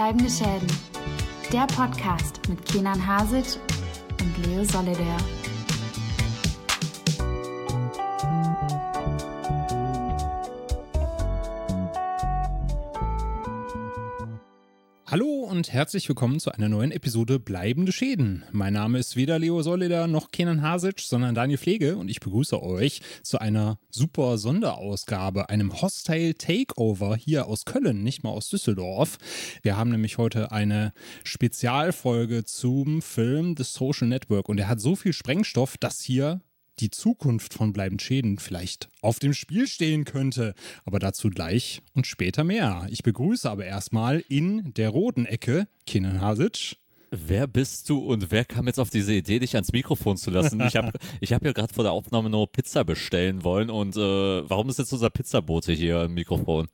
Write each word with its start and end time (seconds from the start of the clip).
Bleibende 0.00 0.30
Schäden. 0.30 0.66
Der 1.52 1.66
Podcast 1.66 2.40
mit 2.48 2.64
Kenan 2.64 3.06
Hasic 3.06 3.60
und 4.18 4.46
Leo 4.46 4.64
Solidaire. 4.64 5.18
Und 15.60 15.74
herzlich 15.74 16.08
willkommen 16.08 16.40
zu 16.40 16.52
einer 16.52 16.70
neuen 16.70 16.90
Episode 16.90 17.38
Bleibende 17.38 17.92
Schäden. 17.92 18.44
Mein 18.50 18.72
Name 18.72 18.98
ist 18.98 19.14
weder 19.14 19.38
Leo 19.38 19.60
Solida 19.60 20.06
noch 20.06 20.30
Kenan 20.30 20.62
Hasic, 20.62 21.00
sondern 21.00 21.34
Daniel 21.34 21.58
Pflege 21.58 21.98
und 21.98 22.08
ich 22.08 22.18
begrüße 22.20 22.62
euch 22.62 23.02
zu 23.22 23.42
einer 23.42 23.78
super 23.90 24.38
Sonderausgabe, 24.38 25.50
einem 25.50 25.82
Hostile 25.82 26.34
Takeover 26.34 27.14
hier 27.14 27.46
aus 27.46 27.66
Köln, 27.66 28.02
nicht 28.02 28.24
mal 28.24 28.30
aus 28.30 28.48
Düsseldorf. 28.48 29.18
Wir 29.60 29.76
haben 29.76 29.90
nämlich 29.90 30.16
heute 30.16 30.50
eine 30.50 30.94
Spezialfolge 31.24 32.44
zum 32.44 33.02
Film 33.02 33.54
The 33.54 33.64
Social 33.64 34.08
Network 34.08 34.48
und 34.48 34.58
er 34.58 34.68
hat 34.68 34.80
so 34.80 34.96
viel 34.96 35.12
Sprengstoff, 35.12 35.76
dass 35.76 36.00
hier 36.00 36.40
die 36.80 36.90
Zukunft 36.90 37.54
von 37.54 37.72
bleibend 37.72 38.02
Schäden 38.02 38.38
vielleicht 38.38 38.88
auf 39.02 39.18
dem 39.18 39.34
Spiel 39.34 39.66
stehen 39.66 40.04
könnte. 40.04 40.54
Aber 40.84 40.98
dazu 40.98 41.30
gleich 41.30 41.82
und 41.94 42.06
später 42.06 42.44
mehr. 42.44 42.86
Ich 42.90 43.02
begrüße 43.02 43.50
aber 43.50 43.64
erstmal 43.64 44.24
in 44.28 44.72
der 44.74 44.90
roten 44.90 45.26
Ecke 45.26 45.68
Kenan 45.86 46.20
Hasic. 46.20 46.76
Wer 47.10 47.48
bist 47.48 47.90
du 47.90 47.98
und 47.98 48.30
wer 48.30 48.44
kam 48.44 48.68
jetzt 48.68 48.78
auf 48.78 48.90
diese 48.90 49.12
Idee, 49.12 49.40
dich 49.40 49.54
ans 49.54 49.72
Mikrofon 49.72 50.16
zu 50.16 50.30
lassen? 50.30 50.60
Ich 50.60 50.76
habe 50.76 50.92
ich 51.20 51.32
hab 51.32 51.44
ja 51.44 51.52
gerade 51.52 51.74
vor 51.74 51.82
der 51.82 51.92
Aufnahme 51.92 52.30
nur 52.30 52.50
Pizza 52.50 52.84
bestellen 52.84 53.42
wollen 53.42 53.68
und 53.68 53.96
äh, 53.96 54.48
warum 54.48 54.68
ist 54.68 54.78
jetzt 54.78 54.92
unser 54.92 55.10
Pizzabote 55.10 55.72
hier 55.72 56.04
im 56.04 56.14
Mikrofon? 56.14 56.68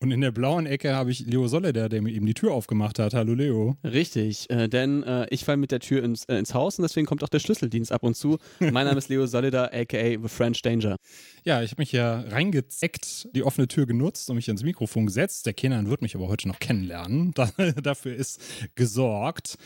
Und 0.00 0.12
in 0.12 0.20
der 0.20 0.30
blauen 0.30 0.66
Ecke 0.66 0.94
habe 0.94 1.10
ich 1.10 1.26
Leo 1.26 1.48
Solleder, 1.48 1.88
der 1.88 2.00
mir 2.02 2.12
eben 2.12 2.24
die 2.24 2.34
Tür 2.34 2.52
aufgemacht 2.52 3.00
hat. 3.00 3.14
Hallo 3.14 3.34
Leo. 3.34 3.76
Richtig, 3.82 4.48
äh, 4.48 4.68
denn 4.68 5.02
äh, 5.02 5.26
ich 5.30 5.44
falle 5.44 5.56
mit 5.56 5.72
der 5.72 5.80
Tür 5.80 6.04
ins, 6.04 6.24
äh, 6.26 6.38
ins 6.38 6.54
Haus 6.54 6.78
und 6.78 6.84
deswegen 6.84 7.04
kommt 7.04 7.24
auch 7.24 7.28
der 7.28 7.40
Schlüsseldienst 7.40 7.90
ab 7.90 8.04
und 8.04 8.14
zu. 8.14 8.38
Mein 8.60 8.86
Name 8.86 8.98
ist 8.98 9.08
Leo 9.08 9.26
Solleder, 9.26 9.74
aka 9.74 10.10
The 10.22 10.28
French 10.28 10.62
Danger. 10.62 10.98
Ja, 11.44 11.62
ich 11.62 11.72
habe 11.72 11.82
mich 11.82 11.90
ja 11.90 12.20
reingezeckt, 12.20 13.28
die 13.34 13.42
offene 13.42 13.66
Tür 13.66 13.86
genutzt 13.86 14.30
und 14.30 14.36
mich 14.36 14.48
ins 14.48 14.62
Mikrofon 14.62 15.06
gesetzt. 15.06 15.46
Der 15.46 15.52
Kenan 15.52 15.90
wird 15.90 16.00
mich 16.00 16.14
aber 16.14 16.28
heute 16.28 16.46
noch 16.46 16.60
kennenlernen. 16.60 17.32
Da, 17.38 17.50
dafür 17.80 18.16
ist 18.16 18.40
gesorgt. 18.74 19.58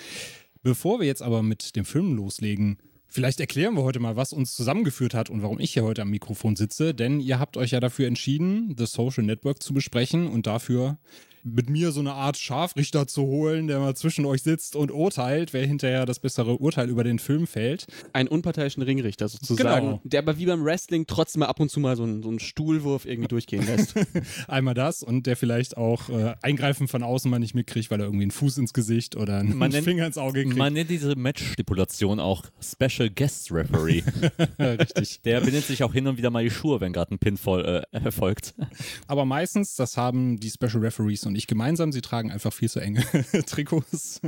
Bevor 0.62 1.00
wir 1.00 1.06
jetzt 1.06 1.22
aber 1.22 1.42
mit 1.42 1.74
dem 1.74 1.84
Film 1.84 2.14
loslegen, 2.14 2.78
Vielleicht 3.14 3.40
erklären 3.40 3.74
wir 3.74 3.82
heute 3.82 4.00
mal, 4.00 4.16
was 4.16 4.32
uns 4.32 4.54
zusammengeführt 4.54 5.12
hat 5.12 5.28
und 5.28 5.42
warum 5.42 5.60
ich 5.60 5.74
hier 5.74 5.84
heute 5.84 6.00
am 6.00 6.08
Mikrofon 6.08 6.56
sitze, 6.56 6.94
denn 6.94 7.20
ihr 7.20 7.38
habt 7.38 7.58
euch 7.58 7.72
ja 7.72 7.78
dafür 7.78 8.06
entschieden, 8.06 8.74
The 8.78 8.86
Social 8.86 9.22
Network 9.22 9.62
zu 9.62 9.74
besprechen 9.74 10.26
und 10.28 10.46
dafür 10.46 10.96
mit 11.44 11.68
mir 11.68 11.92
so 11.92 12.00
eine 12.00 12.12
Art 12.12 12.36
Scharfrichter 12.36 13.06
zu 13.06 13.22
holen, 13.22 13.66
der 13.66 13.80
mal 13.80 13.94
zwischen 13.94 14.24
euch 14.24 14.42
sitzt 14.42 14.76
und 14.76 14.90
urteilt, 14.90 15.52
wer 15.52 15.66
hinterher 15.66 16.06
das 16.06 16.20
bessere 16.20 16.58
Urteil 16.58 16.88
über 16.88 17.04
den 17.04 17.18
Film 17.18 17.46
fällt. 17.46 17.86
Einen 18.12 18.28
unparteiischen 18.28 18.82
Ringrichter 18.82 19.28
sozusagen, 19.28 19.86
genau. 19.86 20.00
der 20.04 20.20
aber 20.20 20.38
wie 20.38 20.46
beim 20.46 20.64
Wrestling 20.64 21.06
trotzdem 21.06 21.40
mal 21.40 21.46
ab 21.46 21.60
und 21.60 21.70
zu 21.70 21.80
mal 21.80 21.96
so 21.96 22.04
einen, 22.04 22.22
so 22.22 22.28
einen 22.28 22.38
Stuhlwurf 22.38 23.06
irgendwie 23.06 23.28
durchgehen 23.28 23.66
lässt. 23.66 23.94
Einmal 24.48 24.74
das 24.74 25.02
und 25.02 25.26
der 25.26 25.36
vielleicht 25.36 25.76
auch 25.76 26.08
äh, 26.08 26.34
Eingreifen 26.42 26.88
von 26.88 27.02
außen 27.02 27.30
mal 27.30 27.38
nicht 27.38 27.54
mitkriegt, 27.54 27.90
weil 27.90 28.00
er 28.00 28.06
irgendwie 28.06 28.24
einen 28.24 28.30
Fuß 28.30 28.58
ins 28.58 28.72
Gesicht 28.72 29.16
oder 29.16 29.38
einen 29.38 29.56
man 29.56 29.72
Finger 29.72 30.06
ins 30.06 30.18
Auge 30.18 30.44
kriegt. 30.44 30.56
Man 30.56 30.72
nennt 30.72 30.90
diese 30.90 31.16
Match-Stipulation 31.16 32.20
auch 32.20 32.44
Special 32.60 33.10
Guest 33.10 33.50
Referee. 33.50 34.02
Richtig. 34.58 35.20
Der 35.22 35.40
bindet 35.40 35.64
sich 35.64 35.82
auch 35.82 35.92
hin 35.92 36.06
und 36.06 36.18
wieder 36.18 36.30
mal 36.30 36.44
die 36.44 36.50
Schuhe, 36.50 36.80
wenn 36.80 36.92
gerade 36.92 37.14
ein 37.14 37.18
Pinfall 37.18 37.84
äh, 37.92 37.96
erfolgt. 38.04 38.54
Aber 39.06 39.24
meistens, 39.24 39.74
das 39.74 39.96
haben 39.96 40.38
die 40.38 40.50
Special 40.50 40.82
Referees 40.82 41.26
und 41.26 41.31
und 41.32 41.36
ich 41.36 41.46
gemeinsam. 41.46 41.92
Sie 41.92 42.02
tragen 42.02 42.30
einfach 42.30 42.52
viel 42.52 42.70
zu 42.70 42.78
enge 42.78 43.02
Trikots. 43.46 44.20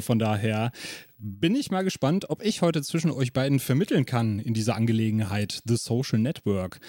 Von 0.00 0.18
daher 0.18 0.72
bin 1.18 1.54
ich 1.54 1.70
mal 1.70 1.84
gespannt, 1.84 2.30
ob 2.30 2.42
ich 2.42 2.62
heute 2.62 2.82
zwischen 2.82 3.10
euch 3.10 3.34
beiden 3.34 3.60
vermitteln 3.60 4.06
kann 4.06 4.38
in 4.38 4.54
dieser 4.54 4.76
Angelegenheit 4.76 5.62
The 5.66 5.76
Social 5.76 6.18
Network. 6.18 6.80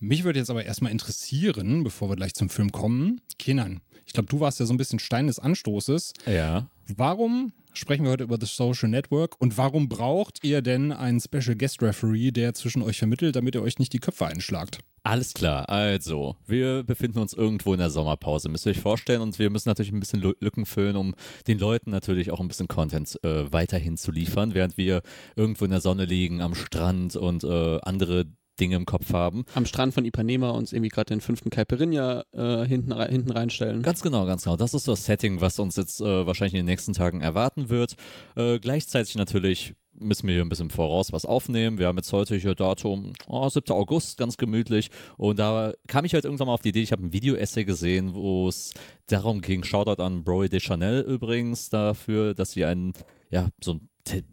Mich 0.00 0.24
würde 0.24 0.38
jetzt 0.38 0.50
aber 0.50 0.66
erstmal 0.66 0.92
interessieren, 0.92 1.82
bevor 1.82 2.10
wir 2.10 2.16
gleich 2.16 2.34
zum 2.34 2.50
Film 2.50 2.72
kommen, 2.72 3.22
Kenan, 3.38 3.80
ich 4.04 4.12
glaube, 4.12 4.28
du 4.28 4.40
warst 4.40 4.60
ja 4.60 4.66
so 4.66 4.74
ein 4.74 4.76
bisschen 4.76 4.98
Stein 4.98 5.28
des 5.28 5.38
Anstoßes. 5.38 6.12
Ja. 6.26 6.68
Warum 6.94 7.52
sprechen 7.72 8.04
wir 8.04 8.10
heute 8.10 8.24
über 8.24 8.36
das 8.36 8.54
Social 8.54 8.90
Network 8.90 9.40
und 9.40 9.56
warum 9.56 9.88
braucht 9.88 10.44
ihr 10.44 10.60
denn 10.60 10.92
einen 10.92 11.20
Special 11.20 11.56
Guest 11.56 11.80
Referee, 11.80 12.32
der 12.32 12.52
zwischen 12.52 12.82
euch 12.82 12.98
vermittelt, 12.98 13.34
damit 13.34 13.54
ihr 13.54 13.62
euch 13.62 13.78
nicht 13.78 13.94
die 13.94 14.00
Köpfe 14.00 14.26
einschlagt? 14.26 14.80
Alles 15.02 15.32
klar, 15.32 15.68
also, 15.68 16.36
wir 16.46 16.82
befinden 16.82 17.20
uns 17.20 17.32
irgendwo 17.32 17.72
in 17.72 17.78
der 17.78 17.88
Sommerpause, 17.88 18.50
müsst 18.50 18.66
ihr 18.66 18.70
euch 18.70 18.80
vorstellen, 18.80 19.22
und 19.22 19.38
wir 19.38 19.48
müssen 19.48 19.68
natürlich 19.68 19.92
ein 19.92 20.00
bisschen 20.00 20.20
Lücken 20.20 20.66
füllen, 20.66 20.96
um 20.96 21.14
den 21.46 21.58
Leuten 21.58 21.90
natürlich 21.90 22.30
auch 22.30 22.40
ein 22.40 22.48
bisschen 22.48 22.68
Content 22.68 23.18
äh, 23.24 23.50
weiterhin 23.50 23.96
zu 23.96 24.12
liefern, 24.12 24.52
während 24.52 24.76
wir 24.76 25.00
irgendwo 25.36 25.64
in 25.64 25.70
der 25.70 25.80
Sonne 25.80 26.04
liegen, 26.04 26.42
am 26.42 26.54
Strand 26.54 27.16
und 27.16 27.44
äh, 27.44 27.78
andere 27.82 28.26
Dinge 28.60 28.76
im 28.76 28.84
Kopf 28.84 29.12
haben. 29.12 29.44
Am 29.54 29.64
Strand 29.64 29.94
von 29.94 30.04
Ipanema 30.04 30.50
uns 30.50 30.72
irgendwie 30.72 30.90
gerade 30.90 31.06
den 31.06 31.20
fünften 31.20 31.50
Caipirinha 31.50 32.24
äh, 32.32 32.66
hinten, 32.66 32.94
hinten 33.08 33.32
reinstellen. 33.32 33.82
Ganz 33.82 34.02
genau, 34.02 34.26
ganz 34.26 34.44
genau. 34.44 34.56
Das 34.56 34.74
ist 34.74 34.86
das 34.86 35.06
Setting, 35.06 35.40
was 35.40 35.58
uns 35.58 35.76
jetzt 35.76 36.00
äh, 36.00 36.26
wahrscheinlich 36.26 36.54
in 36.54 36.58
den 36.58 36.66
nächsten 36.66 36.92
Tagen 36.92 37.22
erwarten 37.22 37.70
wird. 37.70 37.94
Äh, 38.36 38.58
gleichzeitig 38.58 39.14
natürlich 39.14 39.74
müssen 39.98 40.26
wir 40.26 40.34
hier 40.34 40.44
ein 40.44 40.48
bisschen 40.48 40.70
voraus 40.70 41.12
was 41.12 41.24
aufnehmen. 41.24 41.78
Wir 41.78 41.86
haben 41.86 41.96
jetzt 41.96 42.12
heute 42.12 42.36
hier 42.36 42.54
Datum 42.54 43.12
oh, 43.26 43.48
7. 43.48 43.70
August, 43.70 44.18
ganz 44.18 44.36
gemütlich. 44.36 44.90
Und 45.16 45.38
da 45.38 45.72
kam 45.88 46.04
ich 46.04 46.14
halt 46.14 46.24
irgendwann 46.24 46.46
mal 46.46 46.54
auf 46.54 46.62
die 46.62 46.70
Idee, 46.70 46.82
ich 46.82 46.92
habe 46.92 47.04
ein 47.04 47.12
Video-Essay 47.12 47.64
gesehen, 47.64 48.14
wo 48.14 48.48
es 48.48 48.72
darum 49.06 49.40
ging, 49.40 49.64
Shoutout 49.64 50.02
an 50.02 50.24
Broy 50.24 50.48
de 50.48 50.60
Chanel 50.60 51.02
übrigens 51.02 51.68
dafür, 51.68 52.34
dass 52.34 52.52
sie 52.52 52.64
einen, 52.64 52.92
ja, 53.30 53.48
so 53.62 53.72
ein 53.74 53.88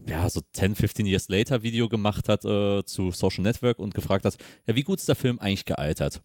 ja, 0.07 0.29
so 0.29 0.41
10, 0.53 0.75
15 0.75 1.05
Years 1.05 1.29
Later 1.29 1.61
Video 1.61 1.89
gemacht 1.89 2.29
hat 2.29 2.45
äh, 2.45 2.83
zu 2.85 3.11
Social 3.11 3.43
Network 3.43 3.79
und 3.79 3.93
gefragt 3.93 4.25
hat, 4.25 4.37
ja, 4.65 4.75
wie 4.75 4.83
gut 4.83 4.99
ist 4.99 5.09
der 5.09 5.15
Film 5.15 5.39
eigentlich 5.39 5.65
gealtert? 5.65 6.21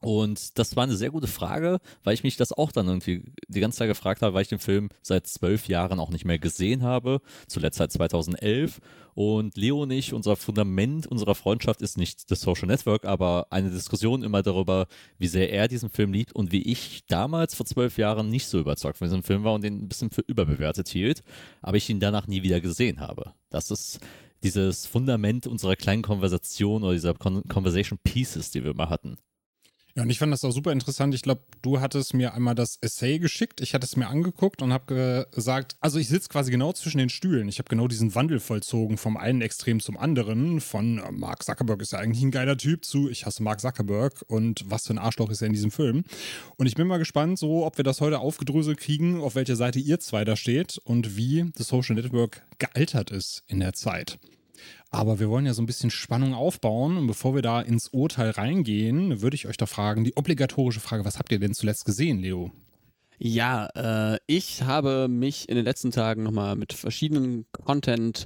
Und 0.00 0.58
das 0.58 0.76
war 0.76 0.84
eine 0.84 0.96
sehr 0.96 1.10
gute 1.10 1.26
Frage, 1.26 1.78
weil 2.04 2.14
ich 2.14 2.24
mich 2.24 2.36
das 2.36 2.52
auch 2.52 2.72
dann 2.72 2.86
irgendwie 2.86 3.22
die 3.48 3.60
ganze 3.60 3.78
Zeit 3.78 3.88
gefragt 3.88 4.22
habe, 4.22 4.32
weil 4.32 4.42
ich 4.42 4.48
den 4.48 4.58
Film 4.58 4.88
seit 5.02 5.26
zwölf 5.26 5.68
Jahren 5.68 6.00
auch 6.00 6.08
nicht 6.08 6.24
mehr 6.24 6.38
gesehen 6.38 6.82
habe, 6.82 7.20
zuletzt 7.48 7.76
seit 7.76 7.92
2011. 7.92 8.80
Und 9.14 9.58
Leo 9.58 9.82
und 9.82 9.90
ich, 9.90 10.14
unser 10.14 10.36
Fundament 10.36 11.06
unserer 11.06 11.34
Freundschaft 11.34 11.82
ist 11.82 11.98
nicht 11.98 12.30
das 12.30 12.40
Social 12.40 12.66
Network, 12.66 13.04
aber 13.04 13.48
eine 13.50 13.70
Diskussion 13.70 14.22
immer 14.22 14.42
darüber, 14.42 14.86
wie 15.18 15.26
sehr 15.26 15.52
er 15.52 15.68
diesen 15.68 15.90
Film 15.90 16.14
liebt 16.14 16.32
und 16.32 16.50
wie 16.50 16.62
ich 16.62 17.04
damals 17.06 17.54
vor 17.54 17.66
zwölf 17.66 17.98
Jahren 17.98 18.30
nicht 18.30 18.46
so 18.46 18.58
überzeugt 18.58 18.96
von 18.96 19.06
diesem 19.06 19.22
Film 19.22 19.44
war 19.44 19.52
und 19.52 19.62
den 19.62 19.82
ein 19.82 19.88
bisschen 19.88 20.10
für 20.10 20.22
überbewertet 20.22 20.88
hielt, 20.88 21.22
aber 21.60 21.76
ich 21.76 21.90
ihn 21.90 22.00
danach 22.00 22.26
nie 22.26 22.42
wieder 22.42 22.62
gesehen 22.62 23.00
habe. 23.00 23.34
Das 23.50 23.70
ist 23.70 24.00
dieses 24.42 24.86
Fundament 24.86 25.46
unserer 25.46 25.76
kleinen 25.76 26.02
Konversation 26.02 26.82
oder 26.84 26.94
dieser 26.94 27.12
Conversation 27.12 27.98
Pieces, 28.02 28.50
die 28.50 28.64
wir 28.64 28.70
immer 28.70 28.88
hatten. 28.88 29.18
Ja, 29.94 30.04
und 30.04 30.10
ich 30.10 30.18
fand 30.18 30.32
das 30.32 30.44
auch 30.44 30.52
super 30.52 30.72
interessant. 30.72 31.14
Ich 31.14 31.22
glaube, 31.22 31.42
du 31.62 31.80
hattest 31.80 32.14
mir 32.14 32.34
einmal 32.34 32.54
das 32.54 32.78
Essay 32.80 33.18
geschickt. 33.18 33.60
Ich 33.60 33.74
hatte 33.74 33.84
es 33.84 33.96
mir 33.96 34.08
angeguckt 34.08 34.62
und 34.62 34.72
habe 34.72 35.26
gesagt, 35.32 35.76
also 35.80 35.98
ich 35.98 36.08
sitze 36.08 36.28
quasi 36.28 36.50
genau 36.50 36.72
zwischen 36.72 36.98
den 36.98 37.08
Stühlen. 37.08 37.48
Ich 37.48 37.58
habe 37.58 37.68
genau 37.68 37.88
diesen 37.88 38.14
Wandel 38.14 38.40
vollzogen 38.40 38.98
vom 38.98 39.16
einen 39.16 39.42
Extrem 39.42 39.80
zum 39.80 39.96
anderen. 39.96 40.60
Von 40.60 40.98
äh, 40.98 41.10
Mark 41.10 41.42
Zuckerberg 41.42 41.82
ist 41.82 41.92
ja 41.92 41.98
eigentlich 41.98 42.22
ein 42.22 42.30
geiler 42.30 42.56
Typ 42.56 42.84
zu 42.84 43.10
ich 43.10 43.26
hasse 43.26 43.42
Mark 43.42 43.60
Zuckerberg 43.60 44.24
und 44.28 44.64
was 44.68 44.86
für 44.86 44.94
ein 44.94 44.98
Arschloch 44.98 45.30
ist 45.30 45.42
er 45.42 45.48
in 45.48 45.52
diesem 45.52 45.70
Film. 45.70 46.04
Und 46.56 46.66
ich 46.66 46.74
bin 46.74 46.86
mal 46.86 46.98
gespannt, 46.98 47.38
so 47.38 47.66
ob 47.66 47.76
wir 47.76 47.84
das 47.84 48.00
heute 48.00 48.20
aufgedröselt 48.20 48.78
kriegen, 48.78 49.20
auf 49.20 49.34
welcher 49.34 49.56
Seite 49.56 49.78
ihr 49.78 49.98
zwei 50.00 50.24
da 50.24 50.36
steht 50.36 50.78
und 50.84 51.16
wie 51.16 51.50
das 51.56 51.68
Social 51.68 51.96
Network 51.96 52.42
gealtert 52.58 53.10
ist 53.10 53.42
in 53.46 53.60
der 53.60 53.72
Zeit. 53.72 54.18
Aber 54.90 55.20
wir 55.20 55.28
wollen 55.28 55.46
ja 55.46 55.54
so 55.54 55.62
ein 55.62 55.66
bisschen 55.66 55.90
Spannung 55.90 56.34
aufbauen. 56.34 56.96
Und 56.96 57.06
bevor 57.06 57.34
wir 57.34 57.42
da 57.42 57.60
ins 57.60 57.88
Urteil 57.88 58.30
reingehen, 58.30 59.22
würde 59.22 59.36
ich 59.36 59.46
euch 59.46 59.56
da 59.56 59.66
fragen, 59.66 60.04
die 60.04 60.16
obligatorische 60.16 60.80
Frage, 60.80 61.04
was 61.04 61.18
habt 61.18 61.30
ihr 61.30 61.38
denn 61.38 61.54
zuletzt 61.54 61.84
gesehen, 61.84 62.18
Leo? 62.20 62.50
Ja, 63.18 63.68
äh, 64.14 64.18
ich 64.26 64.62
habe 64.62 65.06
mich 65.06 65.48
in 65.48 65.56
den 65.56 65.64
letzten 65.64 65.90
Tagen 65.90 66.22
nochmal 66.22 66.56
mit 66.56 66.72
verschiedenen 66.72 67.44
Content 67.52 68.24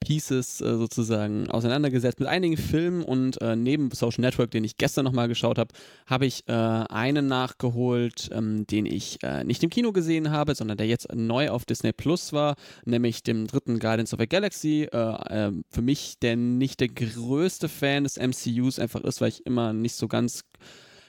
Pieces 0.00 0.60
äh, 0.60 0.76
sozusagen 0.76 1.50
auseinandergesetzt 1.50 2.20
mit 2.20 2.28
einigen 2.28 2.56
Filmen 2.56 3.02
und 3.02 3.40
äh, 3.40 3.56
neben 3.56 3.90
Social 3.90 4.22
Network, 4.22 4.50
den 4.50 4.64
ich 4.64 4.76
gestern 4.76 5.04
nochmal 5.04 5.28
geschaut 5.28 5.58
habe, 5.58 5.74
habe 6.06 6.26
ich 6.26 6.44
äh, 6.48 6.52
einen 6.52 7.26
nachgeholt, 7.26 8.30
ähm, 8.32 8.66
den 8.66 8.86
ich 8.86 9.18
äh, 9.22 9.44
nicht 9.44 9.62
im 9.62 9.70
Kino 9.70 9.92
gesehen 9.92 10.30
habe, 10.30 10.54
sondern 10.54 10.76
der 10.76 10.86
jetzt 10.86 11.12
neu 11.14 11.50
auf 11.50 11.64
Disney 11.64 11.92
Plus 11.92 12.32
war, 12.32 12.56
nämlich 12.84 13.22
dem 13.22 13.46
dritten 13.46 13.78
Guardians 13.78 14.12
of 14.12 14.20
the 14.20 14.28
Galaxy. 14.28 14.88
Äh, 14.90 15.14
ähm, 15.30 15.64
für 15.70 15.82
mich, 15.82 16.18
der 16.20 16.36
nicht 16.36 16.80
der 16.80 16.88
größte 16.88 17.68
Fan 17.68 18.04
des 18.04 18.16
MCUs 18.16 18.78
einfach 18.78 19.02
ist, 19.02 19.20
weil 19.20 19.28
ich 19.28 19.46
immer 19.46 19.72
nicht 19.72 19.94
so 19.94 20.08
ganz 20.08 20.44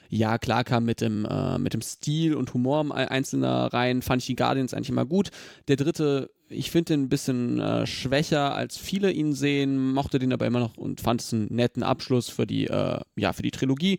ja, 0.09 0.39
klar 0.39 0.63
kam 0.63 0.85
mit 0.85 1.01
dem, 1.01 1.25
äh, 1.25 1.59
mit 1.59 1.73
dem 1.73 1.81
Stil 1.81 2.33
und 2.33 2.53
Humor 2.53 2.95
einzelner 2.95 3.71
Reihen, 3.71 4.01
fand 4.01 4.23
ich 4.23 4.25
die 4.25 4.35
Guardians 4.35 4.73
eigentlich 4.73 4.89
immer 4.89 5.05
gut. 5.05 5.29
Der 5.67 5.75
dritte 5.75 6.31
ich 6.49 6.71
finde 6.71 6.93
den 6.93 7.03
ein 7.03 7.09
bisschen 7.09 7.59
äh, 7.59 7.85
schwächer, 7.85 8.55
als 8.55 8.77
viele 8.77 9.11
ihn 9.11 9.33
sehen, 9.33 9.91
mochte 9.93 10.19
den 10.19 10.33
aber 10.33 10.47
immer 10.47 10.59
noch 10.59 10.77
und 10.77 11.01
fand 11.01 11.21
es 11.21 11.33
einen 11.33 11.47
netten 11.53 11.83
Abschluss 11.83 12.29
für 12.29 12.47
die, 12.47 12.67
äh, 12.67 12.99
ja, 13.15 13.33
für 13.33 13.43
die 13.43 13.51
Trilogie. 13.51 13.97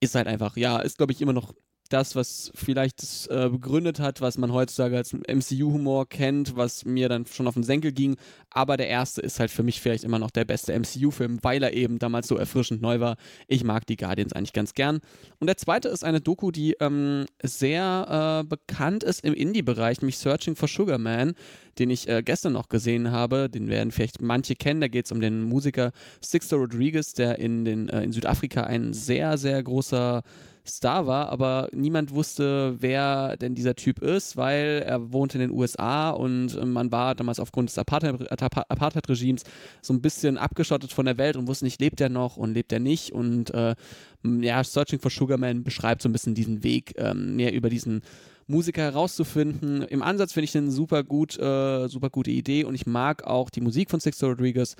Ist 0.00 0.14
halt 0.14 0.26
einfach, 0.26 0.56
ja, 0.56 0.78
ist 0.78 0.98
glaube 0.98 1.12
ich 1.12 1.20
immer 1.20 1.32
noch 1.32 1.54
das, 1.94 2.16
was 2.16 2.50
vielleicht 2.56 3.28
äh, 3.30 3.48
begründet 3.48 4.00
hat, 4.00 4.20
was 4.20 4.36
man 4.36 4.52
heutzutage 4.52 4.96
als 4.96 5.12
MCU-Humor 5.12 6.08
kennt, 6.08 6.56
was 6.56 6.84
mir 6.84 7.08
dann 7.08 7.24
schon 7.24 7.46
auf 7.46 7.54
den 7.54 7.62
Senkel 7.62 7.92
ging. 7.92 8.16
Aber 8.50 8.76
der 8.76 8.88
erste 8.88 9.20
ist 9.20 9.38
halt 9.38 9.52
für 9.52 9.62
mich 9.62 9.80
vielleicht 9.80 10.02
immer 10.02 10.18
noch 10.18 10.32
der 10.32 10.44
beste 10.44 10.76
MCU-Film, 10.76 11.38
weil 11.42 11.62
er 11.62 11.72
eben 11.72 12.00
damals 12.00 12.26
so 12.26 12.36
erfrischend 12.36 12.82
neu 12.82 12.98
war. 12.98 13.16
Ich 13.46 13.62
mag 13.62 13.86
die 13.86 13.96
Guardians 13.96 14.32
eigentlich 14.32 14.52
ganz 14.52 14.74
gern. 14.74 14.98
Und 15.38 15.46
der 15.46 15.56
zweite 15.56 15.88
ist 15.88 16.02
eine 16.02 16.20
Doku, 16.20 16.50
die 16.50 16.72
ähm, 16.80 17.26
sehr 17.44 18.42
äh, 18.42 18.44
bekannt 18.44 19.04
ist 19.04 19.24
im 19.24 19.32
Indie-Bereich, 19.32 20.00
nämlich 20.00 20.18
Searching 20.18 20.56
for 20.56 20.66
Sugar 20.66 20.98
Man, 20.98 21.34
den 21.78 21.90
ich 21.90 22.08
äh, 22.08 22.24
gestern 22.24 22.54
noch 22.54 22.68
gesehen 22.68 23.12
habe. 23.12 23.48
Den 23.48 23.68
werden 23.68 23.92
vielleicht 23.92 24.20
manche 24.20 24.56
kennen. 24.56 24.80
Da 24.80 24.88
geht 24.88 25.04
es 25.04 25.12
um 25.12 25.20
den 25.20 25.42
Musiker 25.42 25.92
Sixto 26.20 26.56
Rodriguez, 26.56 27.14
der 27.14 27.38
in, 27.38 27.64
den, 27.64 27.88
äh, 27.88 28.02
in 28.02 28.10
Südafrika 28.10 28.64
ein 28.64 28.92
sehr, 28.92 29.38
sehr 29.38 29.62
großer 29.62 30.24
Star 30.66 31.06
war, 31.06 31.28
aber 31.28 31.68
niemand 31.72 32.14
wusste, 32.14 32.76
wer 32.80 33.36
denn 33.36 33.54
dieser 33.54 33.74
Typ 33.74 34.00
ist, 34.00 34.36
weil 34.36 34.82
er 34.86 35.12
wohnt 35.12 35.34
in 35.34 35.40
den 35.40 35.50
USA 35.50 36.10
und 36.10 36.56
äh, 36.56 36.64
man 36.64 36.90
war 36.90 37.14
damals 37.14 37.38
aufgrund 37.38 37.68
des 37.68 37.78
Apartheid-Regimes 37.78 39.42
so 39.82 39.92
ein 39.92 40.00
bisschen 40.00 40.38
abgeschottet 40.38 40.90
von 40.92 41.04
der 41.04 41.18
Welt 41.18 41.36
und 41.36 41.48
wusste 41.48 41.66
nicht, 41.66 41.80
lebt 41.82 42.00
er 42.00 42.08
noch 42.08 42.38
und 42.38 42.54
lebt 42.54 42.72
er 42.72 42.80
nicht. 42.80 43.12
Und 43.12 43.52
äh, 43.52 43.74
ja, 44.22 44.64
Searching 44.64 45.00
for 45.00 45.10
Sugarman 45.10 45.64
beschreibt 45.64 46.00
so 46.00 46.08
ein 46.08 46.12
bisschen 46.12 46.34
diesen 46.34 46.64
Weg, 46.64 46.94
ähm, 46.96 47.36
mehr 47.36 47.52
über 47.52 47.68
diesen 47.68 48.00
Musiker 48.46 48.82
herauszufinden. 48.82 49.82
Im 49.82 50.02
Ansatz 50.02 50.32
finde 50.32 50.44
ich 50.44 50.56
eine 50.56 50.70
super 50.70 51.04
gut, 51.04 51.38
äh, 51.38 51.88
super 51.88 52.08
gute 52.08 52.30
Idee 52.30 52.64
und 52.64 52.74
ich 52.74 52.86
mag 52.86 53.24
auch 53.24 53.50
die 53.50 53.60
Musik 53.60 53.90
von 53.90 54.00
Sixto 54.00 54.28
Rodriguez. 54.28 54.76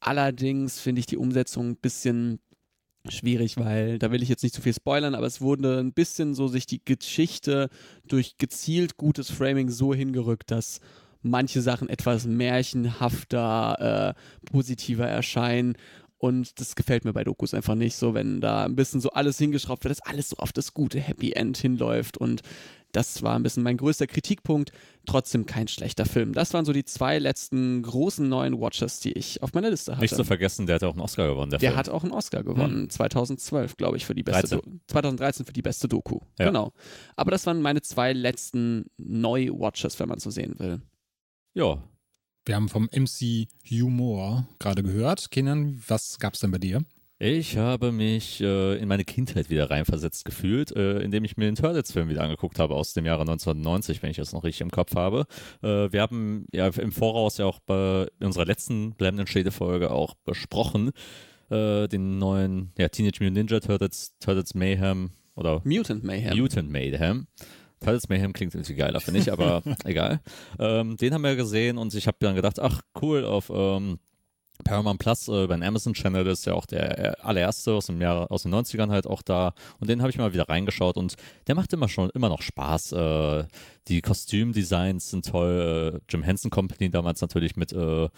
Allerdings 0.00 0.80
finde 0.80 0.98
ich 0.98 1.06
die 1.06 1.16
Umsetzung 1.16 1.70
ein 1.70 1.76
bisschen 1.76 2.40
schwierig, 3.08 3.56
weil 3.56 3.98
da 3.98 4.10
will 4.10 4.22
ich 4.22 4.28
jetzt 4.28 4.42
nicht 4.42 4.54
zu 4.54 4.62
viel 4.62 4.74
spoilern, 4.74 5.14
aber 5.14 5.26
es 5.26 5.40
wurde 5.40 5.80
ein 5.80 5.92
bisschen 5.92 6.34
so 6.34 6.48
sich 6.48 6.66
die 6.66 6.84
Geschichte 6.84 7.68
durch 8.06 8.38
gezielt 8.38 8.96
gutes 8.96 9.30
Framing 9.30 9.70
so 9.70 9.92
hingerückt, 9.94 10.50
dass 10.50 10.80
manche 11.22 11.62
Sachen 11.62 11.88
etwas 11.88 12.26
märchenhafter, 12.26 14.14
äh, 14.16 14.50
positiver 14.50 15.06
erscheinen. 15.06 15.74
Und 16.18 16.60
das 16.60 16.76
gefällt 16.76 17.04
mir 17.04 17.12
bei 17.12 17.24
Dokus 17.24 17.52
einfach 17.52 17.74
nicht 17.74 17.96
so, 17.96 18.14
wenn 18.14 18.40
da 18.40 18.64
ein 18.64 18.76
bisschen 18.76 19.00
so 19.00 19.10
alles 19.10 19.38
hingeschraubt 19.38 19.82
wird, 19.82 19.90
dass 19.90 20.06
alles 20.06 20.30
so 20.30 20.36
auf 20.36 20.52
das 20.52 20.72
gute 20.72 21.00
Happy 21.00 21.32
End 21.32 21.56
hinläuft. 21.56 22.16
Und 22.16 22.42
das 22.92 23.22
war 23.22 23.34
ein 23.34 23.42
bisschen 23.42 23.62
mein 23.62 23.76
größter 23.76 24.06
Kritikpunkt. 24.06 24.72
Trotzdem 25.06 25.46
kein 25.46 25.66
schlechter 25.66 26.04
Film. 26.04 26.32
Das 26.32 26.54
waren 26.54 26.64
so 26.64 26.72
die 26.72 26.84
zwei 26.84 27.18
letzten 27.18 27.82
großen 27.82 28.28
neuen 28.28 28.60
Watchers, 28.60 29.00
die 29.00 29.12
ich 29.12 29.42
auf 29.42 29.52
meiner 29.52 29.70
Liste 29.70 29.92
hatte. 29.92 30.02
Nicht 30.02 30.14
zu 30.14 30.24
vergessen, 30.24 30.66
der 30.66 30.76
hat 30.76 30.84
auch 30.84 30.92
einen 30.92 31.00
Oscar 31.00 31.28
gewonnen. 31.28 31.50
Der, 31.50 31.58
der 31.58 31.70
Film. 31.70 31.78
hat 31.78 31.88
auch 31.88 32.04
einen 32.04 32.12
Oscar 32.12 32.44
gewonnen. 32.44 32.82
Hm. 32.82 32.90
2012, 32.90 33.76
glaube 33.76 33.96
ich, 33.96 34.06
für 34.06 34.14
die 34.14 34.22
beste 34.22 34.58
13. 34.58 34.80
2013 34.86 35.46
für 35.46 35.52
die 35.52 35.62
beste 35.62 35.88
Doku. 35.88 36.20
Ja. 36.38 36.46
Genau. 36.46 36.72
Aber 37.16 37.30
das 37.30 37.46
waren 37.46 37.62
meine 37.62 37.82
zwei 37.82 38.12
letzten 38.12 38.86
Neu-Watchers, 38.98 39.98
wenn 39.98 40.08
man 40.08 40.20
so 40.20 40.30
sehen 40.30 40.58
will. 40.58 40.80
Ja. 41.54 41.82
Wir 42.44 42.56
haben 42.56 42.68
vom 42.68 42.88
MC 42.92 43.46
Humor 43.70 44.48
gerade 44.58 44.82
gehört. 44.82 45.30
Kenan, 45.30 45.80
was 45.86 46.18
gab's 46.18 46.40
denn 46.40 46.50
bei 46.50 46.58
dir? 46.58 46.84
Ich 47.24 47.56
habe 47.56 47.92
mich 47.92 48.40
äh, 48.40 48.74
in 48.78 48.88
meine 48.88 49.04
Kindheit 49.04 49.48
wieder 49.48 49.70
reinversetzt 49.70 50.24
gefühlt, 50.24 50.74
äh, 50.74 50.98
indem 50.98 51.22
ich 51.22 51.36
mir 51.36 51.44
den 51.44 51.54
Turtles-Film 51.54 52.08
wieder 52.08 52.24
angeguckt 52.24 52.58
habe 52.58 52.74
aus 52.74 52.94
dem 52.94 53.06
Jahre 53.06 53.20
1990, 53.20 54.02
wenn 54.02 54.10
ich 54.10 54.16
das 54.16 54.32
noch 54.32 54.42
richtig 54.42 54.62
im 54.62 54.72
Kopf 54.72 54.96
habe. 54.96 55.26
Äh, 55.62 55.92
wir 55.92 56.00
haben 56.00 56.46
ja 56.52 56.66
im 56.66 56.90
Voraus 56.90 57.38
ja 57.38 57.46
auch 57.46 57.60
bei 57.60 58.08
unserer 58.18 58.44
letzten 58.44 58.94
blendenden 58.96 59.28
Schäde-Folge 59.28 59.92
auch 59.92 60.14
besprochen, 60.24 60.90
äh, 61.48 61.86
den 61.86 62.18
neuen 62.18 62.72
ja, 62.76 62.88
Teenage 62.88 63.22
Mutant 63.22 63.36
Ninja 63.36 63.60
Turtles, 63.60 64.14
Turtles 64.18 64.54
Mayhem 64.56 65.10
oder 65.36 65.62
Mutant 65.62 66.02
Mayhem. 66.02 66.36
Mutant 66.36 66.72
Mayhem. 66.72 67.28
Turtles 67.78 68.08
Mayhem 68.08 68.32
klingt 68.32 68.52
irgendwie 68.56 68.74
geiler, 68.74 69.00
finde 69.00 69.20
ich, 69.20 69.30
aber 69.30 69.62
egal. 69.84 70.22
Ähm, 70.58 70.96
den 70.96 71.14
haben 71.14 71.22
wir 71.22 71.36
gesehen 71.36 71.78
und 71.78 71.94
ich 71.94 72.08
habe 72.08 72.16
dann 72.18 72.34
gedacht, 72.34 72.58
ach 72.58 72.80
cool, 73.00 73.24
auf 73.24 73.48
ähm, 73.54 74.00
Paramount 74.64 75.00
Plus 75.00 75.28
äh, 75.28 75.46
beim 75.46 75.62
Amazon 75.62 75.94
Channel 75.94 76.26
ist 76.26 76.46
ja 76.46 76.54
auch 76.54 76.66
der 76.66 77.24
allererste 77.24 77.72
aus 77.72 77.86
dem 77.86 78.00
Jahr 78.00 78.30
aus 78.30 78.44
den 78.44 78.54
90ern 78.54 78.90
halt 78.90 79.06
auch 79.06 79.22
da 79.22 79.54
und 79.80 79.90
den 79.90 80.00
habe 80.00 80.10
ich 80.10 80.18
mal 80.18 80.32
wieder 80.32 80.48
reingeschaut 80.48 80.96
und 80.96 81.16
der 81.46 81.54
macht 81.54 81.72
immer 81.72 81.88
schon 81.88 82.10
immer 82.10 82.28
noch 82.28 82.42
Spaß. 82.42 82.92
Äh, 82.92 83.44
die 83.88 84.00
Kostümdesigns 84.00 85.10
sind 85.10 85.26
toll. 85.26 85.94
Äh, 85.96 86.00
Jim 86.08 86.22
Henson 86.22 86.50
Company 86.50 86.90
damals 86.90 87.20
natürlich 87.20 87.56
mit 87.56 87.72
äh, 87.72 88.08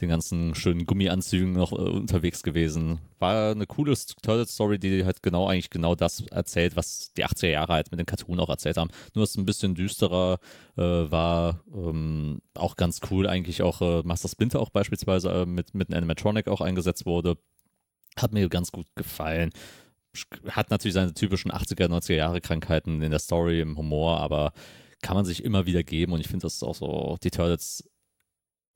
den 0.00 0.08
ganzen 0.08 0.54
schönen 0.54 0.86
Gummianzügen 0.86 1.52
noch 1.52 1.72
äh, 1.72 1.76
unterwegs 1.76 2.42
gewesen. 2.42 3.00
War 3.18 3.50
eine 3.52 3.66
coole 3.66 3.94
Turtle-Story, 4.22 4.78
die 4.78 5.04
halt 5.04 5.22
genau 5.22 5.48
eigentlich 5.48 5.70
genau 5.70 5.96
das 5.96 6.20
erzählt, 6.28 6.76
was 6.76 7.12
die 7.14 7.24
80er 7.24 7.48
Jahre 7.48 7.72
halt 7.72 7.90
mit 7.90 7.98
den 7.98 8.06
Cartoon 8.06 8.38
auch 8.38 8.48
erzählt 8.48 8.76
haben. 8.76 8.90
Nur 9.14 9.24
dass 9.24 9.30
es 9.30 9.36
ein 9.36 9.46
bisschen 9.46 9.74
düsterer 9.74 10.38
äh, 10.76 10.82
war. 10.82 11.64
Ähm, 11.74 12.40
auch 12.54 12.76
ganz 12.76 13.00
cool 13.10 13.26
eigentlich 13.26 13.62
auch 13.62 13.80
äh, 13.80 14.02
Master 14.04 14.28
Splinter 14.28 14.60
auch 14.60 14.70
beispielsweise 14.70 15.30
äh, 15.30 15.46
mit, 15.46 15.74
mit 15.74 15.88
einem 15.88 15.98
Animatronic 15.98 16.46
auch 16.46 16.60
eingesetzt 16.60 17.04
wurde. 17.04 17.36
Hat 18.16 18.32
mir 18.32 18.48
ganz 18.48 18.70
gut 18.70 18.86
gefallen. 18.94 19.50
Hat 20.48 20.70
natürlich 20.70 20.94
seine 20.94 21.12
typischen 21.12 21.50
80er, 21.50 21.86
90er 21.86 22.14
Jahre 22.14 22.40
Krankheiten 22.40 23.02
in 23.02 23.10
der 23.10 23.20
Story, 23.20 23.60
im 23.60 23.76
Humor, 23.76 24.20
aber 24.20 24.52
kann 25.02 25.16
man 25.16 25.24
sich 25.24 25.44
immer 25.44 25.66
wieder 25.66 25.82
geben 25.82 26.12
und 26.12 26.20
ich 26.20 26.26
finde, 26.28 26.42
das 26.42 26.54
ist 26.54 26.62
auch 26.62 26.74
so, 26.74 27.16
die 27.22 27.30
Turtles 27.30 27.88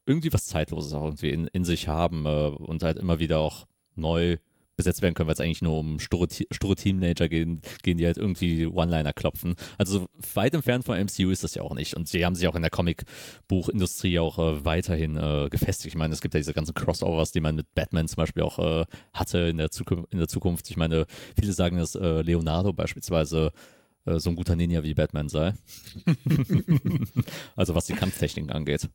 irgendwie 0.07 0.33
was 0.33 0.47
Zeitloses 0.47 0.93
auch 0.93 1.05
irgendwie 1.05 1.31
in, 1.31 1.47
in 1.49 1.65
sich 1.65 1.89
haben 1.89 2.27
äh, 2.27 2.49
und 2.49 2.83
halt 2.83 2.99
immer 2.99 3.19
wieder 3.19 3.39
auch 3.39 3.67
neu 3.95 4.39
besetzt 4.77 5.03
werden 5.03 5.15
können, 5.15 5.27
weil 5.27 5.35
es 5.35 5.41
eigentlich 5.41 5.63
nur 5.63 5.79
um 5.79 5.99
sture, 6.01 6.27
Teenager 6.29 7.29
gehen, 7.29 7.61
gehen, 7.83 7.99
die 7.99 8.07
halt 8.07 8.17
irgendwie 8.17 8.67
One-Liner 8.67 9.13
klopfen. 9.13 9.55
Also 9.79 10.07
weit 10.35 10.55
entfernt 10.55 10.85
von 10.85 10.99
MCU 10.99 11.31
ist 11.31 11.45
das 11.45 11.55
ja 11.55 11.63
auch 11.63 11.75
nicht. 11.75 11.95
Und 11.95 12.09
sie 12.09 12.25
haben 12.25 12.35
sich 12.35 12.49
auch 12.49 12.55
in 12.55 12.63
der 12.63 12.71
Comic-Buchindustrie 12.71 14.19
auch 14.19 14.39
äh, 14.39 14.65
weiterhin 14.65 15.17
äh, 15.17 15.49
gefestigt. 15.51 15.95
Ich 15.95 15.99
meine, 15.99 16.15
es 16.15 16.21
gibt 16.21 16.35
ja 16.35 16.41
diese 16.41 16.55
ganzen 16.55 16.75
Crossovers, 16.75 17.33
die 17.33 17.41
man 17.41 17.55
mit 17.55 17.75
Batman 17.75 18.09
zum 18.09 18.17
Beispiel 18.17 18.43
auch 18.43 18.59
äh, 18.59 18.87
hatte 19.13 19.39
in 19.39 19.59
der, 19.59 19.71
Zukunft, 19.71 20.13
in 20.13 20.19
der 20.19 20.29
Zukunft. 20.29 20.71
Ich 20.71 20.77
meine, 20.77 21.07
viele 21.39 21.53
sagen, 21.53 21.77
dass 21.77 21.95
äh, 21.95 22.23
Leonardo 22.23 22.73
beispielsweise 22.73 23.53
äh, 24.07 24.19
so 24.19 24.31
ein 24.31 24.37
guter 24.37 24.57
Ninja 24.57 24.83
wie 24.83 24.95
Batman 24.95 25.29
sei. 25.29 25.55
also 27.57 27.75
was 27.75 27.87
die 27.87 27.95
Kampftechniken 27.95 28.51
angeht. 28.51 28.89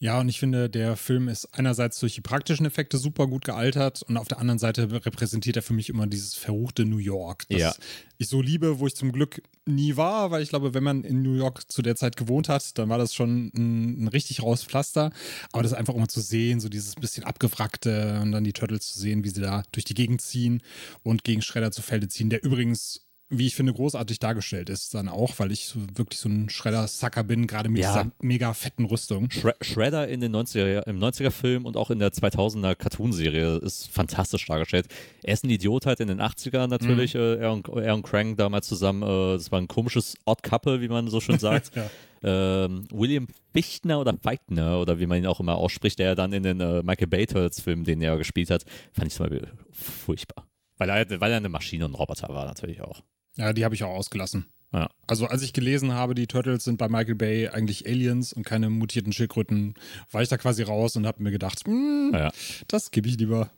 Ja, 0.00 0.20
und 0.20 0.28
ich 0.28 0.38
finde, 0.38 0.70
der 0.70 0.96
Film 0.96 1.28
ist 1.28 1.46
einerseits 1.54 1.98
durch 1.98 2.14
die 2.14 2.20
praktischen 2.20 2.64
Effekte 2.64 2.98
super 2.98 3.26
gut 3.26 3.44
gealtert 3.44 4.02
und 4.02 4.16
auf 4.16 4.28
der 4.28 4.38
anderen 4.38 4.60
Seite 4.60 4.88
repräsentiert 5.04 5.56
er 5.56 5.62
für 5.62 5.72
mich 5.72 5.88
immer 5.88 6.06
dieses 6.06 6.34
verruchte 6.34 6.84
New 6.84 6.98
York, 6.98 7.48
das 7.48 7.60
Ja. 7.60 7.74
ich 8.16 8.28
so 8.28 8.40
liebe, 8.40 8.78
wo 8.78 8.86
ich 8.86 8.94
zum 8.94 9.10
Glück 9.10 9.42
nie 9.66 9.96
war, 9.96 10.30
weil 10.30 10.42
ich 10.42 10.50
glaube, 10.50 10.72
wenn 10.72 10.84
man 10.84 11.02
in 11.02 11.22
New 11.22 11.34
York 11.34 11.68
zu 11.70 11.82
der 11.82 11.96
Zeit 11.96 12.16
gewohnt 12.16 12.48
hat, 12.48 12.78
dann 12.78 12.88
war 12.88 12.98
das 12.98 13.12
schon 13.12 13.50
ein, 13.56 14.04
ein 14.04 14.08
richtig 14.08 14.40
raues 14.42 14.62
Pflaster. 14.62 15.10
Aber 15.52 15.64
das 15.64 15.72
einfach 15.72 15.94
immer 15.94 16.08
zu 16.08 16.20
sehen, 16.20 16.60
so 16.60 16.68
dieses 16.68 16.94
bisschen 16.94 17.24
abgewrackte 17.24 18.20
und 18.22 18.30
dann 18.30 18.44
die 18.44 18.52
Turtles 18.52 18.92
zu 18.92 19.00
sehen, 19.00 19.24
wie 19.24 19.30
sie 19.30 19.40
da 19.40 19.64
durch 19.72 19.84
die 19.84 19.94
Gegend 19.94 20.20
ziehen 20.20 20.62
und 21.02 21.24
gegen 21.24 21.42
Schredder 21.42 21.72
zu 21.72 21.82
Felde 21.82 22.06
ziehen, 22.06 22.30
der 22.30 22.44
übrigens 22.44 23.07
wie 23.30 23.46
ich 23.46 23.54
finde, 23.54 23.72
großartig 23.74 24.18
dargestellt 24.20 24.70
ist 24.70 24.94
dann 24.94 25.08
auch, 25.08 25.38
weil 25.38 25.52
ich 25.52 25.66
so 25.66 25.78
wirklich 25.94 26.18
so 26.18 26.28
ein 26.30 26.48
Schredder-Sucker 26.48 27.24
bin, 27.24 27.46
gerade 27.46 27.68
mit 27.68 27.82
Ja. 27.82 27.92
dieser 28.02 28.12
mega 28.20 28.54
fetten 28.54 28.86
Rüstung. 28.86 29.30
Shre 29.30 29.54
Shredder 29.60 30.08
in 30.08 30.20
den 30.20 30.34
90er, 30.34 30.86
im 30.86 30.98
90er-Film 30.98 31.66
und 31.66 31.76
auch 31.76 31.90
in 31.90 31.98
der 31.98 32.10
2000er 32.12 32.74
Cartoon-Serie 32.74 33.56
ist 33.58 33.90
fantastisch 33.90 34.46
dargestellt. 34.46 34.86
Er 35.22 35.34
ist 35.34 35.44
ein 35.44 35.50
Idiot 35.50 35.84
halt 35.86 36.00
in 36.00 36.08
den 36.08 36.20
80ern 36.22 36.68
natürlich, 36.68 37.14
äh, 37.14 37.36
er, 37.36 37.52
und, 37.52 37.68
er 37.68 37.94
und 37.94 38.02
Krang 38.02 38.36
damals 38.36 38.66
zusammen. 38.68 39.02
Äh, 39.02 39.34
das 39.34 39.52
war 39.52 39.60
ein 39.60 39.68
komisches 39.68 40.16
Odd 40.24 40.42
Couple, 40.42 40.80
wie 40.80 40.88
man 40.88 41.08
so 41.08 41.20
schön 41.20 41.38
sagt. 41.38 41.70
Ja. 41.76 41.90
ähm, 42.22 42.84
William 42.90 43.26
Fichtner 43.52 44.00
oder 44.00 44.14
Feichtner 44.22 44.80
oder 44.80 44.98
wie 44.98 45.06
man 45.06 45.18
ihn 45.18 45.26
auch 45.26 45.40
immer 45.40 45.56
ausspricht, 45.56 45.98
der 45.98 46.14
dann 46.14 46.32
in 46.32 46.42
den 46.42 46.60
äh, 46.60 46.82
Michael 46.82 47.06
Bay 47.08 47.26
Turtles-Filmen, 47.26 47.84
den 47.84 48.00
er 48.00 48.16
gespielt 48.16 48.50
hat, 48.50 48.64
fand 48.92 49.08
ich 49.08 49.14
zum 49.14 49.28
Beispiel 49.28 49.48
furchtbar. 49.70 50.46
Weil 50.78 50.88
er, 50.90 51.20
weil 51.20 51.30
er 51.30 51.36
eine 51.36 51.48
Maschine 51.48 51.84
und 51.84 51.90
ein 51.92 51.94
Roboter 51.96 52.28
war 52.30 52.46
natürlich 52.46 52.80
auch. 52.80 53.02
Ja, 53.38 53.52
die 53.52 53.64
habe 53.64 53.74
ich 53.74 53.84
auch 53.84 53.94
ausgelassen. 53.94 54.46
Ja. 54.72 54.90
Also 55.06 55.26
als 55.26 55.40
ich 55.42 55.54
gelesen 55.54 55.92
habe, 55.94 56.14
die 56.14 56.26
Turtles 56.26 56.64
sind 56.64 56.76
bei 56.76 56.88
Michael 56.90 57.14
Bay 57.14 57.48
eigentlich 57.48 57.86
Aliens 57.86 58.34
und 58.34 58.44
keine 58.44 58.68
mutierten 58.68 59.12
Schildkröten, 59.14 59.74
war 60.10 60.20
ich 60.20 60.28
da 60.28 60.36
quasi 60.36 60.62
raus 60.62 60.94
und 60.96 61.06
habe 61.06 61.22
mir 61.22 61.30
gedacht, 61.30 61.64
hm, 61.66 62.10
Ja. 62.12 62.30
das 62.66 62.90
gebe 62.90 63.08
ich 63.08 63.16
lieber, 63.16 63.48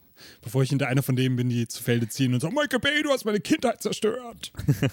bevor 0.42 0.62
ich 0.62 0.70
hinter 0.70 0.88
einer 0.88 1.02
von 1.02 1.16
denen 1.16 1.36
bin, 1.36 1.48
die 1.48 1.66
zu 1.68 1.82
Felde 1.82 2.08
ziehen 2.08 2.34
und 2.34 2.40
sagen, 2.40 2.54
Michael 2.54 2.80
Bay, 2.80 3.02
du 3.02 3.10
hast 3.10 3.24
meine 3.24 3.40
Kindheit 3.40 3.82
zerstört. 3.82 4.52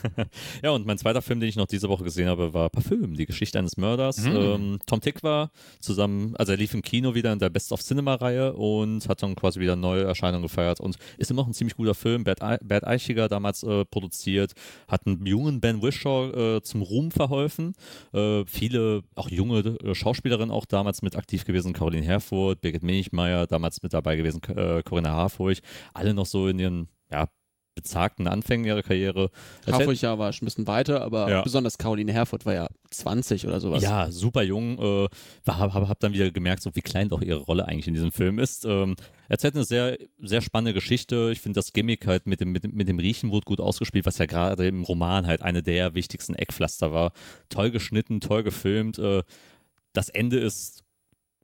Ja, 0.64 0.72
und 0.72 0.86
mein 0.86 0.98
zweiter 0.98 1.22
Film, 1.22 1.40
den 1.40 1.50
ich 1.50 1.56
noch 1.56 1.68
diese 1.68 1.90
Woche 1.90 2.04
gesehen 2.04 2.28
habe, 2.28 2.54
war 2.54 2.70
Parfüm, 2.70 3.16
die 3.16 3.26
Geschichte 3.26 3.60
eines 3.60 3.78
Mörders. 3.78 4.18
Mhm. 4.20 4.36
Ähm, 4.36 4.80
Tom 4.86 5.02
Tick 5.02 5.24
war 5.24 5.52
zusammen, 5.80 6.36
also 6.38 6.52
er 6.54 6.58
lief 6.58 6.74
im 6.74 6.82
Kino 6.82 7.14
wieder 7.16 7.32
in 7.34 7.40
der 7.40 7.50
Best 7.50 7.72
of 7.72 7.82
Cinema-Reihe 7.84 8.54
und 8.54 9.08
hat 9.08 9.22
dann 9.24 9.36
quasi 9.36 9.60
wieder 9.60 9.76
neue 9.76 10.04
Erscheinungen 10.04 10.44
gefeiert 10.44 10.80
und 10.80 10.98
ist 11.18 11.32
immer 11.32 11.42
noch 11.42 11.48
ein 11.48 11.54
ziemlich 11.54 11.76
guter 11.76 11.94
Film. 11.94 12.24
Bert, 12.24 12.42
Ei- 12.42 12.58
Bert 12.64 12.86
Eichiger 12.86 13.28
damals 13.28 13.64
äh, 13.64 13.86
produziert, 13.86 14.54
hat 14.88 15.06
einen 15.06 15.26
jungen 15.26 15.60
Ben 15.62 15.82
Wishaw 15.82 16.58
äh, 16.58 16.62
zum 16.62 16.82
Ruhm 16.82 17.12
verholfen. 17.12 17.74
Äh, 18.14 18.44
viele, 18.46 19.04
auch 19.16 19.30
junge 19.30 19.60
äh, 19.60 19.96
Schauspielerinnen 19.96 20.52
auch 20.52 20.66
damals 20.66 21.02
mit 21.02 21.16
aktiv 21.16 21.46
gewesen, 21.46 21.74
Caroline 21.74 22.06
Herfurth, 22.06 22.62
Birgit 22.62 22.84
Minichmeier, 22.84 23.48
damals 23.48 23.82
mit 23.84 23.94
dabei 23.94 24.16
gewesen, 24.16 24.42
äh, 24.56 24.82
Corinna 24.84 25.14
Harfurch, 25.18 25.62
alle 25.94 26.14
noch 26.14 26.26
so 26.26 26.48
in 26.48 26.60
ihren, 26.60 26.88
ja, 27.12 27.28
bezagten 27.76 28.28
Anfängen 28.28 28.66
ihrer 28.66 28.82
Karriere. 28.82 29.30
Harfurch 29.68 30.02
ja 30.02 30.18
war 30.18 30.34
schon 30.34 30.46
ein 30.46 30.48
bisschen 30.48 30.66
weiter, 30.66 31.04
aber 31.04 31.30
Ja. 31.30 31.42
besonders 31.44 31.78
Caroline 31.78 32.12
Herfurth 32.12 32.44
war 32.48 32.56
ja 32.56 32.68
20 32.90 33.46
oder 33.46 33.60
sowas. 33.60 33.84
Ja, 33.84 34.10
super 34.10 34.42
jung. 34.42 34.80
Äh, 34.80 35.08
habe 35.48 35.74
hab, 35.76 35.88
hab 35.88 36.00
dann 36.00 36.12
wieder 36.12 36.32
gemerkt, 36.32 36.64
so 36.64 36.76
wie 36.76 36.82
klein 36.82 37.08
doch 37.10 37.22
ihre 37.22 37.42
Rolle 37.42 37.68
eigentlich 37.68 37.88
in 37.88 37.94
diesem 37.94 38.12
Film 38.12 38.40
ist. 38.40 38.66
Ähm, 38.66 38.96
erzählt 39.30 39.54
eine 39.54 39.64
sehr, 39.64 39.96
sehr 40.18 40.42
spannende 40.42 40.74
Geschichte. 40.74 41.30
Ich 41.32 41.40
finde 41.40 41.60
das 41.60 41.72
Gimmick 41.72 42.08
halt 42.08 42.26
mit 42.26 42.42
dem, 42.42 42.52
mit, 42.52 42.74
mit 42.74 42.88
dem 42.88 42.98
Riechen 42.98 43.30
wurde 43.30 43.46
gut 43.46 43.62
ausgespielt, 43.62 44.08
was 44.08 44.18
ja 44.18 44.26
gerade 44.26 44.68
im 44.68 44.82
Roman 44.84 45.28
halt 45.28 45.44
eine 45.44 45.62
der 45.62 45.94
wichtigsten 45.94 46.34
Eckpflaster 46.34 46.92
war. 46.92 47.12
Toll 47.50 47.70
geschnitten, 47.70 48.22
toll 48.22 48.42
gefilmt. 48.42 48.98
Äh, 48.98 49.22
das 49.94 50.10
Ende 50.10 50.40
ist 50.40 50.84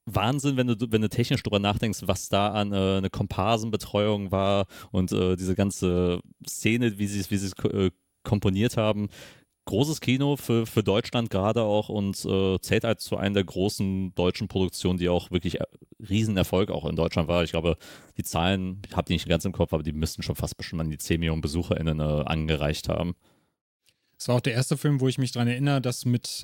Wahnsinn, 0.06 0.58
wenn 0.58 0.68
du, 0.68 0.76
wenn 0.90 1.02
du 1.02 1.10
technisch 1.10 1.44
drüber 1.44 1.60
nachdenkst, 1.60 2.02
was 2.06 2.30
da 2.30 2.50
an 2.50 2.74
äh, 2.74 2.98
eine 2.98 3.10
Komparsenbetreuung 3.10 4.32
war 4.32 4.66
und 4.92 5.12
äh, 5.12 5.36
diese 5.36 5.56
ganze 5.56 6.20
Szene, 6.48 6.98
wie 6.98 7.08
sie 7.08 7.20
es 7.20 7.32
wie 7.32 7.38
sie 7.38 7.52
äh, 7.68 7.92
komponiert 8.24 8.78
haben. 8.78 9.10
Großes 9.66 10.02
Kino 10.02 10.36
für, 10.36 10.66
für 10.66 10.84
Deutschland 10.84 11.30
gerade 11.30 11.62
auch 11.62 11.88
und 11.88 12.26
äh, 12.26 12.60
zählt 12.60 12.84
halt 12.84 13.00
zu 13.00 13.16
einer 13.16 13.36
der 13.36 13.44
großen 13.46 14.14
deutschen 14.14 14.50
Produktionen, 14.50 15.00
die 15.00 15.08
auch 15.08 15.32
wirklich 15.32 15.62
äh, 15.62 15.66
Riesenerfolg 16.10 16.70
auch 16.70 16.86
in 16.86 16.98
Deutschland 16.98 17.30
war. 17.30 17.46
Ich 17.46 17.52
glaube, 17.52 17.78
die 18.18 18.24
Zahlen, 18.24 18.82
ich 18.86 18.96
habe 18.98 19.06
die 19.06 19.14
nicht 19.14 19.30
ganz 19.30 19.46
im 19.46 19.54
Kopf, 19.54 19.72
aber 19.72 19.84
die 19.84 19.94
müssten 19.94 20.22
schon 20.22 20.36
fast 20.36 20.58
bestimmt 20.58 20.82
an 20.82 20.90
die 20.90 20.98
10 20.98 21.20
Millionen 21.20 21.42
BesucherInnen 21.42 22.02
äh, 22.02 22.04
angereicht 22.26 22.90
haben. 22.90 23.16
Es 24.18 24.28
war 24.28 24.36
auch 24.36 24.42
der 24.42 24.54
erste 24.54 24.76
Film, 24.76 25.00
wo 25.00 25.08
ich 25.08 25.18
mich 25.18 25.32
daran 25.32 25.48
erinnere, 25.48 25.82
dass 25.82 26.04
mit 26.04 26.44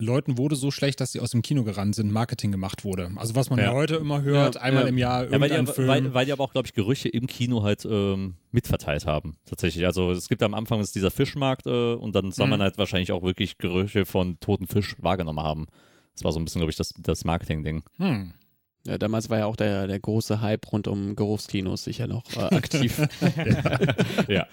Leuten 0.00 0.38
wurde 0.38 0.54
so 0.54 0.70
schlecht, 0.70 1.00
dass 1.00 1.12
sie 1.12 1.20
aus 1.20 1.30
dem 1.32 1.42
Kino 1.42 1.64
gerannt 1.64 1.94
sind, 1.94 2.12
Marketing 2.12 2.52
gemacht 2.52 2.84
wurde. 2.84 3.10
Also 3.16 3.34
was 3.34 3.50
man 3.50 3.58
ja, 3.58 3.66
Ja. 3.66 3.72
heute 3.72 3.96
immer 3.96 4.22
hört, 4.22 4.54
Ja, 4.54 4.60
einmal 4.60 4.84
ja. 4.84 4.88
im 4.88 4.98
Jahr 4.98 5.24
Ja, 5.24 5.32
weil, 5.32 5.50
irgendein 5.50 5.66
die, 5.66 5.72
Film. 5.72 5.88
weil, 5.88 6.14
weil 6.14 6.26
die 6.26 6.32
aber 6.32 6.44
auch, 6.44 6.52
glaube 6.52 6.66
ich, 6.66 6.72
Gerüche 6.72 7.08
im 7.08 7.26
Kino 7.26 7.62
halt 7.64 7.84
ähm, 7.84 8.34
mitverteilt 8.52 9.06
haben. 9.06 9.36
Tatsächlich. 9.44 9.84
Also 9.86 10.12
es 10.12 10.28
gibt 10.28 10.42
am 10.42 10.54
Anfang 10.54 10.80
ist 10.80 10.94
dieser 10.94 11.10
Fischmarkt 11.10 11.66
äh, 11.66 11.94
und 11.94 12.14
dann 12.14 12.30
soll 12.30 12.46
man 12.46 12.60
Mhm. 12.60 12.62
halt 12.62 12.78
wahrscheinlich 12.78 13.10
auch 13.12 13.22
wirklich 13.22 13.58
Gerüche 13.58 14.06
von 14.06 14.38
toten 14.40 14.66
Fisch 14.68 14.94
wahrgenommen 15.00 15.40
haben. 15.42 15.66
Das 16.14 16.24
war 16.24 16.32
so 16.32 16.38
ein 16.40 16.44
bisschen, 16.44 16.60
glaube 16.60 16.70
ich, 16.70 16.76
das, 16.76 16.94
das 16.98 17.24
Marketing-Ding. 17.24 17.82
hm. 17.96 18.32
Ja, 18.86 18.96
damals 18.96 19.28
war 19.28 19.38
ja 19.38 19.46
auch 19.46 19.56
der, 19.56 19.86
der 19.86 19.98
große 19.98 20.40
Hype 20.40 20.72
rund 20.72 20.88
um 20.88 21.14
Geruchskinos 21.16 21.84
sicher 21.84 22.06
noch 22.06 22.24
äh, 22.36 22.54
aktiv. 22.54 22.98
ja. 24.28 24.46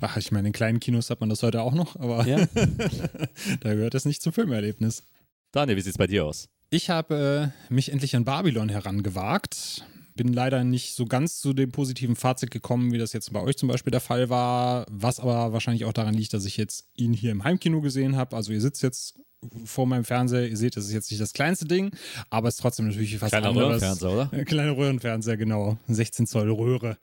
Ach, 0.00 0.16
ich 0.16 0.32
meine, 0.32 0.48
in 0.48 0.52
kleinen 0.52 0.80
Kinos 0.80 1.08
hat 1.08 1.20
man 1.20 1.30
das 1.30 1.42
heute 1.42 1.62
auch 1.62 1.74
noch, 1.74 1.96
aber 1.96 2.26
ja. 2.26 2.46
da 3.60 3.74
gehört 3.74 3.94
es 3.94 4.04
nicht 4.04 4.22
zum 4.22 4.32
Filmerlebnis. 4.32 5.04
Daniel, 5.52 5.76
wie 5.76 5.80
sieht's 5.80 5.98
bei 5.98 6.06
dir 6.06 6.26
aus? 6.26 6.48
Ich 6.70 6.90
habe 6.90 7.52
äh, 7.68 7.72
mich 7.72 7.90
endlich 7.90 8.14
an 8.14 8.24
Babylon 8.24 8.68
herangewagt. 8.68 9.84
Bin 10.14 10.32
leider 10.32 10.62
nicht 10.62 10.94
so 10.94 11.06
ganz 11.06 11.40
zu 11.40 11.52
dem 11.52 11.72
positiven 11.72 12.14
Fazit 12.16 12.50
gekommen, 12.50 12.92
wie 12.92 12.98
das 12.98 13.12
jetzt 13.12 13.32
bei 13.32 13.40
euch 13.40 13.56
zum 13.56 13.68
Beispiel 13.68 13.90
der 13.90 14.00
Fall 14.00 14.28
war. 14.28 14.86
Was 14.90 15.18
aber 15.18 15.52
wahrscheinlich 15.52 15.84
auch 15.86 15.92
daran 15.92 16.14
liegt, 16.14 16.34
dass 16.34 16.44
ich 16.44 16.56
jetzt 16.56 16.88
ihn 16.94 17.12
hier 17.12 17.32
im 17.32 17.44
Heimkino 17.44 17.80
gesehen 17.80 18.16
habe. 18.16 18.36
Also 18.36 18.52
ihr 18.52 18.60
sitzt 18.60 18.82
jetzt 18.82 19.18
vor 19.64 19.86
meinem 19.86 20.04
Fernseher, 20.04 20.48
ihr 20.48 20.56
seht, 20.56 20.76
das 20.76 20.86
ist 20.86 20.92
jetzt 20.92 21.10
nicht 21.10 21.20
das 21.20 21.32
kleinste 21.32 21.64
Ding, 21.64 21.90
aber 22.28 22.48
es 22.48 22.54
ist 22.54 22.60
trotzdem 22.60 22.88
natürlich 22.88 23.20
was 23.20 23.30
Kleiner 23.30 23.48
anderes. 23.48 23.82
Röhrenfernseher, 23.82 24.10
oder? 24.10 24.32
Äh, 24.32 24.44
Kleine 24.44 24.76
Röhrenfernseher, 24.76 25.36
genau. 25.36 25.78
16 25.88 26.26
Zoll 26.26 26.50
Röhre. 26.50 26.98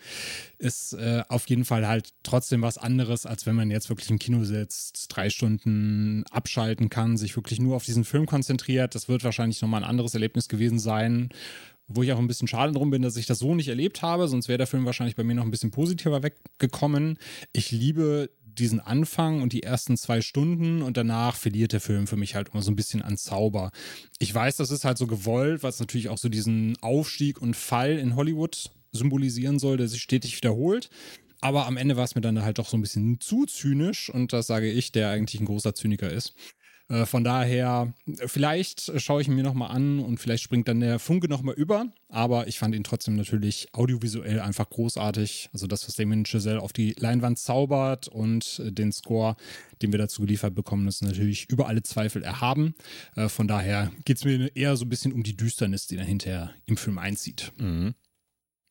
Ist 0.58 0.94
äh, 0.94 1.24
auf 1.30 1.48
jeden 1.48 1.66
Fall 1.66 1.88
halt 1.88 2.14
trotzdem 2.24 2.62
was 2.62 2.78
anderes, 2.78 3.26
als 3.26 3.46
wenn 3.46 3.56
man 3.56 3.72
jetzt 3.72 3.90
wirklich 3.90 4.10
im 4.10 4.20
Kino 4.20 4.44
sitzt, 4.44 5.08
drei 5.10 5.30
Stunden 5.30 6.24
abschalten 6.32 6.90
kann, 6.90 7.18
sich 7.18 7.36
wirklich 7.36 7.60
nur 7.60 7.76
auf 7.76 7.86
diesen 7.86 8.06
Film 8.06 8.26
konzentriert. 8.26 8.96
Das 8.96 9.10
wird 9.10 9.24
wahrscheinlich 9.24 9.62
nochmal 9.62 9.84
ein 9.84 9.90
anderes 9.90 10.14
Erlebnis 10.14 10.48
gewesen 10.48 10.80
sein. 10.80 11.30
Wo 11.90 12.04
ich 12.04 12.12
auch 12.12 12.20
ein 12.20 12.28
bisschen 12.28 12.50
schade 12.50 12.74
drum 12.74 12.90
bin, 12.90 13.02
dass 13.02 13.16
ich 13.16 13.28
das 13.28 13.40
so 13.40 13.56
nicht 13.56 13.70
erlebt 13.70 14.02
habe, 14.02 14.28
sonst 14.28 14.50
wäre 14.50 14.58
der 14.58 14.68
Film 14.68 14.84
wahrscheinlich 14.84 15.16
bei 15.16 15.24
mir 15.24 15.36
noch 15.36 15.46
ein 15.46 15.52
bisschen 15.52 15.72
positiver 15.72 16.22
weggekommen. 16.22 17.18
Ich 17.54 17.72
liebe 17.72 18.30
diesen 18.60 18.80
Anfang 18.80 19.42
und 19.42 19.54
die 19.54 19.64
ersten 19.64 19.98
zwei 19.98 20.22
Stunden 20.22 20.82
und 20.82 20.98
danach 20.98 21.36
verliert 21.36 21.74
der 21.74 21.82
Film 21.82 22.08
für 22.08 22.18
mich 22.18 22.36
halt 22.36 22.50
immer 22.50 22.62
so 22.62 22.72
ein 22.72 22.76
bisschen 22.76 23.02
an 23.02 23.18
Zauber. 23.18 23.72
Ich 24.20 24.34
weiß, 24.34 24.58
das 24.58 24.72
ist 24.72 24.86
halt 24.86 24.98
so 24.98 25.08
gewollt, 25.08 25.64
was 25.64 25.80
natürlich 25.80 26.10
auch 26.10 26.18
so 26.18 26.30
diesen 26.30 26.78
Aufstieg 26.82 27.42
und 27.42 27.56
Fall 27.56 27.98
in 27.98 28.16
Hollywood 28.16 28.72
symbolisieren 28.92 29.60
soll, 29.60 29.78
der 29.78 29.88
sich 29.88 30.02
stetig 30.02 30.36
wiederholt. 30.38 30.90
Aber 31.40 31.68
am 31.68 31.78
Ende 31.78 31.98
war 31.98 32.04
es 32.04 32.16
mir 32.16 32.22
dann 32.22 32.42
halt 32.42 32.58
doch 32.58 32.68
so 32.68 32.78
ein 32.78 32.82
bisschen 32.82 33.20
zu 33.20 33.46
zynisch 33.46 34.10
und 34.10 34.34
das 34.34 34.48
sage 34.48 34.72
ich, 34.72 34.92
der 34.92 35.12
eigentlich 35.12 35.40
ein 35.40 35.46
großer 35.46 35.76
Zyniker 35.76 36.10
ist. 36.10 36.34
Äh, 36.90 37.06
Von 37.06 37.24
daher, 37.24 37.94
vielleicht 38.26 38.92
schaue 39.02 39.22
ich 39.22 39.28
ihn 39.28 39.36
mir 39.36 39.44
nochmal 39.44 39.72
an 39.72 40.00
und 40.00 40.20
vielleicht 40.20 40.44
springt 40.44 40.68
dann 40.68 40.80
der 40.80 41.00
Funke 41.00 41.28
nochmal 41.28 41.56
über. 41.56 41.88
Aber 42.10 42.48
ich 42.48 42.58
fand 42.58 42.74
ihn 42.76 42.84
trotzdem 42.84 43.16
natürlich 43.16 43.68
audiovisuell 43.74 44.40
einfach 44.40 44.70
großartig. 44.70 45.50
Also 45.54 45.68
das, 45.68 45.88
was 45.88 45.96
Damien 45.96 46.26
Chazelle 46.26 46.62
auf 46.62 46.74
die 46.74 46.94
Leinwand 46.98 47.40
zaubert 47.40 48.08
und 48.08 48.62
äh, 48.66 48.72
den 48.72 48.92
Score, 48.92 49.36
den 49.82 49.92
wir 49.92 50.00
dazu 50.00 50.22
geliefert 50.22 50.56
bekommen, 50.56 50.88
ist 50.88 51.02
natürlich 51.02 51.50
über 51.50 51.68
alle 51.68 51.84
Zweifel 51.84 52.24
erhaben. 52.24 52.76
Äh, 53.16 53.30
Von 53.30 53.48
daher 53.48 53.92
geht 54.06 54.18
es 54.18 54.26
mir 54.26 54.56
eher 54.56 54.76
so 54.78 54.86
ein 54.86 54.90
bisschen 54.90 55.12
um 55.12 55.24
die 55.24 55.36
Düsternis, 55.36 55.88
die 55.88 55.98
dann 55.98 56.08
hinterher 56.08 56.52
im 56.66 56.78
Film 56.78 56.98
einzieht. 56.98 57.52
Mhm. 57.58 57.94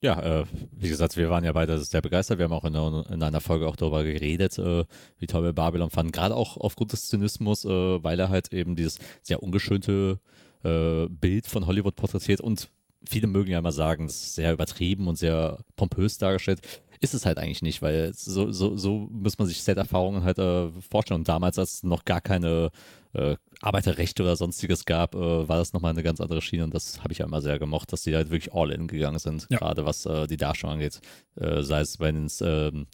Ja, 0.03 0.21
äh, 0.41 0.45
wie 0.73 0.88
gesagt, 0.88 1.17
wir 1.17 1.31
waren 1.31 1.43
ja 1.45 1.53
beide 1.53 1.79
sehr 1.79 2.03
begeistert. 2.03 2.38
Wir 2.38 2.45
haben 2.45 2.53
auch 2.53 2.65
in, 2.65 2.76
einer- 2.76 3.11
in 3.11 3.23
einer 3.23 3.41
Folge 3.41 3.67
auch 3.67 3.76
darüber 3.76 4.05
geredet, 4.05 4.59
äh, 4.59 4.85
wie 5.19 5.26
toll 5.26 5.43
wir 5.43 5.53
Babylon 5.55 5.91
fanden. 5.91 6.12
Gerade 6.12 6.37
auch 6.37 6.59
aufgrund 6.59 6.93
des 6.93 7.09
Zynismus, 7.09 7.65
äh, 7.65 7.69
weil 8.05 8.21
er 8.21 8.29
halt 8.29 8.53
eben 8.53 8.76
dieses 8.76 8.99
sehr 9.23 9.43
ungeschönte 9.43 10.21
äh, 10.65 11.07
Bild 11.09 11.47
von 11.47 11.67
Hollywood 11.67 11.97
porträtiert 11.97 12.41
und 12.41 12.69
viele 13.09 13.26
mögen 13.26 13.50
ja 13.50 13.59
immer 13.59 13.73
sagen, 13.73 14.05
es 14.07 14.17
ist 14.23 14.35
sehr 14.35 14.53
übertrieben 14.53 15.09
und 15.09 15.17
sehr 15.17 15.59
pompös 15.76 16.19
dargestellt. 16.19 16.61
Ist 17.00 17.15
es 17.15 17.26
halt 17.26 17.38
eigentlich 17.38 17.62
nicht, 17.62 17.83
weil 17.83 18.12
so, 18.15 18.50
so, 18.53 18.76
so 18.76 19.09
muss 19.11 19.38
man 19.38 19.47
sich 19.49 19.62
Set-Erfahrungen 19.62 20.25
halt 20.25 20.38
äh, 20.38 20.69
vorstellen. 20.91 21.21
Und 21.21 21.29
damals, 21.29 21.59
als 21.59 21.75
es 21.75 21.83
noch 21.83 22.05
gar 22.05 22.21
keine 22.21 22.71
äh, 23.12 23.37
Arbeiterrechte 23.61 24.23
oder 24.23 24.37
sonstiges 24.37 24.85
gab, 24.85 25.15
äh, 25.15 25.49
war 25.49 25.57
das 25.59 25.73
nochmal 25.73 25.93
eine 25.93 26.03
ganz 26.03 26.21
andere 26.21 26.43
Schiene 26.43 26.65
und 26.65 26.75
das 26.75 27.03
habe 27.03 27.12
ich 27.12 27.19
ja 27.19 27.26
immer 27.26 27.41
sehr 27.43 27.59
gemocht, 27.59 27.93
dass 27.93 28.03
die 28.03 28.15
halt 28.15 28.31
wirklich 28.31 28.53
all 28.55 28.71
in 28.73 28.87
gegangen 28.88 29.19
sind, 29.19 29.47
Ja. 29.50 29.59
gerade 29.59 29.85
was 29.85 30.05
äh, 30.07 30.26
die 30.26 30.37
Darstellung 30.37 30.75
angeht. 30.75 31.00
Äh, 31.37 31.62
sei 31.62 31.81
es 31.81 31.97
bei 31.99 32.12
den 32.12 32.29
ähm, 32.43 32.87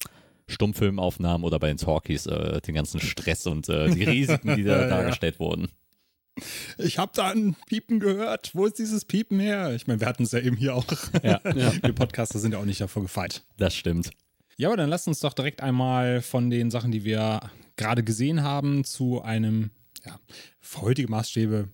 Stummfilmaufnahmen 0.48 1.44
oder 1.44 1.58
bei 1.58 1.68
den 1.68 1.76
Talkies, 1.78 2.26
äh, 2.26 2.60
den 2.60 2.74
ganzen 2.74 3.00
Stress 3.00 3.46
und 3.46 3.68
die 3.68 4.04
Risiken, 4.04 4.54
die 4.56 4.64
da 4.64 4.72
Ja. 4.82 4.88
dargestellt 4.88 5.38
wurden. 5.40 5.68
Ich 6.78 6.98
habe 6.98 7.12
da 7.14 7.30
ein 7.30 7.56
Piepen 7.66 8.00
gehört. 8.00 8.54
Wo 8.54 8.66
ist 8.66 8.78
dieses 8.78 9.04
Piepen 9.04 9.38
her? 9.38 9.74
Ich 9.74 9.86
meine, 9.86 10.00
wir 10.00 10.06
hatten 10.06 10.22
es 10.22 10.32
ja 10.32 10.38
eben 10.40 10.56
hier 10.56 10.74
auch. 10.74 10.86
Ja. 11.22 11.40
Wir 11.44 11.92
Podcaster 11.92 12.38
sind 12.38 12.52
ja 12.52 12.58
auch 12.58 12.64
nicht 12.64 12.80
davor 12.80 13.02
gefeit. 13.02 13.42
Das 13.58 13.74
stimmt. 13.74 14.10
Ja, 14.56 14.68
aber 14.68 14.76
dann 14.76 14.88
lasst 14.88 15.08
uns 15.08 15.20
doch 15.20 15.34
direkt 15.34 15.62
einmal 15.62 16.22
von 16.22 16.50
den 16.50 16.70
Sachen, 16.70 16.92
die 16.92 17.04
wir 17.04 17.40
gerade 17.76 18.02
gesehen 18.02 18.42
haben, 18.42 18.84
zu 18.84 19.22
einem, 19.22 19.70
ja, 20.04 20.18
für 20.60 20.82
heutige 20.82 21.10
Maßstäbe, 21.10 21.68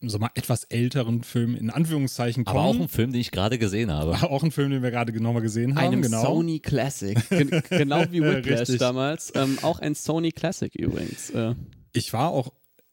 so 0.00 0.18
mal 0.18 0.30
etwas 0.34 0.64
älteren 0.64 1.22
Film 1.22 1.54
in 1.54 1.70
Anführungszeichen 1.70 2.44
kommen. 2.44 2.58
Aber 2.58 2.68
auch 2.68 2.80
ein 2.80 2.88
Film, 2.88 3.12
den 3.12 3.20
ich 3.20 3.30
gerade 3.30 3.58
gesehen 3.58 3.92
habe. 3.92 4.14
auch 4.30 4.42
ein 4.42 4.50
Film, 4.50 4.70
den 4.70 4.82
wir 4.82 4.90
gerade 4.90 5.12
nochmal 5.20 5.42
gesehen 5.42 5.76
haben. 5.76 5.86
Einem 5.86 6.02
genau. 6.02 6.22
Sony 6.22 6.58
Classic. 6.58 7.18
Gen 7.28 7.62
genau 7.70 8.04
wie 8.10 8.20
Whiplash 8.22 8.76
damals. 8.78 9.32
Ähm, 9.34 9.58
auch 9.62 9.78
ein 9.78 9.94
Sony 9.94 10.32
Classic 10.32 10.74
übrigens. 10.74 11.30
Äh, 11.30 11.54
Ich 11.92 12.12
war 12.12 12.30
auch, 12.30 12.52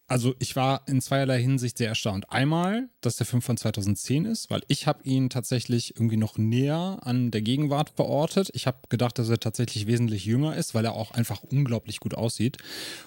also 0.09 0.33
ich 0.39 0.55
war 0.55 0.81
in 0.87 1.01
zweierlei 1.01 1.39
Hinsicht 1.39 1.77
sehr 1.77 1.89
erstaunt. 1.89 2.31
Einmal, 2.31 2.89
dass 3.01 3.17
der 3.17 3.27
Film 3.27 3.43
von 3.43 3.57
2010 3.57 4.25
ist, 4.25 4.49
weil 4.49 4.61
ich 4.67 4.87
habe 4.87 5.03
ihn 5.03 5.29
tatsächlich 5.29 5.95
irgendwie 5.95 6.17
noch 6.17 6.39
näher 6.39 6.97
an 7.03 7.29
der 7.29 7.43
Gegenwart 7.43 7.91
verortet. 7.91 8.49
Ich 8.53 8.65
habe 8.65 8.79
gedacht, 8.89 9.19
dass 9.19 9.29
er 9.29 9.39
tatsächlich 9.39 9.85
wesentlich 9.85 10.25
jünger 10.25 10.55
ist, 10.55 10.73
weil 10.73 10.83
er 10.83 10.93
auch 10.93 11.11
einfach 11.11 11.43
unglaublich 11.43 11.99
gut 11.99 12.15
aussieht. 12.15 12.57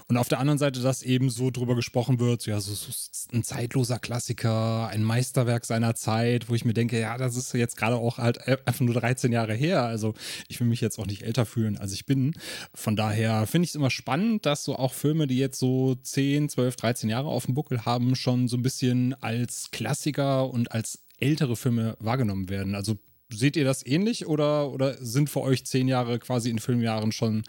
Und 0.07 0.17
auf 0.17 0.29
der 0.29 0.39
anderen 0.39 0.59
Seite, 0.59 0.81
dass 0.81 1.03
eben 1.03 1.29
so 1.29 1.51
drüber 1.51 1.75
gesprochen 1.75 2.21
wird, 2.21 2.47
ja, 2.47 2.61
so, 2.61 2.73
so 2.73 2.93
ein 3.33 3.43
zeitloser 3.43 3.99
Klassiker, 3.99 4.87
ein 4.87 5.03
Meisterwerk 5.03 5.65
seiner 5.65 5.97
Zeit, 5.97 6.49
wo 6.49 6.55
ich 6.55 6.65
mir 6.65 6.75
denke, 6.75 7.01
ja, 7.01 7.19
das 7.19 7.37
ist 7.37 7.53
jetzt 7.53 7.77
gerade 7.77 7.97
auch 7.97 8.19
halt 8.19 8.47
einfach 8.47 8.81
nur 8.81 8.95
13 8.95 9.33
Jahre 9.33 9.55
her. 9.55 9.83
Also 9.83 10.15
ich 10.47 10.61
will 10.61 10.69
mich 10.69 10.81
jetzt 10.81 11.01
auch 11.01 11.07
nicht 11.07 11.23
älter 11.23 11.47
fühlen, 11.47 11.79
als 11.79 11.93
ich 11.93 12.07
bin. 12.07 12.33
Von 12.73 12.95
daher 12.95 13.49
finde 13.49 13.65
ich 13.65 13.73
es 13.73 13.75
immer 13.75 13.91
spannend, 13.91 14.47
dass 14.47 14.63
so 14.63 14.77
auch 14.77 14.95
Filme, 14.95 15.27
die 15.27 15.39
jetzt 15.39 15.59
so 15.59 15.97
10, 15.97 16.49
12, 16.49 16.77
13 16.77 16.92
Jahre 17.01 17.29
auf 17.29 17.47
dem 17.47 17.55
Buckel 17.55 17.85
haben, 17.85 18.15
schon 18.15 18.49
so 18.49 18.57
ein 18.57 18.63
bisschen 18.63 19.15
als 19.23 19.71
Klassiker 19.71 20.49
und 20.51 20.73
als 20.73 21.05
ältere 21.19 21.57
Filme 21.57 21.97
wahrgenommen 22.01 22.49
werden. 22.49 22.75
Also 22.75 22.99
seht 23.33 23.57
ihr 23.57 23.65
das 23.65 23.87
ähnlich 23.87 24.27
oder, 24.27 24.71
oder 24.71 24.95
sind 24.95 25.31
für 25.31 25.41
euch 25.41 25.65
10 25.65 25.89
Jahre 25.89 26.19
quasi 26.19 26.51
in 26.51 26.59
Filmjahren 26.59 27.13
schon 27.13 27.43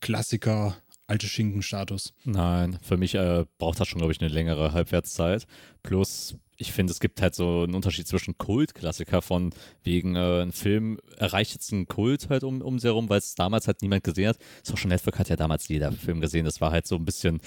Klassiker, 0.00 0.76
alte 1.06 1.26
Schinkenstatus? 1.26 2.14
Nein, 2.24 2.78
für 2.82 2.96
mich 2.96 3.14
äh, 3.14 3.44
braucht 3.58 3.80
das 3.80 3.88
schon, 3.88 3.98
glaube 3.98 4.12
ich, 4.12 4.20
eine 4.20 4.30
längere 4.30 4.72
Halbwertszeit. 4.72 5.46
Plus, 5.82 6.36
ich 6.56 6.72
finde, 6.72 6.92
es 6.92 7.00
gibt 7.00 7.20
halt 7.20 7.34
so 7.34 7.62
einen 7.62 7.74
Unterschied 7.74 8.06
zwischen 8.06 8.38
Kultklassiker 8.38 9.22
von 9.22 9.52
wegen 9.82 10.16
äh, 10.16 10.42
ein 10.42 10.52
Film 10.52 10.98
erreicht 11.16 11.52
jetzt 11.54 11.72
einen 11.72 11.86
Kult 11.86 12.28
halt 12.30 12.44
um, 12.44 12.62
um 12.62 12.78
sie 12.78 12.88
herum, 12.88 13.08
weil 13.08 13.18
es 13.18 13.34
damals 13.34 13.66
halt 13.66 13.82
niemand 13.82 14.04
gesehen 14.04 14.28
hat. 14.28 14.38
Social 14.62 14.88
Network 14.88 15.18
hat 15.18 15.28
ja 15.28 15.36
damals 15.36 15.68
jeder 15.68 15.90
Film 15.92 16.20
gesehen. 16.20 16.44
Das 16.44 16.60
war 16.60 16.70
halt 16.70 16.86
so 16.86 16.96
ein 16.96 17.04
bisschen 17.04 17.40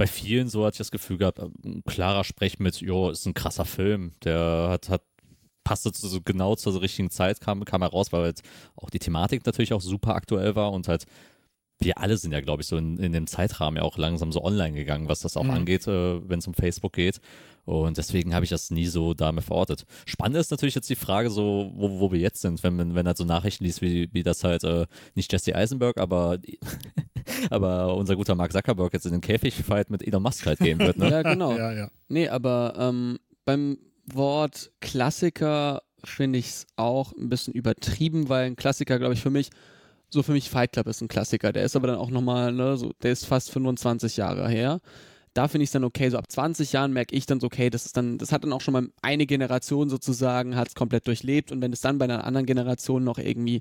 bei 0.00 0.06
vielen 0.06 0.48
so 0.48 0.64
hatte 0.64 0.76
ich 0.76 0.78
das 0.78 0.90
Gefühl 0.90 1.18
gehabt, 1.18 1.40
ein 1.40 1.82
klarer 1.84 2.24
Sprech 2.24 2.58
mit, 2.58 2.80
jo, 2.80 3.10
ist 3.10 3.26
ein 3.26 3.34
krasser 3.34 3.66
Film. 3.66 4.12
Der 4.24 4.68
hat, 4.70 4.88
hat 4.88 5.02
passte 5.62 5.92
zu, 5.92 6.08
so 6.08 6.22
genau 6.22 6.56
zur 6.56 6.80
richtigen 6.80 7.10
Zeit, 7.10 7.42
kam, 7.42 7.66
kam 7.66 7.82
heraus, 7.82 8.10
weil 8.10 8.22
halt 8.22 8.40
auch 8.76 8.88
die 8.88 8.98
Thematik 8.98 9.44
natürlich 9.44 9.74
auch 9.74 9.82
super 9.82 10.14
aktuell 10.14 10.56
war 10.56 10.72
und 10.72 10.88
halt 10.88 11.04
wir 11.82 11.98
alle 11.98 12.16
sind 12.16 12.32
ja, 12.32 12.40
glaube 12.40 12.62
ich, 12.62 12.68
so 12.68 12.76
in, 12.78 12.98
in 12.98 13.12
dem 13.12 13.26
Zeitrahmen 13.26 13.76
ja 13.76 13.82
auch 13.82 13.96
langsam 13.98 14.32
so 14.32 14.42
online 14.42 14.74
gegangen, 14.74 15.08
was 15.08 15.20
das 15.20 15.36
auch 15.36 15.44
mhm. 15.44 15.50
angeht, 15.50 15.86
äh, 15.86 16.28
wenn 16.28 16.38
es 16.38 16.46
um 16.46 16.54
Facebook 16.54 16.92
geht. 16.92 17.20
Und 17.64 17.98
deswegen 17.98 18.34
habe 18.34 18.44
ich 18.44 18.50
das 18.50 18.70
nie 18.70 18.86
so 18.86 19.14
damit 19.14 19.44
verortet. 19.44 19.84
Spannend 20.04 20.36
ist 20.36 20.50
natürlich 20.50 20.74
jetzt 20.74 20.90
die 20.90 20.96
Frage, 20.96 21.30
so, 21.30 21.72
wo, 21.74 22.00
wo 22.00 22.12
wir 22.12 22.18
jetzt 22.18 22.40
sind, 22.40 22.62
wenn 22.62 22.76
man 22.76 22.94
wenn 22.94 23.06
halt 23.06 23.16
so 23.16 23.24
Nachrichten 23.24 23.64
liest, 23.64 23.80
wie, 23.80 24.08
wie 24.12 24.22
das 24.22 24.44
halt 24.44 24.64
äh, 24.64 24.86
nicht 25.14 25.32
Jesse 25.32 25.54
Eisenberg, 25.54 25.98
aber, 25.98 26.38
aber 27.50 27.96
unser 27.96 28.16
guter 28.16 28.34
Mark 28.34 28.52
Zuckerberg 28.52 28.92
jetzt 28.92 29.06
in 29.06 29.12
den 29.12 29.20
Käfigfight 29.20 29.90
mit 29.90 30.06
Elon 30.06 30.22
Musk 30.22 30.46
halt 30.46 30.58
gehen 30.58 30.78
wird. 30.78 30.98
Ne? 30.98 31.10
ja, 31.10 31.22
genau. 31.22 31.56
Ja, 31.56 31.72
ja. 31.72 31.90
Nee, 32.08 32.28
aber 32.28 32.74
ähm, 32.78 33.18
beim 33.44 33.78
Wort 34.06 34.70
Klassiker 34.80 35.82
finde 36.04 36.38
ich 36.38 36.46
es 36.46 36.66
auch 36.76 37.12
ein 37.12 37.28
bisschen 37.28 37.54
übertrieben, 37.54 38.28
weil 38.28 38.46
ein 38.46 38.56
Klassiker, 38.56 38.98
glaube 38.98 39.14
ich, 39.14 39.20
für 39.20 39.30
mich 39.30 39.50
so 40.10 40.22
für 40.22 40.32
mich 40.32 40.50
Fight 40.50 40.72
Club 40.72 40.88
ist 40.88 41.00
ein 41.00 41.08
Klassiker. 41.08 41.52
Der 41.52 41.64
ist 41.64 41.76
aber 41.76 41.86
dann 41.86 41.96
auch 41.96 42.10
nochmal, 42.10 42.52
ne, 42.52 42.76
so, 42.76 42.92
der 43.02 43.12
ist 43.12 43.26
fast 43.26 43.50
25 43.52 44.16
Jahre 44.16 44.48
her. 44.48 44.80
Da 45.34 45.46
finde 45.46 45.62
ich 45.62 45.68
es 45.68 45.72
dann 45.72 45.84
okay, 45.84 46.10
so 46.10 46.18
ab 46.18 46.30
20 46.30 46.72
Jahren 46.72 46.92
merke 46.92 47.14
ich 47.14 47.26
dann 47.26 47.38
so, 47.38 47.46
okay, 47.46 47.70
das 47.70 47.86
ist 47.86 47.96
dann, 47.96 48.18
das 48.18 48.32
hat 48.32 48.42
dann 48.42 48.52
auch 48.52 48.60
schon 48.60 48.72
mal 48.72 48.88
eine 49.00 49.26
Generation 49.26 49.88
sozusagen, 49.88 50.56
hat 50.56 50.68
es 50.68 50.74
komplett 50.74 51.06
durchlebt 51.06 51.52
und 51.52 51.60
wenn 51.60 51.72
es 51.72 51.80
dann 51.80 51.98
bei 51.98 52.04
einer 52.04 52.24
anderen 52.24 52.46
Generation 52.46 53.04
noch 53.04 53.18
irgendwie 53.18 53.60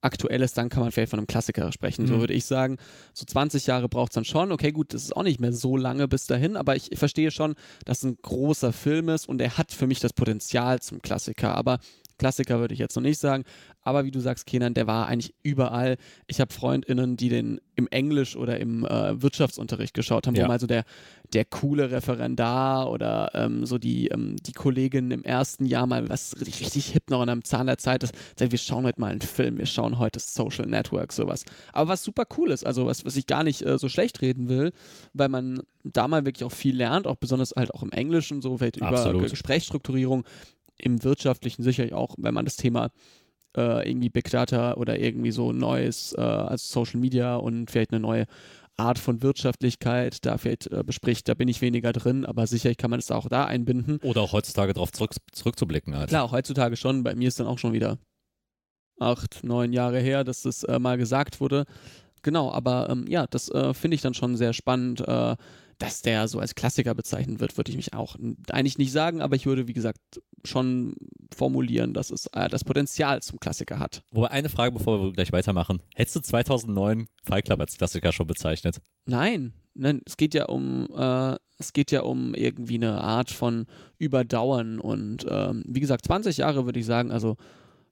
aktuell 0.00 0.42
ist, 0.42 0.56
dann 0.56 0.68
kann 0.68 0.82
man 0.82 0.92
vielleicht 0.92 1.10
von 1.10 1.18
einem 1.18 1.26
Klassiker 1.26 1.72
sprechen. 1.72 2.02
Mhm. 2.02 2.08
So 2.08 2.20
würde 2.20 2.34
ich 2.34 2.44
sagen, 2.44 2.76
so 3.12 3.24
20 3.24 3.66
Jahre 3.66 3.88
braucht 3.88 4.12
es 4.12 4.14
dann 4.14 4.24
schon. 4.24 4.52
Okay, 4.52 4.70
gut, 4.70 4.94
das 4.94 5.02
ist 5.02 5.16
auch 5.16 5.24
nicht 5.24 5.40
mehr 5.40 5.52
so 5.52 5.76
lange 5.76 6.06
bis 6.06 6.26
dahin, 6.26 6.56
aber 6.56 6.76
ich 6.76 6.90
verstehe 6.94 7.30
schon, 7.30 7.54
dass 7.84 7.98
es 7.98 8.04
ein 8.04 8.18
großer 8.22 8.72
Film 8.72 9.08
ist 9.08 9.28
und 9.28 9.40
er 9.40 9.58
hat 9.58 9.72
für 9.72 9.86
mich 9.86 10.00
das 10.00 10.12
Potenzial 10.12 10.80
zum 10.80 11.02
Klassiker. 11.02 11.54
Aber 11.54 11.80
Klassiker 12.18 12.60
würde 12.60 12.74
ich 12.74 12.80
jetzt 12.80 12.96
noch 12.96 13.02
nicht 13.02 13.18
sagen, 13.18 13.44
aber 13.82 14.04
wie 14.04 14.10
du 14.10 14.20
sagst, 14.20 14.46
Kenan, 14.46 14.74
der 14.74 14.86
war 14.86 15.06
eigentlich 15.06 15.34
überall. 15.42 15.96
Ich 16.26 16.40
habe 16.40 16.52
FreundInnen, 16.52 17.16
die 17.16 17.28
den 17.28 17.60
im 17.74 17.86
Englisch 17.88 18.36
oder 18.36 18.58
im 18.58 18.84
äh, 18.84 19.22
Wirtschaftsunterricht 19.22 19.94
geschaut 19.94 20.26
haben, 20.26 20.34
ja. 20.34 20.44
wo 20.44 20.48
mal 20.48 20.60
so 20.60 20.66
der, 20.66 20.84
der 21.32 21.44
coole 21.44 21.90
Referendar 21.90 22.90
oder 22.90 23.30
ähm, 23.34 23.64
so 23.64 23.78
die, 23.78 24.08
ähm, 24.08 24.36
die 24.44 24.52
Kollegin 24.52 25.10
im 25.12 25.22
ersten 25.22 25.64
Jahr 25.64 25.86
mal 25.86 26.08
was 26.08 26.34
richtig, 26.40 26.60
richtig 26.60 26.86
hip 26.90 27.08
noch 27.08 27.22
in 27.22 27.28
einem 27.28 27.44
Zahn 27.44 27.66
der 27.66 27.78
Zeit 27.78 28.02
ist, 28.02 28.14
sagt, 28.36 28.50
wir 28.50 28.58
schauen 28.58 28.84
heute 28.84 29.00
mal 29.00 29.12
einen 29.12 29.20
Film, 29.20 29.58
wir 29.58 29.66
schauen 29.66 29.98
heute 29.98 30.18
Social 30.18 30.66
Network, 30.66 31.12
sowas. 31.12 31.44
Aber 31.72 31.90
was 31.90 32.02
super 32.02 32.24
cool 32.36 32.50
ist, 32.50 32.66
also 32.66 32.86
was, 32.86 33.04
was 33.04 33.16
ich 33.16 33.26
gar 33.26 33.44
nicht 33.44 33.64
äh, 33.64 33.78
so 33.78 33.88
schlecht 33.88 34.20
reden 34.22 34.48
will, 34.48 34.72
weil 35.14 35.28
man 35.28 35.62
da 35.84 36.08
mal 36.08 36.26
wirklich 36.26 36.44
auch 36.44 36.52
viel 36.52 36.76
lernt, 36.76 37.06
auch 37.06 37.16
besonders 37.16 37.54
halt 37.56 37.72
auch 37.72 37.82
im 37.82 37.92
Englischen, 37.92 38.42
so 38.42 38.58
vielleicht 38.58 38.76
über 38.76 39.12
Gesprächsstrukturierung 39.20 40.24
im 40.78 41.02
Wirtschaftlichen 41.04 41.62
sicherlich 41.62 41.94
auch, 41.94 42.14
wenn 42.18 42.34
man 42.34 42.44
das 42.44 42.56
Thema 42.56 42.90
äh, 43.56 43.88
irgendwie 43.88 44.10
Big 44.10 44.30
Data 44.30 44.74
oder 44.74 44.98
irgendwie 44.98 45.30
so 45.30 45.52
Neues, 45.52 46.14
äh, 46.16 46.20
also 46.20 46.82
Social 46.84 47.00
Media 47.00 47.36
und 47.36 47.70
vielleicht 47.70 47.92
eine 47.92 48.00
neue 48.00 48.26
Art 48.76 48.98
von 48.98 49.22
Wirtschaftlichkeit 49.22 50.24
da 50.24 50.38
vielleicht 50.38 50.68
äh, 50.68 50.84
bespricht, 50.84 51.28
da 51.28 51.34
bin 51.34 51.48
ich 51.48 51.60
weniger 51.60 51.92
drin, 51.92 52.24
aber 52.24 52.46
sicherlich 52.46 52.78
kann 52.78 52.90
man 52.90 53.00
es 53.00 53.10
auch 53.10 53.28
da 53.28 53.44
einbinden. 53.44 53.98
Oder 54.02 54.22
auch 54.22 54.32
heutzutage 54.32 54.72
darauf 54.72 54.92
zurück, 54.92 55.14
zurückzublicken 55.32 55.96
halt. 55.96 56.08
Klar, 56.10 56.30
heutzutage 56.30 56.76
schon. 56.76 57.02
Bei 57.02 57.14
mir 57.16 57.28
ist 57.28 57.40
dann 57.40 57.48
auch 57.48 57.58
schon 57.58 57.72
wieder 57.72 57.98
acht, 59.00 59.42
neun 59.42 59.72
Jahre 59.72 59.98
her, 59.98 60.22
dass 60.22 60.42
das 60.42 60.62
äh, 60.64 60.78
mal 60.78 60.96
gesagt 60.96 61.40
wurde. 61.40 61.64
Genau, 62.22 62.52
aber 62.52 62.88
ähm, 62.90 63.06
ja, 63.08 63.26
das 63.26 63.48
äh, 63.50 63.74
finde 63.74 63.96
ich 63.96 64.00
dann 64.00 64.14
schon 64.14 64.36
sehr 64.36 64.52
spannend 64.52 65.00
äh, 65.06 65.36
dass 65.78 66.02
der 66.02 66.26
so 66.28 66.40
als 66.40 66.54
Klassiker 66.54 66.94
bezeichnet 66.94 67.40
wird, 67.40 67.56
würde 67.56 67.70
ich 67.70 67.76
mich 67.76 67.94
auch 67.94 68.16
eigentlich 68.50 68.78
nicht 68.78 68.92
sagen, 68.92 69.20
aber 69.20 69.36
ich 69.36 69.46
würde, 69.46 69.68
wie 69.68 69.72
gesagt, 69.72 70.00
schon 70.44 70.94
formulieren, 71.34 71.94
dass 71.94 72.10
es 72.10 72.26
äh, 72.32 72.48
das 72.48 72.64
Potenzial 72.64 73.22
zum 73.22 73.38
Klassiker 73.38 73.78
hat. 73.78 74.02
Wobei 74.10 74.30
eine 74.30 74.48
Frage, 74.48 74.72
bevor 74.72 75.02
wir 75.02 75.12
gleich 75.12 75.32
weitermachen. 75.32 75.82
Hättest 75.94 76.16
du 76.16 76.20
2009 76.20 77.08
Fight 77.22 77.44
Club 77.44 77.60
als 77.60 77.76
Klassiker 77.76 78.12
schon 78.12 78.26
bezeichnet? 78.26 78.80
Nein, 79.06 79.52
nein, 79.74 80.02
es 80.04 80.16
geht 80.16 80.34
ja 80.34 80.46
um, 80.46 80.88
äh, 80.96 81.36
es 81.58 81.72
geht 81.72 81.90
ja 81.92 82.02
um 82.02 82.34
irgendwie 82.34 82.76
eine 82.76 83.00
Art 83.00 83.30
von 83.30 83.66
Überdauern 83.98 84.80
und 84.80 85.26
ähm, 85.28 85.64
wie 85.66 85.80
gesagt, 85.80 86.06
20 86.06 86.38
Jahre 86.38 86.64
würde 86.64 86.80
ich 86.80 86.86
sagen, 86.86 87.10
also 87.10 87.36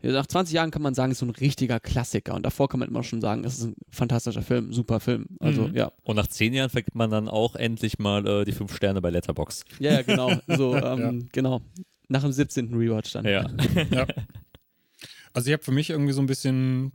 nach 0.03 0.27
20 0.27 0.55
Jahren 0.55 0.71
kann 0.71 0.83
man 0.83 0.95
sagen, 0.95 1.11
es 1.11 1.17
ist 1.17 1.21
so 1.21 1.27
ein 1.27 1.31
richtiger 1.31 1.81
Klassiker. 1.81 2.35
Und 2.35 2.45
davor 2.45 2.69
kann 2.69 2.81
man 2.81 2.89
immer 2.89 3.03
schon 3.03 3.21
sagen, 3.21 3.45
es 3.45 3.59
ist 3.59 3.65
ein 3.65 3.77
fantastischer 3.91 4.43
Film, 4.43 4.73
super 4.73 5.01
Film. 5.01 5.27
Also, 5.41 5.69
mhm. 5.69 5.75
ja. 5.75 5.93
Und 6.03 6.17
nach 6.17 6.27
10 6.27 6.55
Jahren 6.55 6.71
vergibt 6.71 6.95
man 6.95 7.11
dann 7.11 7.29
auch 7.29 7.57
endlich 7.57 7.99
mal 7.99 8.27
äh, 8.27 8.45
die 8.45 8.53
5 8.53 8.75
Sterne 8.75 9.01
bei 9.01 9.11
Letterbox. 9.11 9.65
Ja, 9.79 9.93
ja, 9.93 10.03
genau. 10.03 10.33
So, 10.47 10.77
ähm, 10.77 11.21
ja. 11.21 11.27
genau. 11.33 11.63
Nach 12.09 12.23
dem 12.23 12.33
17. 12.33 12.75
Rewatch 12.75 13.13
dann. 13.13 13.25
Ja. 13.25 13.47
ja. 13.91 14.07
Also, 15.33 15.49
ich 15.49 15.53
habe 15.53 15.63
für 15.63 15.73
mich 15.73 15.91
irgendwie 15.91 16.13
so 16.13 16.21
ein 16.21 16.27
bisschen 16.27 16.93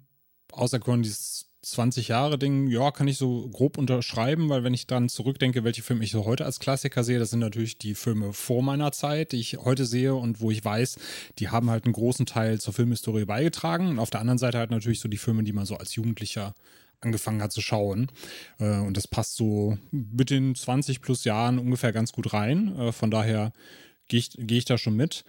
auserkoren, 0.52 1.02
dieses 1.02 1.51
20 1.72 2.10
Jahre 2.10 2.38
Ding, 2.38 2.68
ja, 2.68 2.92
kann 2.92 3.08
ich 3.08 3.18
so 3.18 3.48
grob 3.50 3.78
unterschreiben, 3.78 4.50
weil 4.50 4.64
wenn 4.64 4.74
ich 4.74 4.88
dann 4.88 5.10
zurückdenke, 5.10 5.64
welche 5.64 5.82
Filme 5.82 6.04
ich 6.04 6.12
so 6.12 6.26
heute 6.26 6.46
als 6.46 6.60
Klassiker 6.60 7.04
sehe, 7.04 7.20
das 7.20 7.32
sind 7.32 7.40
natürlich 7.40 7.78
die 7.78 7.96
Filme 7.96 8.34
vor 8.34 8.62
meiner 8.62 8.92
Zeit, 8.92 9.32
die 9.32 9.40
ich 9.40 9.58
heute 9.58 9.86
sehe 9.86 10.14
und 10.14 10.42
wo 10.42 10.52
ich 10.52 10.64
weiß, 10.64 10.98
die 11.40 11.50
haben 11.50 11.70
halt 11.70 11.86
einen 11.86 11.94
großen 11.94 12.26
Teil 12.26 12.60
zur 12.60 12.74
Filmhistorie 12.74 13.26
beigetragen. 13.26 13.88
Und 13.88 14.00
auf 14.00 14.10
der 14.10 14.20
anderen 14.20 14.38
Seite 14.38 14.58
halt 14.58 14.72
natürlich 14.72 15.00
so 15.00 15.10
die 15.10 15.18
Filme, 15.18 15.44
die 15.44 15.54
man 15.54 15.66
so 15.66 15.76
als 15.78 15.96
Jugendlicher 15.96 16.54
angefangen 17.00 17.42
hat 17.42 17.52
zu 17.52 17.62
schauen. 17.62 18.12
Äh, 18.60 18.80
und 18.80 18.96
das 18.96 19.08
passt 19.08 19.36
so 19.36 19.78
mit 19.92 20.30
den 20.30 20.56
20 20.56 21.02
plus 21.02 21.24
Jahren 21.24 21.60
ungefähr 21.60 21.92
ganz 21.92 22.12
gut 22.12 22.34
rein. 22.34 22.78
Äh, 22.78 22.92
von 22.92 23.12
daher 23.12 23.52
gehe 24.08 24.20
ich, 24.20 24.32
geh 24.38 24.58
ich 24.58 24.66
da 24.66 24.78
schon 24.78 24.96
mit. 24.96 25.24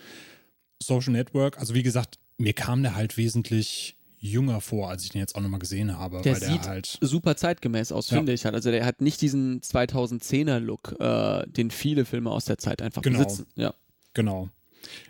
Social 0.83 1.13
Network, 1.13 1.59
also 1.59 1.75
wie 1.75 1.83
gesagt, 1.83 2.19
mir 2.39 2.53
kam 2.53 2.83
der 2.83 2.97
halt 2.97 3.17
wesentlich 3.17 3.97
jünger 4.23 4.61
vor, 4.61 4.89
als 4.89 5.03
ich 5.03 5.11
den 5.11 5.21
jetzt 5.21 5.35
auch 5.35 5.41
nochmal 5.41 5.59
gesehen 5.59 5.99
habe. 5.99 6.23
Der 6.23 6.37
sieht 6.37 6.65
der 6.65 6.71
halt 6.71 6.99
super 7.01 7.37
zeitgemäß 7.37 7.91
aus, 7.91 8.09
ja. 8.09 8.19
finde 8.19 8.33
ich 8.33 8.45
halt. 8.45 8.55
Also 8.55 8.71
der 8.71 8.87
hat 8.87 9.01
nicht 9.01 9.21
diesen 9.21 9.61
2010er-Look, 9.61 10.97
äh, 11.01 11.47
den 11.49 11.71
viele 11.73 12.05
Filme 12.05 12.31
aus 12.31 12.45
der 12.45 12.57
Zeit 12.57 12.81
einfach 12.81 13.03
genau. 13.03 13.19
besitzen. 13.19 13.47
Ja. 13.57 13.75
Genau. 14.15 14.49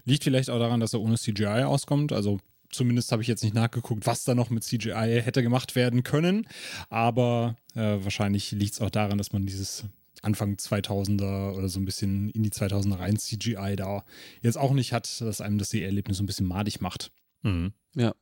Liegt 0.05 0.25
vielleicht 0.25 0.48
auch 0.48 0.59
daran, 0.59 0.81
dass 0.81 0.94
er 0.94 1.01
ohne 1.01 1.16
CGI 1.16 1.64
auskommt. 1.64 2.12
Also 2.12 2.40
zumindest 2.70 3.12
habe 3.12 3.20
ich 3.20 3.29
jetzt 3.29 3.44
nicht 3.44 3.55
nachgeguckt, 3.55 4.07
was 4.07 4.25
da 4.25 4.35
noch 4.35 4.48
mit 4.48 4.64
CGI 4.64 5.20
hätte 5.22 5.42
gemacht 5.42 5.77
werden 5.77 6.03
können. 6.05 6.46
Aber 6.88 7.57
äh, 7.75 7.98
wahrscheinlich 8.03 8.51
liegt 8.53 8.75
es 8.75 8.81
auch 8.81 8.90
daran, 8.90 9.18
dass 9.18 9.33
man 9.33 9.44
dieses 9.44 9.85
Anfang 10.22 10.55
2000er 10.55 11.53
oder 11.53 11.68
so 11.68 11.81
ein 11.81 11.85
bisschen 11.85 12.31
in 12.31 12.42
die 12.42 12.51
2000er 12.51 12.98
rein 12.98 13.18
CGI 13.18 13.77
da 13.77 14.05
jetzt 14.40 14.57
auch 14.57 14.72
nicht 14.72 14.94
hat, 14.94 15.20
dass 15.20 15.42
einem 15.42 15.59
das 15.59 15.68
Seherlebnis 15.68 16.16
so 16.16 16.22
ein 16.22 16.27
bisschen 16.27 16.46
madig 16.46 16.81
macht. 16.81 17.12
Mhm. 17.42 17.72
Ja. 17.94 18.14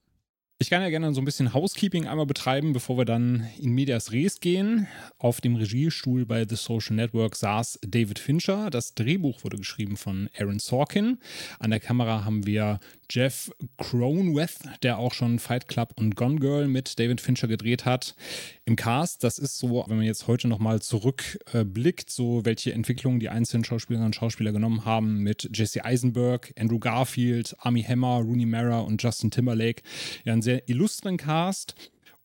Ich 0.63 0.69
kann 0.69 0.83
ja 0.83 0.91
gerne 0.91 1.15
so 1.15 1.23
ein 1.23 1.25
bisschen 1.25 1.55
Housekeeping 1.55 2.07
einmal 2.07 2.27
betreiben, 2.27 2.75
bevor 2.75 2.99
wir 2.99 3.07
dann 3.07 3.49
in 3.59 3.73
Medias 3.73 4.13
Res 4.13 4.41
gehen. 4.41 4.87
Auf 5.17 5.41
dem 5.41 5.57
Regiestuhl 5.57 6.27
bei 6.27 6.47
The 6.47 6.55
Social 6.55 6.97
Network 6.97 7.35
saß 7.35 7.79
David 7.81 8.19
Fincher. 8.19 8.69
Das 8.69 8.95
Drehbuch 8.95 9.43
wurde 9.43 9.57
geschrieben 9.57 9.97
von 9.97 10.29
Aaron 10.39 10.59
Sorkin. 10.59 11.17
An 11.61 11.71
der 11.71 11.81
Kamera 11.81 12.27
haben 12.27 12.47
wir 12.47 12.79
Jeff 13.09 13.51
Cronweth, 13.79 14.59
der 14.83 14.99
auch 14.99 15.15
schon 15.15 15.39
Fight 15.39 15.67
Club 15.67 15.95
und 15.97 16.15
Gone 16.15 16.39
Girl 16.39 16.69
mit 16.69 16.99
David 16.99 17.23
Fincher 17.23 17.49
gedreht 17.49 17.87
hat. 17.87 18.15
Im 18.67 18.77
Cast, 18.77 19.25
das 19.25 19.39
ist 19.39 19.59
so, 19.59 19.85
wenn 19.89 19.97
man 19.97 20.07
jetzt 20.07 20.29
heute 20.29 20.47
nochmal 20.47 20.83
zurückblickt, 20.83 22.11
so 22.11 22.45
welche 22.45 22.75
Entwicklungen 22.75 23.19
die 23.19 23.31
einzelnen 23.31 23.65
Schauspielerinnen 23.65 24.09
und 24.09 24.15
Schauspieler 24.15 24.53
genommen 24.53 24.85
haben 24.85 25.23
mit 25.23 25.49
Jesse 25.55 25.85
Eisenberg, 25.87 26.53
Andrew 26.59 26.79
Garfield, 26.79 27.57
Army 27.59 27.83
Hammer, 27.83 28.19
Rooney 28.19 28.47
Mara 28.47 28.81
und 28.81 29.03
Justin 29.03 29.31
Timberlake. 29.31 29.83
Ja, 30.25 30.35
ein 30.35 30.43
sehr 30.43 30.50
illustren 30.67 31.17
Cast. 31.17 31.75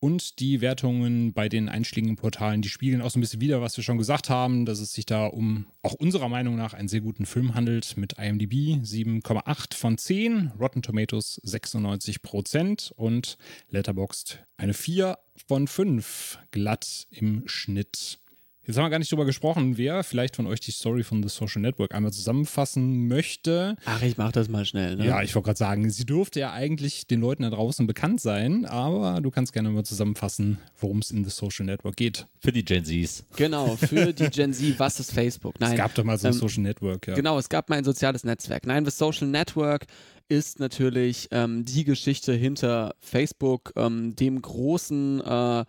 Und 0.01 0.39
die 0.39 0.61
Wertungen 0.61 1.33
bei 1.33 1.49
den 1.49 1.67
einschlägigen 1.67 2.15
Portalen, 2.15 2.61
die 2.61 2.69
spiegeln 2.69 3.01
auch 3.01 3.09
so 3.09 3.17
ein 3.17 3.21
bisschen 3.21 3.41
wieder, 3.41 3.61
was 3.61 3.75
wir 3.75 3.83
schon 3.83 3.97
gesagt 3.97 4.29
haben, 4.29 4.65
dass 4.65 4.79
es 4.79 4.93
sich 4.93 5.07
da 5.07 5.25
um 5.25 5.65
auch 5.81 5.93
unserer 5.93 6.29
Meinung 6.29 6.55
nach 6.55 6.73
einen 6.75 6.89
sehr 6.89 7.01
guten 7.01 7.25
Film 7.25 7.55
handelt 7.55 7.97
mit 7.97 8.13
IMDb 8.19 8.77
7,8 8.83 9.73
von 9.73 9.97
10, 9.97 10.51
Rotten 10.59 10.83
Tomatoes 10.83 11.41
96 11.43 12.21
Prozent 12.21 12.93
und 12.97 13.37
Letterboxd 13.69 14.45
eine 14.57 14.75
4 14.75 15.17
von 15.47 15.67
5 15.67 16.39
glatt 16.51 17.07
im 17.09 17.43
Schnitt. 17.47 18.19
Jetzt 18.67 18.77
haben 18.77 18.85
wir 18.85 18.89
gar 18.89 18.97
nicht 18.97 19.11
drüber 19.11 19.25
gesprochen, 19.25 19.77
wer 19.77 20.03
vielleicht 20.03 20.35
von 20.35 20.47
euch 20.47 20.59
die 20.59 20.71
Story 20.71 21.03
von 21.03 21.21
The 21.21 21.29
Social 21.29 21.61
Network 21.61 21.93
einmal 21.93 22.11
zusammenfassen 22.11 23.07
möchte. 23.07 23.75
Ach, 23.85 24.01
ich 24.01 24.17
mach 24.17 24.31
das 24.31 24.49
mal 24.49 24.65
schnell. 24.65 24.95
Ne? 24.95 25.05
Ja, 25.05 25.21
ich 25.21 25.35
wollte 25.35 25.45
gerade 25.45 25.57
sagen, 25.59 25.87
sie 25.91 26.03
dürfte 26.03 26.39
ja 26.39 26.51
eigentlich 26.51 27.05
den 27.05 27.21
Leuten 27.21 27.43
da 27.43 27.51
draußen 27.51 27.85
bekannt 27.85 28.21
sein, 28.21 28.65
aber 28.65 29.21
du 29.21 29.29
kannst 29.29 29.53
gerne 29.53 29.69
mal 29.69 29.83
zusammenfassen, 29.83 30.57
worum 30.79 30.97
es 30.99 31.11
in 31.11 31.23
The 31.23 31.29
Social 31.29 31.67
Network 31.67 31.95
geht. 31.95 32.25
Für 32.39 32.51
die 32.51 32.65
Gen 32.65 32.83
Zs. 32.83 33.25
Genau, 33.35 33.75
für 33.75 34.13
die 34.13 34.29
Gen 34.29 34.51
Z, 34.51 34.79
was 34.79 34.99
ist 34.99 35.11
Facebook? 35.11 35.59
Nein, 35.59 35.73
es 35.73 35.77
gab 35.77 35.93
doch 35.93 36.03
mal 36.03 36.17
so 36.17 36.27
ein 36.27 36.33
ähm, 36.33 36.39
Social 36.39 36.63
Network, 36.63 37.07
ja. 37.07 37.13
Genau, 37.13 37.37
es 37.37 37.49
gab 37.49 37.69
mal 37.69 37.77
ein 37.77 37.83
soziales 37.83 38.23
Netzwerk. 38.23 38.65
Nein, 38.65 38.83
The 38.83 38.91
Social 38.91 39.27
Network 39.27 39.85
ist 40.27 40.59
natürlich 40.59 41.27
ähm, 41.29 41.65
die 41.65 41.83
Geschichte 41.83 42.33
hinter 42.33 42.95
Facebook, 42.99 43.73
ähm, 43.75 44.15
dem 44.15 44.41
großen 44.41 45.21
äh, 45.21 45.65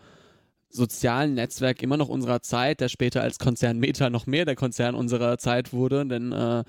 sozialen 0.68 1.34
Netzwerk 1.34 1.82
immer 1.82 1.96
noch 1.96 2.08
unserer 2.08 2.42
Zeit, 2.42 2.80
der 2.80 2.88
später 2.88 3.22
als 3.22 3.38
Konzern 3.38 3.78
Meta 3.78 4.10
noch 4.10 4.26
mehr 4.26 4.44
der 4.44 4.56
Konzern 4.56 4.94
unserer 4.94 5.38
Zeit 5.38 5.72
wurde, 5.72 6.06
denn 6.06 6.32
äh, 6.32 6.64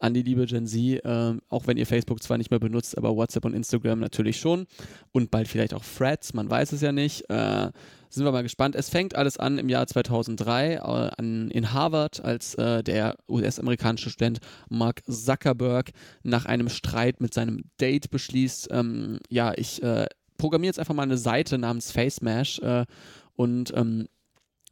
an 0.00 0.14
die 0.14 0.22
liebe 0.22 0.46
Gen 0.46 0.66
Z, 0.66 1.04
äh, 1.04 1.34
auch 1.48 1.66
wenn 1.66 1.76
ihr 1.76 1.86
Facebook 1.86 2.22
zwar 2.22 2.38
nicht 2.38 2.50
mehr 2.50 2.58
benutzt, 2.58 2.96
aber 2.96 3.14
WhatsApp 3.14 3.44
und 3.44 3.54
Instagram 3.54 4.00
natürlich 4.00 4.40
schon 4.40 4.66
und 5.12 5.30
bald 5.30 5.46
vielleicht 5.46 5.74
auch 5.74 5.84
Threads, 5.84 6.32
man 6.32 6.50
weiß 6.50 6.72
es 6.72 6.80
ja 6.80 6.92
nicht. 6.92 7.28
Äh, 7.28 7.70
sind 8.12 8.24
wir 8.24 8.32
mal 8.32 8.42
gespannt. 8.42 8.74
Es 8.74 8.88
fängt 8.88 9.14
alles 9.14 9.36
an 9.36 9.58
im 9.58 9.68
Jahr 9.68 9.86
2003 9.86 10.74
äh, 10.74 10.78
an, 10.80 11.50
in 11.50 11.72
Harvard, 11.72 12.24
als 12.24 12.56
äh, 12.56 12.82
der 12.82 13.16
US-amerikanische 13.28 14.10
Student 14.10 14.40
Mark 14.68 15.02
Zuckerberg 15.08 15.90
nach 16.24 16.44
einem 16.44 16.68
Streit 16.70 17.20
mit 17.20 17.32
seinem 17.32 17.62
Date 17.80 18.10
beschließt, 18.10 18.68
ähm, 18.72 19.20
ja, 19.28 19.52
ich 19.56 19.80
äh, 19.82 20.06
programmiere 20.38 20.70
jetzt 20.70 20.80
einfach 20.80 20.94
mal 20.94 21.04
eine 21.04 21.18
Seite 21.18 21.56
namens 21.58 21.92
FaceMash 21.92 22.58
äh, 22.60 22.84
und 23.40 23.72
ähm, 23.74 24.06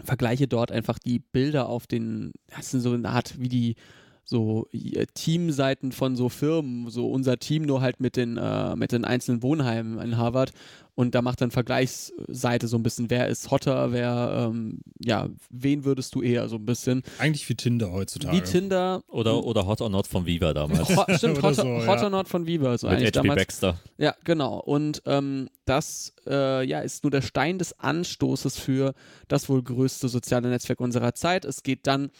vergleiche 0.04 0.46
dort 0.46 0.70
einfach 0.70 0.98
die 0.98 1.20
Bilder 1.20 1.70
auf 1.70 1.86
den, 1.86 2.32
das 2.54 2.70
sind 2.70 2.80
so 2.80 2.92
eine 2.92 3.08
Art 3.08 3.40
wie 3.40 3.48
die 3.48 3.76
so 4.24 4.68
äh, 4.72 5.06
Teamseiten 5.06 5.90
von 5.90 6.16
so 6.16 6.28
Firmen, 6.28 6.90
so 6.90 7.10
unser 7.10 7.38
Team 7.38 7.62
nur 7.62 7.80
halt 7.80 7.98
mit 7.98 8.14
den, 8.16 8.36
äh, 8.36 8.76
mit 8.76 8.92
den 8.92 9.06
einzelnen 9.06 9.42
Wohnheimen 9.42 9.98
in 10.00 10.18
Harvard 10.18 10.52
und 10.98 11.14
da 11.14 11.22
macht 11.22 11.40
dann 11.40 11.52
Vergleichsseite 11.52 12.66
so 12.66 12.76
ein 12.76 12.82
bisschen, 12.82 13.08
wer 13.08 13.28
ist 13.28 13.52
hotter, 13.52 13.92
wer, 13.92 14.48
ähm, 14.50 14.80
ja, 14.98 15.28
wen 15.48 15.84
würdest 15.84 16.12
du 16.16 16.22
eher 16.22 16.48
so 16.48 16.56
ein 16.56 16.66
bisschen. 16.66 17.04
Eigentlich 17.20 17.48
wie 17.48 17.54
Tinder 17.54 17.92
heutzutage. 17.92 18.36
Wie 18.36 18.40
Tinder. 18.40 19.04
Oder, 19.06 19.44
oder 19.44 19.64
Hot 19.64 19.80
or 19.80 19.90
Not 19.90 20.08
von 20.08 20.26
Viva 20.26 20.52
damals. 20.52 20.88
Ho 20.96 21.04
stimmt, 21.14 21.38
Oder 21.38 21.48
Hot, 21.50 21.54
so, 21.54 21.62
Hot 21.62 21.98
ja. 22.00 22.02
or 22.02 22.10
Not 22.10 22.26
von 22.26 22.48
Viva. 22.48 22.76
So 22.76 22.88
Mit 22.88 22.96
eigentlich 22.96 23.14
H.P. 23.14 23.28
damals. 23.28 23.38
Baxter. 23.38 23.78
Ja, 23.96 24.16
genau. 24.24 24.58
Und 24.58 25.00
ähm, 25.06 25.48
das 25.66 26.14
äh, 26.26 26.64
ja, 26.66 26.80
ist 26.80 27.04
nur 27.04 27.12
der 27.12 27.22
Stein 27.22 27.58
des 27.58 27.78
Anstoßes 27.78 28.58
für 28.58 28.94
das 29.28 29.48
wohl 29.48 29.62
größte 29.62 30.08
soziale 30.08 30.48
Netzwerk 30.48 30.80
unserer 30.80 31.14
Zeit. 31.14 31.44
Es 31.44 31.62
geht 31.62 31.86
dann 31.86 32.10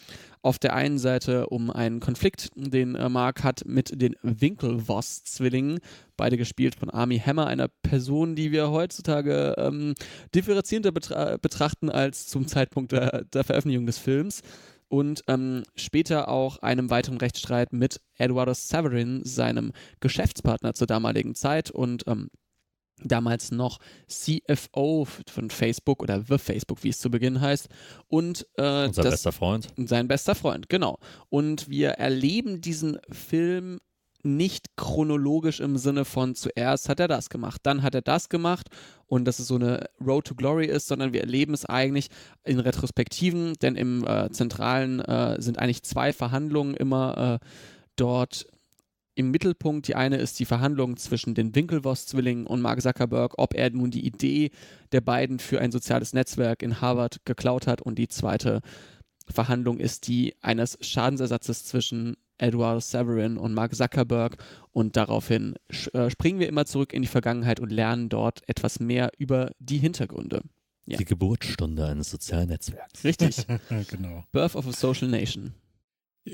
auf 0.41 0.59
der 0.59 0.73
einen 0.73 0.97
Seite 0.97 1.47
um 1.47 1.69
einen 1.69 1.99
Konflikt, 1.99 2.49
den 2.55 2.95
äh, 2.95 3.09
Mark 3.09 3.43
hat 3.43 3.63
mit 3.65 4.01
den 4.01 4.15
Winklevoss-Zwillingen, 4.21 5.79
beide 6.15 6.37
gespielt 6.37 6.75
von 6.75 6.89
Army 6.89 7.19
Hammer, 7.19 7.47
einer 7.47 7.67
Person, 7.67 8.35
die 8.35 8.51
wir 8.51 8.71
heutzutage 8.71 9.55
ähm, 9.57 9.95
differenzierter 10.33 10.91
betra 10.91 11.37
betrachten 11.37 11.89
als 11.89 12.27
zum 12.27 12.47
Zeitpunkt 12.47 12.91
der, 12.91 13.25
der 13.25 13.43
Veröffentlichung 13.43 13.85
des 13.85 13.97
Films. 13.97 14.41
Und 14.87 15.23
ähm, 15.27 15.63
später 15.75 16.29
auch 16.29 16.57
einem 16.63 16.89
weiteren 16.89 17.17
Rechtsstreit 17.17 17.73
mit 17.73 18.01
Eduardo 18.17 18.53
Severin, 18.55 19.21
seinem 19.23 19.71
Geschäftspartner 19.99 20.73
zur 20.73 20.87
damaligen 20.87 21.35
Zeit. 21.35 21.69
Und 21.69 22.05
ähm, 22.07 22.31
damals 23.03 23.51
noch 23.51 23.79
CFO 24.07 25.07
von 25.27 25.49
Facebook 25.49 26.01
oder 26.01 26.23
The 26.27 26.37
Facebook, 26.37 26.83
wie 26.83 26.89
es 26.89 26.99
zu 26.99 27.09
Beginn 27.09 27.41
heißt. 27.41 27.67
Und 28.07 28.45
äh, 28.57 28.85
Unser 28.85 29.03
das, 29.03 29.13
bester 29.13 29.31
Freund. 29.31 29.67
sein 29.77 30.07
bester 30.07 30.35
Freund, 30.35 30.69
genau. 30.69 30.97
Und 31.29 31.69
wir 31.69 31.91
erleben 31.91 32.61
diesen 32.61 32.99
Film 33.11 33.79
nicht 34.23 34.75
chronologisch 34.75 35.59
im 35.59 35.77
Sinne 35.77 36.03
von 36.03 36.35
zuerst 36.35 36.89
hat 36.89 36.99
er 36.99 37.07
das 37.07 37.29
gemacht, 37.29 37.61
dann 37.63 37.83
hat 37.83 37.95
er 37.95 38.01
das 38.01 38.29
gemacht 38.29 38.67
und 39.07 39.25
dass 39.25 39.39
es 39.39 39.47
so 39.47 39.55
eine 39.55 39.85
Road 40.05 40.25
to 40.25 40.35
Glory 40.35 40.65
ist, 40.65 40.87
sondern 40.87 41.13
wir 41.13 41.21
erleben 41.21 41.53
es 41.53 41.65
eigentlich 41.65 42.09
in 42.43 42.59
Retrospektiven, 42.59 43.53
denn 43.61 43.75
im 43.75 44.05
äh, 44.05 44.29
Zentralen 44.31 44.99
äh, 44.99 45.41
sind 45.41 45.59
eigentlich 45.59 45.83
zwei 45.83 46.11
Verhandlungen 46.11 46.73
immer 46.73 47.39
äh, 47.41 47.45
dort 47.95 48.45
im 49.19 49.31
Mittelpunkt. 49.31 49.87
Die 49.89 49.95
eine 49.95 50.15
ist 50.15 50.39
die 50.39 50.45
Verhandlung 50.45 50.95
zwischen 50.95 51.35
den 51.35 51.53
Winklevoss-Zwillingen 51.53 52.47
und 52.47 52.61
Mark 52.61 52.81
Zuckerberg, 52.81 53.33
ob 53.37 53.53
er 53.53 53.69
nun 53.69 53.91
die 53.91 54.05
Idee 54.05 54.51
der 54.93 55.01
beiden 55.01 55.39
für 55.39 55.59
ein 55.59 55.71
soziales 55.71 56.13
Netzwerk 56.13 56.63
in 56.63 56.79
Harvard 56.79 57.19
geklaut 57.25 57.67
hat. 57.67 57.81
Und 57.81 57.99
die 57.99 58.07
zweite 58.07 58.61
Verhandlung 59.27 59.77
ist 59.77 60.07
die 60.07 60.35
eines 60.41 60.77
Schadensersatzes 60.79 61.65
zwischen 61.65 62.15
Edward 62.37 62.81
Severin 62.81 63.37
und 63.37 63.53
Mark 63.53 63.75
Zuckerberg. 63.75 64.37
Und 64.71 64.95
daraufhin 64.95 65.55
äh, 65.91 66.09
springen 66.09 66.39
wir 66.39 66.47
immer 66.47 66.65
zurück 66.65 66.93
in 66.93 67.01
die 67.01 67.09
Vergangenheit 67.09 67.59
und 67.59 67.73
lernen 67.73 68.07
dort 68.07 68.47
etwas 68.47 68.79
mehr 68.79 69.11
über 69.17 69.51
die 69.59 69.79
Hintergründe. 69.79 70.43
Ja. 70.85 70.97
Die 70.97 71.05
Geburtsstunde 71.05 71.85
eines 71.85 72.09
sozialen 72.09 72.47
Netzwerks. 72.47 73.03
Richtig. 73.03 73.45
genau. 73.89 74.23
Birth 74.31 74.55
of 74.55 74.65
a 74.65 74.71
Social 74.71 75.09
Nation. 75.09 75.53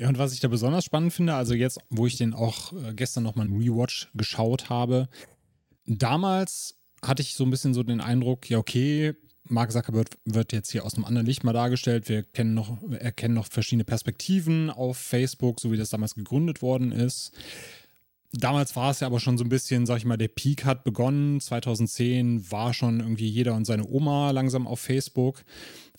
Und 0.04 0.18
was 0.18 0.32
ich 0.32 0.40
da 0.40 0.48
besonders 0.48 0.84
spannend 0.84 1.12
finde, 1.12 1.34
also 1.34 1.54
jetzt, 1.54 1.78
wo 1.90 2.06
ich 2.06 2.16
den 2.16 2.34
auch 2.34 2.72
äh, 2.72 2.94
gestern 2.94 3.24
nochmal 3.24 3.46
im 3.46 3.56
Rewatch 3.56 4.08
geschaut 4.14 4.68
habe, 4.68 5.08
damals 5.86 6.76
hatte 7.02 7.22
ich 7.22 7.34
so 7.34 7.44
ein 7.44 7.50
bisschen 7.50 7.74
so 7.74 7.82
den 7.82 8.00
Eindruck, 8.00 8.48
ja, 8.50 8.58
okay, 8.58 9.14
Mark 9.48 9.70
Zuckerberg 9.70 10.08
wird 10.24 10.52
jetzt 10.52 10.70
hier 10.70 10.84
aus 10.84 10.94
einem 10.94 11.04
anderen 11.04 11.26
Licht 11.26 11.44
mal 11.44 11.52
dargestellt. 11.52 12.08
Wir 12.08 12.24
kennen 12.24 12.54
noch, 12.54 12.82
erkennen 12.90 13.34
noch 13.34 13.46
verschiedene 13.46 13.84
Perspektiven 13.84 14.70
auf 14.70 14.96
Facebook, 14.96 15.60
so 15.60 15.70
wie 15.70 15.76
das 15.76 15.90
damals 15.90 16.14
gegründet 16.14 16.62
worden 16.62 16.90
ist. 16.90 17.32
Damals 18.38 18.76
war 18.76 18.90
es 18.90 19.00
ja 19.00 19.06
aber 19.06 19.20
schon 19.20 19.38
so 19.38 19.44
ein 19.44 19.48
bisschen, 19.48 19.86
sag 19.86 19.98
ich 19.98 20.04
mal, 20.04 20.16
der 20.16 20.28
Peak 20.28 20.64
hat 20.64 20.84
begonnen. 20.84 21.40
2010 21.40 22.50
war 22.50 22.74
schon 22.74 23.00
irgendwie 23.00 23.28
jeder 23.28 23.54
und 23.54 23.64
seine 23.64 23.86
Oma 23.88 24.30
langsam 24.30 24.66
auf 24.66 24.80
Facebook. 24.80 25.44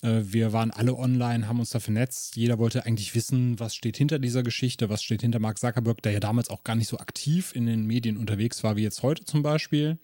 Äh, 0.02 0.22
Wir 0.24 0.52
waren 0.52 0.70
alle 0.70 0.94
online, 0.96 1.48
haben 1.48 1.58
uns 1.58 1.70
da 1.70 1.80
vernetzt. 1.80 2.36
Jeder 2.36 2.58
wollte 2.58 2.86
eigentlich 2.86 3.14
wissen, 3.14 3.58
was 3.58 3.74
steht 3.74 3.96
hinter 3.96 4.18
dieser 4.18 4.42
Geschichte, 4.42 4.88
was 4.88 5.02
steht 5.02 5.22
hinter 5.22 5.40
Mark 5.40 5.58
Zuckerberg, 5.58 6.02
der 6.02 6.12
ja 6.12 6.20
damals 6.20 6.50
auch 6.50 6.64
gar 6.64 6.76
nicht 6.76 6.88
so 6.88 6.98
aktiv 6.98 7.52
in 7.54 7.66
den 7.66 7.86
Medien 7.86 8.16
unterwegs 8.16 8.62
war 8.62 8.76
wie 8.76 8.82
jetzt 8.82 9.02
heute 9.02 9.24
zum 9.24 9.42
Beispiel. 9.42 9.98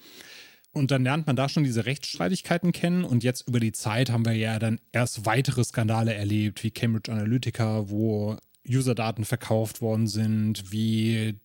Und 0.73 0.91
dann 0.91 1.05
lernt 1.05 1.29
man 1.29 1.37
da 1.37 1.49
schon 1.49 1.63
diese 1.63 1.87
Rechtsstreitigkeiten 1.87 2.73
kennen. 2.73 3.05
Und 3.05 3.23
jetzt 3.23 3.47
über 3.47 3.61
die 3.61 3.73
Zeit 3.73 4.11
haben 4.11 4.25
wir 4.25 4.33
ja 4.33 4.59
dann 4.59 4.81
erst 4.91 5.25
weitere 5.25 5.63
Skandale 5.63 6.15
erlebt, 6.15 6.65
wie 6.65 6.73
Cambridge 6.73 7.13
Analytica, 7.13 7.89
wo 7.91 8.37
Userdaten 8.69 9.25
verkauft 9.25 9.81
worden 9.81 10.09
sind, 10.09 10.73
wie 10.73 11.39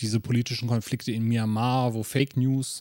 diese 0.00 0.20
politischen 0.20 0.68
Konflikte 0.68 1.12
in 1.12 1.24
Myanmar, 1.24 1.94
wo 1.94 2.02
Fake 2.02 2.36
News 2.36 2.80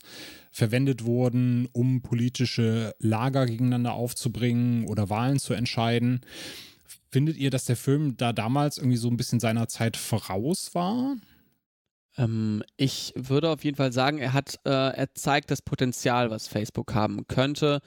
verwendet 0.52 1.06
wurden, 1.06 1.68
um 1.72 2.02
politische 2.02 2.96
Lager 3.00 3.46
gegeneinander 3.46 3.94
aufzubringen 3.94 4.86
oder 4.86 5.10
Wahlen 5.10 5.40
zu 5.40 5.54
entscheiden. 5.54 6.22
Findet 7.12 7.38
ihr, 7.38 7.50
dass 7.50 7.66
der 7.66 7.76
Film 7.76 8.18
da 8.18 8.34
damals 8.34 8.78
irgendwie 8.78 8.98
so 8.98 9.10
ein 9.10 9.18
bisschen 9.18 9.40
seiner 9.40 9.68
Zeit 9.68 9.98
voraus 9.98 10.74
war? 10.74 11.16
Ähm, 12.18 12.64
ich 12.78 13.14
würde 13.16 13.50
auf 13.50 13.64
jeden 13.64 13.78
Fall 13.78 13.94
sagen, 13.94 14.20
er 14.20 14.34
hat, 14.34 14.60
äh, 14.66 14.70
er 14.70 15.14
zeigt 15.16 15.52
das 15.52 15.62
Potenzial, 15.62 16.30
was 16.30 16.48
Facebook 16.48 16.94
haben 16.94 17.28
könnte, 17.28 17.82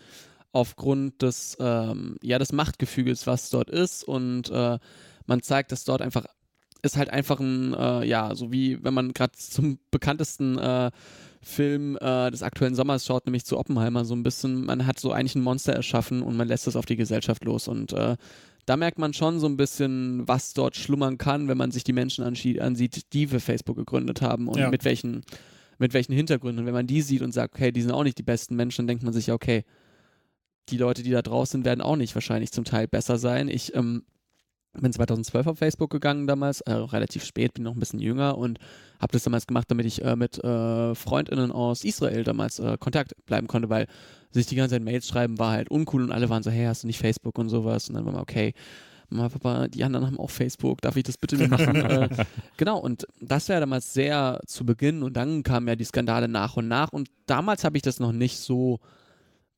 aufgrund 0.53 1.23
des, 1.23 1.57
ähm, 1.61 2.17
ja, 2.23 2.39
des 2.39 2.53
Machtgefüges, 2.53 3.27
was 3.27 3.51
dort 3.51 3.71
ist 3.71 4.05
und 4.05 4.51
äh, 4.51 4.79
man 5.27 5.43
zeigt, 5.43 5.73
dass 5.73 5.85
dort 5.85 6.03
einfach 6.03 6.27
ist 6.83 6.97
halt 6.97 7.11
einfach 7.11 7.39
ein, 7.41 7.75
äh, 7.75 8.05
ja, 8.05 8.35
so 8.35 8.53
wie 8.53 8.83
wenn 8.83 8.95
man 8.95 9.13
gerade 9.13 9.33
zum 9.37 9.79
bekanntesten 9.91 10.59
äh, 10.59 10.91
Film 11.41 11.97
äh, 12.01 12.31
des 12.31 12.43
aktuellen 12.43 12.75
Sommers 12.75 13.07
schaut, 13.07 13.27
nämlich 13.27 13.45
zu 13.45 13.59
Oppenheimer, 13.59 14.05
so 14.05 14.15
ein 14.15 14.23
bisschen, 14.23 14.65
man 14.65 14.87
hat 14.87 14.99
so 15.01 15.13
eigentlich 15.13 15.35
ein 15.35 15.43
Monster 15.43 15.73
erschaffen 15.73 16.23
und 16.23 16.37
man 16.37 16.49
lässt 16.49 16.67
es 16.67 16.77
auf 16.77 16.87
die 16.87 16.97
Gesellschaft 16.97 17.45
los 17.45 17.69
und 17.69 17.93
äh, 17.93 18.17
da 18.67 18.77
merkt 18.77 18.99
man 18.99 19.13
schon 19.13 19.41
so 19.41 19.49
ein 19.49 19.57
bisschen, 19.57 20.27
was 20.29 20.55
dort 20.55 20.77
schlummern 20.77 21.19
kann, 21.19 21.49
wenn 21.49 21.59
man 21.59 21.73
sich 21.73 21.83
die 21.83 21.93
Menschen 21.93 22.23
ansieht, 22.25 23.13
die 23.13 23.33
wir 23.33 23.41
Facebook 23.41 23.77
gegründet 23.77 24.23
haben 24.23 24.47
und 24.47 24.59
Ja. 24.59 24.71
mit 24.71 24.85
welchen 24.85 25.23
mit 25.79 25.95
welchen 25.95 26.13
Hintergründen. 26.13 26.65
Wenn 26.65 26.75
man 26.75 26.87
die 26.87 27.03
sieht 27.03 27.23
und 27.23 27.33
sagt, 27.33 27.55
okay, 27.57 27.73
die 27.73 27.83
sind 27.83 27.91
auch 27.91 28.05
nicht 28.05 28.17
die 28.17 28.23
besten 28.23 28.55
Menschen, 28.55 28.83
dann 28.83 28.87
denkt 28.89 29.03
man 29.03 29.13
sich, 29.13 29.33
okay, 29.33 29.65
die 30.69 30.77
Leute, 30.77 31.03
die 31.03 31.11
da 31.11 31.23
draußen 31.23 31.59
sind, 31.59 31.65
werden 31.65 31.81
auch 31.81 31.97
nicht 31.97 32.15
wahrscheinlich 32.15 32.53
zum 32.53 32.63
Teil 32.65 32.87
besser 32.87 33.19
sein. 33.19 33.49
Ich 33.49 33.75
ähm, 33.75 34.05
bin 34.81 34.93
2012 34.93 35.47
auf 35.47 35.59
Facebook 35.59 35.91
gegangen 35.91 36.27
damals, 36.27 36.61
äh, 36.63 36.73
relativ 36.73 37.25
spät, 37.25 37.55
bin 37.55 37.65
noch 37.65 37.75
ein 37.75 37.81
bisschen 37.81 38.01
jünger 38.01 38.39
und 38.39 38.59
habe 39.01 39.13
das 39.13 39.25
damals 39.25 39.47
gemacht, 39.47 39.71
damit 39.71 39.87
ich 39.87 40.03
äh, 40.03 40.17
mit 40.17 40.43
äh, 40.43 40.95
Freundinnen 40.95 41.53
aus 41.53 41.85
Israel 41.85 42.25
damals 42.25 42.59
äh, 42.59 42.77
Kontakt 42.79 43.15
bleiben 43.27 43.49
konnte, 43.49 43.69
weil 43.69 43.87
sich 44.31 44.47
die 44.47 44.57
ganze 44.57 44.77
Zeit 44.77 44.83
Mails 44.83 45.07
schreiben 45.07 45.39
war 45.39 45.53
halt 45.53 45.71
uncool 45.71 46.03
und 46.03 46.13
alle 46.13 46.31
waren 46.31 46.43
so, 46.43 46.51
hey, 46.51 46.65
hast 46.65 46.85
du 46.85 46.87
nicht 46.87 46.99
Facebook 46.99 47.39
und 47.39 47.51
sowas? 47.51 47.89
Und 47.89 47.97
dann 47.97 48.07
war 48.07 48.13
man, 48.13 48.23
okay, 48.23 48.55
Mama, 49.11 49.29
Papa, 49.29 49.69
die 49.69 49.85
anderen 49.85 50.07
haben 50.07 50.19
auch 50.19 50.31
Facebook, 50.31 50.81
darf 50.81 50.97
ich 50.97 51.05
das 51.05 51.19
bitte 51.19 51.37
nicht 51.37 51.51
machen? 51.51 51.77
äh, 51.77 52.09
genau, 52.57 52.79
und 52.79 53.07
das 53.21 53.49
war 53.51 53.61
damals 53.61 53.93
sehr 53.93 54.41
zu 54.47 54.65
Beginn 54.65 55.03
und 55.03 55.15
dann 55.17 55.43
kamen 55.43 55.69
ja 55.69 55.77
die 55.77 55.85
Skandale 55.85 56.29
nach 56.29 56.57
und 56.57 56.69
nach 56.69 56.93
und 56.93 57.11
damals 57.27 57.65
habe 57.65 57.77
ich 57.77 57.83
das 57.83 58.01
noch 58.01 58.13
nicht 58.13 58.39
so 58.39 58.81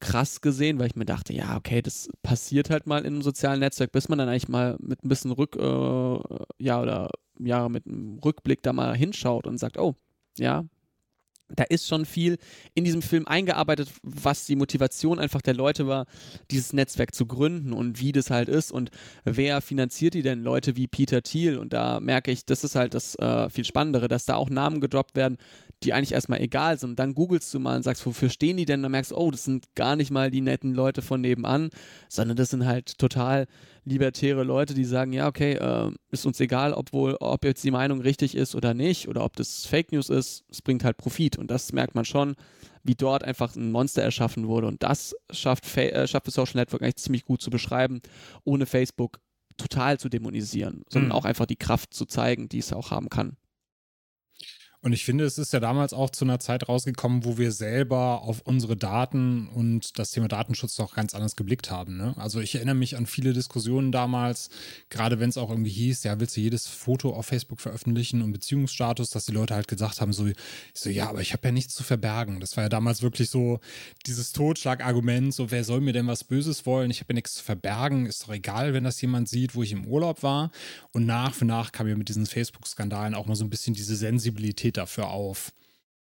krass 0.00 0.40
gesehen, 0.40 0.78
weil 0.78 0.88
ich 0.88 0.96
mir 0.96 1.04
dachte, 1.04 1.32
ja, 1.32 1.56
okay, 1.56 1.82
das 1.82 2.08
passiert 2.22 2.70
halt 2.70 2.86
mal 2.86 3.00
in 3.00 3.14
einem 3.14 3.22
sozialen 3.22 3.60
Netzwerk, 3.60 3.92
bis 3.92 4.08
man 4.08 4.18
dann 4.18 4.28
eigentlich 4.28 4.48
mal 4.48 4.76
mit 4.80 5.04
ein 5.04 5.08
bisschen 5.08 5.32
Rück, 5.32 5.56
äh, 5.56 6.44
ja, 6.62 6.80
oder 6.80 7.10
ja, 7.38 7.68
mit 7.68 7.86
einem 7.86 8.18
Rückblick 8.18 8.62
da 8.62 8.72
mal 8.72 8.96
hinschaut 8.96 9.46
und 9.46 9.58
sagt, 9.58 9.78
oh, 9.78 9.94
ja, 10.38 10.64
da 11.48 11.64
ist 11.64 11.86
schon 11.86 12.06
viel 12.06 12.38
in 12.74 12.84
diesem 12.84 13.02
Film 13.02 13.26
eingearbeitet, 13.26 13.90
was 14.02 14.46
die 14.46 14.56
Motivation 14.56 15.18
einfach 15.18 15.42
der 15.42 15.54
Leute 15.54 15.86
war, 15.86 16.06
dieses 16.50 16.72
Netzwerk 16.72 17.14
zu 17.14 17.26
gründen 17.26 17.72
und 17.72 18.00
wie 18.00 18.12
das 18.12 18.30
halt 18.30 18.48
ist 18.48 18.72
und 18.72 18.90
wer 19.24 19.60
finanziert 19.60 20.14
die 20.14 20.22
denn? 20.22 20.42
Leute 20.42 20.76
wie 20.76 20.86
Peter 20.86 21.22
Thiel 21.22 21.58
und 21.58 21.72
da 21.72 22.00
merke 22.00 22.30
ich, 22.30 22.46
das 22.46 22.64
ist 22.64 22.76
halt 22.76 22.94
das 22.94 23.14
äh, 23.16 23.50
viel 23.50 23.64
Spannendere, 23.64 24.08
dass 24.08 24.24
da 24.24 24.36
auch 24.36 24.50
Namen 24.50 24.80
gedroppt 24.80 25.16
werden, 25.16 25.36
die 25.84 25.92
eigentlich 25.92 26.12
erstmal 26.12 26.40
egal 26.40 26.78
sind. 26.78 26.98
Dann 26.98 27.14
googelst 27.14 27.52
du 27.54 27.60
mal 27.60 27.76
und 27.76 27.82
sagst, 27.82 28.04
wofür 28.06 28.30
stehen 28.30 28.56
die 28.56 28.64
denn? 28.64 28.82
Dann 28.82 28.92
merkst 28.92 29.12
du, 29.12 29.16
oh, 29.16 29.30
das 29.30 29.44
sind 29.44 29.66
gar 29.74 29.96
nicht 29.96 30.10
mal 30.10 30.30
die 30.30 30.40
netten 30.40 30.74
Leute 30.74 31.02
von 31.02 31.20
nebenan, 31.20 31.70
sondern 32.08 32.36
das 32.36 32.50
sind 32.50 32.66
halt 32.66 32.98
total 32.98 33.46
libertäre 33.84 34.44
Leute, 34.44 34.74
die 34.74 34.84
sagen, 34.84 35.12
ja, 35.12 35.28
okay, 35.28 35.52
äh, 35.54 35.90
ist 36.10 36.24
uns 36.26 36.40
egal, 36.40 36.72
obwohl, 36.72 37.16
ob 37.20 37.44
jetzt 37.44 37.62
die 37.64 37.70
Meinung 37.70 38.00
richtig 38.00 38.34
ist 38.34 38.54
oder 38.54 38.72
nicht, 38.74 39.08
oder 39.08 39.24
ob 39.24 39.36
das 39.36 39.66
Fake 39.66 39.92
News 39.92 40.08
ist, 40.08 40.44
es 40.50 40.62
bringt 40.62 40.84
halt 40.84 40.96
Profit. 40.96 41.36
Und 41.38 41.50
das 41.50 41.72
merkt 41.72 41.94
man 41.94 42.04
schon, 42.04 42.34
wie 42.82 42.94
dort 42.94 43.24
einfach 43.24 43.54
ein 43.56 43.70
Monster 43.72 44.02
erschaffen 44.02 44.48
wurde. 44.48 44.66
Und 44.66 44.82
das 44.82 45.14
schafft, 45.30 45.66
Fa 45.66 45.82
äh, 45.82 46.08
schafft 46.08 46.26
das 46.26 46.34
Social 46.34 46.56
Network 46.60 46.82
eigentlich 46.82 46.96
ziemlich 46.96 47.24
gut 47.24 47.42
zu 47.42 47.50
beschreiben, 47.50 48.00
ohne 48.44 48.66
Facebook 48.66 49.20
total 49.56 49.98
zu 50.00 50.08
dämonisieren, 50.08 50.82
sondern 50.88 51.10
Mhm. 51.10 51.12
auch 51.12 51.24
einfach 51.24 51.46
die 51.46 51.56
Kraft 51.56 51.94
zu 51.94 52.06
zeigen, 52.06 52.48
die 52.48 52.58
es 52.58 52.72
auch 52.72 52.90
haben 52.90 53.08
kann. 53.08 53.36
Und 54.84 54.92
ich 54.92 55.06
finde, 55.06 55.24
es 55.24 55.38
ist 55.38 55.54
ja 55.54 55.60
damals 55.60 55.94
auch 55.94 56.10
zu 56.10 56.26
einer 56.26 56.40
Zeit 56.40 56.68
rausgekommen, 56.68 57.24
wo 57.24 57.38
wir 57.38 57.52
selber 57.52 58.20
auf 58.20 58.42
unsere 58.42 58.76
Daten 58.76 59.48
und 59.48 59.98
das 59.98 60.10
Thema 60.10 60.28
Datenschutz 60.28 60.76
doch 60.76 60.94
ganz 60.94 61.14
anders 61.14 61.36
geblickt 61.36 61.70
haben. 61.70 61.96
Ne? 61.96 62.12
Also 62.18 62.38
ich 62.38 62.54
erinnere 62.54 62.74
mich 62.74 62.98
an 62.98 63.06
viele 63.06 63.32
Diskussionen 63.32 63.92
damals, 63.92 64.50
gerade 64.90 65.20
wenn 65.20 65.30
es 65.30 65.38
auch 65.38 65.48
irgendwie 65.48 65.70
hieß, 65.70 66.04
ja, 66.04 66.20
willst 66.20 66.36
du 66.36 66.42
jedes 66.42 66.66
Foto 66.66 67.14
auf 67.14 67.24
Facebook 67.24 67.62
veröffentlichen 67.62 68.20
und 68.20 68.32
Beziehungsstatus, 68.32 69.08
dass 69.08 69.24
die 69.24 69.32
Leute 69.32 69.54
halt 69.54 69.68
gesagt 69.68 70.02
haben, 70.02 70.12
so, 70.12 70.28
so 70.74 70.90
ja, 70.90 71.08
aber 71.08 71.22
ich 71.22 71.32
habe 71.32 71.48
ja 71.48 71.52
nichts 71.52 71.72
zu 71.72 71.82
verbergen. 71.82 72.40
Das 72.40 72.58
war 72.58 72.64
ja 72.64 72.68
damals 72.68 73.00
wirklich 73.00 73.30
so 73.30 73.60
dieses 74.04 74.32
Totschlagargument, 74.32 75.32
so, 75.32 75.50
wer 75.50 75.64
soll 75.64 75.80
mir 75.80 75.94
denn 75.94 76.08
was 76.08 76.24
Böses 76.24 76.66
wollen? 76.66 76.90
Ich 76.90 77.00
habe 77.00 77.14
ja 77.14 77.14
nichts 77.14 77.36
zu 77.36 77.42
verbergen, 77.42 78.04
ist 78.04 78.24
doch 78.24 78.34
egal, 78.34 78.74
wenn 78.74 78.84
das 78.84 79.00
jemand 79.00 79.30
sieht, 79.30 79.54
wo 79.54 79.62
ich 79.62 79.72
im 79.72 79.86
Urlaub 79.86 80.22
war. 80.22 80.50
Und 80.92 81.06
nach 81.06 81.32
für 81.32 81.46
nach 81.46 81.72
kam 81.72 81.88
ja 81.88 81.96
mit 81.96 82.10
diesen 82.10 82.26
Facebook-Skandalen 82.26 83.14
auch 83.14 83.24
mal 83.24 83.34
so 83.34 83.44
ein 83.44 83.50
bisschen 83.50 83.72
diese 83.72 83.96
Sensibilität 83.96 84.73
dafür 84.76 85.08
auf. 85.08 85.52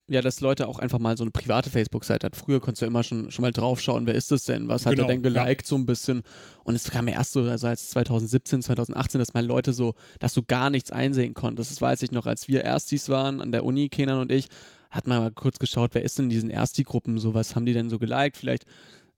Ja, 0.08 0.22
dass 0.22 0.40
Leute 0.40 0.66
auch 0.66 0.80
einfach 0.80 0.98
mal 0.98 1.16
so 1.16 1.22
eine 1.22 1.30
private 1.30 1.70
Facebook-Seite 1.70 2.26
hat. 2.26 2.34
Früher 2.34 2.58
konntest 2.58 2.82
du 2.82 2.86
immer 2.86 3.04
schon, 3.04 3.30
schon 3.30 3.44
mal 3.44 3.52
draufschauen, 3.52 4.08
wer 4.08 4.16
ist 4.16 4.32
das 4.32 4.42
denn? 4.42 4.66
Was 4.66 4.84
hat 4.84 4.96
Genau, 4.96 5.04
er 5.04 5.12
denn 5.12 5.22
geliked 5.22 5.64
so 5.64 5.76
ein 5.76 5.86
bisschen? 5.86 6.22
Und 6.64 6.74
es 6.74 6.90
kam 6.90 7.06
ja 7.06 7.14
erst 7.14 7.32
so, 7.32 7.42
also 7.42 7.68
als 7.68 7.90
2017, 7.90 8.62
2018, 8.62 9.20
dass 9.20 9.34
mal 9.34 9.46
Leute 9.46 9.72
so, 9.72 9.94
dass 10.18 10.34
du 10.34 10.42
gar 10.42 10.68
nichts 10.68 10.90
einsehen 10.90 11.32
konntest. 11.32 11.70
Das 11.70 11.80
weiß 11.80 12.02
ich 12.02 12.10
noch, 12.10 12.26
als 12.26 12.48
wir 12.48 12.64
Erstis 12.64 13.08
waren 13.08 13.40
an 13.40 13.52
der 13.52 13.64
Uni, 13.64 13.88
Kenan 13.88 14.18
und 14.18 14.32
ich, 14.32 14.48
hat 14.90 15.06
man 15.06 15.20
mal 15.20 15.30
kurz 15.30 15.60
geschaut, 15.60 15.90
wer 15.94 16.02
ist 16.02 16.18
denn 16.18 16.24
in 16.24 16.30
diesen 16.30 16.50
Ersti-Gruppen 16.50 17.18
so, 17.18 17.32
was 17.32 17.54
haben 17.54 17.64
die 17.64 17.72
denn 17.72 17.88
so 17.88 18.00
geliked? 18.00 18.36
Vielleicht 18.36 18.64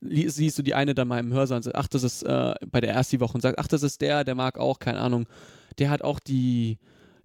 siehst 0.03 0.59
du 0.59 0.63
die 0.63 0.75
eine 0.75 0.95
dann 0.95 1.09
mal 1.09 1.21
im 1.21 1.33
Hörsaal 1.33 1.57
und 1.57 1.63
sagst, 1.63 1.77
ach, 1.77 1.89
das 1.89 2.03
ist 2.03 2.23
äh, 2.25 2.55
bei 2.71 2.83
der 2.83 2.93
Ersti-Woche 2.93 3.33
und 3.33 3.41
sagst, 3.41 3.59
ach, 3.59 3.69
das 3.69 3.83
ist 3.83 4.03
der, 4.03 4.25
der 4.25 4.35
mag 4.35 4.59
auch, 4.59 4.79
keine 4.79 4.99
Ahnung, 4.99 5.27
der 5.79 5.89
hat 5.89 6.03
auch 6.03 6.21
die, 6.21 6.79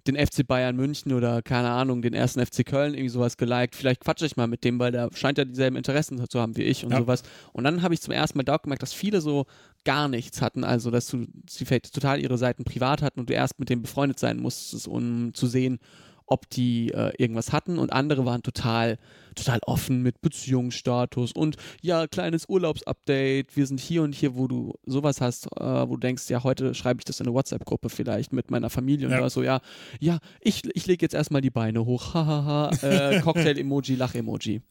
den 0.08 0.16
FC 0.16 0.46
Bayern 0.48 0.76
München 0.76 1.14
oder 1.14 1.42
keine 1.42 1.70
Ahnung, 1.70 2.02
den 2.02 2.14
ersten 2.14 2.40
FC 2.46 2.66
Köln, 2.66 2.94
irgendwie 2.94 3.10
sowas 3.10 3.38
geliked. 3.38 3.76
Vielleicht 3.76 4.02
quatsche 4.02 4.26
ich 4.26 4.36
mal 4.38 4.48
mit 4.48 4.64
dem, 4.64 4.80
weil 4.80 4.92
der 4.92 5.10
scheint 5.14 5.38
ja 5.38 5.46
dieselben 5.46 5.76
Interessen 5.78 6.24
zu 6.30 6.40
haben 6.40 6.56
wie 6.58 6.64
ich 6.64 6.84
und 6.86 6.92
Ja. 6.92 7.00
sowas. 7.00 7.24
Und 7.54 7.64
dann 7.64 7.82
habe 7.82 7.94
ich 7.94 8.02
zum 8.02 8.14
ersten 8.14 8.38
Mal 8.38 8.44
da 8.44 8.56
auch 8.56 8.62
gemerkt, 8.62 8.82
dass 8.84 8.94
viele 8.94 9.22
so 9.22 9.46
gar 9.86 10.08
nichts 10.08 10.42
hatten, 10.42 10.64
also 10.64 10.92
dass 10.92 11.08
du, 11.08 11.26
sie 11.50 11.66
vielleicht 11.66 11.94
total 11.94 12.20
ihre 12.22 12.38
Seiten 12.38 12.64
privat 12.64 13.02
hatten 13.02 13.20
und 13.20 13.30
du 13.30 13.34
erst 13.34 13.60
mit 13.60 13.70
dem 13.70 13.82
befreundet 13.82 14.20
sein 14.20 14.38
musstest, 14.38 14.88
um 14.88 15.34
zu 15.34 15.48
sehen, 15.48 15.80
ob 16.28 16.50
die 16.50 16.92
äh, 16.94 17.12
irgendwas 17.18 17.52
hatten 17.52 17.80
und 17.80 17.92
andere 17.94 18.26
waren 18.26 18.44
total, 18.44 18.98
total 19.36 19.60
offen 19.66 20.02
mit 20.04 20.22
Beziehungsstatus 20.22 21.32
und 21.32 21.56
ja, 21.82 22.06
kleines 22.08 22.48
Urlaubsupdate, 22.48 23.56
wir 23.56 23.66
sind 23.66 23.80
hier 23.80 24.04
und 24.04 24.14
hier, 24.14 24.36
wo 24.36 24.48
du 24.48 24.74
sowas 24.86 25.22
hast, 25.22 25.48
äh, 25.58 25.60
wo 25.90 25.96
du 25.96 25.98
denkst, 26.02 26.30
ja, 26.30 26.44
heute 26.44 26.74
schreibe 26.74 27.00
ich 27.02 27.06
das 27.06 27.20
in 27.20 27.28
eine 27.28 27.34
WhatsApp-Gruppe 27.34 27.90
vielleicht 27.90 28.34
mit 28.34 28.52
meiner 28.52 28.70
Familie 28.70 29.08
und 29.08 29.14
Ja. 29.14 29.22
da 29.22 29.30
so, 29.30 29.42
ja, 29.44 29.62
ja, 30.00 30.20
ich, 30.42 30.64
ich 30.76 30.86
lege 30.86 31.04
jetzt 31.06 31.14
erstmal 31.16 31.42
die 31.42 31.50
Beine 31.50 31.86
hoch, 31.86 32.14
hahaha, 32.14 32.72
äh, 32.82 33.22
Cocktail-Emoji, 33.22 33.96
Lach-Emoji. 33.96 34.62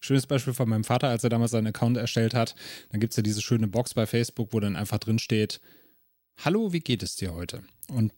Schönes 0.00 0.26
Beispiel 0.26 0.54
von 0.54 0.68
meinem 0.68 0.84
Vater, 0.84 1.08
als 1.08 1.22
er 1.22 1.28
damals 1.30 1.50
seinen 1.50 1.66
Account 1.66 1.98
erstellt 1.98 2.32
hat. 2.32 2.54
Dann 2.90 3.00
gibt 3.00 3.12
es 3.12 3.16
ja 3.18 3.22
diese 3.22 3.42
schöne 3.42 3.68
Box 3.68 3.92
bei 3.92 4.06
Facebook, 4.06 4.54
wo 4.54 4.60
dann 4.60 4.74
einfach 4.74 4.96
drin 4.98 5.18
steht: 5.18 5.60
Hallo, 6.42 6.72
wie 6.72 6.80
geht 6.80 7.02
es 7.02 7.16
dir 7.16 7.34
heute? 7.34 7.62
Und 7.92 8.14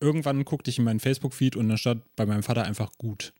irgendwann 0.00 0.44
guckte 0.44 0.70
ich 0.70 0.78
in 0.78 0.84
meinen 0.84 1.00
Facebook-Feed 1.00 1.56
und 1.56 1.68
dann 1.68 1.78
stand 1.78 2.02
bei 2.16 2.26
meinem 2.26 2.42
Vater 2.42 2.64
einfach 2.64 2.92
gut. 2.98 3.32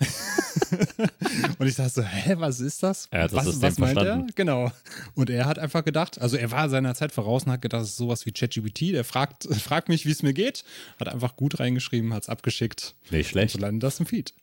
und 1.58 1.66
ich 1.66 1.76
dachte 1.76 1.90
so, 1.90 2.02
hä, 2.02 2.34
was 2.38 2.60
ist 2.60 2.82
das? 2.82 3.06
Er 3.10 3.22
hat 3.24 3.32
das 3.32 3.38
was, 3.38 3.44
System 3.46 3.62
was 3.62 3.78
meint 3.78 3.96
er? 3.96 4.04
verstanden. 4.04 4.32
Genau. 4.34 4.72
Und 5.14 5.30
er 5.30 5.46
hat 5.46 5.58
einfach 5.58 5.84
gedacht, 5.84 6.20
also 6.20 6.36
er 6.36 6.50
war 6.50 6.68
seiner 6.68 6.94
Zeit 6.94 7.12
voraus 7.12 7.44
und 7.44 7.52
hat 7.52 7.62
gedacht, 7.62 7.82
das 7.82 7.90
ist 7.90 7.96
sowas 7.96 8.26
wie 8.26 8.32
ChatGPT, 8.32 8.92
der 8.92 9.04
fragt, 9.04 9.44
fragt 9.54 9.88
mich, 9.88 10.04
wie 10.04 10.10
es 10.10 10.22
mir 10.22 10.34
geht, 10.34 10.64
hat 10.98 11.08
einfach 11.08 11.36
gut 11.36 11.60
reingeschrieben, 11.60 12.12
hat 12.12 12.24
es 12.24 12.28
abgeschickt. 12.28 12.96
Nicht 13.10 13.26
Und 13.26 13.30
schlecht. 13.30 13.52
so 13.54 13.60
landet 13.60 13.82
das 13.82 14.00
im 14.00 14.06
Feed. 14.06 14.34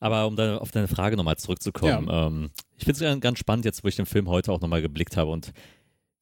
Aber 0.00 0.26
um 0.26 0.36
dann 0.36 0.58
auf 0.58 0.70
deine 0.70 0.88
Frage 0.88 1.16
nochmal 1.16 1.36
zurückzukommen, 1.36 2.08
ähm, 2.10 2.50
ich 2.76 2.84
finde 2.84 3.04
es 3.04 3.20
ganz 3.20 3.38
spannend 3.38 3.64
jetzt, 3.64 3.82
wo 3.82 3.88
ich 3.88 3.96
den 3.96 4.06
Film 4.06 4.28
heute 4.28 4.52
auch 4.52 4.60
nochmal 4.60 4.80
geblickt 4.80 5.16
habe 5.16 5.30
und 5.30 5.52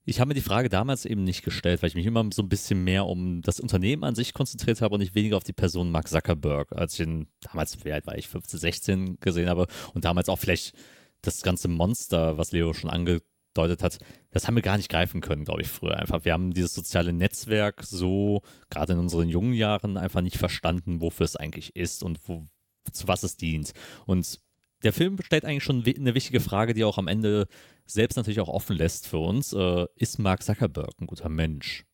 ich 0.09 0.21
habe 0.21 0.29
mir 0.29 0.35
die 0.35 0.41
Frage 0.41 0.69
damals 0.69 1.05
eben 1.05 1.25
nicht 1.25 1.43
gestellt, 1.45 1.83
weil 1.83 1.89
ich 1.89 1.97
mich 1.97 2.07
immer 2.07 2.25
so 2.33 2.41
ein 2.43 2.49
bisschen 2.49 2.85
mehr 2.85 3.07
um 3.07 3.43
das 3.43 3.59
Unternehmen 3.59 4.05
an 4.05 4.15
sich 4.15 4.35
konzentriert 4.35 4.81
habe 4.81 4.95
und 4.95 5.01
nicht 5.01 5.17
weniger 5.17 5.37
auf 5.37 5.43
die 5.43 5.53
Person 5.53 5.91
Mark 5.91 6.09
Zuckerberg, 6.09 6.73
als 6.73 6.95
ich 6.95 7.01
ihn 7.01 7.27
damals, 7.41 7.85
wie 7.85 7.91
war 7.91 8.17
ich, 8.17 8.29
15, 8.29 8.61
16 8.61 9.21
gesehen 9.21 9.49
habe 9.49 9.67
und 9.95 10.05
damals 10.05 10.29
auch 10.29 10.39
vielleicht 10.39 10.75
das 11.23 11.43
ganze 11.43 11.67
Monster, 11.67 12.39
was 12.39 12.53
Leo 12.53 12.73
schon 12.73 12.89
angedeutet 12.89 13.83
hat, 13.83 13.99
das 14.31 14.47
haben 14.47 14.55
wir 14.55 14.63
gar 14.63 14.77
nicht 14.77 14.91
greifen 14.91 15.21
können, 15.21 15.45
glaube 15.45 15.63
ich, 15.63 15.69
früher 15.69 15.97
einfach. 15.97 16.25
Wir 16.25 16.35
haben 16.35 16.55
dieses 16.55 16.73
soziale 16.73 17.13
Netzwerk 17.13 17.83
so, 17.83 18.43
gerade 18.71 18.93
in 18.93 19.01
unseren 19.01 19.29
jungen 19.29 19.55
Jahren, 19.55 19.97
einfach 19.97 20.21
nicht 20.21 20.39
verstanden, 20.39 21.01
wofür 21.01 21.25
es 21.25 21.35
eigentlich 21.35 21.75
ist 21.75 22.05
und 22.05 22.21
wo, 22.29 22.47
zu 22.93 23.09
was 23.09 23.25
es 23.25 23.37
dient. 23.37 23.73
Und 24.05 24.39
der 24.83 24.93
Film 24.93 25.19
stellt 25.23 25.45
eigentlich 25.45 25.65
schon 25.65 25.85
eine 25.85 26.15
wichtige 26.15 26.41
Frage, 26.41 26.75
die 26.75 26.85
auch 26.85 26.99
am 26.99 27.09
Ende 27.09 27.47
selbst 27.87 28.17
natürlich 28.17 28.41
auch 28.41 28.49
offen 28.49 28.77
lässt 28.77 29.07
für 29.07 29.19
uns. 29.19 29.53
Äh, 29.53 29.87
ist 29.97 30.19
Mark 30.19 30.43
Zuckerberg 30.43 31.01
ein 31.01 31.07
guter 31.07 31.29
Mensch? 31.29 31.85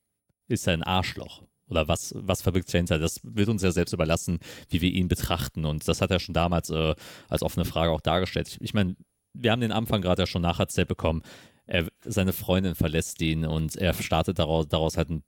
Ist 0.49 0.67
er 0.67 0.75
ein 0.75 0.83
Arschloch? 0.83 1.43
Oder 1.69 1.89
was, 1.89 2.13
was 2.17 2.43
verbirgt 2.43 2.69
sich 2.69 2.73
dahinter? 2.73 2.99
Das 2.99 3.21
wird 3.23 3.49
uns 3.49 3.63
ja 3.63 3.71
selbst 3.71 3.93
überlassen, 3.93 4.41
wie 4.69 4.81
wir 4.81 4.91
ihn 4.91 5.09
betrachten. 5.09 5.65
Und 5.65 5.87
das 5.89 6.01
hat 6.01 6.11
er 6.11 6.21
schon 6.21 6.35
damals 6.35 6.71
äh, 6.71 6.95
als 7.29 7.43
offene 7.43 7.65
Frage 7.65 7.93
auch 7.93 8.01
dargestellt. 8.01 8.49
Ich, 8.49 8.61
ich 8.61 8.75
meine, 8.75 8.97
wir 9.33 9.53
haben 9.53 9.61
den 9.61 9.73
Anfang 9.73 10.03
gerade 10.03 10.23
ja 10.23 10.27
schon 10.27 10.43
nacherzählt 10.43 10.89
bekommen. 10.89 11.23
Er, 11.75 11.89
seine 12.05 12.35
Freundin 12.35 12.75
verlässt 12.75 13.23
ihn 13.23 13.47
und 13.47 13.77
er 13.77 13.95
startet 13.95 14.39
daraus, 14.39 14.69
daraus 14.69 14.99
halt 14.99 15.09
einen 15.09 15.23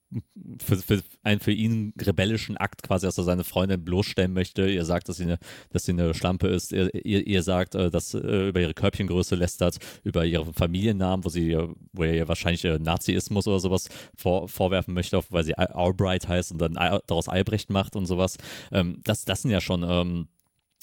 für, 0.62 0.76
für, 0.76 1.02
einen 1.22 1.40
für 1.40 1.52
ihn 1.52 1.94
rebellischen 1.98 2.58
Akt 2.58 2.82
quasi, 2.82 3.06
dass 3.06 3.16
er 3.16 3.24
seine 3.24 3.44
Freundin 3.44 3.82
bloßstellen 3.82 4.30
möchte. 4.30 4.68
Ihr 4.68 4.84
sagt, 4.84 5.08
dass 5.08 5.16
sie 5.16 5.22
eine, 5.22 5.38
dass 5.70 5.86
sie 5.86 5.92
eine 5.92 6.12
Schlampe 6.12 6.48
ist. 6.48 6.72
Ihr, 6.72 6.94
ihr, 6.94 7.26
ihr 7.26 7.42
sagt, 7.42 7.74
äh, 7.74 7.90
dass 7.90 8.12
äh, 8.12 8.48
über 8.48 8.60
ihre 8.60 8.74
Körbchengröße 8.74 9.36
lästert, 9.36 9.78
über 10.02 10.26
ihren 10.26 10.52
Familiennamen, 10.52 11.24
wo 11.24 11.30
sie, 11.30 11.56
wo 11.94 12.02
er 12.02 12.14
ihr 12.14 12.28
wahrscheinlich 12.28 12.62
äh, 12.66 12.78
Naziismus 12.78 13.48
oder 13.48 13.60
sowas 13.60 13.88
vor, 14.14 14.46
vorwerfen 14.46 14.92
möchte, 14.92 15.18
weil 15.30 15.44
sie 15.44 15.56
Al- 15.56 15.68
Albright 15.68 16.28
heißt 16.28 16.52
und 16.52 16.58
dann 16.58 16.74
daraus 16.74 17.26
Albrecht 17.26 17.70
macht 17.70 17.96
und 17.96 18.04
sowas. 18.04 18.36
Ähm, 18.70 19.00
das, 19.02 19.24
das 19.24 19.40
sind 19.40 19.50
ja 19.50 19.62
schon 19.62 19.82
ähm, 19.82 20.28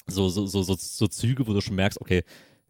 so, 0.08 0.28
so, 0.28 0.44
so, 0.44 0.62
so 0.64 1.06
Züge, 1.06 1.46
wo 1.46 1.52
du 1.52 1.60
schon 1.60 1.76
merkst, 1.76 2.00
okay, 2.00 2.24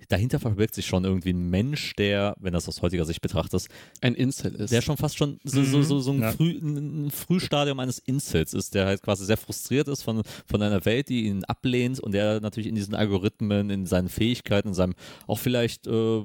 dahinter 0.08 0.38
verbirgt 0.40 0.74
sich 0.74 0.86
schon 0.86 1.04
irgendwie 1.04 1.32
ein 1.32 1.50
Mensch, 1.50 1.94
der, 1.96 2.34
wenn 2.40 2.52
das 2.52 2.68
aus 2.68 2.82
heutiger 2.82 3.04
Sicht 3.04 3.20
betrachtest, 3.20 3.68
Ein 4.00 4.14
Incel 4.14 4.54
ist. 4.54 4.72
der 4.72 4.82
schon 4.82 4.96
fast 4.96 5.16
schon 5.16 5.38
so, 5.44 5.62
so, 5.62 5.82
so, 5.82 6.00
so 6.00 6.12
ein, 6.12 6.20
Ja. 6.20 6.32
Früh, 6.32 6.58
ein 6.58 7.10
Frühstadium 7.10 7.78
eines 7.80 7.98
Incels 7.98 8.54
ist, 8.54 8.74
der 8.74 8.86
halt 8.86 9.02
quasi 9.02 9.24
sehr 9.24 9.36
frustriert 9.36 9.88
ist 9.88 10.02
von, 10.02 10.22
von 10.46 10.62
einer 10.62 10.84
Welt, 10.84 11.08
die 11.08 11.26
ihn 11.26 11.44
ablehnt 11.44 12.00
und 12.00 12.12
der 12.12 12.40
natürlich 12.40 12.68
in 12.68 12.74
diesen 12.74 12.94
Algorithmen, 12.94 13.70
in 13.70 13.86
seinen 13.86 14.08
Fähigkeiten, 14.08 14.68
in 14.68 14.74
seinem 14.74 14.94
auch 15.26 15.38
vielleicht 15.38 15.86
äh, 15.86 16.22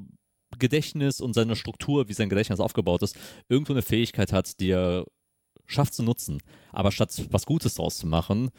Gedächtnis 0.59 1.19
und 1.21 1.33
seiner 1.33 1.55
Struktur, 1.55 2.07
wie 2.07 2.13
sein 2.13 2.29
Gedächtnis 2.29 2.59
aufgebaut 2.59 3.01
ist, 3.01 3.17
irgendwo 3.49 3.73
eine 3.73 3.81
Fähigkeit 3.81 4.31
hat, 4.31 4.59
die 4.59 4.69
er 4.71 5.05
schafft 5.65 5.93
zu 5.93 6.03
nutzen. 6.03 6.41
Aber 6.71 6.91
statt 6.91 7.11
was 7.31 7.45
Gutes 7.45 7.75
daraus 7.75 7.97
zu 7.97 8.07
machen, 8.07 8.49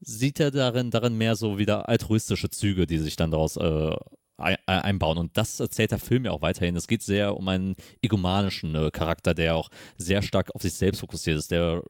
sieht 0.00 0.40
er 0.40 0.50
darin, 0.50 0.90
darin 0.90 1.16
mehr 1.16 1.36
so 1.36 1.58
wieder 1.58 1.88
altruistische 1.88 2.50
Züge, 2.50 2.86
die 2.86 2.98
sich 2.98 3.14
dann 3.16 3.30
daraus 3.30 3.56
äh, 3.56 3.94
einbauen. 4.36 5.18
Und 5.18 5.36
das 5.36 5.60
erzählt 5.60 5.90
der 5.90 5.98
Film 5.98 6.24
ja 6.24 6.32
auch 6.32 6.42
weiterhin. 6.42 6.76
Es 6.76 6.88
geht 6.88 7.02
sehr 7.02 7.36
um 7.36 7.46
einen 7.48 7.76
egomanischen 8.00 8.74
äh, 8.74 8.90
Charakter, 8.90 9.34
der 9.34 9.56
auch 9.56 9.68
sehr 9.96 10.22
stark 10.22 10.54
auf 10.54 10.62
sich 10.62 10.74
selbst 10.74 11.00
fokussiert 11.00 11.38
ist, 11.38 11.50
der 11.50 11.82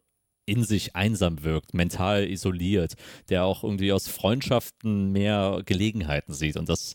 in 0.44 0.64
sich 0.64 0.96
einsam 0.96 1.44
wirkt, 1.44 1.72
mental 1.72 2.28
isoliert, 2.28 2.94
der 3.28 3.44
auch 3.44 3.62
irgendwie 3.62 3.92
aus 3.92 4.08
Freundschaften 4.08 5.12
mehr 5.12 5.62
Gelegenheiten 5.64 6.34
sieht. 6.34 6.56
Und 6.56 6.68
das, 6.68 6.94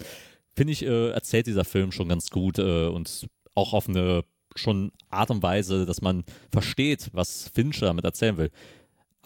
finde 0.56 0.74
ich, 0.74 0.84
äh, 0.84 1.10
erzählt 1.12 1.48
dieser 1.48 1.66
Film 1.66 1.92
schon 1.92 2.10
ganz 2.10 2.30
gut 2.30 2.60
äh, 2.60 2.88
und 2.88 3.28
auch 3.56 3.74
auf 3.74 3.88
eine 3.88 4.24
schon 4.56 4.92
Art 5.10 5.30
und 5.30 5.44
Weise, 5.44 5.86
dass 5.86 6.02
man 6.02 6.24
versteht, 6.52 7.10
was 7.14 7.50
Fincher 7.54 7.88
damit 7.88 8.06
erzählen 8.06 8.38
will. 8.38 8.52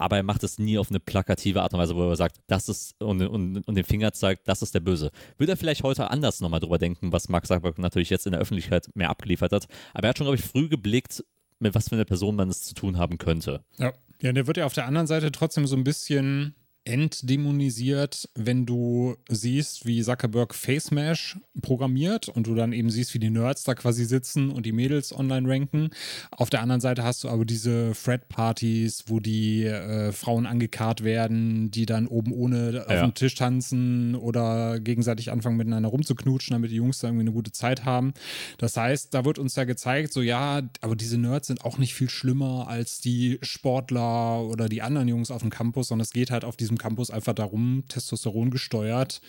Aber 0.01 0.17
er 0.17 0.23
macht 0.23 0.43
es 0.43 0.57
nie 0.57 0.77
auf 0.77 0.89
eine 0.89 0.99
plakative 0.99 1.61
Art 1.61 1.73
und 1.73 1.79
Weise, 1.79 1.95
wo 1.95 2.09
er 2.09 2.15
sagt, 2.15 2.37
das 2.47 2.69
ist 2.69 3.01
und, 3.01 3.21
und, 3.21 3.67
und 3.67 3.75
den 3.75 3.85
Finger 3.85 4.11
zeigt, 4.13 4.47
das 4.47 4.61
ist 4.61 4.73
der 4.73 4.79
Böse. 4.79 5.11
Würde 5.37 5.53
er 5.53 5.57
vielleicht 5.57 5.83
heute 5.83 6.09
anders 6.09 6.41
nochmal 6.41 6.59
drüber 6.59 6.77
denken, 6.77 7.11
was 7.11 7.29
Mark 7.29 7.45
Zuckerberg 7.45 7.77
natürlich 7.77 8.09
jetzt 8.09 8.25
in 8.25 8.31
der 8.31 8.41
Öffentlichkeit 8.41 8.89
mehr 8.95 9.09
abgeliefert 9.09 9.51
hat. 9.51 9.67
Aber 9.93 10.07
er 10.07 10.09
hat 10.09 10.17
schon, 10.17 10.25
glaube 10.25 10.37
ich, 10.37 10.43
früh 10.43 10.69
geblickt, 10.69 11.23
mit 11.59 11.75
was 11.75 11.89
für 11.89 11.95
einer 11.95 12.05
Person 12.05 12.35
man 12.35 12.49
es 12.49 12.63
zu 12.63 12.73
tun 12.73 12.97
haben 12.97 13.17
könnte. 13.17 13.63
Ja. 13.77 13.93
Ja, 14.21 14.31
der 14.31 14.45
wird 14.45 14.57
ja 14.57 14.67
auf 14.67 14.73
der 14.73 14.85
anderen 14.85 15.07
Seite 15.07 15.31
trotzdem 15.31 15.65
so 15.65 15.75
ein 15.75 15.83
bisschen 15.83 16.53
entdämonisiert, 16.83 18.27
wenn 18.33 18.65
du 18.65 19.15
siehst, 19.29 19.85
wie 19.85 20.01
Zuckerberg 20.01 20.55
Face 20.55 20.89
Mash 20.89 21.37
programmiert 21.61 22.27
und 22.27 22.47
du 22.47 22.55
dann 22.55 22.73
eben 22.73 22.89
siehst, 22.89 23.13
wie 23.13 23.19
die 23.19 23.29
Nerds 23.29 23.63
da 23.63 23.75
quasi 23.75 24.03
sitzen 24.03 24.49
und 24.49 24.65
die 24.65 24.71
Mädels 24.71 25.13
online 25.13 25.47
ranken. 25.47 25.91
Auf 26.31 26.49
der 26.49 26.61
anderen 26.61 26.81
Seite 26.81 27.03
hast 27.03 27.23
du 27.23 27.29
aber 27.29 27.45
diese 27.45 27.93
Fred-Partys, 27.93 29.05
wo 29.07 29.19
die 29.19 29.65
äh, 29.65 30.11
Frauen 30.11 30.47
angekarrt 30.47 31.03
werden, 31.03 31.69
die 31.69 31.85
dann 31.85 32.07
oben 32.07 32.33
ohne 32.33 32.73
ja. 32.73 32.85
auf 32.85 33.01
dem 33.01 33.13
Tisch 33.13 33.35
tanzen 33.35 34.15
oder 34.15 34.79
gegenseitig 34.79 35.31
anfangen 35.31 35.57
miteinander 35.57 35.89
rumzuknutschen, 35.89 36.55
damit 36.55 36.71
die 36.71 36.77
Jungs 36.77 36.97
da 36.99 37.07
irgendwie 37.09 37.25
eine 37.25 37.31
gute 37.31 37.51
Zeit 37.51 37.85
haben. 37.85 38.13
Das 38.57 38.75
heißt, 38.75 39.13
da 39.13 39.23
wird 39.23 39.37
uns 39.37 39.55
ja 39.55 39.65
gezeigt, 39.65 40.13
so 40.13 40.21
ja, 40.21 40.63
aber 40.81 40.95
diese 40.95 41.19
Nerds 41.19 41.47
sind 41.47 41.63
auch 41.63 41.77
nicht 41.77 41.93
viel 41.93 42.09
schlimmer 42.09 42.67
als 42.67 43.01
die 43.01 43.37
Sportler 43.43 44.43
oder 44.45 44.67
die 44.67 44.81
anderen 44.81 45.07
Jungs 45.07 45.29
auf 45.29 45.41
dem 45.41 45.51
Campus, 45.51 45.89
sondern 45.89 46.03
es 46.03 46.11
geht 46.11 46.31
halt 46.31 46.43
auf 46.43 46.57
diesem 46.71 46.77
Campus 46.77 47.11
einfach 47.11 47.33
darum, 47.33 47.83
Testosteron 47.87 48.49
gesteuert, 48.49 49.21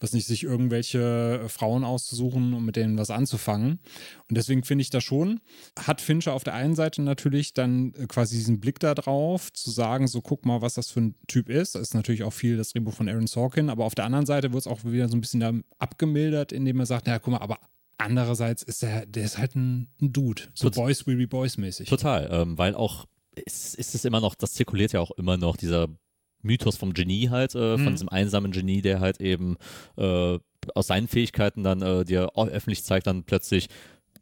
was 0.00 0.12
nicht 0.14 0.26
sich 0.26 0.44
irgendwelche 0.44 1.44
Frauen 1.48 1.84
auszusuchen 1.84 2.54
und 2.54 2.64
mit 2.64 2.76
denen 2.76 2.96
was 2.96 3.10
anzufangen. 3.10 3.80
Und 4.28 4.36
deswegen 4.36 4.64
finde 4.64 4.82
ich 4.82 4.90
das 4.90 5.04
schon, 5.04 5.40
hat 5.78 6.00
Fincher 6.00 6.32
auf 6.32 6.42
der 6.42 6.54
einen 6.54 6.74
Seite 6.74 7.02
natürlich 7.02 7.52
dann 7.52 7.92
quasi 8.08 8.36
diesen 8.36 8.60
Blick 8.60 8.80
da 8.80 8.94
drauf, 8.94 9.52
zu 9.52 9.70
sagen, 9.70 10.08
so 10.08 10.22
guck 10.22 10.46
mal, 10.46 10.62
was 10.62 10.74
das 10.74 10.90
für 10.90 11.00
ein 11.00 11.14
Typ 11.28 11.50
ist. 11.50 11.74
Das 11.74 11.82
ist 11.82 11.94
natürlich 11.94 12.22
auch 12.22 12.32
viel 12.32 12.56
das 12.56 12.70
Drehbuch 12.70 12.94
von 12.94 13.08
Aaron 13.08 13.26
Sorkin, 13.26 13.68
aber 13.68 13.84
auf 13.84 13.94
der 13.94 14.06
anderen 14.06 14.26
Seite 14.26 14.52
wird 14.52 14.62
es 14.62 14.66
auch 14.66 14.84
wieder 14.84 15.08
so 15.08 15.16
ein 15.16 15.20
bisschen 15.20 15.40
da 15.40 15.52
abgemildert, 15.78 16.50
indem 16.50 16.80
er 16.80 16.86
sagt, 16.86 17.06
naja, 17.06 17.18
guck 17.18 17.32
mal, 17.32 17.38
aber 17.38 17.58
andererseits 17.98 18.62
ist 18.62 18.82
er, 18.82 19.04
der 19.04 19.24
ist 19.24 19.36
halt 19.36 19.54
ein, 19.54 19.88
ein 20.00 20.14
Dude, 20.14 20.44
so 20.54 20.70
Tot 20.70 20.76
Boys 20.76 21.06
will 21.06 21.16
be 21.16 21.28
Boys 21.28 21.58
mäßig. 21.58 21.90
Total, 21.90 22.26
ähm, 22.32 22.56
weil 22.56 22.74
auch 22.74 23.06
ist, 23.34 23.74
ist 23.74 23.94
es 23.94 24.04
immer 24.06 24.20
noch, 24.20 24.34
das 24.34 24.54
zirkuliert 24.54 24.92
ja 24.92 25.00
auch 25.00 25.10
immer 25.12 25.36
noch, 25.36 25.56
dieser 25.56 25.88
Mythos 26.42 26.76
vom 26.76 26.94
Genie 26.94 27.28
halt, 27.30 27.54
äh, 27.54 27.76
mhm. 27.76 27.84
von 27.84 27.92
diesem 27.92 28.08
einsamen 28.08 28.52
Genie, 28.52 28.82
der 28.82 29.00
halt 29.00 29.20
eben 29.20 29.56
äh, 29.96 30.38
aus 30.74 30.86
seinen 30.86 31.08
Fähigkeiten 31.08 31.62
dann 31.62 31.82
äh, 31.82 32.04
dir 32.04 32.30
öffentlich 32.36 32.84
zeigt, 32.84 33.06
dann 33.06 33.24
plötzlich 33.24 33.68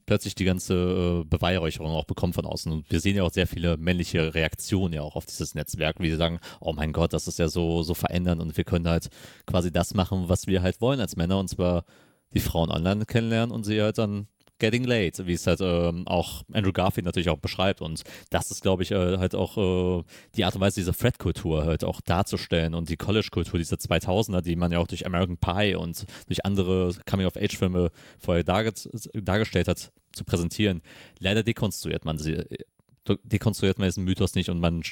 plötzlich 0.08 0.34
die 0.34 0.44
ganze 0.44 0.74
äh, 1.22 1.24
Beweihräucherung 1.28 1.92
auch 1.92 2.06
bekommt 2.06 2.34
von 2.34 2.46
außen. 2.46 2.72
Und 2.72 2.90
wir 2.90 2.98
sehen 2.98 3.16
ja 3.16 3.24
auch 3.24 3.30
sehr 3.30 3.46
viele 3.46 3.76
männliche 3.76 4.34
Reaktionen 4.34 4.94
ja 4.94 5.02
auch 5.02 5.16
auf 5.16 5.26
dieses 5.26 5.54
Netzwerk, 5.54 6.00
wie 6.00 6.10
sie 6.10 6.16
sagen, 6.16 6.40
oh 6.60 6.72
mein 6.72 6.92
Gott, 6.92 7.12
das 7.12 7.28
ist 7.28 7.38
ja 7.38 7.48
so, 7.48 7.82
so 7.82 7.94
verändern 7.94 8.40
und 8.40 8.56
wir 8.56 8.64
können 8.64 8.88
halt 8.88 9.08
quasi 9.46 9.70
das 9.70 9.94
machen, 9.94 10.28
was 10.28 10.46
wir 10.46 10.62
halt 10.62 10.80
wollen 10.80 11.00
als 11.00 11.16
Männer 11.16 11.38
und 11.38 11.48
zwar 11.48 11.84
die 12.32 12.40
Frauen 12.40 12.70
online 12.70 13.04
kennenlernen 13.04 13.54
und 13.54 13.64
sie 13.64 13.80
halt 13.80 13.98
dann 13.98 14.28
Getting 14.58 14.84
Late, 14.84 15.26
wie 15.26 15.32
es 15.32 15.46
halt 15.46 15.60
ähm, 15.60 16.06
auch 16.06 16.42
Andrew 16.52 16.72
Garfield 16.72 17.04
natürlich 17.04 17.30
auch 17.30 17.38
beschreibt. 17.38 17.80
Und 17.80 18.02
das 18.30 18.50
ist, 18.50 18.62
glaube 18.62 18.82
ich, 18.82 18.90
äh, 18.90 19.18
halt 19.18 19.34
auch 19.34 19.56
äh, 20.00 20.04
die 20.36 20.44
Art 20.44 20.54
und 20.54 20.60
Weise, 20.60 20.80
diese 20.80 20.92
Fred-Kultur 20.92 21.64
halt 21.64 21.84
auch 21.84 22.00
darzustellen 22.00 22.74
und 22.74 22.88
die 22.88 22.96
College-Kultur 22.96 23.58
dieser 23.58 23.76
2000er, 23.76 24.40
die 24.40 24.56
man 24.56 24.72
ja 24.72 24.78
auch 24.78 24.86
durch 24.86 25.06
American 25.06 25.38
Pie 25.38 25.74
und 25.74 26.06
durch 26.26 26.44
andere 26.44 26.94
Coming-of-Age-Filme 27.08 27.90
vorher 28.18 28.44
darge 28.44 28.72
dargestellt 29.14 29.68
hat, 29.68 29.92
zu 30.12 30.24
präsentieren. 30.24 30.82
Leider 31.18 31.42
dekonstruiert 31.42 32.04
man 32.04 32.18
sie 32.18 32.44
dekonstruiert 33.22 33.78
man 33.78 33.88
diesen 33.88 34.04
Mythos 34.04 34.34
nicht 34.34 34.50
und 34.50 34.60
man 34.60 34.82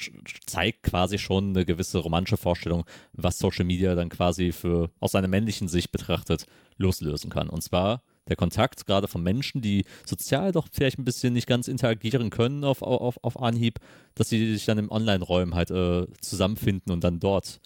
zeigt 0.45 0.83
quasi 0.83 1.19
schon 1.19 1.49
eine 1.49 1.65
gewisse 1.65 1.99
romantische 1.99 2.37
Vorstellung, 2.37 2.85
was 3.13 3.37
Social 3.37 3.65
Media 3.65 3.95
dann 3.95 4.09
quasi 4.09 4.51
für 4.51 4.89
aus 4.99 5.11
seiner 5.11 5.27
männlichen 5.27 5.67
Sicht 5.67 5.91
betrachtet 5.91 6.47
loslösen 6.77 7.29
kann. 7.29 7.49
Und 7.49 7.61
zwar 7.61 8.01
der 8.27 8.35
Kontakt, 8.35 8.85
gerade 8.85 9.07
von 9.07 9.23
Menschen, 9.23 9.61
die 9.61 9.85
sozial 10.05 10.51
doch 10.51 10.67
vielleicht 10.71 10.99
ein 10.99 11.05
bisschen 11.05 11.33
nicht 11.33 11.47
ganz 11.47 11.67
interagieren 11.67 12.29
können 12.29 12.63
auf, 12.63 12.81
auf, 12.81 13.17
auf 13.23 13.41
Anhieb, 13.41 13.79
dass 14.15 14.29
sie 14.29 14.53
sich 14.53 14.65
dann 14.65 14.77
im 14.77 14.91
Online-Räumen 14.91 15.55
halt 15.55 15.71
äh, 15.71 16.07
zusammenfinden 16.21 16.91
und 16.91 17.03
dann 17.03 17.19
dort 17.19 17.59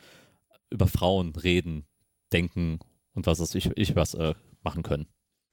über 0.69 0.87
Frauen 0.87 1.35
reden, 1.35 1.85
denken 2.31 2.79
und 3.13 3.25
was 3.25 3.39
weiß 3.39 3.55
ich, 3.55 3.69
ich 3.75 3.95
was 3.95 4.13
äh, 4.13 4.33
machen 4.63 4.83
können. 4.83 5.07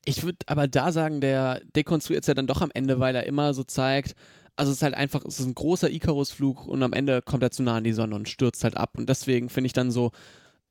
Ich 0.04 0.22
würde 0.22 0.38
aber 0.46 0.68
da 0.68 0.92
sagen, 0.92 1.20
der 1.20 1.60
dekonstruiert 1.74 2.22
es 2.22 2.28
ja 2.28 2.34
dann 2.34 2.46
doch 2.46 2.62
am 2.62 2.70
Ende, 2.72 3.00
weil 3.00 3.14
er 3.14 3.26
immer 3.26 3.52
so 3.52 3.64
zeigt, 3.64 4.14
also 4.56 4.72
es 4.72 4.78
ist 4.78 4.82
halt 4.82 4.94
einfach, 4.94 5.24
es 5.24 5.38
ist 5.38 5.46
ein 5.46 5.54
großer 5.54 5.90
Icarus-Flug 5.90 6.66
und 6.66 6.82
am 6.82 6.92
Ende 6.92 7.22
kommt 7.22 7.42
er 7.42 7.52
zu 7.52 7.62
nah 7.62 7.76
an 7.76 7.84
die 7.84 7.92
Sonne 7.92 8.16
und 8.16 8.28
stürzt 8.28 8.64
halt 8.64 8.76
ab. 8.76 8.98
Und 8.98 9.08
deswegen 9.08 9.50
finde 9.50 9.66
ich 9.66 9.72
dann 9.72 9.92
so, 9.92 10.10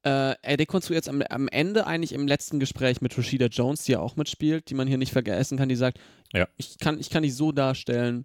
äh, 0.07 0.35
er 0.41 0.57
dekonstruiert 0.57 1.05
jetzt 1.05 1.09
am, 1.09 1.21
am, 1.21 1.47
Ende 1.49 1.85
eigentlich 1.85 2.13
im 2.13 2.27
letzten 2.27 2.59
Gespräch 2.59 3.01
mit 3.01 3.17
Rashida 3.17 3.47
Jones, 3.47 3.83
die 3.83 3.93
ja 3.93 3.99
auch 3.99 4.15
mitspielt, 4.15 4.69
die 4.69 4.73
man 4.73 4.87
hier 4.87 4.97
nicht 4.97 5.11
vergessen 5.11 5.57
kann, 5.57 5.67
die 5.67 5.75
sagt, 5.75 5.99
ja. 6.33 6.47
ich, 6.55 6.77
kann, 6.79 6.99
ich 6.99 7.09
kann 7.09 7.23
dich 7.23 7.35
so 7.35 7.51
darstellen, 7.51 8.23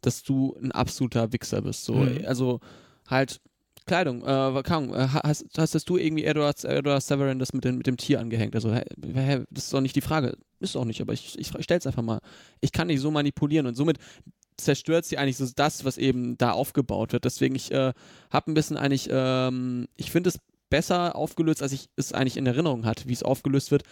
dass 0.00 0.24
du 0.24 0.56
ein 0.60 0.72
absoluter 0.72 1.32
Wichser 1.32 1.62
bist. 1.62 1.84
So, 1.84 1.94
mhm. 1.94 2.24
Also 2.26 2.58
halt 3.08 3.40
Kleidung, 3.86 4.22
äh, 4.22 4.62
kaum, 4.64 4.92
äh, 4.94 5.08
hast, 5.08 5.46
hast 5.56 5.88
du 5.88 5.96
irgendwie 5.96 6.24
Edward, 6.24 6.64
Edward 6.64 7.02
Severin 7.02 7.38
das 7.38 7.52
mit 7.52 7.64
dem, 7.64 7.78
mit 7.78 7.86
dem 7.86 7.96
Tier 7.96 8.20
angehängt? 8.20 8.54
Also, 8.54 8.72
hä, 8.72 8.84
hä, 9.14 9.44
das 9.50 9.64
ist 9.64 9.72
doch 9.72 9.80
nicht 9.80 9.96
die 9.96 10.00
Frage. 10.00 10.36
Ist 10.60 10.76
auch 10.76 10.84
nicht, 10.84 11.00
aber 11.00 11.12
ich, 11.12 11.38
ich, 11.38 11.54
ich 11.54 11.64
stell's 11.64 11.86
einfach 11.86 12.02
mal. 12.02 12.20
Ich 12.60 12.72
kann 12.72 12.88
dich 12.88 13.00
so 13.00 13.10
manipulieren 13.10 13.66
und 13.66 13.74
somit 13.74 13.98
zerstört 14.56 15.04
sie 15.04 15.18
eigentlich 15.18 15.36
so 15.36 15.46
das, 15.54 15.84
was 15.84 15.98
eben 15.98 16.38
da 16.38 16.52
aufgebaut 16.52 17.12
wird. 17.12 17.24
Deswegen, 17.24 17.54
ich 17.54 17.72
äh, 17.72 17.92
habe 18.30 18.50
ein 18.50 18.54
bisschen 18.54 18.76
eigentlich, 18.76 19.08
ähm, 19.10 19.88
ich 19.96 20.10
finde 20.12 20.30
es 20.30 20.38
besser 20.72 21.14
aufgelöst, 21.16 21.62
als 21.62 21.72
ich 21.72 21.90
es 21.96 22.14
eigentlich 22.14 22.38
in 22.38 22.46
Erinnerung 22.46 22.86
hatte, 22.86 23.06
wie 23.06 23.12
es 23.12 23.22
aufgelöst 23.22 23.70
wird. 23.70 23.82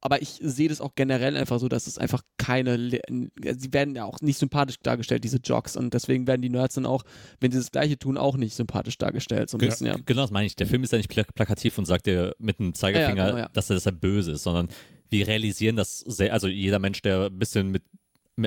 Aber 0.00 0.22
ich 0.22 0.38
sehe 0.42 0.70
das 0.70 0.80
auch 0.80 0.94
generell 0.94 1.36
einfach 1.36 1.60
so, 1.60 1.68
dass 1.68 1.86
es 1.86 1.98
einfach 1.98 2.22
keine, 2.38 2.78
sie 2.78 3.72
werden 3.72 3.94
ja 3.94 4.06
auch 4.06 4.22
nicht 4.22 4.38
sympathisch 4.38 4.78
dargestellt, 4.82 5.22
diese 5.22 5.36
Jogs. 5.36 5.76
Und 5.76 5.92
deswegen 5.92 6.26
werden 6.26 6.40
die 6.40 6.48
Nerds 6.48 6.76
dann 6.76 6.86
auch, 6.86 7.04
wenn 7.40 7.52
sie 7.52 7.58
das 7.58 7.70
Gleiche 7.70 7.98
tun, 7.98 8.16
auch 8.16 8.38
nicht 8.38 8.54
sympathisch 8.54 8.96
dargestellt. 8.96 9.50
So 9.50 9.58
ein 9.58 9.60
bisschen, 9.60 9.88
ja. 9.88 9.96
Genau, 10.06 10.22
das 10.22 10.30
meine 10.30 10.46
ich. 10.46 10.56
Der 10.56 10.66
Film 10.66 10.82
ist 10.82 10.92
ja 10.92 10.96
nicht 10.96 11.10
plakativ 11.10 11.76
und 11.76 11.84
sagt 11.84 12.06
dir 12.06 12.34
mit 12.38 12.58
dem 12.58 12.72
Zeigefinger, 12.72 13.16
ja, 13.16 13.28
ja, 13.28 13.34
genau, 13.34 13.48
dass 13.52 13.68
er 13.68 13.74
deshalb 13.76 14.00
böse 14.00 14.32
ist, 14.32 14.42
sondern 14.44 14.68
wir 15.10 15.26
realisieren 15.26 15.76
das 15.76 15.98
sehr, 15.98 16.32
also 16.32 16.48
jeder 16.48 16.78
Mensch, 16.78 17.02
der 17.02 17.26
ein 17.26 17.38
bisschen 17.38 17.70
mit 17.70 17.82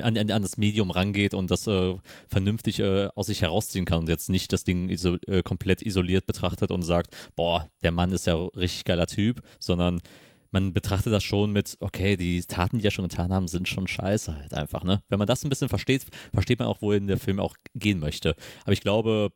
an, 0.00 0.16
an, 0.16 0.42
das 0.42 0.56
Medium 0.56 0.90
rangeht 0.90 1.34
und 1.34 1.50
das 1.50 1.66
äh, 1.66 1.94
vernünftig 2.28 2.80
äh, 2.80 3.08
aus 3.14 3.26
sich 3.26 3.42
herausziehen 3.42 3.84
kann 3.84 4.00
und 4.00 4.08
jetzt 4.08 4.28
nicht 4.28 4.52
das 4.52 4.64
Ding 4.64 4.88
iso 4.88 5.16
äh, 5.26 5.42
komplett 5.42 5.82
isoliert 5.82 6.26
betrachtet 6.26 6.70
und 6.70 6.82
sagt, 6.82 7.14
boah, 7.36 7.68
der 7.82 7.92
Mann 7.92 8.12
ist 8.12 8.26
ja 8.26 8.34
richtig 8.56 8.84
geiler 8.84 9.06
Typ, 9.06 9.42
sondern 9.58 10.00
man 10.54 10.72
betrachtet 10.72 11.12
das 11.12 11.24
schon 11.24 11.52
mit, 11.52 11.76
okay, 11.80 12.16
die 12.16 12.40
Taten, 12.42 12.78
die 12.78 12.86
er 12.86 12.92
schon 12.92 13.08
getan 13.08 13.32
haben, 13.32 13.48
sind 13.48 13.68
schon 13.68 13.88
scheiße 13.88 14.36
halt 14.36 14.54
einfach, 14.54 14.84
ne? 14.84 15.02
Wenn 15.08 15.18
man 15.18 15.26
das 15.26 15.44
ein 15.44 15.48
bisschen 15.48 15.68
versteht, 15.68 16.06
versteht 16.32 16.60
man 16.60 16.68
auch, 16.68 16.80
wohin 16.80 17.08
der 17.08 17.18
Film 17.18 17.40
auch 17.40 17.56
gehen 17.74 17.98
möchte. 17.98 18.36
Aber 18.62 18.72
ich 18.72 18.80
glaube, 18.80 19.32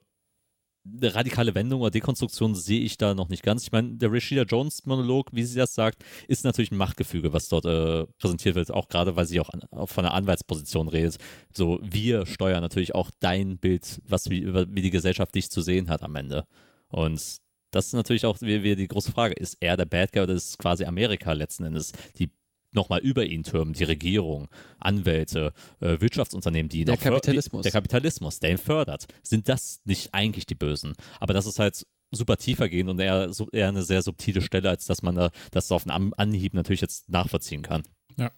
eine 0.96 1.14
radikale 1.14 1.54
Wendung 1.54 1.80
oder 1.80 1.90
Dekonstruktion 1.90 2.54
sehe 2.54 2.80
ich 2.80 2.96
da 2.96 3.14
noch 3.14 3.28
nicht 3.28 3.42
ganz. 3.42 3.64
Ich 3.64 3.72
meine, 3.72 3.96
der 3.96 4.12
Rashida 4.12 4.42
Jones 4.42 4.86
Monolog, 4.86 5.28
wie 5.32 5.44
sie 5.44 5.58
das 5.58 5.74
sagt, 5.74 6.04
ist 6.28 6.44
natürlich 6.44 6.70
ein 6.70 6.76
Machtgefüge, 6.76 7.32
was 7.32 7.48
dort 7.48 7.66
äh, 7.66 8.06
präsentiert 8.18 8.54
wird, 8.54 8.70
auch 8.70 8.88
gerade 8.88 9.16
weil 9.16 9.26
sie 9.26 9.40
auch, 9.40 9.50
an, 9.50 9.62
auch 9.70 9.88
von 9.88 10.04
einer 10.04 10.14
Anwaltsposition 10.14 10.88
redet. 10.88 11.18
So, 11.52 11.78
wir 11.82 12.26
steuern 12.26 12.60
natürlich 12.60 12.94
auch 12.94 13.10
dein 13.20 13.58
Bild, 13.58 14.00
was 14.04 14.30
wie, 14.30 14.46
wie 14.46 14.82
die 14.82 14.90
Gesellschaft 14.90 15.34
dich 15.34 15.50
zu 15.50 15.60
sehen 15.60 15.90
hat 15.90 16.02
am 16.02 16.16
Ende. 16.16 16.46
Und 16.88 17.38
das 17.70 17.86
ist 17.86 17.92
natürlich 17.92 18.24
auch 18.24 18.40
wie, 18.40 18.62
wie 18.62 18.76
die 18.76 18.88
große 18.88 19.12
Frage. 19.12 19.34
Ist 19.34 19.58
er 19.60 19.76
der 19.76 19.84
Bad 19.84 20.12
Guy 20.12 20.22
oder 20.22 20.34
ist 20.34 20.58
quasi 20.58 20.84
Amerika 20.84 21.32
letzten 21.32 21.64
Endes 21.64 21.92
die 22.18 22.30
nochmal 22.72 23.00
über 23.00 23.24
ihn 23.24 23.42
türmen, 23.42 23.72
die 23.72 23.84
Regierung, 23.84 24.48
Anwälte, 24.78 25.52
äh, 25.80 26.00
Wirtschaftsunternehmen, 26.00 26.68
die 26.68 26.84
der 26.84 26.96
Kapitalismus. 26.96 27.62
der 27.62 27.72
Kapitalismus, 27.72 28.40
der 28.40 28.50
ihn 28.50 28.58
fördert, 28.58 29.06
sind 29.22 29.48
das 29.48 29.80
nicht 29.84 30.14
eigentlich 30.14 30.46
die 30.46 30.54
Bösen? 30.54 30.94
Aber 31.20 31.34
das 31.34 31.46
ist 31.46 31.58
halt 31.58 31.86
super 32.10 32.36
tiefer 32.36 32.68
gehen 32.68 32.88
und 32.88 32.98
eher, 33.00 33.32
so, 33.32 33.48
eher 33.50 33.68
eine 33.68 33.82
sehr 33.82 34.02
subtile 34.02 34.40
Stelle, 34.40 34.70
als 34.70 34.86
dass 34.86 35.02
man 35.02 35.14
da 35.14 35.30
das 35.50 35.70
auf 35.72 35.86
einen 35.86 36.12
Anhieb 36.14 36.54
natürlich 36.54 36.80
jetzt 36.80 37.08
nachvollziehen 37.08 37.62
kann. 37.62 37.82
Ja. 38.16 38.32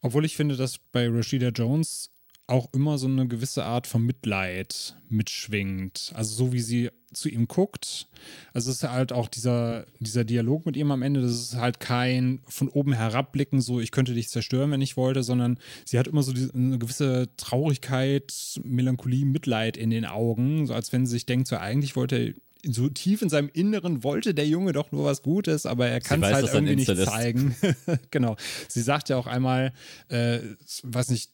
Obwohl 0.00 0.24
ich 0.24 0.36
finde, 0.36 0.56
dass 0.56 0.78
bei 0.92 1.08
Rashida 1.08 1.48
Jones 1.48 2.10
auch 2.50 2.72
immer 2.72 2.98
so 2.98 3.06
eine 3.06 3.28
gewisse 3.28 3.64
Art 3.64 3.86
von 3.86 4.04
Mitleid 4.04 4.96
mitschwingt. 5.08 6.12
Also 6.14 6.34
so 6.34 6.52
wie 6.52 6.60
sie 6.60 6.90
zu 7.12 7.28
ihm 7.28 7.48
guckt. 7.48 8.08
Also 8.52 8.70
es 8.70 8.78
ist 8.78 8.88
halt 8.88 9.12
auch 9.12 9.28
dieser, 9.28 9.86
dieser 9.98 10.24
Dialog 10.24 10.66
mit 10.66 10.76
ihm 10.76 10.90
am 10.90 11.02
Ende, 11.02 11.20
das 11.20 11.32
ist 11.32 11.56
halt 11.56 11.80
kein 11.80 12.40
von 12.46 12.68
oben 12.68 12.92
herabblicken, 12.92 13.60
so 13.60 13.80
ich 13.80 13.90
könnte 13.90 14.14
dich 14.14 14.28
zerstören, 14.28 14.70
wenn 14.70 14.80
ich 14.80 14.96
wollte, 14.96 15.22
sondern 15.22 15.58
sie 15.84 15.98
hat 15.98 16.08
immer 16.08 16.22
so 16.22 16.32
die, 16.32 16.48
eine 16.54 16.78
gewisse 16.78 17.28
Traurigkeit, 17.36 18.32
Melancholie, 18.62 19.24
Mitleid 19.24 19.76
in 19.76 19.90
den 19.90 20.04
Augen, 20.04 20.66
so 20.66 20.74
als 20.74 20.92
wenn 20.92 21.06
sie 21.06 21.12
sich 21.12 21.26
denkt, 21.26 21.48
so 21.48 21.56
eigentlich 21.56 21.96
wollte 21.96 22.34
so 22.62 22.88
tief 22.88 23.22
in 23.22 23.30
seinem 23.30 23.48
Inneren 23.52 24.04
wollte 24.04 24.34
der 24.34 24.46
Junge 24.46 24.72
doch 24.72 24.92
nur 24.92 25.06
was 25.06 25.22
Gutes, 25.22 25.64
aber 25.64 25.88
er 25.88 26.00
kann 26.00 26.22
es 26.22 26.32
halt 26.32 26.52
irgendwie 26.52 26.76
nicht 26.76 26.96
zeigen. 27.04 27.56
genau. 28.10 28.36
Sie 28.68 28.82
sagt 28.82 29.08
ja 29.08 29.16
auch 29.16 29.26
einmal, 29.26 29.72
äh, 30.08 30.40
weiß 30.82 31.08
nicht, 31.08 31.30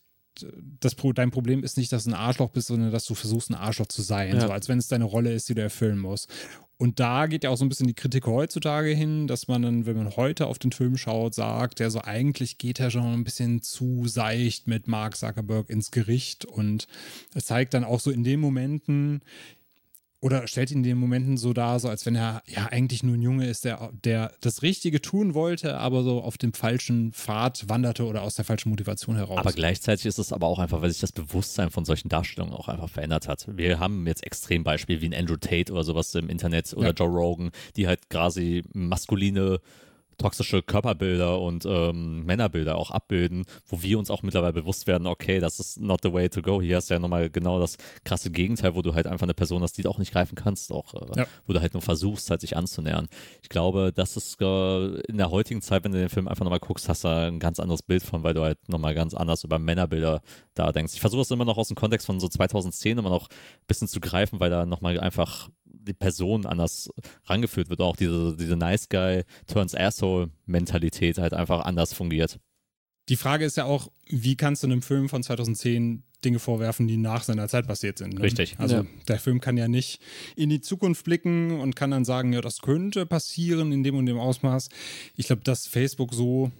das, 0.81 0.97
dein 1.15 1.31
Problem 1.31 1.63
ist 1.63 1.77
nicht, 1.77 1.93
dass 1.93 2.05
du 2.05 2.11
ein 2.11 2.15
Arschloch 2.15 2.51
bist, 2.51 2.69
sondern 2.69 2.91
dass 2.91 3.05
du 3.05 3.15
versuchst, 3.15 3.51
ein 3.51 3.55
Arschloch 3.55 3.87
zu 3.87 4.03
sein. 4.03 4.35
Ja. 4.35 4.41
So 4.41 4.51
als 4.51 4.69
wenn 4.69 4.79
es 4.79 4.89
deine 4.89 5.05
Rolle 5.05 5.33
ist, 5.33 5.49
die 5.49 5.55
du 5.55 5.63
erfüllen 5.63 5.99
musst. 5.99 6.31
Und 6.79 7.01
da 7.01 7.27
geht 7.27 7.45
ja 7.45 7.51
auch 7.51 7.57
so 7.57 7.65
ein 7.65 7.71
bisschen 7.71 7.87
die 7.87 7.95
Kritik 7.95 8.27
heutzutage 8.27 8.91
hin, 8.91 9.27
dass 9.27 9.49
man 9.49 9.63
dann, 9.63 9.87
wenn 9.87 9.97
man 9.97 10.15
heute 10.17 10.47
auf 10.47 10.59
den 10.59 10.73
Film 10.73 10.99
schaut, 10.99 11.35
sagt, 11.35 11.79
der 11.79 11.91
so 11.91 12.03
eigentlich 12.03 12.59
geht 12.59 12.81
er 12.81 12.91
schon 12.91 13.15
ein 13.15 13.25
bisschen 13.25 13.63
zu 13.63 14.07
seicht 14.07 14.67
mit 14.67 14.87
Mark 14.87 15.17
Zuckerberg 15.17 15.71
ins 15.71 15.91
Gericht 15.91 16.45
und 16.45 16.87
es 17.35 17.47
zeigt 17.47 17.73
dann 17.73 17.85
auch 17.85 18.01
so 18.01 18.11
in 18.11 18.25
den 18.25 18.41
Momenten, 18.41 19.23
oder 20.21 20.47
stellt 20.47 20.71
ihn 20.71 20.79
in 20.79 20.83
den 20.83 20.99
Momenten 20.99 21.37
so 21.37 21.53
dar, 21.53 21.79
so 21.79 21.89
als 21.89 22.07
wenn 22.07 22.17
er 22.17 22.43
ja 22.47 22.67
eigentlich 22.67 23.03
nur 23.03 23.15
ein 23.15 23.23
Junge 23.23 23.47
ist, 23.47 23.65
der, 23.65 23.91
der 24.05 24.33
das 24.41 24.63
Richtige 24.63 25.01
tun 25.03 25.35
wollte, 25.35 25.79
aber 25.79 26.03
so 26.03 26.23
auf 26.23 26.39
dem 26.39 26.53
falschen 26.53 27.13
Pfad 27.13 27.69
wanderte 27.69 28.05
oder 28.05 28.23
aus 28.23 28.35
der 28.35 28.45
falschen 28.45 28.71
Motivation 28.71 29.17
heraus. 29.17 29.39
Aber 29.39 29.53
gleichzeitig 29.53 30.07
ist 30.07 30.19
es 30.19 30.33
aber 30.33 30.47
auch 30.47 30.59
einfach, 30.59 30.81
weil 30.81 30.91
sich 30.91 31.01
das 31.01 31.13
Bewusstsein 31.13 31.71
von 31.71 31.85
solchen 31.85 32.09
Darstellungen 32.09 32.55
auch 32.55 32.69
einfach 32.69 32.89
verändert 32.89 33.29
hat. 33.29 33.47
Wir 33.57 33.79
haben 33.79 34.07
jetzt 34.07 34.25
Extrembeispiele 34.25 35.01
wie 35.01 35.07
ein 35.07 35.15
Andrew 35.15 35.37
Tate 35.37 35.73
oder 35.73 35.85
sowas 35.85 36.15
im 36.15 36.29
Internet 36.29 36.73
oder 36.75 36.89
ja. 36.89 36.95
Joe 36.95 37.09
Rogan, 37.09 37.51
die 37.77 37.87
halt 37.87 38.09
quasi 38.09 38.63
maskuline 38.73 39.61
toxische 40.19 40.63
Körperbilder 40.63 41.41
und 41.41 41.65
ähm, 41.67 42.25
Männerbilder 42.25 42.77
auch 42.77 42.91
abbilden, 42.91 43.45
wo 43.67 43.83
wir 43.83 43.99
uns 43.99 44.11
auch 44.11 44.23
mittlerweile 44.23 44.53
bewusst 44.53 44.87
werden, 44.87 45.07
okay, 45.07 45.41
das 45.41 45.61
ist 45.61 45.81
not 45.81 46.01
the 46.03 46.13
way 46.13 46.29
to 46.29 46.43
go. 46.43 46.61
Hier 46.61 46.77
hast 46.77 46.91
du 46.91 46.95
ja 46.95 47.01
nochmal 47.01 47.31
genau 47.31 47.61
das 47.61 47.77
krasse 48.05 48.31
Gegenteil, 48.31 48.75
wo 48.75 48.83
du 48.83 48.95
halt 48.95 49.07
einfach 49.07 49.25
eine 49.27 49.35
Person 49.35 49.63
hast, 49.63 49.77
die 49.79 49.83
du 49.83 49.91
auch 49.91 49.99
nicht 49.99 50.13
greifen 50.13 50.35
kannst, 50.35 50.73
auch, 50.73 50.95
äh, 50.95 51.21
ja. 51.21 51.27
wo 51.47 51.53
du 51.53 51.61
halt 51.61 51.75
nur 51.75 51.83
versuchst, 51.83 52.31
halt 52.31 52.41
sich 52.41 52.57
anzunähern. 52.57 53.09
Ich 53.43 53.49
glaube, 53.49 53.93
das 53.95 54.17
ist 54.17 54.41
äh, 54.41 55.01
in 55.03 55.19
der 55.19 55.31
heutigen 55.31 55.63
Zeit, 55.63 55.85
wenn 55.85 55.93
du 55.93 55.99
den 55.99 56.09
Film 56.09 56.29
einfach 56.29 56.45
nochmal 56.45 56.61
guckst, 56.61 56.89
hast 56.89 57.05
du 57.05 57.09
ein 57.09 57.39
ganz 57.39 57.61
anderes 57.61 57.83
Bild 57.83 58.03
von, 58.03 58.23
weil 58.23 58.35
du 58.35 58.43
halt 58.43 58.69
nochmal 58.69 58.95
ganz 58.95 59.15
anders 59.15 59.45
über 59.45 59.59
Männerbilder 59.59 60.23
da 60.55 60.73
denkst. 60.73 60.95
Ich 60.95 61.01
versuche 61.01 61.23
es 61.23 61.31
immer 61.31 61.45
noch 61.45 61.59
aus 61.59 61.69
dem 61.69 61.77
Kontext 61.77 62.07
von 62.07 62.21
so 62.21 62.29
2010 62.29 62.99
immer 62.99 63.11
noch 63.11 63.29
ein 63.29 63.67
bisschen 63.67 63.89
zu 63.89 64.01
greifen, 64.01 64.41
weil 64.41 64.51
da 64.51 64.67
nochmal 64.67 64.99
einfach 64.99 65.49
die 65.87 65.95
Person 65.95 66.47
anders 66.47 66.91
rangeführt 67.25 67.69
wird. 67.71 67.81
Auch 67.81 67.97
diese, 67.97 68.37
diese 68.37 68.57
Nice 68.57 68.89
Guy 68.89 69.23
turns 69.47 69.75
Asshole 69.75 70.31
Mentalität 70.47 71.19
halt 71.19 71.35
einfach 71.35 71.65
anders 71.65 71.93
fungiert. 71.93 72.39
Die 73.09 73.17
Frage 73.17 73.45
ist 73.45 73.57
ja 73.57 73.65
auch, 73.65 73.91
wie 74.09 74.37
kannst 74.37 74.63
du 74.63 74.67
einem 74.67 74.83
Film 74.83 75.09
von 75.09 75.23
2010 75.23 76.03
Dinge 76.25 76.39
vorwerfen, 76.39 76.89
die 76.89 76.97
nach 76.97 77.23
seiner 77.23 77.47
Zeit 77.49 77.67
passiert 77.67 77.99
sind. 77.99 78.15
Ne? 78.15 78.23
Richtig. 78.23 78.57
Also 78.59 78.77
ja. 78.77 78.87
der 79.07 79.19
Film 79.19 79.41
kann 79.41 79.57
ja 79.57 79.69
nicht 79.69 80.01
in 80.35 80.49
die 80.49 80.61
Zukunft 80.61 81.05
blicken 81.05 81.61
und 81.61 81.77
kann 81.77 81.91
dann 81.91 82.05
sagen, 82.05 82.33
ja, 82.33 82.41
das 82.41 82.63
könnte 82.63 83.07
passieren 83.07 83.71
in 83.71 83.85
dem 83.85 83.97
und 83.97 84.07
dem 84.07 84.19
Ausmaß. 84.19 84.69
Ich 85.15 85.27
glaube, 85.27 85.43
dass 85.45 85.67
Facebook 85.67 86.15
so 86.15 86.51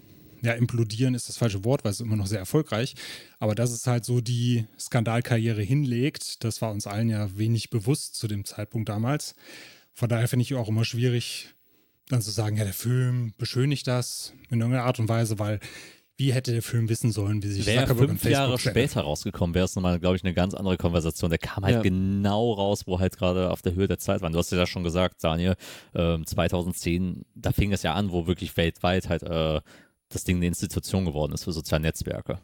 ja, 0.47 0.53
implodieren 0.53 1.15
ist 1.15 1.29
das 1.29 1.37
falsche 1.37 1.65
Wort, 1.65 1.85
weil 1.85 1.91
es 1.91 1.99
ist 1.99 2.07
immer 2.07 2.17
noch 2.17 2.29
sehr 2.29 2.39
erfolgreich. 2.39 2.95
Aber 3.41 3.57
dass 3.57 3.73
es 3.73 3.87
halt 3.87 4.05
so 4.05 4.21
die 4.21 4.67
Skandalkarriere 4.79 5.61
hinlegt, 5.61 6.45
das 6.45 6.63
war 6.63 6.71
uns 6.71 6.87
allen 6.87 7.09
ja 7.09 7.37
wenig 7.37 7.69
bewusst 7.69 8.15
zu 8.15 8.29
dem 8.29 8.45
Zeitpunkt 8.45 8.89
damals. 8.89 9.35
Von 9.93 10.09
daher 10.09 10.29
finde 10.29 10.43
ich 10.45 10.55
auch 10.55 10.69
immer 10.69 10.85
schwierig, 10.85 11.49
dann 12.09 12.23
zu 12.23 12.31
sagen, 12.31 12.57
ja, 12.57 12.65
der 12.65 12.75
Film 12.75 13.35
beschönigt 13.39 13.89
das 13.89 14.35
in 14.49 14.61
irgendeiner 14.61 14.85
Art 14.85 15.01
und 15.01 15.09
Weise, 15.09 15.41
weil 15.41 15.59
wie 16.19 16.33
hätte 16.33 16.53
der 16.53 16.63
Film 16.63 16.89
wissen 16.89 17.13
sollen, 17.13 17.43
wie 17.43 17.49
sich 17.49 17.67
Wäre 17.67 17.83
Zuckerberg 17.83 18.09
fünf 18.09 18.25
Jahre 18.25 18.59
später 18.59 19.03
rausgekommen, 19.03 19.55
wäre 19.55 19.67
es 19.67 19.75
nochmal, 19.75 19.99
glaube 19.99 20.17
ich, 20.17 20.25
eine 20.25 20.33
ganz 20.33 20.55
andere 20.55 20.79
Konversation. 20.79 21.29
Der 21.29 21.39
kam 21.39 21.65
halt 21.65 21.77
ja. 21.77 21.83
genau 21.83 22.53
raus, 22.53 22.87
wo 22.87 23.01
halt 23.01 23.19
gerade 23.19 23.51
auf 23.51 23.61
der 23.61 23.75
Höhe 23.75 23.87
der 23.87 23.99
Zeit 23.99 24.23
war. 24.23 24.31
Du 24.31 24.39
hast 24.39 24.51
ja 24.51 24.67
schon 24.67 24.83
gesagt, 24.83 25.23
Daniel, 25.23 25.57
äh, 25.93 26.19
2010, 26.25 27.27
da 27.35 27.53
fing 27.53 27.73
es 27.73 27.83
ja 27.83 27.95
an, 27.95 28.13
wo 28.13 28.27
wirklich 28.27 28.57
weltweit 28.57 29.11
halt 29.11 29.25
äh, 29.25 29.61
das 30.09 30.25
Ding 30.25 30.37
eine 30.37 30.47
Institution 30.47 31.05
geworden 31.05 31.33
ist 31.33 31.45
für 31.45 31.53
soziale 31.53 31.83
Netzwerke. 31.83 32.39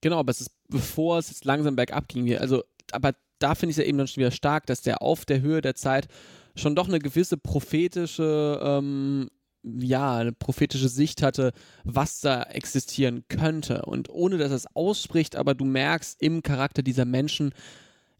Genau, 0.00 0.18
aber 0.18 0.30
es 0.30 0.40
ist, 0.40 0.50
bevor 0.68 1.18
es 1.18 1.30
jetzt 1.30 1.44
langsam 1.44 1.76
bergab 1.76 2.08
ging, 2.08 2.36
also, 2.36 2.62
aber 2.90 3.14
da 3.38 3.54
finde 3.54 3.70
ich 3.70 3.78
es 3.78 3.82
ja 3.82 3.88
eben 3.88 3.98
dann 3.98 4.08
schon 4.08 4.20
wieder 4.20 4.30
stark, 4.30 4.66
dass 4.66 4.82
der 4.82 5.02
auf 5.02 5.24
der 5.24 5.40
Höhe 5.40 5.60
der 5.60 5.74
Zeit 5.74 6.08
schon 6.54 6.74
doch 6.74 6.88
eine 6.88 6.98
gewisse 6.98 7.36
prophetische, 7.36 8.60
ähm, 8.62 9.30
ja, 9.62 10.16
eine 10.16 10.32
prophetische 10.32 10.88
Sicht 10.88 11.22
hatte, 11.22 11.52
was 11.84 12.20
da 12.20 12.42
existieren 12.42 13.24
könnte. 13.28 13.82
Und 13.82 14.10
ohne 14.10 14.38
dass 14.38 14.50
er 14.50 14.56
es 14.56 14.76
ausspricht, 14.76 15.36
aber 15.36 15.54
du 15.54 15.64
merkst 15.64 16.20
im 16.20 16.42
Charakter 16.42 16.82
dieser 16.82 17.04
Menschen, 17.04 17.54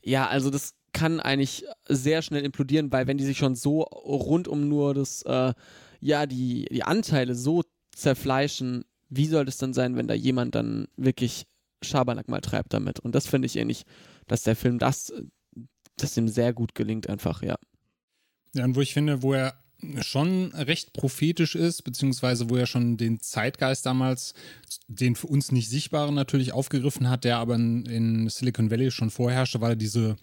ja, 0.03 0.27
also 0.29 0.51
das 0.51 0.75
kann 0.93 1.21
eigentlich 1.21 1.65
sehr 1.89 2.23
schnell 2.23 2.45
implodieren, 2.45 2.93
weil 2.93 3.07
wenn 3.07 3.19
die 3.19 3.25
sich 3.25 3.39
schon 3.39 3.55
so 3.55 3.83
rund 3.83 4.47
um 4.47 4.69
nur 4.69 4.95
das, 4.95 5.23
äh, 5.23 5.53
ja, 6.01 6.27
die, 6.27 6.67
die 6.71 6.83
Anteile 6.85 7.35
so 7.35 7.63
zerfleischen, 7.95 8.85
wie 9.09 9.27
soll 9.27 9.45
das 9.45 9.59
dann 9.59 9.75
sein, 9.75 9.97
wenn 9.97 10.09
da 10.09 10.15
jemand 10.15 10.55
dann 10.55 10.89
wirklich 10.97 11.47
Schabernack 11.83 12.29
mal 12.29 12.41
treibt 12.41 12.73
damit? 12.73 13.01
Und 13.01 13.15
das 13.15 13.27
finde 13.27 13.47
ich 13.47 13.57
ähnlich, 13.57 13.85
dass 14.27 14.43
der 14.43 14.57
Film 14.57 14.79
das, 14.79 15.13
das 15.97 16.17
ihm 16.17 16.29
sehr 16.29 16.53
gut 16.53 16.75
gelingt, 16.75 17.09
einfach, 17.09 17.43
ja. 17.43 17.57
Ja, 18.55 18.65
und 18.65 18.77
wo 18.77 18.81
ich 18.81 18.93
finde, 18.93 19.23
wo 19.23 19.33
er 19.33 19.55
schon 20.01 20.53
recht 20.55 20.93
prophetisch 20.93 21.55
ist, 21.55 21.83
beziehungsweise 21.83 22.49
wo 22.49 22.57
er 22.57 22.67
schon 22.67 22.97
den 22.97 23.21
Zeitgeist 23.21 23.85
damals, 23.85 24.35
den 24.87 25.17
für 25.17 25.27
uns 25.27 25.51
nicht 25.51 25.69
sichtbaren 25.69 26.15
natürlich 26.15 26.53
aufgegriffen 26.53 27.11
hat, 27.11 27.25
der 27.25 27.39
aber 27.39 27.57
in, 27.57 28.29
Silicon 28.29 28.71
Valley 28.71 28.91
schon 28.91 29.11
vorherrschte, 29.11 29.61
war 29.61 29.75
diese 29.75 30.17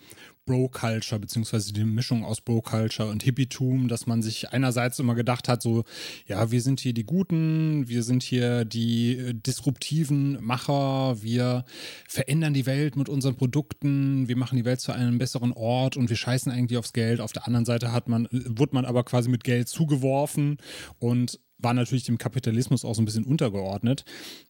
Bro-Culture, 0.49 1.19
beziehungsweise 1.19 1.71
die 1.73 1.83
Mischung 1.83 2.25
aus 2.25 2.41
Bro-Culture 2.41 3.07
und 3.07 3.21
Hippietum, 3.21 3.87
dass 3.87 4.07
man 4.07 4.23
sich 4.23 4.49
einerseits 4.49 4.97
immer 4.97 5.13
gedacht 5.13 5.47
hat, 5.47 5.61
so, 5.61 5.83
ja, 6.25 6.49
wir 6.49 6.59
sind 6.61 6.79
hier 6.79 6.93
die 6.93 7.03
Guten, 7.03 7.87
wir 7.87 8.01
sind 8.01 8.23
hier 8.23 8.65
die 8.65 9.15
äh, 9.15 9.33
disruptiven 9.35 10.43
Macher, 10.43 11.21
wir 11.21 11.65
verändern 12.07 12.55
die 12.55 12.65
Welt 12.65 12.95
mit 12.95 13.09
unseren 13.09 13.35
Produkten, 13.35 14.27
wir 14.27 14.37
machen 14.37 14.55
die 14.55 14.65
Welt 14.65 14.79
zu 14.79 14.91
einem 14.91 15.19
besseren 15.19 15.53
Ort 15.53 15.97
und 15.97 16.09
wir 16.09 16.17
scheißen 16.17 16.51
eigentlich 16.51 16.79
aufs 16.79 16.93
Geld. 16.93 17.21
Auf 17.21 17.31
der 17.31 17.45
anderen 17.45 17.65
Seite 17.65 17.91
hat 17.91 18.09
man, 18.09 18.25
äh, 18.25 18.29
wurde 18.47 18.73
man 18.73 18.85
aber 18.85 19.03
quasi 19.03 19.29
mit 19.29 19.43
Geld 19.43 19.69
zugeworfen 19.69 20.57
und 20.97 21.39
war 21.59 21.73
natürlich 21.73 22.05
dem 22.05 22.17
Kapitalismus 22.17 22.85
auch 22.85 22.95
so 22.95 23.01
ein 23.01 23.05
bisschen 23.05 23.25
untergeordnet. 23.25 24.05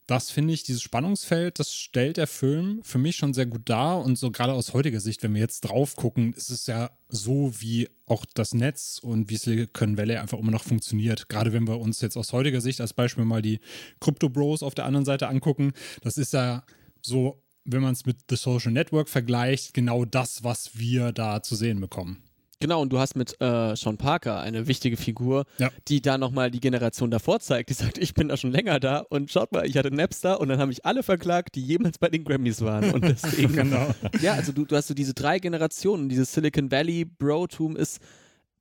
Das 0.05 0.31
finde 0.31 0.53
ich, 0.53 0.63
dieses 0.63 0.81
Spannungsfeld, 0.81 1.59
das 1.59 1.73
stellt 1.73 2.17
der 2.17 2.27
Film 2.27 2.81
für 2.83 2.99
mich 2.99 3.15
schon 3.17 3.33
sehr 3.33 3.47
gut 3.47 3.63
dar. 3.65 4.03
Und 4.03 4.17
so 4.17 4.31
gerade 4.31 4.53
aus 4.53 4.73
heutiger 4.73 4.99
Sicht, 4.99 5.23
wenn 5.23 5.33
wir 5.33 5.41
jetzt 5.41 5.61
drauf 5.61 5.95
gucken, 5.95 6.33
ist 6.33 6.51
es 6.51 6.67
ja 6.67 6.91
so, 7.09 7.51
wie 7.59 7.89
auch 8.05 8.25
das 8.33 8.53
Netz 8.53 8.99
und 9.01 9.29
wie 9.29 9.37
Silicon 9.37 9.97
Valley 9.97 10.17
einfach 10.17 10.37
immer 10.37 10.51
noch 10.51 10.63
funktioniert. 10.63 11.29
Gerade 11.29 11.51
wenn 11.51 11.67
wir 11.67 11.79
uns 11.79 11.99
jetzt 12.01 12.15
aus 12.15 12.31
heutiger 12.31 12.61
Sicht 12.61 12.79
als 12.79 12.93
Beispiel 12.93 13.25
mal 13.25 13.41
die 13.41 13.59
Crypto 13.99 14.29
Bros 14.29 14.63
auf 14.63 14.75
der 14.75 14.85
anderen 14.85 15.05
Seite 15.05 15.27
angucken, 15.27 15.73
das 16.01 16.17
ist 16.17 16.33
ja 16.33 16.63
so, 17.01 17.41
wenn 17.65 17.81
man 17.81 17.93
es 17.93 18.05
mit 18.05 18.17
The 18.29 18.35
Social 18.35 18.71
Network 18.71 19.09
vergleicht, 19.09 19.73
genau 19.73 20.05
das, 20.05 20.43
was 20.43 20.77
wir 20.77 21.11
da 21.11 21.41
zu 21.41 21.55
sehen 21.55 21.81
bekommen. 21.81 22.23
Genau, 22.61 22.81
und 22.81 22.91
du 22.91 22.99
hast 22.99 23.15
mit 23.15 23.39
äh, 23.39 23.73
Sean 23.77 23.95
Parker 23.95 24.41
eine 24.41 24.67
wichtige 24.67 24.97
Figur, 24.97 25.45
ja. 25.59 25.69
die 25.87 26.01
da 26.01 26.17
nochmal 26.17 26.51
die 26.51 26.59
Generation 26.59 27.09
davor 27.09 27.39
zeigt, 27.39 27.69
die 27.69 27.73
sagt, 27.73 27.97
ich 27.97 28.13
bin 28.13 28.27
da 28.27 28.35
schon 28.35 28.51
länger 28.51 28.81
da 28.81 28.99
und 28.99 29.31
schaut 29.31 29.53
mal, 29.53 29.65
ich 29.65 29.77
hatte 29.77 29.91
Napster 29.95 30.41
und 30.41 30.49
dann 30.49 30.59
haben 30.59 30.67
mich 30.67 30.85
alle 30.85 31.01
verklagt, 31.01 31.55
die 31.55 31.61
jemals 31.61 31.97
bei 31.97 32.09
den 32.09 32.25
Grammys 32.25 32.61
waren. 32.61 32.91
Und 32.91 33.03
deswegen, 33.07 33.53
genau. 33.53 33.95
ja, 34.21 34.33
also 34.33 34.51
du, 34.51 34.65
du 34.65 34.75
hast 34.75 34.89
so 34.89 34.93
diese 34.93 35.13
drei 35.13 35.39
Generationen, 35.39 36.09
dieses 36.09 36.33
Silicon 36.33 36.69
Valley 36.69 37.05
Bro-Tum 37.05 37.77
ist 37.77 37.99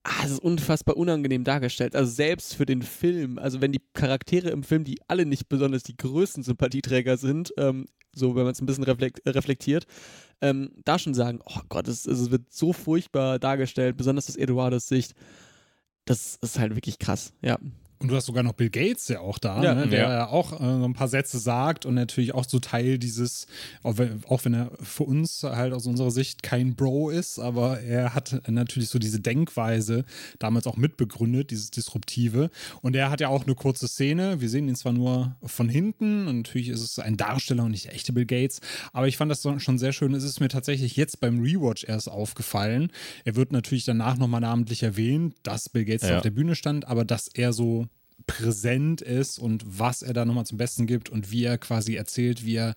ah, 0.09 0.25
es 0.25 0.33
ist 0.33 0.43
unfassbar 0.43 0.97
unangenehm 0.97 1.45
dargestellt. 1.45 1.95
Also 1.95 2.11
selbst 2.11 2.55
für 2.55 2.67
den 2.67 2.83
Film, 2.83 3.39
also 3.39 3.61
wenn 3.61 3.73
die 3.73 3.83
Charaktere 3.93 4.51
im 4.51 4.63
Film, 4.63 4.85
die 4.85 5.01
alle 5.07 5.27
nicht 5.27 5.49
besonders 5.49 5.83
die 5.83 5.97
größten 5.97 6.43
Sympathieträger 6.43 7.17
sind, 7.19 7.53
ähm, 7.59 7.87
so 8.15 8.35
wenn 8.35 8.45
man 8.45 8.53
es 8.53 8.61
ein 8.61 8.67
bisschen 8.67 8.85
reflektiert, 8.85 9.87
ähm, 10.41 10.73
da 10.85 10.99
schon 10.99 11.15
sagen, 11.15 11.41
oh 11.45 11.61
Gott, 11.69 11.89
es, 11.89 12.07
es 12.07 12.31
wird 12.31 12.53
so 12.53 12.73
furchtbar 12.73 13.39
dargestellt, 13.39 13.97
besonders 13.97 14.29
aus 14.29 14.37
Eduardos 14.37 14.89
Sicht. 14.89 15.15
Das 16.05 16.37
ist 16.41 16.59
halt 16.59 16.75
wirklich 16.75 16.99
krass, 16.99 17.35
ja. 17.43 17.59
Und 18.01 18.09
du 18.09 18.15
hast 18.15 18.27
sogar 18.27 18.45
noch 18.45 18.53
Bill 18.53 18.71
Gates 18.71 19.09
ja 19.09 19.21
auch 19.21 19.39
da, 19.39 19.61
ja, 19.63 19.75
ne, 19.75 19.89
der 19.89 20.09
ja. 20.09 20.29
auch 20.29 20.53
äh, 20.53 20.65
ein 20.65 20.93
paar 20.93 21.09
Sätze 21.09 21.39
sagt 21.39 21.85
und 21.85 21.95
natürlich 21.95 22.33
auch 22.33 22.45
so 22.45 22.61
Teil 22.61 22.97
dieses, 22.97 23.49
auch 23.83 23.99
wenn, 23.99 24.23
auch 24.29 24.45
wenn, 24.45 24.55
er 24.55 24.71
für 24.81 25.03
uns 25.03 25.43
halt 25.43 25.73
aus 25.73 25.87
unserer 25.87 26.13
Sicht 26.13 26.45
kein 26.45 26.77
Bro 26.77 27.11
ist, 27.11 27.41
aber 27.41 27.81
er 27.81 28.15
hat 28.15 28.41
natürlich 28.47 28.89
so 28.91 29.01
diese 29.01 29.19
Denkweise 29.19 30.05
damals 30.39 30.69
auch 30.69 30.77
mitbegründet, 30.77 31.51
dieses 31.51 31.73
Disruptive. 31.73 32.51
Und 32.83 32.95
er 32.95 33.11
hat 33.11 33.21
ja 33.21 33.29
auch 33.29 33.45
eine 33.45 33.57
kurze 33.57 33.89
Szene. 33.89 34.41
Wir 34.41 34.49
sehen 34.49 34.69
ihn 34.69 34.77
zwar 34.77 34.93
nur 34.93 35.35
von 35.43 35.69
hinten 35.69 36.29
und 36.29 36.37
natürlich 36.39 36.69
ist 36.69 36.83
es 36.83 37.01
ein 37.01 37.17
Darsteller 37.17 37.65
und 37.65 37.73
nicht 37.73 37.87
der 37.87 37.95
echte 37.95 38.13
Bill 38.13 38.27
Gates, 38.27 38.61
aber 38.93 39.09
ich 39.09 39.17
fand 39.17 39.31
das 39.31 39.43
schon 39.59 39.79
sehr 39.79 39.93
schön. 39.93 40.15
Es 40.15 40.23
ist 40.23 40.39
mir 40.39 40.49
tatsächlich 40.49 40.95
jetzt 40.95 41.19
beim 41.19 41.41
Rewatch 41.41 41.85
erst 41.85 42.09
aufgefallen. 42.09 42.93
Er 43.25 43.35
wird 43.35 43.51
natürlich 43.51 43.85
danach 43.85 44.17
nochmal 44.19 44.41
namentlich 44.41 44.85
erwähnt, 44.85 45.35
dass 45.43 45.69
Bill 45.69 45.85
Gates 45.85 46.09
ja. 46.09 46.19
auf 46.19 46.23
der 46.23 46.31
Bühne 46.31 46.55
stand, 46.55 46.87
aber 46.87 47.05
dass 47.05 47.27
er 47.27 47.53
so 47.53 47.88
präsent 48.27 49.01
ist 49.01 49.39
und 49.39 49.65
was 49.67 50.03
er 50.03 50.13
da 50.13 50.25
nochmal 50.25 50.47
zum 50.47 50.59
Besten 50.59 50.87
gibt 50.87 51.09
und 51.09 51.31
wie 51.31 51.45
er 51.45 51.59
quasi 51.59 51.95
erzählt, 51.95 52.45
wie 52.45 52.57
er 52.57 52.75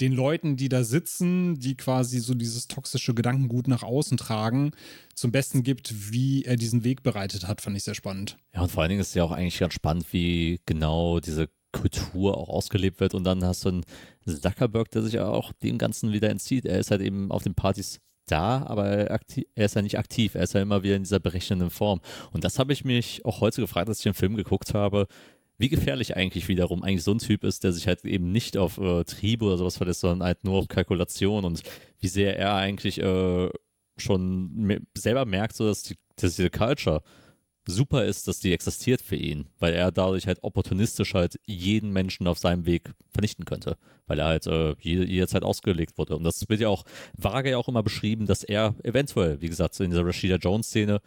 den 0.00 0.12
Leuten, 0.12 0.56
die 0.56 0.68
da 0.68 0.84
sitzen, 0.84 1.58
die 1.58 1.76
quasi 1.76 2.18
so 2.20 2.34
dieses 2.34 2.68
toxische 2.68 3.14
Gedankengut 3.14 3.68
nach 3.68 3.82
außen 3.82 4.16
tragen, 4.16 4.72
zum 5.14 5.32
Besten 5.32 5.62
gibt, 5.62 6.12
wie 6.12 6.44
er 6.44 6.56
diesen 6.56 6.84
Weg 6.84 7.02
bereitet 7.02 7.46
hat, 7.46 7.60
fand 7.60 7.76
ich 7.76 7.84
sehr 7.84 7.94
spannend. 7.94 8.36
Ja, 8.54 8.62
und 8.62 8.70
vor 8.70 8.82
allen 8.82 8.90
Dingen 8.90 9.00
ist 9.00 9.08
es 9.08 9.14
ja 9.14 9.24
auch 9.24 9.32
eigentlich 9.32 9.58
ganz 9.58 9.74
spannend, 9.74 10.06
wie 10.12 10.60
genau 10.66 11.20
diese 11.20 11.48
Kultur 11.72 12.36
auch 12.36 12.48
ausgelebt 12.48 13.00
wird 13.00 13.14
und 13.14 13.24
dann 13.24 13.44
hast 13.44 13.64
du 13.64 13.68
einen 13.68 13.84
Zuckerberg, 14.26 14.90
der 14.90 15.02
sich 15.02 15.18
auch 15.20 15.52
dem 15.62 15.78
Ganzen 15.78 16.12
wieder 16.12 16.30
entzieht. 16.30 16.64
Er 16.64 16.78
ist 16.78 16.90
halt 16.90 17.02
eben 17.02 17.30
auf 17.30 17.42
den 17.42 17.54
Partys 17.54 18.00
da, 18.30 18.64
aber 18.66 18.86
er, 18.86 19.20
ist 19.56 19.74
ja 19.74 19.82
nicht 19.82 19.98
aktiv. 19.98 20.34
Er 20.34 20.42
ist 20.42 20.54
ja 20.54 20.62
immer 20.62 20.82
wieder 20.82 20.96
in 20.96 21.02
dieser 21.02 21.20
berechnenden 21.20 21.70
Form. 21.70 22.00
Und 22.32 22.44
das 22.44 22.58
habe 22.58 22.72
ich 22.72 22.84
mich 22.84 23.24
auch 23.24 23.40
heute 23.40 23.60
gefragt, 23.60 23.88
als 23.88 23.98
ich 23.98 24.04
den 24.04 24.14
Film 24.14 24.36
geguckt 24.36 24.74
habe, 24.74 25.06
wie 25.58 25.68
gefährlich 25.68 26.16
eigentlich 26.16 26.46
wiederum 26.48 26.82
eigentlich 26.82 27.02
so 27.02 27.12
ein 27.12 27.18
Typ 27.18 27.42
ist, 27.42 27.64
der 27.64 27.72
sich 27.72 27.88
halt 27.88 28.04
eben 28.04 28.30
nicht 28.30 28.56
auf 28.56 28.78
äh, 28.78 29.04
Triebe 29.04 29.44
oder 29.44 29.58
sowas 29.58 29.76
verlässt, 29.76 30.00
sondern 30.00 30.26
halt 30.26 30.44
nur 30.44 30.54
auf 30.54 30.68
Kalkulation 30.68 31.44
und 31.44 31.62
wie 32.00 32.08
sehr 32.08 32.38
er 32.38 32.54
eigentlich 32.54 33.00
äh, 33.00 33.50
schon 33.96 34.86
selber 34.96 35.24
merkt, 35.24 35.56
so 35.56 35.66
dass, 35.66 35.82
die, 35.82 35.96
dass 36.16 36.36
diese 36.36 36.50
Culture 36.50 37.02
super 37.68 38.04
ist, 38.06 38.26
dass 38.26 38.40
die 38.40 38.52
existiert 38.52 39.02
für 39.02 39.16
ihn, 39.16 39.46
weil 39.58 39.74
er 39.74 39.92
dadurch 39.92 40.26
halt 40.26 40.42
opportunistisch 40.42 41.14
halt 41.14 41.38
jeden 41.46 41.92
Menschen 41.92 42.26
auf 42.26 42.38
seinem 42.38 42.64
Weg 42.64 42.94
vernichten 43.10 43.44
könnte, 43.44 43.76
weil 44.06 44.18
er 44.18 44.26
halt 44.26 44.46
äh, 44.46 44.74
jede, 44.80 45.04
jederzeit 45.06 45.42
ausgelegt 45.42 45.98
wurde. 45.98 46.16
Und 46.16 46.24
das 46.24 46.48
wird 46.48 46.60
ja 46.60 46.68
auch 46.68 46.84
vage 47.16 47.50
ja 47.50 47.58
auch 47.58 47.68
immer 47.68 47.82
beschrieben, 47.82 48.26
dass 48.26 48.42
er 48.42 48.74
eventuell, 48.82 49.40
wie 49.42 49.48
gesagt, 49.48 49.78
in 49.80 49.90
dieser 49.90 50.06
Rashida 50.06 50.36
Jones-Szene 50.36 51.00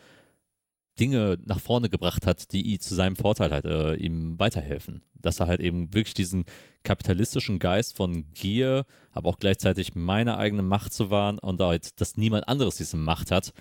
Dinge 0.99 1.37
nach 1.45 1.59
vorne 1.59 1.89
gebracht 1.89 2.27
hat, 2.27 2.51
die 2.51 2.77
zu 2.77 2.93
seinem 2.93 3.15
Vorteil 3.15 3.51
halt 3.51 3.65
äh, 3.65 3.95
ihm 3.95 4.37
weiterhelfen. 4.37 5.01
Dass 5.15 5.39
er 5.39 5.47
halt 5.47 5.61
eben 5.61 5.93
wirklich 5.93 6.13
diesen 6.13 6.45
kapitalistischen 6.83 7.57
Geist 7.57 7.95
von 7.95 8.25
Gier, 8.33 8.85
aber 9.11 9.29
auch 9.29 9.39
gleichzeitig 9.39 9.95
meine 9.95 10.37
eigene 10.37 10.61
Macht 10.61 10.93
zu 10.93 11.09
wahren 11.09 11.39
und 11.39 11.59
halt, 11.59 11.99
dass 12.01 12.17
niemand 12.17 12.47
anderes 12.47 12.75
diese 12.75 12.97
Macht 12.97 13.31
hat, 13.31 13.53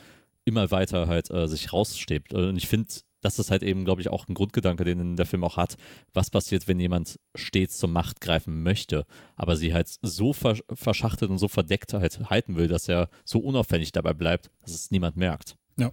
immer 0.51 0.71
weiter 0.71 1.09
halt 1.09 1.31
äh, 1.31 1.49
sich 1.49 1.73
rausstebt. 1.73 2.35
Und 2.35 2.57
ich 2.57 2.69
finde, 2.69 2.91
das 3.23 3.39
ist 3.39 3.51
halt 3.51 3.63
eben, 3.63 3.85
glaube 3.85 4.01
ich, 4.01 4.09
auch 4.09 4.29
ein 4.29 4.35
Grundgedanke, 4.35 4.85
den 4.85 5.17
der 5.17 5.27
Film 5.27 5.45
auch 5.45 5.57
hat. 5.57 5.77
Was 6.13 6.31
passiert, 6.31 6.69
wenn 6.69 6.81
jemand 6.81 7.19
stets 7.35 7.79
zur 7.79 7.89
Macht 7.89 8.21
greifen 8.21 8.63
möchte, 8.63 9.07
aber 9.37 9.57
sie 9.57 9.75
halt 9.75 9.91
so 10.03 10.33
versch 10.33 10.63
verschachtet 10.73 11.31
und 11.31 11.39
so 11.39 11.49
verdeckt 11.49 11.93
halt 11.93 12.31
halten 12.31 12.57
will, 12.57 12.69
dass 12.69 12.89
er 12.89 13.09
so 13.25 13.39
unauffällig 13.41 13.93
dabei 13.93 14.15
bleibt, 14.15 14.51
dass 14.63 14.75
es 14.75 14.91
niemand 14.91 15.17
merkt. 15.17 15.57
Ja. 15.79 15.93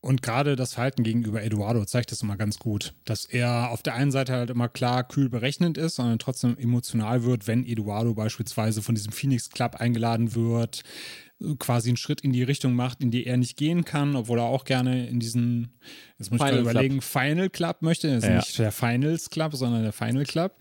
Und 0.00 0.20
gerade 0.20 0.54
das 0.54 0.74
Verhalten 0.74 1.02
gegenüber 1.02 1.42
Eduardo 1.42 1.82
zeigt 1.86 2.12
das 2.12 2.20
immer 2.20 2.36
ganz 2.36 2.58
gut, 2.58 2.92
dass 3.06 3.24
er 3.24 3.70
auf 3.70 3.82
der 3.82 3.94
einen 3.94 4.10
Seite 4.10 4.34
halt 4.34 4.50
immer 4.50 4.68
klar 4.68 5.02
kühl 5.02 5.30
berechnend 5.30 5.78
ist, 5.78 5.94
sondern 5.94 6.18
trotzdem 6.18 6.58
emotional 6.58 7.24
wird, 7.24 7.46
wenn 7.46 7.64
Eduardo 7.64 8.12
beispielsweise 8.12 8.82
von 8.82 8.94
diesem 8.94 9.12
Phoenix 9.12 9.48
Club 9.48 9.76
eingeladen 9.76 10.34
wird, 10.34 10.82
quasi 11.58 11.90
einen 11.90 11.96
Schritt 11.96 12.20
in 12.20 12.32
die 12.32 12.42
Richtung 12.42 12.74
macht, 12.74 13.02
in 13.02 13.10
die 13.10 13.26
er 13.26 13.36
nicht 13.36 13.56
gehen 13.56 13.84
kann, 13.84 14.16
obwohl 14.16 14.38
er 14.38 14.44
auch 14.44 14.64
gerne 14.64 15.06
in 15.06 15.20
diesen, 15.20 15.78
jetzt 16.18 16.30
muss 16.30 16.40
ich 16.40 16.46
gerade 16.46 16.60
überlegen, 16.60 17.00
Final 17.00 17.50
Club 17.50 17.82
möchte. 17.82 18.08
Das 18.08 18.24
ist 18.24 18.28
ja. 18.28 18.36
nicht 18.36 18.58
der 18.58 18.72
Finals 18.72 19.30
Club, 19.30 19.54
sondern 19.54 19.82
der 19.82 19.92
Final 19.92 20.24
Club. 20.24 20.56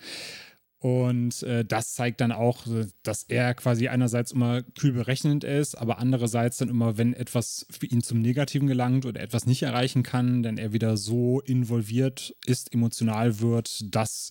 Und 0.79 1.43
äh, 1.43 1.63
das 1.63 1.93
zeigt 1.93 2.19
dann 2.19 2.33
auch, 2.33 2.65
dass 3.03 3.23
er 3.23 3.53
quasi 3.53 3.87
einerseits 3.87 4.33
immer 4.33 4.63
kühl 4.63 4.91
berechnend 4.91 5.45
ist, 5.45 5.75
aber 5.75 5.97
andererseits 5.97 6.57
dann 6.57 6.67
immer, 6.67 6.97
wenn 6.97 7.13
etwas 7.13 7.65
für 7.69 7.85
ihn 7.85 8.01
zum 8.01 8.19
Negativen 8.19 8.67
gelangt 8.67 9.05
oder 9.05 9.21
etwas 9.21 9.45
nicht 9.45 9.63
erreichen 9.63 10.03
kann, 10.03 10.43
dann 10.43 10.57
er 10.57 10.73
wieder 10.73 10.97
so 10.97 11.39
involviert 11.39 12.35
ist, 12.45 12.73
emotional 12.73 13.39
wird, 13.39 13.95
dass 13.95 14.29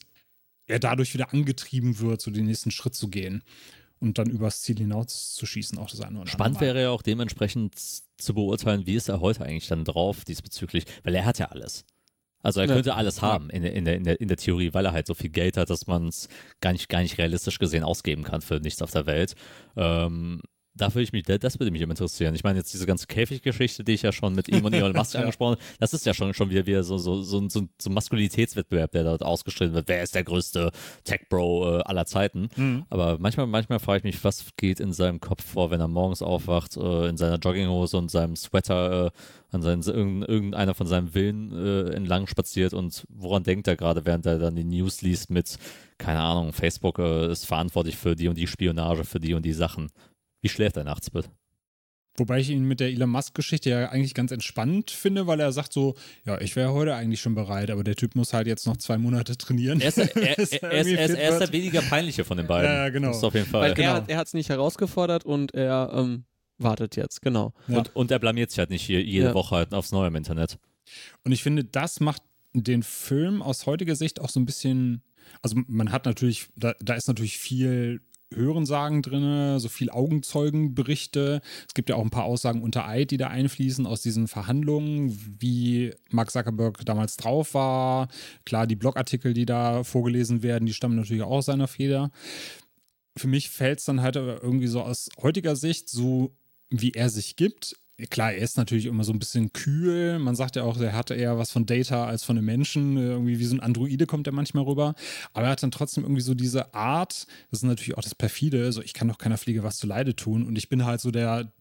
er 0.67 0.79
dadurch 0.79 1.15
wieder 1.15 1.33
angetrieben 1.33 2.01
wird, 2.01 2.21
so 2.21 2.31
den 2.31 2.45
nächsten 2.45 2.71
Schritt 2.71 2.95
zu 2.95 3.09
gehen 3.09 3.43
und 4.03 4.19
dann 4.19 4.29
übers 4.29 4.63
Ziel 4.63 4.77
hinaus 4.77 5.33
zu 5.35 5.47
schießen, 5.47 5.79
auch 5.79 5.89
das 5.89 6.01
eine 6.01 6.21
oder 6.21 6.29
Spannend 6.29 6.57
andere 6.57 6.75
wäre 6.75 6.83
ja 6.83 6.91
auch 6.91 7.03
dementsprechend 7.03 7.79
zu 7.79 8.35
beurteilen, 8.35 8.85
wie 8.85 8.97
ist 8.97 9.09
er 9.09 9.21
heute 9.21 9.45
eigentlich 9.45 9.69
dann 9.69 9.85
drauf 9.85 10.25
diesbezüglich, 10.25 10.85
weil 11.05 11.15
er 11.15 11.25
hat 11.25 11.39
ja 11.39 11.47
alles. 11.47 11.85
Also 12.43 12.61
er 12.61 12.67
könnte 12.67 12.97
alles 12.97 13.23
haben 13.23 13.51
in, 13.51 13.63
in, 13.63 13.85
der, 13.85 13.95
in, 13.95 14.03
der, 14.03 14.21
in 14.21 14.27
der 14.27 14.37
Theorie, 14.37 14.75
weil 14.75 14.85
er 14.85 14.93
halt 14.93 15.07
so 15.07 15.15
viel 15.15 15.31
Geld 15.31 15.57
hat, 15.57 15.71
dass 15.71 15.87
man 15.87 16.09
es 16.09 16.29
gar 16.61 16.73
nicht, 16.73 16.89
gar 16.89 17.01
nicht 17.01 17.17
realistisch 17.17 17.61
gesehen 17.61 17.85
ausgeben 17.85 18.25
kann 18.25 18.43
für 18.43 18.59
nichts 18.59 18.83
auf 18.83 18.91
der 18.91 19.07
Welt. 19.07 19.37
Ähm, 19.77 20.41
da 20.75 20.93
würde 20.95 21.03
ich 21.03 21.13
mich, 21.13 21.25
das 21.25 21.59
würde 21.59 21.71
mich 21.71 21.83
interessieren. 21.83 22.35
Ich 22.35 22.45
meine, 22.45 22.59
jetzt 22.59 22.73
diese 22.73 22.87
ganze 22.87 23.07
Käfiggeschichte, 23.07 23.85
die 23.85 23.93
ich 23.93 24.03
ja 24.03 24.13
schon 24.13 24.35
mit 24.35 24.49
ihm 24.49 24.65
und 24.65 24.73
Elon 24.73 24.93
Musk 24.93 25.15
angesprochen 25.17 25.53
habe, 25.53 25.63
das 25.79 25.93
ist 25.93 26.07
ja 26.07 26.15
schon, 26.15 26.33
schon 26.33 26.51
wieder, 26.51 26.67
wieder 26.67 26.83
so, 26.83 26.99
so, 26.99 27.23
so, 27.23 27.49
so, 27.49 27.69
so 27.79 27.91
ein 27.91 27.95
Maskulinitätswettbewerb, 27.95 28.93
der 28.93 29.05
dort 29.05 29.23
ausgestritten 29.23 29.75
wird. 29.75 29.89
Wer 29.89 30.03
ist 30.03 30.15
der 30.15 30.25
größte 30.25 30.71
Tech-Bro 31.05 31.79
äh, 31.79 31.83
aller 31.83 32.07
Zeiten? 32.07 32.49
Mhm. 32.57 32.85
Aber 32.89 33.19
manchmal, 33.19 33.47
manchmal 33.47 33.81
frage 33.81 33.99
ich 33.99 34.05
mich, 34.05 34.25
was 34.25 34.47
geht 34.57 34.81
in 34.81 34.93
seinem 34.93 35.21
Kopf 35.21 35.45
vor, 35.45 35.71
wenn 35.71 35.81
er 35.81 35.89
morgens 35.89 36.23
aufwacht, 36.23 36.77
äh, 36.77 37.09
in 37.09 37.17
seiner 37.17 37.37
Jogginghose 37.37 37.97
und 37.99 38.11
seinem 38.11 38.37
Sweater 38.37 39.07
äh, 39.07 39.11
an 39.53 39.61
seinen, 39.61 40.23
irgendeiner 40.23 40.75
von 40.75 40.87
seinen 40.87 41.09
Villen 41.09 41.53
äh, 41.53 41.91
entlang 41.95 42.27
spaziert 42.27 42.73
und 42.73 43.05
woran 43.11 43.43
denkt 43.43 43.69
er 43.69 43.77
gerade, 43.77 44.07
während 44.07 44.25
er 44.25 44.39
dann 44.39 44.57
die 44.57 44.65
News 44.65 45.03
liest 45.03 45.29
mit, 45.29 45.59
keine 45.99 46.21
Ahnung, 46.21 46.55
Facebook 46.55 46.99
äh, 46.99 47.31
ist 47.31 47.45
verantwortlich 47.45 47.97
für 47.97 48.17
die 48.17 48.29
und 48.29 48.39
die 48.39 48.47
Spionage, 48.47 49.05
für 49.05 49.21
die 49.21 49.35
und 49.35 49.45
die 49.45 49.53
Sachen. 49.53 49.91
Wie 50.43 50.49
schläft 50.49 50.77
er 50.77 50.85
nachts 50.85 51.11
bitte? 51.11 51.31
Wobei 52.17 52.41
ich 52.41 52.51
ihn 52.51 52.65
mit 52.65 52.81
der 52.81 52.89
Elon 52.89 53.09
Musk-Geschichte 53.09 53.71
ja 53.71 53.89
eigentlich 53.89 54.13
ganz 54.13 54.33
entspannt 54.33 54.91
finde, 54.91 55.27
weil 55.27 55.41
er 55.41 55.51
sagt 55.51 55.73
so, 55.73 55.95
ja, 56.27 56.39
ich 56.43 56.57
wäre 56.57 56.73
heute 56.73 56.95
eigentlich 56.95 57.23
schon 57.23 57.35
bereit, 57.35 57.71
aber 57.71 57.85
der 57.85 57.97
Typ 57.97 58.17
muss 58.17 58.35
halt 58.35 58.47
jetzt 58.47 58.67
noch 58.67 58.77
zwei 58.77 58.99
Monate 58.99 59.39
trainieren. 59.39 59.81
Er 59.81 59.89
ist, 59.89 59.97
er, 59.97 60.15
er, 60.17 60.39
er 60.39 60.81
ist, 60.83 61.15
er 61.15 61.31
ist 61.31 61.39
der 61.39 61.53
weniger 61.53 61.81
peinliche 61.81 62.25
von 62.25 62.37
den 62.37 62.47
beiden. 62.47 62.71
Ja, 62.71 62.91
genau. 62.91 63.09
Das 63.09 63.19
ist 63.19 63.25
auf 63.25 63.35
jeden 63.35 63.47
Fall. 63.47 63.63
Weil 63.63 63.75
genau. 63.75 64.05
er, 64.07 64.19
hat 64.19 64.27
es 64.27 64.35
nicht 64.35 64.51
herausgefordert 64.51 65.25
und 65.25 65.55
er 65.55 65.91
ähm, 65.95 66.25
wartet 66.59 66.97
jetzt, 66.97 67.23
genau. 67.23 67.55
Ja. 67.69 67.79
Und, 67.79 67.97
und 67.97 68.11
er 68.11 68.19
blamiert 68.19 68.51
sich 68.51 68.59
halt 68.59 68.71
nicht 68.71 68.89
jede 68.89 69.09
ja. 69.11 69.35
Woche 69.35 69.57
halt 69.57 69.73
aufs 69.73 69.91
Neue 69.91 70.09
im 70.09 70.17
Internet. 70.17 70.59
Und 71.25 71.33
ich 71.33 71.43
finde, 71.43 71.65
das 71.65 72.01
macht 72.01 72.21
den 72.53 72.83
Film 72.83 73.41
aus 73.41 73.65
heutiger 73.65 73.97
Sicht 73.97 74.21
auch 74.21 74.29
so 74.29 74.39
ein 74.39 74.45
bisschen, 74.45 75.03
also 75.41 75.57
man 75.67 75.93
hat 75.93 76.05
natürlich, 76.05 76.49
da, 76.57 76.75
da 76.81 76.93
ist 76.93 77.09
natürlich 77.09 77.39
viel 77.39 78.03
Hörensagen 78.35 79.03
drin, 79.03 79.59
so 79.59 79.69
viel 79.69 79.91
Augenzeugenberichte. 79.91 81.41
Es 81.67 81.75
gibt 81.75 81.89
ja 81.89 81.97
auch 81.97 82.03
ein 82.03 82.11
paar 82.11 82.25
Aussagen 82.25 82.63
unter 82.63 82.87
Eid, 82.87 83.11
die 83.11 83.17
da 83.17 83.29
einfließen 83.29 83.87
aus 83.87 84.03
diesen 84.03 84.29
Verhandlungen, 84.29 85.19
wie 85.41 85.93
Mark 86.11 86.31
Zuckerberg 86.31 86.85
damals 86.85 87.17
drauf 87.17 87.55
war. 87.55 88.09
Klar, 88.45 88.67
die 88.67 88.77
Blogartikel, 88.77 89.35
die 89.35 89.47
da 89.47 89.85
vorgelesen 89.85 90.43
werden, 90.43 90.67
die 90.67 90.75
stammen 90.75 90.97
natürlich 90.97 91.23
auch 91.23 91.31
aus 91.31 91.47
seiner 91.47 91.69
Feder. 91.69 92.11
Für 93.17 93.29
mich 93.29 93.51
fällt 93.51 93.81
es 93.81 93.85
dann 93.85 94.01
halt 94.01 94.17
irgendwie 94.17 94.69
so 94.69 94.83
aus 94.83 95.11
heutiger 95.21 95.57
Sicht, 95.57 95.89
so 95.89 96.35
wie 96.71 96.93
er 96.93 97.11
sich 97.11 97.37
gibt, 97.37 97.77
klar, 98.11 98.33
er 98.33 98.43
ist 98.43 98.57
natürlich 98.57 98.87
immer 98.87 99.05
so 99.05 99.13
ein 99.13 99.19
bisschen 99.19 99.53
kühl. 99.53 100.19
Man 100.19 100.35
sagt 100.35 100.57
ja 100.57 100.65
auch, 100.65 100.79
er 100.79 100.93
hatte 100.93 101.15
eher 101.15 101.39
was 101.39 101.51
von 101.51 101.67
Data 101.67 102.07
als 102.07 102.25
von 102.25 102.37
einem 102.37 102.47
Menschen. 102.47 102.97
Irgendwie 102.97 103.39
wie 103.39 103.45
so 103.45 103.55
ein 103.57 103.61
Androide 103.61 104.07
kommt 104.07 104.27
er 104.27 104.33
manchmal 104.33 104.65
rüber. 104.65 104.95
Aber 105.33 105.47
er 105.47 105.53
hat 105.53 105.63
dann 105.63 105.71
trotzdem 105.71 106.05
irgendwie 106.05 106.23
so 106.23 106.35
diese 106.35 106.75
Art, 106.75 107.27
das 107.51 107.61
ist 107.61 107.65
natürlich 107.65 107.97
auch 107.97 108.03
das 108.03 108.15
Perfide, 108.15 108.73
so 108.73 108.83
ich 108.83 108.95
kann 108.95 109.09
doch 109.09 109.19
keiner 109.19 109.39
Fliege 109.39 109.63
was 109.63 109.77
zu 109.77 109.87
Leide 109.87 110.17
tun. 110.17 110.47
Und 110.47 110.57
ich 110.57 110.69
bin 110.69 110.85
halt 110.85 111.01
so 111.01 111.11
der, 111.11 111.53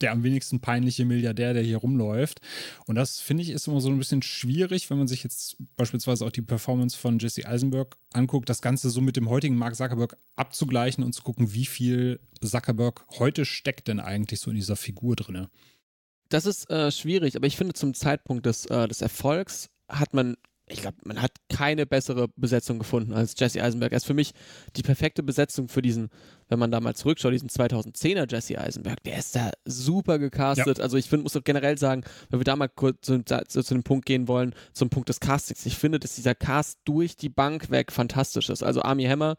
der 0.00 0.12
am 0.12 0.22
wenigsten 0.22 0.60
peinliche 0.60 1.04
Milliardär, 1.04 1.54
der 1.54 1.62
hier 1.62 1.78
rumläuft. 1.78 2.40
Und 2.86 2.96
das 2.96 3.20
finde 3.20 3.42
ich 3.42 3.50
ist 3.50 3.68
immer 3.68 3.80
so 3.80 3.88
ein 3.88 3.98
bisschen 3.98 4.22
schwierig, 4.22 4.90
wenn 4.90 4.98
man 4.98 5.08
sich 5.08 5.22
jetzt 5.22 5.56
beispielsweise 5.76 6.24
auch 6.24 6.32
die 6.32 6.42
Performance 6.42 6.96
von 6.96 7.18
Jesse 7.18 7.46
Eisenberg 7.46 7.96
anguckt, 8.12 8.48
das 8.48 8.62
Ganze 8.62 8.90
so 8.90 9.00
mit 9.00 9.16
dem 9.16 9.28
heutigen 9.28 9.56
Mark 9.56 9.76
Zuckerberg 9.76 10.16
abzugleichen 10.36 11.04
und 11.04 11.12
zu 11.12 11.22
gucken, 11.22 11.52
wie 11.52 11.66
viel 11.66 12.20
Zuckerberg 12.42 13.04
heute 13.18 13.44
steckt 13.44 13.88
denn 13.88 14.00
eigentlich 14.00 14.40
so 14.40 14.50
in 14.50 14.56
dieser 14.56 14.76
Figur 14.76 15.16
drin. 15.16 15.48
Das 16.30 16.46
ist 16.46 16.70
äh, 16.70 16.90
schwierig, 16.90 17.36
aber 17.36 17.46
ich 17.46 17.56
finde, 17.56 17.74
zum 17.74 17.92
Zeitpunkt 17.92 18.46
des, 18.46 18.64
äh, 18.66 18.88
des 18.88 19.02
Erfolgs 19.02 19.68
hat 19.88 20.14
man, 20.14 20.36
ich 20.66 20.80
glaube, 20.80 20.96
man 21.04 21.20
hat 21.20 21.32
keine 21.48 21.86
bessere 21.86 22.28
Besetzung 22.36 22.78
gefunden 22.78 23.12
als 23.12 23.34
Jesse 23.36 23.60
Eisenberg. 23.60 23.90
Er 23.90 23.96
ist 23.96 24.06
für 24.06 24.14
mich 24.14 24.30
die 24.76 24.82
perfekte 24.82 25.24
Besetzung 25.24 25.68
für 25.68 25.82
diesen, 25.82 26.08
wenn 26.48 26.60
man 26.60 26.70
da 26.70 26.78
mal 26.78 26.94
zurückschaut, 26.94 27.32
diesen 27.32 27.48
2010er 27.48 28.30
Jesse 28.30 28.60
Eisenberg. 28.60 29.02
Der 29.02 29.18
ist 29.18 29.34
da 29.34 29.50
super 29.64 30.20
gecastet. 30.20 30.78
Ja. 30.78 30.84
Also 30.84 30.96
ich 30.96 31.08
finde, 31.08 31.24
muss 31.24 31.36
generell 31.42 31.76
sagen, 31.76 32.04
wenn 32.28 32.38
wir 32.38 32.44
da 32.44 32.54
mal 32.54 32.68
kurz 32.68 33.00
zu, 33.00 33.24
zu, 33.24 33.44
zu 33.44 33.74
dem 33.74 33.82
Punkt 33.82 34.06
gehen 34.06 34.28
wollen, 34.28 34.54
zum 34.72 34.88
Punkt 34.88 35.08
des 35.08 35.18
Castings. 35.18 35.66
Ich 35.66 35.76
finde, 35.76 35.98
dass 35.98 36.14
dieser 36.14 36.36
Cast 36.36 36.78
durch 36.84 37.16
die 37.16 37.28
Bank 37.28 37.70
weg 37.70 37.90
fantastisch 37.90 38.48
ist. 38.50 38.62
Also 38.62 38.82
Army 38.82 39.06
Hammer 39.06 39.36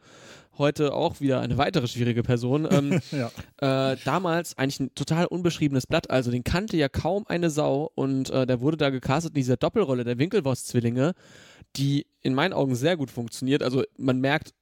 heute 0.58 0.94
auch 0.94 1.20
wieder 1.20 1.40
eine 1.40 1.58
weitere 1.58 1.86
schwierige 1.86 2.22
Person. 2.22 2.68
Ähm, 2.70 3.00
ja. 3.10 3.92
äh, 3.92 3.96
damals 4.04 4.58
eigentlich 4.58 4.80
ein 4.80 4.94
total 4.94 5.26
unbeschriebenes 5.26 5.86
Blatt, 5.86 6.10
also 6.10 6.30
den 6.30 6.44
kannte 6.44 6.76
ja 6.76 6.88
kaum 6.88 7.26
eine 7.26 7.50
Sau 7.50 7.90
und 7.94 8.30
äh, 8.30 8.46
der 8.46 8.60
wurde 8.60 8.76
da 8.76 8.90
gecastet 8.90 9.32
in 9.32 9.36
dieser 9.40 9.56
Doppelrolle 9.56 10.04
der 10.04 10.18
Winkelwurst-Zwillinge, 10.18 11.14
die 11.76 12.06
in 12.20 12.34
meinen 12.34 12.52
Augen 12.52 12.74
sehr 12.74 12.96
gut 12.96 13.10
funktioniert. 13.10 13.62
Also 13.62 13.84
man 13.96 14.20
merkt, 14.20 14.52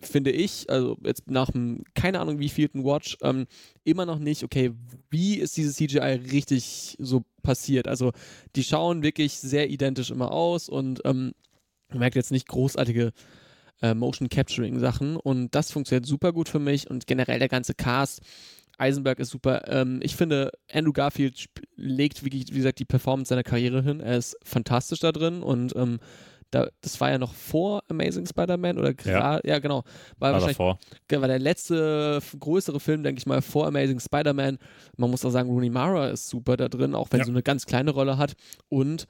finde 0.00 0.30
ich, 0.30 0.70
also 0.70 0.96
jetzt 1.04 1.30
nach 1.30 1.50
einem, 1.50 1.84
keine 1.94 2.20
Ahnung 2.20 2.38
wie 2.38 2.48
vielten 2.48 2.84
Watch, 2.84 3.18
ähm, 3.22 3.46
immer 3.84 4.06
noch 4.06 4.18
nicht, 4.18 4.44
okay, 4.44 4.72
wie 5.10 5.34
ist 5.36 5.56
dieses 5.56 5.76
CGI 5.76 6.20
richtig 6.30 6.96
so 6.98 7.24
passiert? 7.42 7.88
Also 7.88 8.12
die 8.56 8.64
schauen 8.64 9.02
wirklich 9.02 9.38
sehr 9.38 9.68
identisch 9.68 10.10
immer 10.10 10.32
aus 10.32 10.68
und 10.68 11.02
ähm, 11.04 11.32
man 11.88 11.98
merkt 11.98 12.16
jetzt 12.16 12.30
nicht 12.30 12.48
großartige 12.48 13.12
äh, 13.82 13.94
Motion 13.94 14.28
Capturing 14.28 14.78
Sachen 14.78 15.16
und 15.16 15.54
das 15.54 15.72
funktioniert 15.72 16.06
super 16.06 16.32
gut 16.32 16.48
für 16.48 16.58
mich 16.58 16.90
und 16.90 17.06
generell 17.06 17.38
der 17.38 17.48
ganze 17.48 17.74
Cast. 17.74 18.20
Eisenberg 18.78 19.18
ist 19.18 19.30
super. 19.30 19.68
Ähm, 19.68 20.00
ich 20.02 20.16
finde, 20.16 20.52
Andrew 20.72 20.92
Garfield 20.92 21.46
legt, 21.76 22.24
wie, 22.24 22.32
wie, 22.32 22.44
gesagt, 22.44 22.78
die 22.78 22.86
Performance 22.86 23.28
seiner 23.28 23.42
Karriere 23.42 23.82
hin. 23.82 24.00
Er 24.00 24.16
ist 24.16 24.36
fantastisch 24.42 25.00
da 25.00 25.12
drin 25.12 25.42
und 25.42 25.76
ähm, 25.76 25.98
da, 26.50 26.68
das 26.80 27.00
war 27.00 27.10
ja 27.10 27.18
noch 27.18 27.32
vor 27.32 27.82
Amazing 27.88 28.26
Spider-Man 28.26 28.78
oder 28.78 28.92
gerade, 28.94 29.46
ja. 29.46 29.54
ja. 29.54 29.58
genau. 29.60 29.84
War, 30.18 30.32
war 30.32 30.40
davor. 30.40 30.78
War 31.08 31.28
der 31.28 31.38
letzte 31.38 32.20
größere 32.38 32.80
Film, 32.80 33.02
denke 33.02 33.20
ich 33.20 33.26
mal, 33.26 33.42
vor 33.42 33.66
Amazing 33.66 34.00
Spider-Man. 34.00 34.58
Man 34.96 35.10
muss 35.10 35.24
auch 35.24 35.30
sagen, 35.30 35.48
Rooney 35.48 35.70
Mara 35.70 36.08
ist 36.08 36.28
super 36.28 36.56
da 36.56 36.68
drin, 36.68 36.94
auch 36.94 37.08
wenn 37.10 37.18
ja. 37.18 37.24
sie 37.24 37.30
so 37.30 37.34
eine 37.34 37.42
ganz 37.42 37.66
kleine 37.66 37.92
Rolle 37.92 38.18
hat. 38.18 38.34
Und 38.68 39.06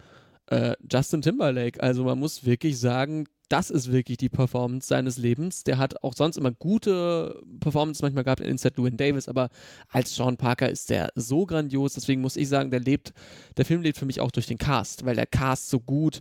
äh, 0.50 0.74
Justin 0.90 1.22
Timberlake. 1.22 1.82
Also 1.82 2.04
man 2.04 2.18
muss 2.18 2.44
wirklich 2.44 2.78
sagen, 2.78 3.26
das 3.48 3.70
ist 3.70 3.90
wirklich 3.90 4.16
die 4.18 4.28
Performance 4.28 4.86
seines 4.86 5.16
Lebens. 5.16 5.64
Der 5.64 5.78
hat 5.78 6.04
auch 6.04 6.14
sonst 6.14 6.36
immer 6.36 6.52
gute 6.52 7.42
Performance 7.58 8.00
manchmal 8.02 8.22
gehabt 8.22 8.40
in 8.40 8.48
Inside 8.48 8.74
Llewyn 8.76 8.96
Davis, 8.96 9.28
aber 9.28 9.48
als 9.88 10.14
Sean 10.14 10.36
Parker 10.36 10.68
ist 10.68 10.90
der 10.90 11.10
so 11.16 11.46
grandios. 11.46 11.94
Deswegen 11.94 12.20
muss 12.20 12.36
ich 12.36 12.48
sagen, 12.48 12.70
der 12.70 12.80
lebt, 12.80 13.12
der 13.56 13.64
Film 13.64 13.82
lebt 13.82 13.98
für 13.98 14.06
mich 14.06 14.20
auch 14.20 14.30
durch 14.30 14.46
den 14.46 14.58
Cast, 14.58 15.04
weil 15.04 15.16
der 15.16 15.26
Cast 15.26 15.70
so 15.70 15.80
gut 15.80 16.20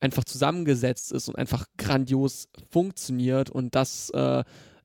einfach 0.00 0.24
zusammengesetzt 0.24 1.12
ist 1.12 1.28
und 1.28 1.36
einfach 1.36 1.66
grandios 1.76 2.48
funktioniert 2.70 3.50
und 3.50 3.74
das 3.74 4.10
äh, 4.10 4.42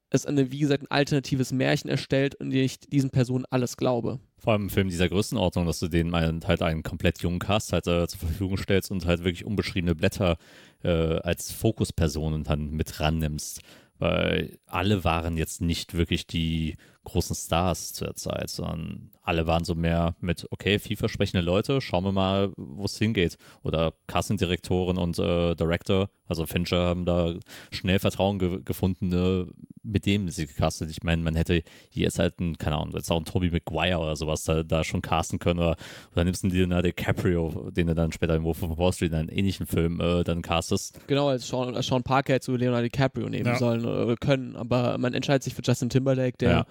es 0.10 0.26
eine, 0.26 0.51
wie 0.51 0.60
gesagt, 0.60 0.84
ein 0.84 0.91
alternatives 0.91 1.51
Märchen 1.51 1.89
erstellt, 1.89 2.36
in 2.36 2.49
dem 2.49 2.64
ich 2.64 2.80
diesen 2.80 3.10
Personen 3.10 3.45
alles 3.49 3.78
glaube. 3.78 4.20
Vor 4.38 4.53
allem 4.53 4.64
im 4.64 4.70
Film 4.70 4.89
dieser 4.89 5.10
Größenordnung, 5.10 5.66
dass 5.66 5.80
du 5.80 5.88
denen 5.88 6.16
halt 6.16 6.62
einen 6.62 6.84
komplett 6.84 7.22
jungen 7.22 7.39
Cast 7.39 7.74
halt 7.74 7.88
äh, 7.88 8.08
zur 8.08 8.20
Verfügung 8.20 8.58
stellst 8.58 8.91
und 8.91 9.05
halt 9.05 9.24
wirklich 9.24 9.45
unbeschriebene 9.45 9.95
Blätter 9.95 10.38
äh, 10.84 10.89
als 10.89 11.51
Fokuspersonen 11.51 12.43
dann 12.43 12.72
mit 12.72 12.99
rannimmst. 12.99 13.62
Weil 13.99 14.60
alle 14.68 15.03
waren 15.03 15.38
jetzt 15.38 15.60
nicht 15.62 15.95
wirklich 15.95 16.28
die 16.28 16.76
großen 17.08 17.36
Stars 17.36 17.93
zu 17.93 18.03
der 18.03 18.16
Zeit, 18.16 18.49
sondern 18.49 19.12
alle 19.24 19.47
waren 19.47 19.64
so 19.64 19.76
mehr 19.76 20.16
mit, 20.20 20.45
okay, 20.51 20.78
vielversprechende 20.78 21.43
Leute, 21.43 21.80
schauen 21.80 22.03
wir 22.03 22.12
mal, 22.12 22.51
wo 22.58 22.84
es 22.84 22.97
hingeht. 22.97 23.38
Oder 23.64 23.93
Casting-Direktoren 24.08 24.97
und 24.97 25.18
äh, 25.18 25.55
Director, 25.55 26.10
also 26.28 26.45
Fincher 26.45 26.86
haben 26.88 27.05
da 27.05 27.34
schnell 27.72 27.99
Vertrauen 27.99 28.39
ge 28.39 28.60
gefunden, 28.64 29.14
äh, 29.14 29.45
mit 29.84 30.05
dem 30.05 30.30
sie 30.30 30.47
gecastet. 30.47 30.91
Ich 30.91 31.03
meine, 31.03 31.22
man 31.22 31.36
hätte 31.36 31.64
hier 31.89 32.03
jetzt 32.03 32.20
halt 32.20 32.39
einen, 32.39 32.58
keine 32.58 32.76
Ahnung, 32.76 32.93
jetzt 32.93 33.10
auch 33.10 33.16
einen 33.16 33.26
Toby 33.26 33.51
Maguire 33.51 33.99
oder 33.99 34.18
sowas 34.18 34.43
da, 34.43 34.64
da 34.64 34.84
schon 34.84 35.01
casten 35.01 35.39
können. 35.39 35.60
Oder, 35.60 35.78
oder 36.12 36.26
nimmst 36.26 36.43
du 36.43 36.49
dir 36.49 36.68
DiCaprio, 36.68 37.72
den 37.72 37.88
du 37.88 37.95
dann 37.95 38.12
später 38.12 38.36
in 38.36 38.43
Wolf 38.43 38.64
of 38.64 38.78
Wall 38.78 38.91
Street 38.91 39.14
in 39.14 39.18
einem 39.18 39.30
ähnlichen 39.30 39.66
Film 39.66 40.01
äh, 40.01 40.26
dann 40.26 40.41
castest. 40.41 40.99
Genau, 41.08 41.30
als 41.30 41.47
Sean, 41.47 41.74
als 41.74 41.88
Sean 41.88 42.03
Parker 42.03 42.41
zu 42.41 42.58
Leonardo 42.58 42.84
DiCaprio 42.84 43.30
nehmen 43.30 43.45
ja. 43.45 43.55
sollen 43.58 43.86
oder 43.86 44.16
können. 44.18 44.58
Aber 44.58 44.97
man 44.97 45.14
entscheidet 45.14 45.43
sich 45.43 45.53
für 45.53 45.62
Justin 45.64 45.89
Timberlake, 45.89 46.38
der 46.38 46.49
ja 46.49 46.66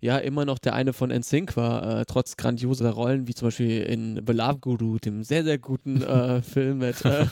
ja 0.00 0.18
immer 0.18 0.44
noch 0.44 0.58
der 0.58 0.74
eine 0.74 0.92
von 0.92 1.10
NSYNC 1.10 1.56
war, 1.56 2.00
äh, 2.00 2.04
trotz 2.04 2.36
grandioser 2.36 2.90
Rollen, 2.90 3.26
wie 3.26 3.34
zum 3.34 3.48
Beispiel 3.48 3.82
in 3.82 4.22
The 4.26 4.32
Love 4.32 4.58
Guru, 4.58 4.98
dem 4.98 5.24
sehr, 5.24 5.44
sehr 5.44 5.58
guten 5.58 6.02
äh, 6.02 6.40
Film 6.42 6.78
mit. 6.78 7.04
Äh, 7.04 7.26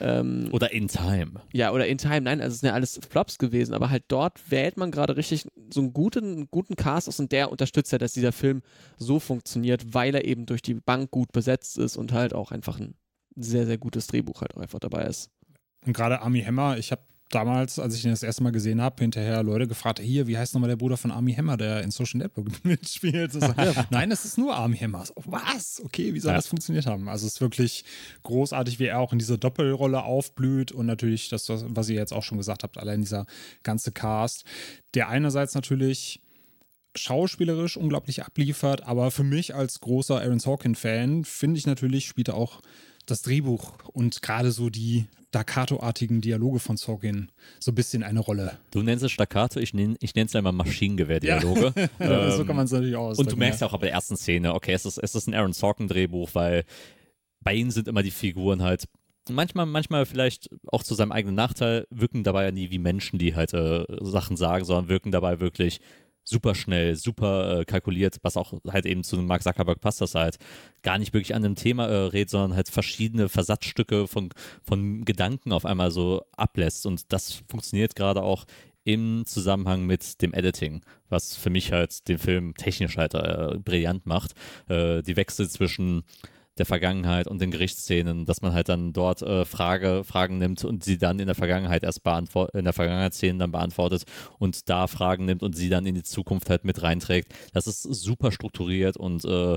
ähm, 0.00 0.48
oder 0.52 0.72
In 0.72 0.88
Time. 0.88 1.32
Ja, 1.52 1.72
oder 1.72 1.86
In 1.86 1.98
Time, 1.98 2.22
nein, 2.22 2.40
also 2.40 2.54
es 2.54 2.60
sind 2.60 2.68
ja 2.68 2.74
alles 2.74 3.00
Flops 3.08 3.38
gewesen, 3.38 3.74
aber 3.74 3.90
halt 3.90 4.04
dort 4.08 4.50
wählt 4.50 4.76
man 4.76 4.90
gerade 4.90 5.16
richtig 5.16 5.46
so 5.72 5.80
einen 5.80 5.92
guten, 5.92 6.48
guten 6.50 6.76
Cast 6.76 7.08
aus 7.08 7.18
und 7.18 7.32
der 7.32 7.50
unterstützt 7.50 7.92
ja, 7.92 7.98
dass 7.98 8.12
dieser 8.12 8.32
Film 8.32 8.62
so 8.96 9.18
funktioniert, 9.18 9.92
weil 9.94 10.14
er 10.14 10.24
eben 10.24 10.46
durch 10.46 10.62
die 10.62 10.74
Bank 10.74 11.10
gut 11.10 11.32
besetzt 11.32 11.78
ist 11.78 11.96
und 11.96 12.12
halt 12.12 12.34
auch 12.34 12.52
einfach 12.52 12.78
ein 12.78 12.94
sehr, 13.36 13.66
sehr 13.66 13.78
gutes 13.78 14.06
Drehbuch 14.06 14.40
halt 14.40 14.56
auch 14.56 14.60
einfach 14.60 14.78
dabei 14.78 15.04
ist. 15.04 15.30
Und 15.86 15.92
gerade 15.92 16.20
Army 16.20 16.42
Hammer, 16.42 16.78
ich 16.78 16.92
habe 16.92 17.02
damals, 17.30 17.78
als 17.78 17.94
ich 17.94 18.04
ihn 18.04 18.10
das 18.10 18.22
erste 18.22 18.42
Mal 18.42 18.50
gesehen 18.50 18.80
habe, 18.80 18.96
hinterher 19.02 19.42
Leute 19.42 19.66
gefragt, 19.66 20.00
hier, 20.00 20.26
wie 20.26 20.36
heißt 20.36 20.52
nochmal 20.52 20.68
der 20.68 20.76
Bruder 20.76 20.96
von 20.96 21.10
Army 21.10 21.32
Hammer, 21.32 21.56
der 21.56 21.82
in 21.82 21.90
Social 21.90 22.18
Network 22.18 22.48
mitspielt? 22.64 23.32
So, 23.32 23.40
Nein, 23.90 24.10
es 24.10 24.24
ist 24.24 24.36
nur 24.36 24.54
Army 24.54 24.76
Hammer. 24.76 25.06
So, 25.06 25.14
was? 25.24 25.80
Okay, 25.84 26.12
wie 26.12 26.20
soll 26.20 26.32
ja. 26.32 26.36
das 26.36 26.48
funktioniert 26.48 26.86
haben? 26.86 27.08
Also 27.08 27.26
es 27.26 27.34
ist 27.34 27.40
wirklich 27.40 27.84
großartig, 28.24 28.78
wie 28.78 28.86
er 28.86 28.98
auch 28.98 29.12
in 29.12 29.18
dieser 29.18 29.38
Doppelrolle 29.38 30.02
aufblüht 30.02 30.72
und 30.72 30.86
natürlich 30.86 31.28
das, 31.28 31.48
was 31.48 31.88
ihr 31.88 31.96
jetzt 31.96 32.12
auch 32.12 32.24
schon 32.24 32.38
gesagt 32.38 32.64
habt, 32.64 32.76
allein 32.78 33.00
dieser 33.00 33.26
ganze 33.62 33.92
Cast, 33.92 34.44
der 34.94 35.08
einerseits 35.08 35.54
natürlich 35.54 36.20
schauspielerisch 36.96 37.76
unglaublich 37.76 38.24
abliefert, 38.24 38.82
aber 38.82 39.12
für 39.12 39.22
mich 39.22 39.54
als 39.54 39.80
großer 39.80 40.20
Aaron 40.20 40.40
Sorkin-Fan 40.40 41.24
finde 41.24 41.58
ich 41.58 41.66
natürlich, 41.66 42.06
spielt 42.06 42.28
er 42.28 42.34
auch 42.34 42.60
das 43.06 43.22
Drehbuch 43.22 43.74
und 43.92 44.22
gerade 44.22 44.50
so 44.50 44.70
die 44.70 45.06
Staccato-artigen 45.30 46.20
Dialoge 46.20 46.58
von 46.58 46.76
Sorkin 46.76 47.30
so 47.60 47.70
ein 47.70 47.76
bisschen 47.76 48.02
eine 48.02 48.18
Rolle. 48.18 48.58
Du 48.72 48.82
nennst 48.82 49.04
es 49.04 49.12
Staccato, 49.12 49.60
ich 49.60 49.72
nenne 49.74 49.94
ich 50.00 50.16
es 50.16 50.34
einmal 50.34 50.52
Maschinengewehr-Dialoge. 50.52 51.72
Ja. 51.76 51.88
ähm, 52.00 52.32
so 52.32 52.44
kann 52.44 52.56
man 52.56 52.64
es 52.64 52.72
natürlich 52.72 52.96
auch 52.96 53.16
Und 53.16 53.30
du 53.30 53.36
merkst 53.36 53.60
ja 53.60 53.68
auch 53.68 53.72
bei 53.72 53.86
der 53.86 53.92
ersten 53.92 54.16
Szene, 54.16 54.54
okay, 54.54 54.72
es 54.72 54.84
ist, 54.84 54.98
es 54.98 55.14
ist 55.14 55.28
ein 55.28 55.34
Aaron 55.34 55.52
Sorkin-Drehbuch, 55.52 56.30
weil 56.32 56.64
bei 57.42 57.54
ihnen 57.54 57.70
sind 57.70 57.86
immer 57.86 58.02
die 58.02 58.10
Figuren 58.10 58.62
halt 58.62 58.88
manchmal, 59.28 59.66
manchmal 59.66 60.04
vielleicht 60.04 60.50
auch 60.66 60.82
zu 60.82 60.94
seinem 60.94 61.12
eigenen 61.12 61.36
Nachteil, 61.36 61.86
wirken 61.90 62.24
dabei 62.24 62.44
ja 62.44 62.50
nie 62.50 62.70
wie 62.70 62.78
Menschen, 62.78 63.18
die 63.18 63.36
halt 63.36 63.54
äh, 63.54 63.84
Sachen 64.00 64.36
sagen, 64.36 64.64
sondern 64.64 64.88
wirken 64.88 65.12
dabei 65.12 65.38
wirklich 65.38 65.80
super 66.24 66.54
schnell, 66.54 66.96
super 66.96 67.60
äh, 67.60 67.64
kalkuliert, 67.64 68.18
was 68.22 68.36
auch 68.36 68.52
halt 68.68 68.86
eben 68.86 69.04
zu 69.04 69.16
Mark 69.18 69.42
Zuckerberg 69.42 69.80
passt, 69.80 70.00
dass 70.00 70.14
er 70.14 70.22
halt 70.22 70.38
gar 70.82 70.98
nicht 70.98 71.12
wirklich 71.12 71.34
an 71.34 71.44
einem 71.44 71.56
Thema 71.56 71.86
äh, 71.86 72.06
redet, 72.06 72.30
sondern 72.30 72.54
halt 72.54 72.68
verschiedene 72.68 73.28
Versatzstücke 73.28 74.06
von, 74.06 74.30
von 74.62 75.04
Gedanken 75.04 75.52
auf 75.52 75.64
einmal 75.64 75.90
so 75.90 76.22
ablässt. 76.36 76.86
Und 76.86 77.12
das 77.12 77.42
funktioniert 77.48 77.96
gerade 77.96 78.22
auch 78.22 78.44
im 78.84 79.24
Zusammenhang 79.26 79.84
mit 79.84 80.22
dem 80.22 80.32
Editing, 80.32 80.82
was 81.08 81.36
für 81.36 81.50
mich 81.50 81.72
halt 81.72 82.08
den 82.08 82.18
Film 82.18 82.54
technisch 82.54 82.96
halt 82.96 83.14
äh, 83.14 83.58
brillant 83.58 84.06
macht. 84.06 84.32
Äh, 84.68 85.02
die 85.02 85.16
Wechsel 85.16 85.48
zwischen 85.48 86.04
der 86.60 86.66
Vergangenheit 86.66 87.26
und 87.26 87.40
den 87.40 87.50
Gerichtsszenen, 87.50 88.26
dass 88.26 88.42
man 88.42 88.52
halt 88.52 88.68
dann 88.68 88.92
dort 88.92 89.22
äh, 89.22 89.44
Frage, 89.44 90.04
Fragen 90.04 90.38
nimmt 90.38 90.64
und 90.64 90.84
sie 90.84 90.98
dann 90.98 91.18
in 91.18 91.26
der 91.26 91.34
Vergangenheit 91.34 91.82
erst 91.82 92.04
beantwortet, 92.04 92.54
in 92.54 92.64
der 92.64 92.72
Vergangenheitsszene 92.72 93.38
dann 93.38 93.50
beantwortet 93.50 94.04
und 94.38 94.68
da 94.68 94.86
Fragen 94.86 95.24
nimmt 95.24 95.42
und 95.42 95.56
sie 95.56 95.70
dann 95.70 95.86
in 95.86 95.94
die 95.94 96.02
Zukunft 96.02 96.50
halt 96.50 96.64
mit 96.64 96.82
reinträgt. 96.82 97.32
Das 97.52 97.66
ist 97.66 97.82
super 97.82 98.30
strukturiert 98.30 98.96
und 98.96 99.24
äh, 99.24 99.56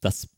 das 0.00 0.28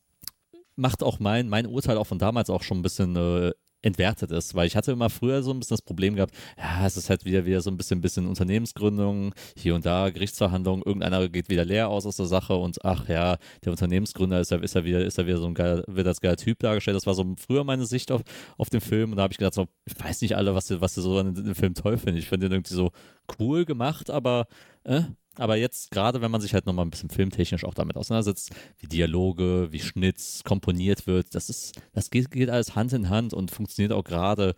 macht 0.74 1.02
auch 1.02 1.20
mein, 1.20 1.48
mein 1.48 1.66
Urteil 1.66 1.98
auch 1.98 2.06
von 2.06 2.18
damals 2.18 2.50
auch 2.50 2.62
schon 2.62 2.78
ein 2.78 2.82
bisschen 2.82 3.14
äh, 3.16 3.52
entwertet 3.82 4.30
ist, 4.30 4.54
weil 4.54 4.66
ich 4.66 4.76
hatte 4.76 4.92
immer 4.92 5.10
früher 5.10 5.42
so 5.42 5.52
ein 5.52 5.58
bisschen 5.58 5.76
das 5.76 5.82
Problem 5.82 6.14
gehabt, 6.14 6.34
ja, 6.58 6.86
es 6.86 6.96
ist 6.96 7.10
halt 7.10 7.24
wieder 7.24 7.46
wieder 7.46 7.60
so 7.60 7.70
ein 7.70 7.76
bisschen, 7.76 8.00
bisschen 8.00 8.26
Unternehmensgründung, 8.26 9.34
hier 9.56 9.74
und 9.74 9.86
da 9.86 10.10
Gerichtsverhandlungen, 10.10 10.82
irgendeiner 10.84 11.28
geht 11.28 11.48
wieder 11.48 11.64
leer 11.64 11.88
aus 11.88 12.06
aus 12.06 12.16
der 12.16 12.26
Sache 12.26 12.54
und 12.54 12.84
ach 12.84 13.08
ja, 13.08 13.38
der 13.64 13.72
Unternehmensgründer 13.72 14.40
ist 14.40 14.50
ja, 14.50 14.58
ist 14.58 14.74
ja 14.74 14.84
wieder, 14.84 15.04
ist 15.04 15.18
ja 15.18 15.26
wieder 15.26 15.38
so 15.38 15.46
ein 15.46 15.54
geiler, 15.54 15.82
wird 15.86 16.06
als 16.06 16.20
geiler 16.20 16.36
Typ 16.36 16.58
dargestellt. 16.60 16.96
Das 16.96 17.06
war 17.06 17.14
so 17.14 17.24
früher 17.38 17.64
meine 17.64 17.86
Sicht 17.86 18.12
auf, 18.12 18.22
auf 18.58 18.70
den 18.70 18.80
Film 18.80 19.10
und 19.12 19.16
da 19.16 19.22
habe 19.22 19.32
ich 19.32 19.38
gedacht, 19.38 19.54
so, 19.54 19.68
ich 19.86 19.98
weiß 19.98 20.20
nicht 20.22 20.36
alle, 20.36 20.54
was 20.54 20.66
sie, 20.66 20.80
was 20.80 20.94
sie 20.94 21.02
so 21.02 21.18
an 21.18 21.34
dem 21.34 21.54
Film 21.54 21.74
toll 21.74 21.96
finden. 21.98 22.18
Ich 22.18 22.28
finde 22.28 22.48
den 22.48 22.56
irgendwie 22.56 22.74
so 22.74 22.90
cool 23.38 23.64
gemacht, 23.64 24.10
aber 24.10 24.46
äh, 24.84 25.02
aber 25.40 25.56
jetzt, 25.56 25.90
gerade 25.90 26.20
wenn 26.20 26.30
man 26.30 26.40
sich 26.40 26.52
halt 26.52 26.66
nochmal 26.66 26.84
ein 26.84 26.90
bisschen 26.90 27.08
filmtechnisch 27.08 27.64
auch 27.64 27.74
damit 27.74 27.96
auseinandersetzt, 27.96 28.50
wie 28.78 28.86
Dialoge, 28.86 29.68
wie 29.70 29.80
Schnitt 29.80 30.20
komponiert 30.44 31.06
wird, 31.06 31.34
das 31.34 31.48
ist, 31.48 31.80
das 31.92 32.10
geht, 32.10 32.30
geht 32.30 32.50
alles 32.50 32.74
Hand 32.74 32.92
in 32.92 33.08
Hand 33.08 33.32
und 33.32 33.50
funktioniert 33.50 33.92
auch 33.92 34.04
gerade 34.04 34.54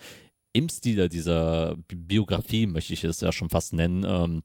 im 0.52 0.68
Stil 0.68 1.08
dieser 1.08 1.76
Biografie, 1.88 2.66
möchte 2.66 2.92
ich 2.92 3.04
es 3.04 3.20
ja 3.20 3.30
schon 3.30 3.48
fast 3.48 3.72
nennen, 3.72 4.04
ähm, 4.06 4.42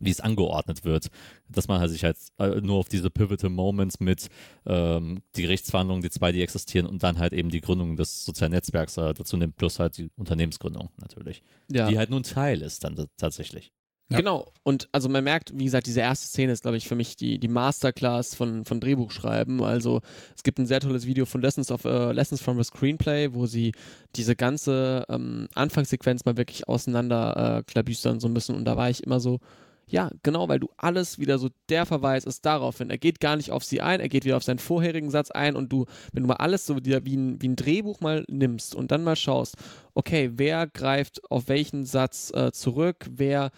wie 0.00 0.10
es 0.10 0.20
angeordnet 0.20 0.84
wird. 0.84 1.08
Dass 1.48 1.68
man 1.68 1.80
halt 1.80 1.90
sich 1.90 2.02
halt 2.02 2.16
äh, 2.38 2.60
nur 2.62 2.78
auf 2.78 2.88
diese 2.88 3.10
pivotal 3.10 3.50
Moments 3.50 4.00
mit 4.00 4.28
ähm, 4.66 5.22
die 5.36 5.42
Gerichtsverhandlungen, 5.42 6.02
die 6.02 6.10
zwei, 6.10 6.32
die 6.32 6.42
existieren 6.42 6.86
und 6.86 7.02
dann 7.02 7.18
halt 7.18 7.34
eben 7.34 7.50
die 7.50 7.60
Gründung 7.60 7.96
des 7.96 8.24
sozialen 8.24 8.52
Netzwerks 8.52 8.96
äh, 8.96 9.12
dazu 9.12 9.36
nimmt, 9.36 9.56
plus 9.56 9.78
halt 9.78 9.98
die 9.98 10.10
Unternehmensgründung 10.16 10.88
natürlich. 10.96 11.42
Ja. 11.70 11.88
Die 11.88 11.98
halt 11.98 12.10
nur 12.10 12.20
ein 12.20 12.24
Teil 12.24 12.62
ist 12.62 12.84
dann 12.84 13.06
tatsächlich. 13.16 13.72
Ja. 14.10 14.18
Genau, 14.18 14.52
und 14.62 14.88
also 14.92 15.08
man 15.08 15.24
merkt, 15.24 15.52
wie 15.54 15.64
gesagt, 15.64 15.86
diese 15.86 16.00
erste 16.00 16.26
Szene 16.26 16.52
ist, 16.52 16.62
glaube 16.62 16.76
ich, 16.76 16.86
für 16.86 16.94
mich 16.94 17.16
die, 17.16 17.38
die 17.38 17.48
Masterclass 17.48 18.34
von, 18.34 18.66
von 18.66 18.78
Drehbuchschreiben. 18.78 19.62
Also 19.62 20.02
es 20.36 20.42
gibt 20.42 20.58
ein 20.58 20.66
sehr 20.66 20.80
tolles 20.80 21.06
Video 21.06 21.24
von 21.24 21.40
Lessons, 21.40 21.70
of, 21.70 21.86
uh, 21.86 22.10
Lessons 22.10 22.42
from 22.42 22.58
a 22.58 22.64
Screenplay, 22.64 23.32
wo 23.32 23.46
sie 23.46 23.72
diese 24.14 24.36
ganze 24.36 25.06
ähm, 25.08 25.48
Anfangssequenz 25.54 26.26
mal 26.26 26.36
wirklich 26.36 26.68
auseinander 26.68 27.60
äh, 27.60 27.62
klabüstern 27.62 28.20
so 28.20 28.28
ein 28.28 28.34
bisschen. 28.34 28.56
Und 28.56 28.66
da 28.66 28.76
war 28.76 28.90
ich 28.90 29.02
immer 29.02 29.20
so, 29.20 29.40
ja, 29.86 30.10
genau, 30.22 30.48
weil 30.48 30.60
du 30.60 30.68
alles 30.76 31.18
wieder 31.18 31.38
so, 31.38 31.48
der 31.68 31.86
Verweis 31.86 32.24
ist 32.24 32.44
darauf 32.44 32.78
hin. 32.78 32.90
Er 32.90 32.98
geht 32.98 33.20
gar 33.20 33.36
nicht 33.36 33.50
auf 33.50 33.64
sie 33.64 33.80
ein, 33.80 34.00
er 34.00 34.08
geht 34.08 34.24
wieder 34.24 34.36
auf 34.36 34.44
seinen 34.44 34.58
vorherigen 34.58 35.10
Satz 35.10 35.30
ein 35.30 35.56
und 35.56 35.72
du, 35.72 35.86
wenn 36.12 36.22
du 36.22 36.28
mal 36.28 36.36
alles 36.36 36.66
so 36.66 36.76
wieder 36.76 37.04
wie 37.04 37.16
ein, 37.16 37.40
wie 37.40 37.48
ein 37.48 37.56
Drehbuch 37.56 38.00
mal 38.00 38.24
nimmst 38.28 38.74
und 38.74 38.90
dann 38.92 39.04
mal 39.04 39.16
schaust, 39.16 39.56
okay, 39.94 40.30
wer 40.34 40.66
greift 40.66 41.22
auf 41.30 41.48
welchen 41.48 41.84
Satz 41.84 42.30
äh, 42.34 42.52
zurück, 42.52 43.06
wer 43.10 43.50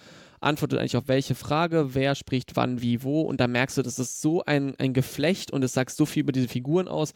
antwortet 0.47 0.79
eigentlich 0.79 0.97
auf 0.97 1.09
welche 1.09 1.35
Frage, 1.35 1.95
wer 1.95 2.15
spricht 2.15 2.57
wann, 2.57 2.81
wie, 2.81 3.03
wo. 3.03 3.23
Und 3.23 3.41
da 3.41 3.49
merkst 3.49 3.77
du, 3.79 3.83
das 3.83 3.99
ist 3.99 4.23
so 4.23 4.45
ein, 4.45 4.75
ein 4.79 4.95
Geflecht 4.95 5.51
und 5.51 5.63
es 5.63 5.73
sagt 5.73 5.91
so 5.91 6.07
viel 6.07 6.23
über 6.23 6.33
diese 6.33 6.49
Figuren 6.49 6.89
aus. 6.89 7.13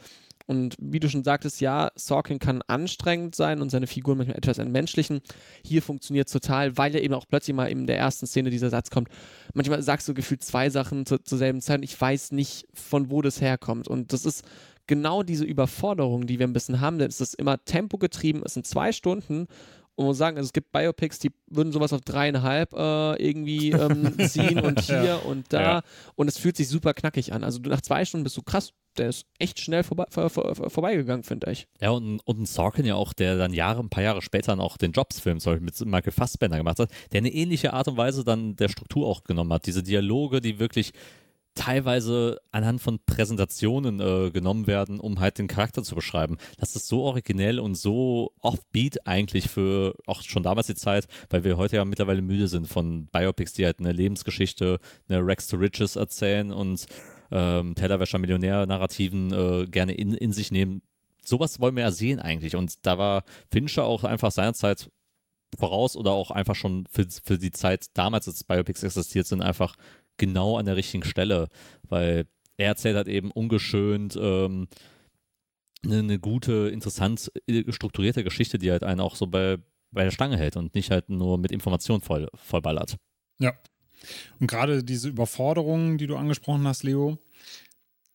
Und 0.47 0.75
wie 0.81 0.99
du 0.99 1.09
schon 1.09 1.23
sagtest, 1.23 1.61
ja, 1.61 1.93
Sorkin 1.95 2.41
kann 2.41 2.61
anstrengend 2.67 3.37
sein 3.37 3.63
und 3.63 3.71
seine 3.71 3.87
Figuren 3.87 4.19
manchmal 4.19 4.37
etwas 4.37 4.59
entmenschlichen. 4.59 5.21
Hier 5.65 5.81
funktioniert 5.81 6.27
es 6.27 6.33
total, 6.33 6.77
weil 6.77 6.93
er 6.93 7.05
eben 7.05 7.15
auch 7.15 7.27
plötzlich 7.29 7.55
mal 7.55 7.67
in 7.67 7.87
der 7.87 7.99
ersten 7.99 8.27
Szene 8.27 8.51
dieser 8.51 8.69
Satz 8.69 8.91
kommt. 8.91 9.11
Manchmal 9.55 9.81
sagst 9.83 10.09
du 10.09 10.15
gefühlt 10.15 10.43
zwei 10.43 10.69
Sachen 10.69 11.07
zu, 11.07 11.19
zur 11.19 11.39
selben 11.39 11.61
Zeit 11.61 11.79
und 11.79 11.85
ich 11.85 12.01
weiß 12.01 12.33
nicht, 12.33 12.67
von 12.75 13.11
wo 13.11 13.23
das 13.23 13.41
herkommt. 13.41 13.87
Und 13.87 14.13
das 14.13 14.27
ist 14.27 14.45
genau 14.89 15.23
diese 15.23 15.45
Überforderung, 15.45 16.27
die 16.27 16.41
wir 16.41 16.49
ein 16.49 16.53
bisschen 16.53 16.81
haben, 16.81 16.99
denn 16.99 17.09
es 17.09 17.21
ist 17.21 17.35
immer 17.35 17.65
tempogetrieben, 17.65 18.43
es 18.45 18.55
sind 18.55 18.67
zwei 18.67 18.91
Stunden 18.91 19.47
und 19.97 20.07
muss 20.07 20.19
sagen, 20.19 20.37
also 20.37 20.47
es 20.47 20.53
gibt 20.53 20.73
Biopics, 20.73 21.19
die 21.19 21.31
würden 21.47 21.73
sowas 21.73 21.93
auf 21.93 22.01
dreieinhalb 22.01 22.73
äh, 22.73 23.23
irgendwie 23.23 23.71
ähm, 23.71 24.17
ziehen 24.29 24.61
und 24.61 24.81
hier 24.81 25.05
ja. 25.05 25.17
und 25.17 25.53
da. 25.53 25.61
Ja. 25.61 25.83
Und 26.15 26.29
es 26.29 26.39
fühlt 26.39 26.57
sich 26.57 26.69
super 26.69 26.95
knackig 26.95 27.33
an. 27.33 27.45
Also 27.45 27.61
nach 27.61 27.81
zwei 27.81 28.05
Stunden 28.05 28.25
bist 28.25 28.37
du 28.37 28.43
krass, 28.43 28.73
der 28.97 29.09
ist 29.09 29.27
echt 29.39 29.61
schnell 29.61 29.83
vorbei, 29.83 30.07
vor, 30.11 30.31
vor, 30.31 30.55
vorbeigegangen, 30.55 31.23
finde 31.23 31.51
ich. 31.53 31.67
Ja, 31.81 31.91
und, 31.91 32.21
und 32.21 32.41
ein 32.41 32.47
Sorkin 32.47 32.85
ja 32.85 32.95
auch, 32.95 33.13
der 33.13 33.37
dann 33.37 33.53
Jahre, 33.53 33.81
ein 33.81 33.91
paar 33.91 34.03
Jahre 34.03 34.23
später 34.23 34.53
dann 34.53 34.61
auch 34.61 34.77
den 34.77 34.93
Jobs-Film 34.93 35.39
zum 35.39 35.53
Beispiel 35.53 35.65
mit 35.65 35.93
Michael 35.93 36.13
Fassbender 36.13 36.57
gemacht 36.57 36.79
hat, 36.79 36.91
der 37.13 37.19
eine 37.19 37.33
ähnliche 37.33 37.73
Art 37.73 37.89
und 37.89 37.97
Weise 37.97 38.25
dann 38.25 38.57
der 38.57 38.69
Struktur 38.69 39.07
auch 39.07 39.25
genommen 39.25 39.53
hat. 39.53 39.67
Diese 39.67 39.83
Dialoge, 39.83 40.41
die 40.41 40.59
wirklich 40.59 40.93
teilweise 41.55 42.41
anhand 42.53 42.81
von 42.81 43.01
Präsentationen 43.05 44.01
äh, 44.01 44.31
genommen 44.31 44.67
werden, 44.67 45.01
um 45.01 45.21
halt 45.21 45.39
den 45.39 45.49
Charakter 45.49 45.83
zu 45.83 45.95
beschreiben. 45.95 46.39
Das 46.59 46.77
ist 46.77 46.87
so 46.87 47.03
originell 47.03 47.59
und 47.59 47.75
so 47.75 48.33
offbeat 48.41 49.07
eigentlich 49.07 49.49
für 49.49 49.95
auch 50.07 50.23
schon 50.23 50.43
damals 50.43 50.69
die 50.69 50.75
Zeit, 50.75 51.07
weil 51.29 51.45
wir 51.45 51.57
heute 51.57 51.77
ja 51.77 51.85
mittlerweile 51.85 52.23
müde 52.23 52.49
sind 52.49 52.69
von 52.69 53.07
Biopics, 53.07 53.53
die 53.53 53.65
halt 53.65 53.81
eine 53.81 53.93
Lebensgeschichte, 53.93 54.79
eine 55.09 55.27
Rex 55.27 55.49
to 55.49 55.57
Riches 55.57 55.97
erzählen 55.97 56.53
und 56.53 56.87
ähm, 57.33 57.75
Tellerwäscher 57.75 58.19
Millionär-Narrativen 58.19 59.33
äh, 59.33 59.67
gerne 59.67 59.93
in, 59.93 60.15
in 60.15 60.33
sich 60.33 60.51
nehmen. 60.51 60.83
Sowas 61.25 61.61
wollen 61.61 61.77
wir 61.77 61.85
ja 61.85 61.91
sehen 61.91 62.19
eigentlich. 62.19 62.57
Und 62.57 62.87
da 62.87 62.99
war 62.99 63.25
Fincher 63.51 63.85
auch 63.85 64.05
einfach 64.05 64.33
seinerzeit 64.33 64.91
voraus 65.59 65.97
oder 65.97 66.13
auch 66.13 66.31
einfach 66.31 66.55
schon 66.55 66.87
für, 66.91 67.07
für 67.25 67.39
die 67.39 67.51
Zeit 67.51 67.87
damals, 67.95 68.29
als 68.29 68.45
Biopics 68.45 68.83
existiert 68.83 69.27
sind, 69.27 69.43
einfach 69.43 69.77
genau 70.21 70.57
an 70.59 70.67
der 70.67 70.77
richtigen 70.77 71.03
Stelle, 71.03 71.49
weil 71.89 72.27
er 72.57 72.69
erzählt 72.69 72.95
halt 72.95 73.09
eben 73.09 73.33
ungeschönt 73.33 74.17
ähm, 74.21 74.69
eine, 75.83 75.99
eine, 75.99 76.19
gute, 76.19 76.69
interessant 76.69 77.33
äh, 77.49 77.73
strukturierte 77.73 78.23
Geschichte, 78.23 78.59
die 78.59 78.71
halt 78.71 78.85
einen 78.85 79.01
auch 79.01 79.17
so 79.17 79.27
bei, 79.27 79.57
bei 79.91 80.05
der 80.05 80.11
Stange 80.11 80.37
hält 80.37 80.57
und 80.57 80.75
nicht 80.75 80.91
halt 80.91 81.09
nur 81.09 81.39
mit 81.39 81.51
Informationen 81.51 82.03
voll, 82.03 82.29
vollballert. 82.35 82.97
Ja. 83.39 83.55
Und 84.39 84.47
gerade 84.47 84.85
diese 84.85 85.09
Überforderung, 85.09 85.99
die 85.99 86.07
du 86.07 86.17
angesprochen 86.17 86.67
hast, 86.67 86.85
Leo, 86.85 87.19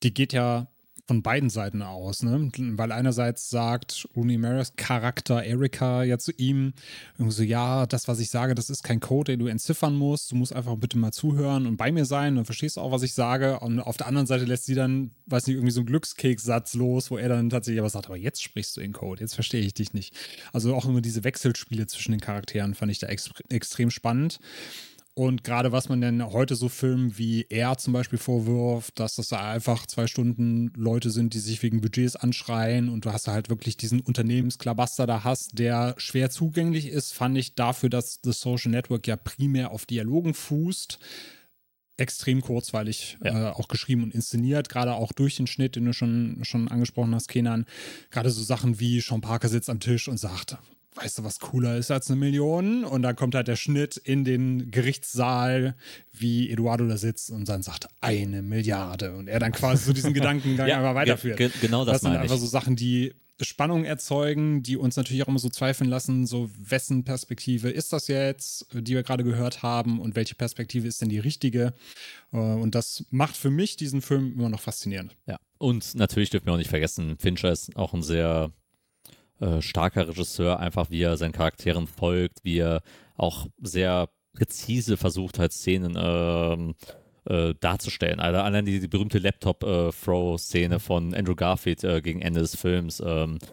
die 0.03 0.13
geht 0.13 0.31
ja 0.31 0.67
von 1.07 1.21
beiden 1.21 1.49
Seiten 1.49 1.81
aus, 1.81 2.23
ne? 2.23 2.49
Weil 2.57 2.91
einerseits 2.91 3.49
sagt 3.49 4.07
Rooney 4.15 4.37
Maris 4.37 4.73
Charakter 4.75 5.43
Erika 5.43 6.03
ja 6.03 6.17
zu 6.17 6.31
ihm 6.31 6.73
so, 7.17 7.43
ja, 7.43 7.85
das, 7.85 8.07
was 8.07 8.19
ich 8.19 8.29
sage, 8.29 8.55
das 8.55 8.69
ist 8.69 8.83
kein 8.83 8.99
Code, 8.99 9.33
den 9.33 9.39
du 9.39 9.47
entziffern 9.47 9.95
musst. 9.95 10.31
Du 10.31 10.35
musst 10.35 10.53
einfach 10.53 10.75
bitte 10.77 10.97
mal 10.97 11.11
zuhören 11.11 11.67
und 11.67 11.77
bei 11.77 11.91
mir 11.91 12.05
sein 12.05 12.37
und 12.37 12.45
verstehst 12.45 12.79
auch, 12.79 12.91
was 12.91 13.03
ich 13.03 13.13
sage. 13.13 13.59
Und 13.59 13.79
auf 13.79 13.97
der 13.97 14.07
anderen 14.07 14.25
Seite 14.27 14.45
lässt 14.45 14.65
sie 14.65 14.75
dann, 14.75 15.11
weiß 15.27 15.45
nicht, 15.47 15.55
irgendwie 15.55 15.71
so 15.71 15.81
einen 15.81 15.87
Glückskekssatz 15.87 16.73
los, 16.73 17.11
wo 17.11 17.17
er 17.17 17.29
dann 17.29 17.49
tatsächlich 17.49 17.79
aber 17.79 17.89
sagt, 17.89 18.07
aber 18.07 18.17
jetzt 18.17 18.41
sprichst 18.41 18.75
du 18.75 18.81
in 18.81 18.93
Code, 18.93 19.21
jetzt 19.21 19.35
verstehe 19.35 19.61
ich 19.61 19.73
dich 19.73 19.93
nicht. 19.93 20.15
Also 20.53 20.73
auch 20.75 20.85
immer 20.85 21.01
diese 21.01 21.23
Wechselspiele 21.23 21.85
zwischen 21.87 22.11
den 22.11 22.21
Charakteren 22.21 22.73
fand 22.73 22.91
ich 22.91 22.99
da 22.99 23.07
ex 23.07 23.29
extrem 23.49 23.91
spannend. 23.91 24.39
Und 25.17 25.45
gerade 25.45 25.71
was 25.71 25.87
man 25.87 26.01
denn 26.01 26.33
heute 26.33 26.55
so 26.55 26.67
Filmen 26.67 27.17
wie 27.17 27.45
er 27.47 27.77
zum 27.77 27.93
Beispiel 27.93 28.19
vorwirft, 28.19 28.99
dass 28.99 29.15
das 29.15 29.29
da 29.29 29.49
einfach 29.49 29.87
zwei 29.87 30.07
Stunden 30.07 30.73
Leute 30.75 31.09
sind, 31.09 31.33
die 31.33 31.39
sich 31.39 31.63
wegen 31.63 31.79
Budgets 31.79 32.17
anschreien 32.17 32.89
und 32.89 33.05
du 33.05 33.13
hast 33.13 33.29
halt 33.29 33.49
wirklich 33.49 33.77
diesen 33.77 34.01
Unternehmensklabaster 34.01 35.07
da 35.07 35.23
hast, 35.23 35.57
der 35.57 35.95
schwer 35.97 36.29
zugänglich 36.29 36.89
ist, 36.89 37.13
fand 37.13 37.37
ich 37.37 37.55
dafür, 37.55 37.89
dass 37.89 38.19
The 38.23 38.33
Social 38.33 38.71
Network 38.71 39.07
ja 39.07 39.15
primär 39.15 39.71
auf 39.71 39.85
Dialogen 39.85 40.33
fußt, 40.33 40.99
extrem 41.95 42.41
kurzweilig 42.41 43.17
ja. 43.23 43.51
äh, 43.51 43.53
auch 43.53 43.69
geschrieben 43.69 44.03
und 44.03 44.13
inszeniert, 44.13 44.67
gerade 44.67 44.95
auch 44.95 45.13
durch 45.13 45.37
den 45.37 45.47
Schnitt, 45.47 45.77
den 45.77 45.85
du 45.85 45.93
schon, 45.93 46.39
schon 46.43 46.67
angesprochen 46.67 47.15
hast, 47.15 47.29
Kenan. 47.29 47.65
Gerade 48.11 48.31
so 48.31 48.43
Sachen 48.43 48.81
wie 48.81 48.99
Sean 48.99 49.21
Parker 49.21 49.47
sitzt 49.47 49.69
am 49.69 49.79
Tisch 49.79 50.09
und 50.09 50.17
sagt, 50.17 50.57
weißt 50.95 51.19
du, 51.19 51.23
was 51.23 51.39
cooler 51.39 51.77
ist 51.77 51.91
als 51.91 52.09
eine 52.09 52.19
Million? 52.19 52.83
Und 52.83 53.01
dann 53.01 53.15
kommt 53.15 53.35
halt 53.35 53.47
der 53.47 53.55
Schnitt 53.55 53.97
in 53.97 54.23
den 54.23 54.71
Gerichtssaal, 54.71 55.75
wie 56.11 56.49
Eduardo 56.49 56.87
da 56.87 56.97
sitzt 56.97 57.29
und 57.29 57.47
dann 57.47 57.61
sagt, 57.61 57.87
eine 58.01 58.41
Milliarde. 58.41 59.15
Und 59.15 59.27
er 59.27 59.39
dann 59.39 59.51
quasi 59.51 59.85
so 59.85 59.93
diesen 59.93 60.13
Gedankengang 60.15 60.67
ja, 60.67 60.77
einfach 60.77 60.95
weiterführt. 60.95 61.37
Ge 61.37 61.49
genau 61.61 61.85
das, 61.85 61.95
das 61.95 62.01
sind 62.01 62.19
einfach 62.19 62.37
so 62.37 62.47
Sachen, 62.47 62.75
die 62.75 63.13
Spannung 63.41 63.83
erzeugen, 63.83 64.63
die 64.63 64.77
uns 64.77 64.95
natürlich 64.95 65.23
auch 65.23 65.27
immer 65.27 65.39
so 65.39 65.49
zweifeln 65.49 65.89
lassen, 65.89 66.25
so 66.25 66.49
wessen 66.57 67.03
Perspektive 67.03 67.69
ist 67.69 67.91
das 67.91 68.07
jetzt, 68.07 68.67
die 68.73 68.93
wir 68.93 69.03
gerade 69.03 69.25
gehört 69.25 69.61
haben 69.61 69.99
und 69.99 70.15
welche 70.15 70.35
Perspektive 70.35 70.87
ist 70.87 71.01
denn 71.01 71.09
die 71.09 71.19
richtige? 71.19 71.73
Äh, 72.31 72.37
und 72.37 72.75
das 72.75 73.05
macht 73.09 73.35
für 73.35 73.51
mich 73.51 73.75
diesen 73.75 74.01
Film 74.01 74.33
immer 74.33 74.49
noch 74.49 74.61
faszinierend. 74.61 75.17
Ja, 75.27 75.37
und 75.57 75.95
natürlich 75.95 76.29
dürfen 76.29 76.45
wir 76.45 76.53
auch 76.53 76.57
nicht 76.57 76.69
vergessen, 76.69 77.17
Fincher 77.17 77.51
ist 77.51 77.75
auch 77.75 77.93
ein 77.93 78.03
sehr 78.03 78.53
äh, 79.39 79.61
starker 79.61 80.07
Regisseur, 80.07 80.59
einfach 80.59 80.89
wie 80.89 81.01
er 81.01 81.17
seinen 81.17 81.33
Charakteren 81.33 81.87
folgt, 81.87 82.43
wie 82.43 82.59
er 82.59 82.81
auch 83.17 83.47
sehr 83.61 84.09
präzise 84.33 84.97
versucht 84.97 85.39
hat, 85.39 85.51
Szenen 85.53 85.95
ähm, 85.97 86.75
äh, 87.25 87.53
darzustellen. 87.59 88.19
Also 88.19 88.39
allein 88.39 88.65
die, 88.65 88.79
die 88.79 88.87
berühmte 88.87 89.19
Laptop-Throw-Szene 89.19 90.79
von 90.79 91.13
Andrew 91.13 91.35
Garfield 91.35 91.83
äh, 91.83 92.01
gegen 92.01 92.21
Ende 92.21 92.41
des 92.41 92.55
Films. 92.55 93.01
Ähm, 93.05 93.39
äh, 93.41 93.47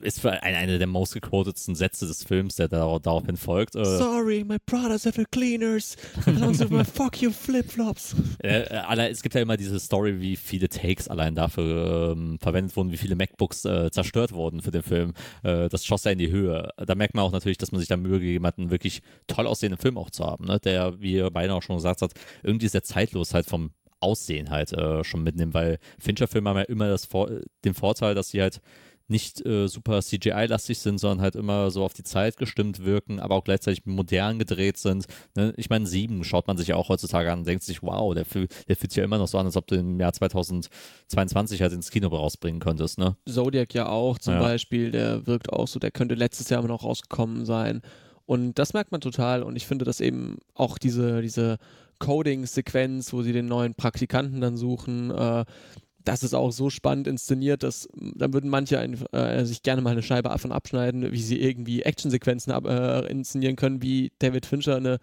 ist 0.00 0.20
für 0.20 0.30
ein, 0.30 0.54
einer 0.54 0.78
der 0.78 0.86
most 0.86 1.14
gequotetsten 1.14 1.74
Sätze 1.74 2.06
des 2.06 2.22
Films, 2.24 2.56
der 2.56 2.68
darauf, 2.68 3.00
daraufhin 3.00 3.36
folgt. 3.36 3.74
Äh, 3.74 3.84
Sorry, 3.84 4.44
my 4.44 4.58
brothers 4.66 5.06
have 5.06 5.22
cleaners. 5.30 5.96
Alonso 6.26 6.68
my 6.68 6.84
fuck 6.92 7.20
you 7.20 7.30
flip-flops. 7.30 8.14
Äh, 8.42 8.62
äh, 8.62 9.10
es 9.10 9.22
gibt 9.22 9.34
ja 9.34 9.40
immer 9.40 9.56
diese 9.56 9.78
Story, 9.80 10.20
wie 10.20 10.36
viele 10.36 10.68
Takes 10.68 11.08
allein 11.08 11.34
dafür 11.34 12.12
ähm, 12.12 12.38
verwendet 12.40 12.76
wurden, 12.76 12.92
wie 12.92 12.96
viele 12.96 13.16
MacBooks 13.16 13.64
äh, 13.64 13.90
zerstört 13.90 14.32
wurden 14.32 14.60
für 14.62 14.70
den 14.70 14.82
Film. 14.82 15.14
Äh, 15.42 15.68
das 15.68 15.84
schoss 15.84 16.04
ja 16.04 16.12
in 16.12 16.18
die 16.18 16.30
Höhe. 16.30 16.68
Da 16.76 16.94
merkt 16.94 17.14
man 17.14 17.24
auch 17.24 17.32
natürlich, 17.32 17.58
dass 17.58 17.72
man 17.72 17.80
sich 17.80 17.88
da 17.88 17.96
Mühe 17.96 18.20
gegeben 18.20 18.46
hat, 18.46 18.58
einen 18.58 18.70
wirklich 18.70 19.02
toll 19.26 19.46
aussehenden 19.46 19.80
Film 19.80 19.98
auch 19.98 20.10
zu 20.10 20.24
haben, 20.24 20.46
ne? 20.46 20.58
der, 20.60 21.00
wie 21.00 21.14
ihr 21.14 21.30
beide 21.30 21.54
auch 21.54 21.62
schon 21.62 21.76
gesagt 21.76 22.02
habt, 22.02 22.14
irgendwie 22.42 22.68
sehr 22.68 22.82
zeitlos 22.82 23.34
halt 23.34 23.46
vom 23.46 23.70
Aussehen 24.00 24.50
halt 24.50 24.72
äh, 24.72 25.04
schon 25.04 25.22
mitnimmt, 25.22 25.54
weil 25.54 25.78
Fincher-Filme 25.98 26.50
haben 26.50 26.56
ja 26.56 26.64
immer 26.64 26.88
das 26.88 27.08
den 27.64 27.74
Vorteil, 27.74 28.14
dass 28.14 28.30
sie 28.30 28.42
halt 28.42 28.60
nicht 29.08 29.44
äh, 29.44 29.68
super 29.68 30.00
CGI-lastig 30.00 30.78
sind, 30.78 30.98
sondern 30.98 31.20
halt 31.20 31.36
immer 31.36 31.70
so 31.70 31.84
auf 31.84 31.92
die 31.92 32.02
Zeit 32.02 32.36
gestimmt 32.36 32.84
wirken, 32.84 33.20
aber 33.20 33.34
auch 33.34 33.44
gleichzeitig 33.44 33.84
modern 33.84 34.38
gedreht 34.38 34.78
sind. 34.78 35.06
Ne? 35.34 35.52
Ich 35.56 35.70
meine, 35.70 35.86
Sieben 35.86 36.24
schaut 36.24 36.46
man 36.46 36.56
sich 36.56 36.68
ja 36.68 36.76
auch 36.76 36.88
heutzutage 36.88 37.30
an 37.32 37.40
und 37.40 37.46
denkt 37.46 37.64
sich, 37.64 37.82
wow, 37.82 38.14
der, 38.14 38.24
der 38.24 38.76
fühlt 38.76 38.90
sich 38.90 38.96
ja 38.96 39.04
immer 39.04 39.18
noch 39.18 39.28
so 39.28 39.38
an, 39.38 39.46
als 39.46 39.56
ob 39.56 39.66
du 39.66 39.76
im 39.76 40.00
Jahr 40.00 40.12
2022 40.12 41.62
halt 41.62 41.72
ins 41.72 41.90
Kino 41.90 42.08
rausbringen 42.08 42.60
könntest. 42.60 42.98
Ne? 42.98 43.16
Zodiac 43.28 43.74
ja 43.74 43.88
auch 43.88 44.18
zum 44.18 44.34
ja. 44.34 44.40
Beispiel, 44.40 44.90
der 44.90 45.26
wirkt 45.26 45.52
auch 45.52 45.68
so, 45.68 45.78
der 45.78 45.90
könnte 45.90 46.14
letztes 46.14 46.48
Jahr 46.48 46.60
immer 46.60 46.68
noch 46.68 46.84
rausgekommen 46.84 47.44
sein. 47.44 47.82
Und 48.24 48.58
das 48.58 48.72
merkt 48.72 48.92
man 48.92 49.00
total 49.00 49.42
und 49.42 49.56
ich 49.56 49.66
finde, 49.66 49.84
dass 49.84 50.00
eben 50.00 50.38
auch 50.54 50.78
diese, 50.78 51.22
diese 51.22 51.58
Coding-Sequenz, 51.98 53.12
wo 53.12 53.22
sie 53.22 53.32
den 53.32 53.46
neuen 53.46 53.74
Praktikanten 53.74 54.40
dann 54.40 54.56
suchen, 54.56 55.10
äh, 55.10 55.44
das 56.04 56.22
ist 56.22 56.34
auch 56.34 56.52
so 56.52 56.70
spannend 56.70 57.06
inszeniert, 57.06 57.62
dass 57.62 57.88
dann 57.94 58.32
würden 58.32 58.50
manche 58.50 58.78
ein, 58.78 58.98
äh, 59.12 59.44
sich 59.44 59.62
gerne 59.62 59.82
mal 59.82 59.90
eine 59.90 60.02
Scheibe 60.02 60.28
davon 60.28 60.52
abschneiden, 60.52 61.12
wie 61.12 61.22
sie 61.22 61.40
irgendwie 61.40 61.82
Actionsequenzen 61.82 62.52
äh, 62.64 63.06
inszenieren 63.06 63.56
können, 63.56 63.82
wie 63.82 64.12
David 64.18 64.46
Fincher 64.46 64.76
eine 64.76 64.98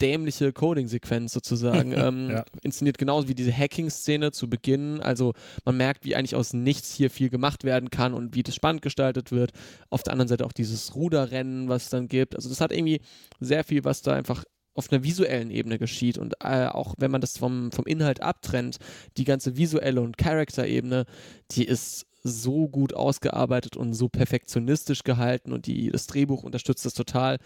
dämliche 0.00 0.52
Coding-Sequenz 0.52 1.32
sozusagen. 1.32 1.92
ähm, 1.96 2.30
ja. 2.30 2.44
Inszeniert 2.62 2.98
genauso 2.98 3.28
wie 3.28 3.34
diese 3.34 3.56
Hacking-Szene 3.56 4.32
zu 4.32 4.50
Beginn. 4.50 5.00
Also 5.00 5.32
man 5.64 5.76
merkt, 5.76 6.04
wie 6.04 6.16
eigentlich 6.16 6.34
aus 6.34 6.52
nichts 6.52 6.92
hier 6.92 7.10
viel 7.10 7.30
gemacht 7.30 7.64
werden 7.64 7.90
kann 7.90 8.12
und 8.14 8.34
wie 8.34 8.42
das 8.42 8.54
spannend 8.54 8.82
gestaltet 8.82 9.30
wird. 9.30 9.52
Auf 9.90 10.02
der 10.02 10.12
anderen 10.12 10.28
Seite 10.28 10.44
auch 10.44 10.52
dieses 10.52 10.94
Ruderrennen, 10.94 11.68
was 11.68 11.84
es 11.84 11.90
dann 11.90 12.08
gibt. 12.08 12.34
Also 12.34 12.48
das 12.48 12.60
hat 12.60 12.72
irgendwie 12.72 13.00
sehr 13.40 13.64
viel, 13.64 13.84
was 13.84 14.02
da 14.02 14.12
einfach 14.14 14.44
auf 14.74 14.90
einer 14.90 15.02
visuellen 15.02 15.50
Ebene 15.50 15.78
geschieht 15.78 16.18
und 16.18 16.34
äh, 16.40 16.66
auch 16.66 16.94
wenn 16.98 17.10
man 17.10 17.20
das 17.20 17.38
vom, 17.38 17.72
vom 17.72 17.86
Inhalt 17.86 18.22
abtrennt, 18.22 18.78
die 19.16 19.24
ganze 19.24 19.56
visuelle 19.56 20.00
und 20.00 20.18
Charakterebene, 20.18 21.04
die 21.50 21.64
ist 21.64 22.06
so 22.22 22.68
gut 22.68 22.94
ausgearbeitet 22.94 23.76
und 23.76 23.94
so 23.94 24.08
perfektionistisch 24.08 25.02
gehalten 25.02 25.52
und 25.52 25.66
die, 25.66 25.90
das 25.90 26.06
Drehbuch 26.06 26.44
unterstützt 26.44 26.86
das 26.86 26.94
total. 26.94 27.38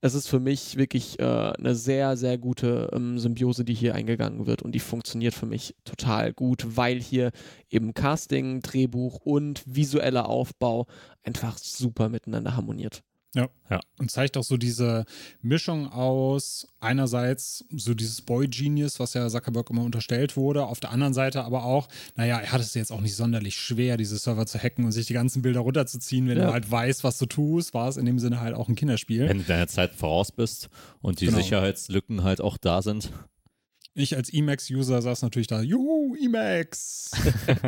Es 0.00 0.14
ist 0.14 0.26
für 0.26 0.40
mich 0.40 0.76
wirklich 0.76 1.20
äh, 1.20 1.22
eine 1.22 1.74
sehr, 1.74 2.16
sehr 2.16 2.38
gute 2.38 2.90
ähm, 2.92 3.18
Symbiose, 3.18 3.64
die 3.64 3.74
hier 3.74 3.94
eingegangen 3.94 4.46
wird 4.46 4.62
und 4.62 4.72
die 4.72 4.80
funktioniert 4.80 5.34
für 5.34 5.46
mich 5.46 5.76
total 5.84 6.32
gut, 6.32 6.76
weil 6.76 7.00
hier 7.00 7.30
eben 7.70 7.94
Casting, 7.94 8.62
Drehbuch 8.62 9.18
und 9.22 9.62
visueller 9.66 10.28
Aufbau 10.28 10.86
einfach 11.22 11.58
super 11.58 12.08
miteinander 12.08 12.56
harmoniert. 12.56 13.02
Ja. 13.34 13.48
ja. 13.70 13.80
Und 13.98 14.10
zeigt 14.10 14.36
auch 14.36 14.42
so 14.42 14.58
diese 14.58 15.06
Mischung 15.40 15.90
aus 15.90 16.66
einerseits 16.80 17.64
so 17.70 17.94
dieses 17.94 18.20
Boy-Genius, 18.20 19.00
was 19.00 19.14
ja 19.14 19.26
Zuckerberg 19.28 19.70
immer 19.70 19.82
unterstellt 19.82 20.36
wurde, 20.36 20.66
auf 20.66 20.80
der 20.80 20.90
anderen 20.90 21.14
Seite 21.14 21.44
aber 21.44 21.64
auch, 21.64 21.88
naja, 22.16 22.38
er 22.38 22.52
hat 22.52 22.60
es 22.60 22.74
jetzt 22.74 22.92
auch 22.92 23.00
nicht 23.00 23.16
sonderlich 23.16 23.56
schwer, 23.56 23.96
diese 23.96 24.18
Server 24.18 24.44
zu 24.44 24.58
hacken 24.58 24.84
und 24.84 24.92
sich 24.92 25.06
die 25.06 25.14
ganzen 25.14 25.40
Bilder 25.40 25.60
runterzuziehen, 25.60 26.28
wenn 26.28 26.38
ja. 26.38 26.46
du 26.46 26.52
halt 26.52 26.70
weißt, 26.70 27.04
was 27.04 27.18
du 27.18 27.26
tust, 27.26 27.72
war 27.72 27.88
es 27.88 27.96
in 27.96 28.04
dem 28.04 28.18
Sinne 28.18 28.40
halt 28.40 28.54
auch 28.54 28.68
ein 28.68 28.74
Kinderspiel. 28.74 29.28
Wenn 29.28 29.38
du 29.38 29.44
deiner 29.44 29.68
Zeit 29.68 29.94
voraus 29.94 30.30
bist 30.30 30.68
und 31.00 31.20
die 31.20 31.26
genau. 31.26 31.38
Sicherheitslücken 31.38 32.24
halt 32.24 32.42
auch 32.42 32.58
da 32.58 32.82
sind. 32.82 33.10
Ich 33.94 34.16
als 34.16 34.32
Emacs-User 34.32 35.02
saß 35.02 35.20
natürlich 35.20 35.48
da, 35.48 35.60
juhu, 35.60 36.16
Emacs. 36.16 37.10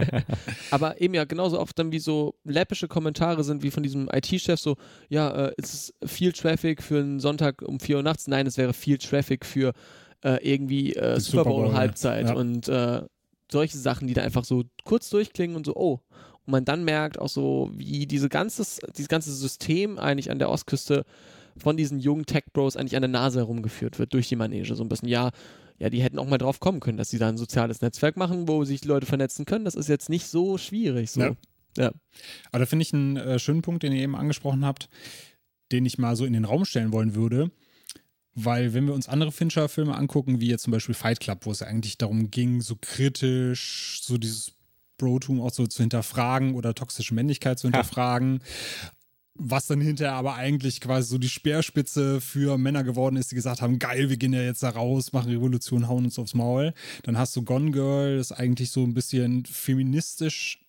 Aber 0.70 0.98
eben 1.00 1.12
ja 1.12 1.24
genauso 1.24 1.60
oft 1.60 1.78
dann 1.78 1.92
wie 1.92 1.98
so 1.98 2.34
läppische 2.44 2.88
Kommentare 2.88 3.44
sind 3.44 3.62
wie 3.62 3.70
von 3.70 3.82
diesem 3.82 4.08
IT-Chef 4.10 4.58
so, 4.58 4.76
ja, 5.10 5.48
äh, 5.48 5.52
ist 5.58 5.74
es 5.74 5.94
viel 6.10 6.32
Traffic 6.32 6.82
für 6.82 7.00
einen 7.00 7.20
Sonntag 7.20 7.60
um 7.60 7.78
4 7.78 7.96
Uhr 7.96 8.02
nachts? 8.02 8.26
Nein, 8.26 8.46
es 8.46 8.56
wäre 8.56 8.72
viel 8.72 8.96
Traffic 8.96 9.44
für 9.44 9.74
äh, 10.22 10.38
irgendwie 10.42 10.94
äh, 10.94 11.20
Super 11.20 11.44
Bowl-Halbzeit. 11.44 12.28
Ja. 12.28 12.34
Und 12.34 12.68
äh, 12.68 13.02
solche 13.52 13.76
Sachen, 13.76 14.08
die 14.08 14.14
da 14.14 14.22
einfach 14.22 14.44
so 14.44 14.64
kurz 14.84 15.10
durchklingen 15.10 15.56
und 15.56 15.66
so, 15.66 15.76
oh. 15.76 16.00
Und 16.46 16.52
man 16.52 16.64
dann 16.64 16.84
merkt 16.84 17.18
auch 17.18 17.28
so, 17.28 17.70
wie 17.74 18.06
diese 18.06 18.28
ganzes, 18.28 18.80
dieses 18.96 19.08
ganze 19.08 19.32
System 19.32 19.98
eigentlich 19.98 20.30
an 20.30 20.38
der 20.38 20.50
Ostküste 20.50 21.04
von 21.56 21.76
diesen 21.76 21.98
jungen 21.98 22.26
Tech-Bros 22.26 22.76
eigentlich 22.76 22.96
an 22.96 23.02
der 23.02 23.08
Nase 23.08 23.40
herumgeführt 23.40 23.98
wird, 23.98 24.12
durch 24.12 24.28
die 24.28 24.36
Manege. 24.36 24.74
So 24.74 24.82
ein 24.82 24.88
bisschen, 24.88 25.08
ja, 25.08 25.30
ja, 25.78 25.90
die 25.90 26.02
hätten 26.02 26.18
auch 26.18 26.26
mal 26.26 26.38
drauf 26.38 26.60
kommen 26.60 26.80
können, 26.80 26.98
dass 26.98 27.10
sie 27.10 27.18
da 27.18 27.28
ein 27.28 27.36
soziales 27.36 27.80
Netzwerk 27.80 28.16
machen, 28.16 28.48
wo 28.48 28.64
sich 28.64 28.80
die 28.80 28.88
Leute 28.88 29.06
vernetzen 29.06 29.44
können. 29.44 29.64
Das 29.64 29.74
ist 29.74 29.88
jetzt 29.88 30.08
nicht 30.08 30.26
so 30.26 30.56
schwierig. 30.58 31.10
So. 31.10 31.20
Ja. 31.20 31.36
ja. 31.76 31.92
Aber 32.50 32.60
da 32.60 32.66
finde 32.66 32.82
ich 32.84 32.94
einen 32.94 33.16
äh, 33.16 33.38
schönen 33.38 33.62
Punkt, 33.62 33.82
den 33.82 33.92
ihr 33.92 34.02
eben 34.02 34.16
angesprochen 34.16 34.64
habt, 34.64 34.88
den 35.72 35.84
ich 35.84 35.98
mal 35.98 36.16
so 36.16 36.24
in 36.24 36.32
den 36.32 36.44
Raum 36.44 36.64
stellen 36.64 36.92
wollen 36.92 37.14
würde. 37.14 37.50
Weil, 38.36 38.74
wenn 38.74 38.86
wir 38.86 38.94
uns 38.94 39.08
andere 39.08 39.30
Fincher-Filme 39.30 39.94
angucken, 39.94 40.40
wie 40.40 40.48
jetzt 40.48 40.64
zum 40.64 40.72
Beispiel 40.72 40.94
Fight 40.94 41.20
Club, 41.20 41.46
wo 41.46 41.52
es 41.52 41.60
ja 41.60 41.68
eigentlich 41.68 41.98
darum 41.98 42.30
ging, 42.32 42.60
so 42.62 42.76
kritisch, 42.80 44.00
so 44.02 44.18
dieses 44.18 44.52
Brotum 44.98 45.40
auch 45.40 45.52
so 45.52 45.66
zu 45.66 45.82
hinterfragen 45.82 46.54
oder 46.54 46.74
toxische 46.74 47.14
Männlichkeit 47.14 47.58
zu 47.58 47.68
hinterfragen. 47.68 48.40
Was 49.36 49.66
dann 49.66 49.80
hinterher 49.80 50.14
aber 50.14 50.34
eigentlich 50.34 50.80
quasi 50.80 51.08
so 51.08 51.18
die 51.18 51.28
Speerspitze 51.28 52.20
für 52.20 52.56
Männer 52.56 52.84
geworden 52.84 53.16
ist, 53.16 53.32
die 53.32 53.34
gesagt 53.34 53.62
haben: 53.62 53.80
geil, 53.80 54.08
wir 54.08 54.16
gehen 54.16 54.32
ja 54.32 54.42
jetzt 54.42 54.62
da 54.62 54.70
raus, 54.70 55.12
machen 55.12 55.32
Revolution, 55.32 55.88
hauen 55.88 56.04
uns 56.04 56.18
aufs 56.18 56.34
Maul. 56.34 56.72
Dann 57.02 57.18
hast 57.18 57.34
du 57.34 57.42
Gone 57.42 57.72
Girl, 57.72 58.18
das 58.18 58.30
eigentlich 58.30 58.70
so 58.70 58.84
ein 58.84 58.94
bisschen 58.94 59.44
feministisch 59.44 60.64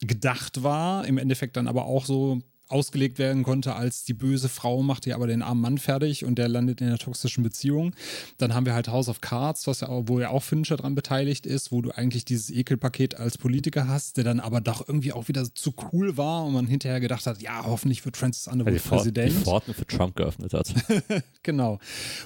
gedacht 0.00 0.62
war, 0.62 1.06
im 1.06 1.16
Endeffekt 1.16 1.56
dann 1.56 1.68
aber 1.68 1.86
auch 1.86 2.04
so 2.04 2.42
ausgelegt 2.72 3.18
werden 3.18 3.42
konnte 3.42 3.74
als 3.74 4.04
die 4.04 4.14
böse 4.14 4.48
Frau 4.48 4.82
macht 4.82 5.06
ja 5.06 5.14
aber 5.14 5.26
den 5.26 5.42
armen 5.42 5.60
Mann 5.60 5.78
fertig 5.78 6.24
und 6.24 6.36
der 6.36 6.48
landet 6.48 6.80
in 6.80 6.88
einer 6.88 6.98
toxischen 6.98 7.44
Beziehung. 7.44 7.94
Dann 8.38 8.54
haben 8.54 8.66
wir 8.66 8.74
halt 8.74 8.88
House 8.88 9.08
of 9.08 9.20
Cards, 9.20 9.66
was 9.66 9.80
ja 9.80 9.88
auch, 9.88 10.04
wo 10.06 10.20
ja 10.20 10.30
auch 10.30 10.42
Fincher 10.42 10.76
dran 10.76 10.94
beteiligt 10.94 11.46
ist, 11.46 11.72
wo 11.72 11.82
du 11.82 11.90
eigentlich 11.90 12.24
dieses 12.24 12.50
Ekelpaket 12.50 13.16
als 13.16 13.38
Politiker 13.38 13.88
hast, 13.88 14.16
der 14.16 14.24
dann 14.24 14.40
aber 14.40 14.60
doch 14.60 14.86
irgendwie 14.86 15.12
auch 15.12 15.28
wieder 15.28 15.44
zu 15.54 15.74
cool 15.92 16.16
war 16.16 16.44
und 16.44 16.54
man 16.54 16.66
hinterher 16.66 17.00
gedacht 17.00 17.26
hat, 17.26 17.40
ja, 17.42 17.64
hoffentlich 17.64 18.04
wird 18.04 18.16
Francis 18.16 18.48
Underwood 18.48 18.74
die 18.74 18.78
Präsident. 18.78 19.32
Die 19.32 19.44
Pforten 19.44 19.74
für 19.74 19.86
Trump 19.86 20.16
geöffnet 20.16 20.52
hat. 20.54 20.72
genau. 21.42 21.78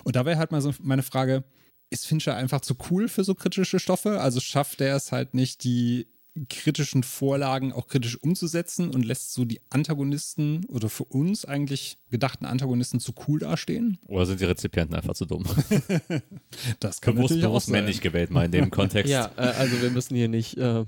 Und 0.04 0.16
da 0.16 0.24
wäre 0.24 0.38
halt 0.38 0.52
mal 0.52 0.60
so 0.60 0.72
meine 0.80 1.02
Frage, 1.02 1.44
ist 1.90 2.06
Fincher 2.06 2.34
einfach 2.34 2.60
zu 2.60 2.74
cool 2.90 3.08
für 3.08 3.24
so 3.24 3.34
kritische 3.34 3.78
Stoffe? 3.78 4.20
Also 4.20 4.40
schafft 4.40 4.80
er 4.80 4.96
es 4.96 5.12
halt 5.12 5.34
nicht, 5.34 5.64
die 5.64 6.08
kritischen 6.48 7.02
Vorlagen 7.02 7.72
auch 7.72 7.88
kritisch 7.88 8.16
umzusetzen 8.20 8.90
und 8.90 9.04
lässt 9.04 9.32
so 9.32 9.44
die 9.44 9.60
Antagonisten 9.70 10.64
oder 10.66 10.88
für 10.88 11.04
uns 11.04 11.44
eigentlich 11.44 11.98
gedachten 12.10 12.44
Antagonisten 12.44 13.00
zu 13.00 13.12
cool 13.26 13.40
dastehen? 13.40 13.98
Oder 14.06 14.26
sind 14.26 14.40
die 14.40 14.44
Rezipienten 14.44 14.94
einfach 14.94 15.14
zu 15.14 15.24
dumm? 15.24 15.44
das 16.80 17.00
kann 17.00 17.14
bewusst, 17.14 17.30
natürlich 17.30 17.46
auch 17.46 17.50
bewusst 17.50 17.66
sein. 17.66 17.72
männlich 17.72 18.00
gewählt 18.00 18.30
mal 18.30 18.44
in 18.44 18.52
dem 18.52 18.70
Kontext. 18.70 19.10
Ja, 19.10 19.30
äh, 19.36 19.40
also 19.40 19.80
wir 19.80 19.90
müssen 19.90 20.14
hier 20.14 20.28
nicht 20.28 20.56
äh, 20.58 20.84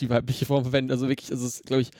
die 0.00 0.10
weibliche 0.10 0.46
Form 0.46 0.64
verwenden. 0.64 0.90
Also 0.90 1.08
wirklich, 1.08 1.30
es 1.30 1.42
ist, 1.42 1.64
glaube 1.64 1.82
ich, 1.82 1.90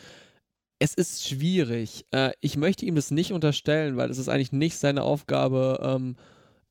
es 0.78 0.94
ist 0.94 1.26
schwierig. 1.26 2.04
Äh, 2.10 2.32
ich 2.40 2.56
möchte 2.56 2.84
ihm 2.84 2.94
das 2.94 3.10
nicht 3.10 3.32
unterstellen, 3.32 3.96
weil 3.96 4.10
es 4.10 4.18
ist 4.18 4.28
eigentlich 4.28 4.52
nicht 4.52 4.76
seine 4.76 5.02
Aufgabe, 5.02 5.80
ähm, 5.82 6.16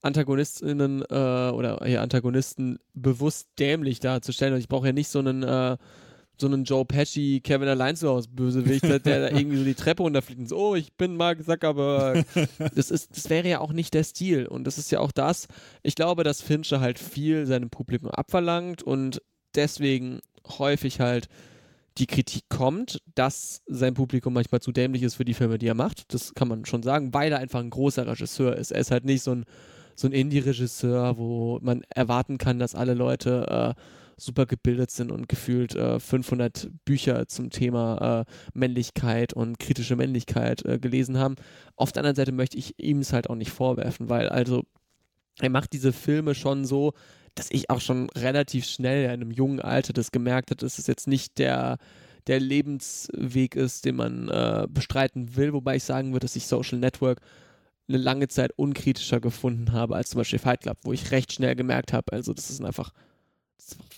Antagonistinnen 0.02 1.04
äh, 1.04 1.52
oder 1.52 1.88
ja, 1.88 2.02
Antagonisten 2.02 2.80
bewusst 2.94 3.50
dämlich 3.60 4.00
darzustellen. 4.00 4.54
Und 4.54 4.60
ich 4.60 4.68
brauche 4.68 4.88
ja 4.88 4.94
nicht 4.94 5.10
so 5.10 5.20
einen 5.20 5.44
äh, 5.44 5.78
so 6.42 6.48
einen 6.48 6.66
Joe 6.66 6.84
Pesci, 6.84 7.40
Kevin 7.42 7.70
allein 7.70 7.96
zu 7.96 8.10
Hause 8.10 8.28
Bösewicht, 8.30 8.84
der 8.84 9.00
da 9.00 9.30
irgendwie 9.30 9.58
so 9.58 9.64
die 9.64 9.76
Treppe 9.76 10.04
runterfliegt 10.04 10.42
und 10.42 10.50
so, 10.50 10.58
oh, 10.58 10.76
ich 10.76 10.92
bin 10.94 11.16
Mark 11.16 11.44
Zuckerberg. 11.46 12.26
Das, 12.76 12.92
ist, 12.92 13.16
das 13.16 13.30
wäre 13.30 13.48
ja 13.48 13.60
auch 13.60 13.72
nicht 13.72 13.94
der 13.94 14.04
Stil. 14.04 14.48
Und 14.48 14.66
das 14.66 14.78
ist 14.78 14.92
ja 14.92 15.00
auch 15.00 15.12
das. 15.12 15.48
Ich 15.84 15.96
glaube, 15.96 16.24
dass 16.24 16.42
Fincher 16.42 16.80
halt 16.80 17.00
viel 17.00 17.46
seinem 17.46 17.70
Publikum 17.70 18.10
abverlangt 18.10 18.84
und 18.84 19.22
deswegen 19.56 20.20
häufig 20.48 21.00
halt 21.00 21.28
die 21.98 22.08
Kritik 22.08 22.44
kommt, 22.50 23.02
dass 23.16 23.62
sein 23.68 23.94
Publikum 23.94 24.34
manchmal 24.34 24.62
zu 24.62 24.72
dämlich 24.72 25.04
ist 25.04 25.16
für 25.16 25.26
die 25.26 25.34
Filme, 25.34 25.58
die 25.58 25.68
er 25.68 25.76
macht. 25.76 26.14
Das 26.14 26.34
kann 26.34 26.48
man 26.48 26.66
schon 26.66 26.84
sagen, 26.84 27.14
weil 27.14 27.32
er 27.32 27.40
einfach 27.40 27.60
ein 27.60 27.70
großer 27.70 28.08
Regisseur 28.08 28.56
ist. 28.56 28.72
Er 28.72 28.80
ist 28.80 28.92
halt 28.92 29.06
nicht 29.06 29.24
so 29.24 29.32
ein, 29.32 29.46
so 29.96 30.08
ein 30.08 30.14
Indie-Regisseur, 30.14 31.18
wo 31.18 31.60
man 31.62 31.84
erwarten 31.90 32.38
kann, 32.38 32.60
dass 32.60 32.76
alle 32.76 32.94
Leute 32.94 33.76
äh, 33.78 33.82
super 34.22 34.46
gebildet 34.46 34.92
sind 34.92 35.12
und 35.12 35.28
gefühlt 35.28 35.76
äh, 35.76 36.00
500 36.00 36.70
Bücher 36.86 37.28
zum 37.28 37.50
Thema 37.50 38.26
äh, 38.26 38.32
Männlichkeit 38.54 39.34
und 39.34 39.60
kritische 39.60 39.96
Männlichkeit 39.96 40.64
äh, 40.66 40.80
gelesen 40.80 41.18
haben. 41.18 41.36
Auf 41.76 41.92
der 41.92 42.02
anderen 42.02 42.16
Seite 42.16 42.32
möchte 42.32 42.58
ich 42.58 42.80
ihm 42.80 43.00
es 43.00 43.14
halt 43.14 43.30
auch 43.30 43.36
nicht 43.36 43.52
vorwerfen, 43.52 44.10
weil 44.10 44.30
also 44.30 44.64
er 45.40 45.50
macht 45.50 45.74
diese 45.74 45.94
Filme 45.94 46.36
schon 46.36 46.66
so, 46.66 46.94
dass 47.36 47.50
ich 47.50 47.70
auch 47.70 47.82
schon 47.82 48.10
relativ 48.12 48.66
schnell 48.66 49.06
in 49.06 49.10
einem 49.10 49.32
jungen 49.32 49.60
Alter 49.60 49.94
das 49.94 50.12
gemerkt 50.12 50.52
habe, 50.52 50.60
dass 50.60 50.78
es 50.78 50.88
jetzt 50.88 51.08
nicht 51.08 51.38
der 51.38 51.78
der 52.28 52.40
Lebensweg 52.40 53.56
ist, 53.56 53.86
den 53.86 53.96
man 53.96 54.30
äh, 54.30 54.68
bestreiten 54.70 55.36
will, 55.36 55.54
wobei 55.54 55.78
ich 55.78 55.84
sagen 55.84 56.12
würde, 56.12 56.26
dass 56.26 56.36
ich 56.36 56.46
Social 56.46 56.78
Network 56.78 57.20
eine 57.90 57.98
lange 57.98 58.28
Zeit 58.28 58.52
unkritischer 58.58 59.20
gefunden 59.20 59.72
habe 59.72 59.96
als 59.96 60.12
zum 60.12 60.20
Beispiel 60.20 60.38
Fight 60.40 60.62
Club, 60.62 60.78
wo 60.84 60.94
ich 60.94 61.12
recht 61.12 61.34
schnell 61.34 61.56
gemerkt 61.56 61.94
habe, 61.94 62.14
also 62.14 62.34
das 62.34 62.48
sind 62.48 62.66
einfach 62.66 62.92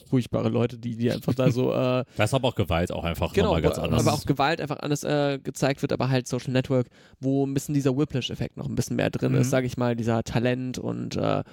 furchtbare 0.07 0.49
Leute, 0.49 0.77
die, 0.77 0.95
die 0.95 1.11
einfach 1.11 1.33
da 1.33 1.51
so. 1.51 1.73
Äh, 1.73 2.05
aber 2.17 2.47
auch 2.47 2.55
Gewalt 2.55 2.91
auch 2.91 3.03
einfach 3.03 3.33
genau, 3.33 3.47
nochmal 3.47 3.61
ganz 3.61 3.77
anders. 3.79 4.05
Aber 4.05 4.13
auch 4.13 4.25
Gewalt 4.25 4.61
einfach 4.61 4.79
anders 4.79 5.03
äh, 5.03 5.39
gezeigt 5.43 5.81
wird, 5.81 5.91
aber 5.91 6.09
halt 6.09 6.27
Social 6.27 6.51
Network, 6.51 6.87
wo 7.19 7.45
ein 7.45 7.53
bisschen 7.53 7.73
dieser 7.73 7.97
Whiplash-Effekt 7.97 8.57
noch 8.57 8.67
ein 8.67 8.75
bisschen 8.75 8.95
mehr 8.95 9.09
drin 9.09 9.31
Mhm. 9.33 9.39
ist, 9.39 9.49
sage 9.49 9.65
ich 9.65 9.77
mal, 9.77 9.95
dieser 9.95 10.23
Talent 10.23 10.77
und 10.77 11.15
äh, 11.15 11.43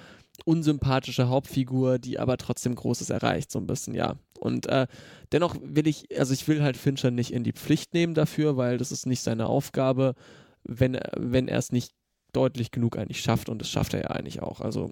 unsympathische 0.45 1.29
Hauptfigur, 1.29 1.99
die 1.99 2.19
aber 2.19 2.37
trotzdem 2.37 2.75
Großes 2.75 3.09
erreicht, 3.09 3.51
so 3.51 3.59
ein 3.59 3.67
bisschen, 3.67 3.93
ja. 3.93 4.15
Und 4.39 4.67
äh, 4.67 4.87
dennoch 5.31 5.55
will 5.61 5.87
ich, 5.87 6.17
also 6.17 6.33
ich 6.33 6.47
will 6.47 6.63
halt 6.63 6.77
Fincher 6.77 7.11
nicht 7.11 7.31
in 7.33 7.43
die 7.43 7.53
Pflicht 7.53 7.93
nehmen 7.93 8.13
dafür, 8.13 8.57
weil 8.57 8.77
das 8.77 8.91
ist 8.91 9.05
nicht 9.05 9.21
seine 9.21 9.47
Aufgabe, 9.47 10.15
wenn, 10.63 10.99
wenn 11.15 11.47
er 11.47 11.59
es 11.59 11.71
nicht 11.71 11.91
deutlich 12.33 12.71
genug 12.71 12.97
eigentlich 12.97 13.21
schafft 13.21 13.49
und 13.49 13.59
das 13.59 13.69
schafft 13.69 13.93
er 13.93 14.01
ja 14.01 14.07
eigentlich 14.07 14.41
auch. 14.41 14.61
Also 14.61 14.91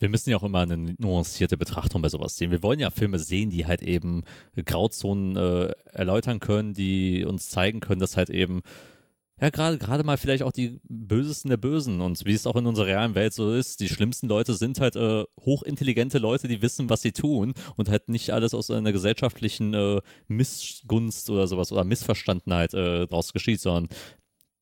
Wir 0.00 0.08
müssen 0.08 0.30
ja 0.30 0.38
auch 0.38 0.42
immer 0.42 0.60
eine 0.60 0.96
nuancierte 0.98 1.56
Betrachtung 1.56 2.02
bei 2.02 2.08
sowas 2.08 2.36
sehen. 2.36 2.50
Wir 2.50 2.62
wollen 2.62 2.80
ja 2.80 2.90
Filme 2.90 3.18
sehen, 3.18 3.50
die 3.50 3.66
halt 3.66 3.82
eben 3.82 4.22
Grauzonen 4.56 5.36
äh, 5.36 5.72
erläutern 5.92 6.40
können, 6.40 6.74
die 6.74 7.24
uns 7.24 7.50
zeigen 7.50 7.80
können, 7.80 8.00
dass 8.00 8.16
halt 8.16 8.30
eben 8.30 8.62
ja, 9.40 9.48
gerade 9.48 9.78
gerade 9.78 10.04
mal 10.04 10.18
vielleicht 10.18 10.42
auch 10.42 10.52
die 10.52 10.80
Bösesten 10.88 11.48
der 11.48 11.56
Bösen 11.56 12.02
und 12.02 12.26
wie 12.26 12.34
es 12.34 12.46
auch 12.46 12.56
in 12.56 12.66
unserer 12.66 12.86
realen 12.86 13.14
Welt 13.14 13.32
so 13.32 13.54
ist, 13.54 13.80
die 13.80 13.88
schlimmsten 13.88 14.28
Leute 14.28 14.52
sind 14.52 14.80
halt 14.80 14.96
äh, 14.96 15.24
hochintelligente 15.40 16.18
Leute, 16.18 16.46
die 16.46 16.60
wissen, 16.60 16.90
was 16.90 17.00
sie 17.00 17.12
tun 17.12 17.54
und 17.76 17.88
halt 17.88 18.10
nicht 18.10 18.32
alles 18.32 18.52
aus 18.52 18.70
einer 18.70 18.92
gesellschaftlichen 18.92 19.72
äh, 19.72 20.00
Missgunst 20.28 21.30
oder 21.30 21.46
sowas 21.46 21.72
oder 21.72 21.84
Missverstandenheit 21.84 22.74
äh, 22.74 23.06
draus 23.06 23.32
geschieht, 23.32 23.62
sondern 23.62 23.88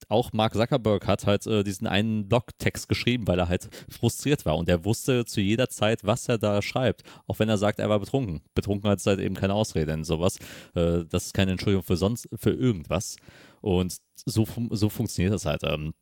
auch 0.09 0.33
Mark 0.33 0.55
Zuckerberg 0.55 1.07
hat 1.07 1.27
halt 1.27 1.47
äh, 1.47 1.63
diesen 1.63 1.87
einen 1.87 2.29
Blogtext 2.29 2.89
geschrieben, 2.89 3.27
weil 3.27 3.39
er 3.39 3.49
halt 3.49 3.69
frustriert 3.89 4.47
war 4.47 4.57
und 4.57 4.69
er 4.69 4.85
wusste 4.85 5.25
zu 5.25 5.41
jeder 5.41 5.69
Zeit, 5.69 6.05
was 6.05 6.29
er 6.29 6.39
da 6.39 6.63
schreibt, 6.63 7.03
auch 7.27 7.39
wenn 7.39 7.49
er 7.49 7.59
sagt, 7.59 7.79
er 7.79 7.89
war 7.89 8.01
betrunken. 8.01 8.41
Betrunkenheit 8.55 8.99
ist 8.99 9.07
halt 9.07 9.21
eben 9.21 9.35
keine 9.35 9.55
Ausrede 9.55 9.93
in 9.93 10.05
sowas. 10.05 10.39
Äh, 10.75 11.05
das 11.09 11.27
ist 11.27 11.35
keine 11.35 11.53
Entschuldigung 11.53 11.83
für 11.85 11.97
sonst, 11.97 12.29
für 12.35 12.51
irgendwas. 12.51 13.17
Und 13.61 13.99
so, 14.15 14.47
so 14.71 14.89
funktioniert 14.89 15.35
das 15.35 15.47
halt. 15.47 15.63
Ähm, 15.65 15.95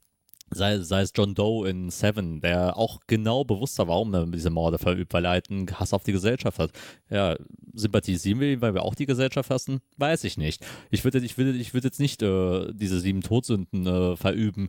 sei, 0.51 0.79
sei 0.79 1.03
es 1.03 1.13
John 1.15 1.35
Doe 1.35 1.69
in 1.69 1.91
Seven, 1.91 2.41
der 2.41 2.77
auch 2.77 3.01
genau 3.07 3.45
bewusster 3.45 3.89
war, 3.89 3.97
warum 3.97 4.15
er 4.15 4.27
diese 4.27 4.51
Morde 4.51 4.79
verübt, 4.79 5.13
weil 5.13 5.25
er 5.25 5.33
halt 5.33 5.51
einen 5.51 5.67
Hass 5.79 5.93
auf 5.93 6.05
die 6.05 6.13
Gesellschaft 6.13 6.59
hat. 6.59 6.71
Ja, 7.11 7.37
sympathisieren 7.73 8.41
wir 8.41 8.53
ihn, 8.53 8.61
weil 8.61 8.75
wir 8.75 8.83
auch 8.83 8.95
die 8.95 9.07
Gesellschaft 9.07 9.51
hassen? 9.51 9.81
Weiß 9.97 10.25
ich 10.25 10.37
nicht. 10.37 10.65
Ich 10.91 11.05
würde 11.05 11.19
ich 11.19 11.39
würde, 11.39 11.53
ich 11.53 11.75
würde 11.75 11.89
jetzt 11.89 12.01
nicht 12.01 12.23
äh, 12.23 12.73
diese 12.73 13.01
sieben 13.01 13.23
Todsünden 13.23 13.87
äh, 13.87 14.17
verüben. 14.17 14.69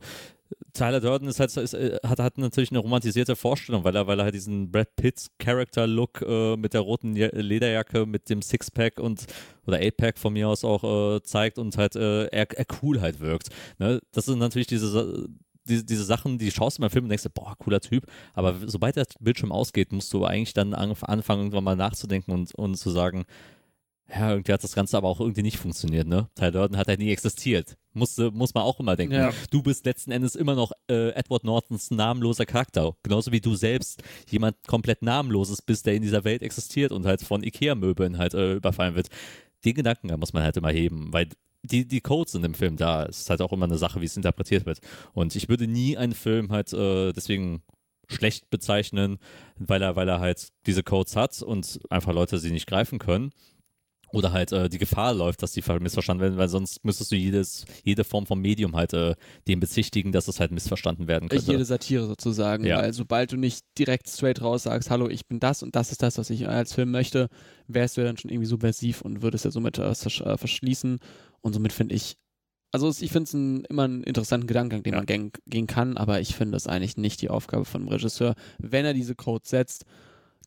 Tyler 0.74 1.02
Durden 1.02 1.28
ist 1.28 1.40
halt, 1.40 1.56
ist, 1.58 1.74
äh, 1.74 1.98
hat, 2.04 2.20
hat 2.20 2.38
natürlich 2.38 2.72
eine 2.72 2.80
romantisierte 2.80 3.36
Vorstellung, 3.36 3.84
weil 3.84 3.96
er, 3.96 4.08
weil 4.08 4.20
er 4.20 4.26
halt 4.26 4.36
diesen 4.36 4.72
Brad 4.72 4.96
Pitt 4.96 5.28
Character-Look 5.40 6.22
äh, 6.22 6.56
mit 6.56 6.74
der 6.74 6.82
roten 6.82 7.16
Lederjacke, 7.16 8.06
mit 8.06 8.30
dem 8.30 8.42
Sixpack 8.42 9.00
und 9.00 9.26
oder 9.66 9.78
Eightpack 9.78 10.18
von 10.18 10.34
mir 10.34 10.48
aus 10.48 10.64
auch 10.64 11.18
äh, 11.18 11.22
zeigt 11.24 11.58
und 11.60 11.78
halt 11.78 11.96
äh, 11.98 12.28
er, 12.28 12.50
er 12.50 12.66
cool 12.82 13.02
halt 13.02 13.20
wirkt. 13.20 13.50
Ne? 13.80 14.00
Das 14.14 14.26
sind 14.26 14.40
natürlich 14.40 14.68
diese, 14.68 15.28
diese, 15.68 15.84
diese 15.84 16.04
Sachen, 16.04 16.38
die 16.38 16.52
schaust 16.52 16.78
du 16.78 16.82
beim 16.82 16.90
Film 16.90 17.06
und 17.06 17.10
denkst, 17.10 17.24
dir, 17.24 17.30
boah, 17.30 17.56
cooler 17.58 17.82
Typ. 17.82 18.06
Aber 18.34 18.56
sobald 18.66 18.96
der 18.96 19.06
Bildschirm 19.20 19.52
ausgeht, 19.52 19.92
musst 19.92 20.14
du 20.14 20.26
eigentlich 20.26 20.54
dann 20.54 20.74
an- 20.74 20.96
anfangen, 21.02 21.42
irgendwann 21.42 21.64
mal 21.64 21.76
nachzudenken 21.76 22.32
und, 22.32 22.54
und 22.56 22.76
zu 22.76 22.90
sagen, 22.90 23.26
ja, 24.10 24.30
irgendwie 24.32 24.54
hat 24.54 24.64
das 24.64 24.74
Ganze 24.74 24.96
aber 24.96 25.10
auch 25.10 25.20
irgendwie 25.20 25.42
nicht 25.42 25.58
funktioniert, 25.58 26.08
ne? 26.08 26.30
Tyler 26.34 26.52
Durden 26.52 26.78
hat 26.78 26.88
halt 26.88 27.00
nie 27.00 27.12
existiert. 27.12 27.76
Muss, 27.92 28.18
muss 28.18 28.54
man 28.54 28.64
auch 28.64 28.80
immer 28.80 28.96
denken. 28.96 29.16
Ja. 29.16 29.34
Du 29.52 29.62
bist 29.62 29.86
letzten 29.86 30.12
Endes 30.12 30.36
immer 30.36 30.56
noch 30.56 30.72
äh, 30.90 31.10
Edward 31.10 31.44
Nortons 31.44 31.92
namenloser 31.92 32.46
Charakter. 32.46 32.96
Genauso 33.04 33.34
wie 33.34 33.42
du 33.42 33.56
selbst 33.56 34.02
jemand 34.30 34.56
komplett 34.66 35.02
namenloses 35.02 35.62
bist, 35.62 35.86
der 35.86 35.96
in 35.96 36.04
dieser 36.04 36.24
Welt 36.24 36.42
existiert 36.42 36.94
und 36.94 37.06
halt 37.06 37.22
von 37.22 37.44
Ikea-Möbeln 37.44 38.18
halt 38.18 38.34
äh, 38.34 38.54
überfallen 38.54 38.96
wird. 38.96 39.10
Den 39.66 39.74
Gedanken 39.74 40.18
muss 40.18 40.32
man 40.32 40.44
halt 40.44 40.56
immer 40.56 40.70
heben, 40.70 41.12
weil 41.12 41.28
die, 41.64 41.88
die 41.88 42.02
Codes 42.02 42.32
sind 42.34 42.46
im 42.46 42.54
Film 42.54 42.78
da. 42.78 43.06
Es 43.06 43.22
ist 43.22 43.30
halt 43.30 43.42
auch 43.42 43.52
immer 43.52 43.66
eine 43.66 43.78
Sache, 43.78 44.02
wie 44.02 44.06
es 44.06 44.18
interpretiert 44.18 44.66
wird. 44.66 44.80
Und 45.14 45.36
ich 45.36 45.50
würde 45.50 45.68
nie 45.68 45.98
einen 45.98 46.14
Film 46.14 46.52
halt, 46.52 46.74
äh, 46.74 47.14
deswegen 47.14 47.64
schlecht 48.10 48.50
bezeichnen, 48.50 49.18
weil 49.58 49.82
er, 49.82 49.96
weil 49.96 50.08
er 50.08 50.20
halt 50.20 50.48
diese 50.66 50.84
Codes 50.84 51.16
hat 51.16 51.42
und 51.42 51.80
einfach 51.90 52.14
Leute 52.14 52.40
sie 52.40 52.52
nicht 52.52 52.68
greifen 52.68 53.00
können. 53.00 53.32
Oder 54.12 54.32
halt 54.32 54.52
äh, 54.54 54.70
die 54.70 54.78
Gefahr 54.78 55.14
läuft, 55.14 55.44
dass 55.44 55.52
die 55.52 55.64
missverstanden 55.80 56.22
werden, 56.22 56.38
weil 56.38 56.48
sonst 56.48 56.84
müsstest 56.86 57.12
du 57.12 57.16
jedes, 57.16 57.66
jede 57.84 58.04
Form 58.04 58.26
von 58.26 58.40
Medium 58.40 58.76
halt 58.76 58.94
äh, 58.94 59.16
dem 59.48 59.60
bezichtigen, 59.60 60.12
dass 60.12 60.28
es 60.28 60.40
halt 60.40 60.52
missverstanden 60.52 61.08
werden 61.08 61.28
könnte. 61.28 61.52
Jede 61.52 61.66
Satire 61.66 62.08
sozusagen, 62.08 62.66
ja. 62.66 62.78
weil 62.78 62.94
sobald 62.94 63.34
du 63.34 63.38
nicht 63.38 63.66
direkt 63.78 64.08
straight 64.08 64.42
raus 64.42 64.64
sagst, 64.64 64.90
hallo, 64.90 65.10
ich 65.10 65.28
bin 65.28 65.40
das 65.40 65.62
und 65.62 65.76
das 65.76 65.92
ist 65.92 66.02
das, 66.04 66.18
was 66.18 66.30
ich 66.30 66.48
als 66.48 66.74
Film 66.74 66.92
möchte, 66.92 67.28
wärst 67.68 67.98
du 67.98 68.02
ja 68.02 68.08
dann 68.08 68.18
schon 68.18 68.32
irgendwie 68.32 68.48
subversiv 68.48 69.02
und 69.02 69.22
würdest 69.22 69.44
ja 69.44 69.52
somit 69.52 69.78
äh, 69.78 69.92
äh 69.92 70.38
verschließen. 70.38 71.00
Und 71.42 71.54
somit 71.54 71.74
finde 71.74 71.96
ich, 71.96 72.18
also 72.72 72.90
ich 72.90 73.12
finde 73.12 73.24
es 73.24 73.34
immer 73.70 73.84
einen 73.84 74.04
interessanten 74.04 74.48
Gedankengang, 74.48 74.84
den 74.84 74.94
ja. 74.94 75.00
man 75.00 75.06
gehen, 75.06 75.32
gehen 75.48 75.68
kann, 75.68 75.98
aber 75.98 76.22
ich 76.22 76.36
finde 76.36 76.56
es 76.58 76.68
eigentlich 76.68 76.96
nicht 76.96 77.22
die 77.22 77.30
Aufgabe 77.30 77.66
von 77.66 77.82
einem 77.82 77.90
Regisseur, 77.90 78.36
wenn 78.58 78.86
er 78.86 78.94
diese 78.94 79.16
Codes 79.16 79.50
setzt, 79.50 79.86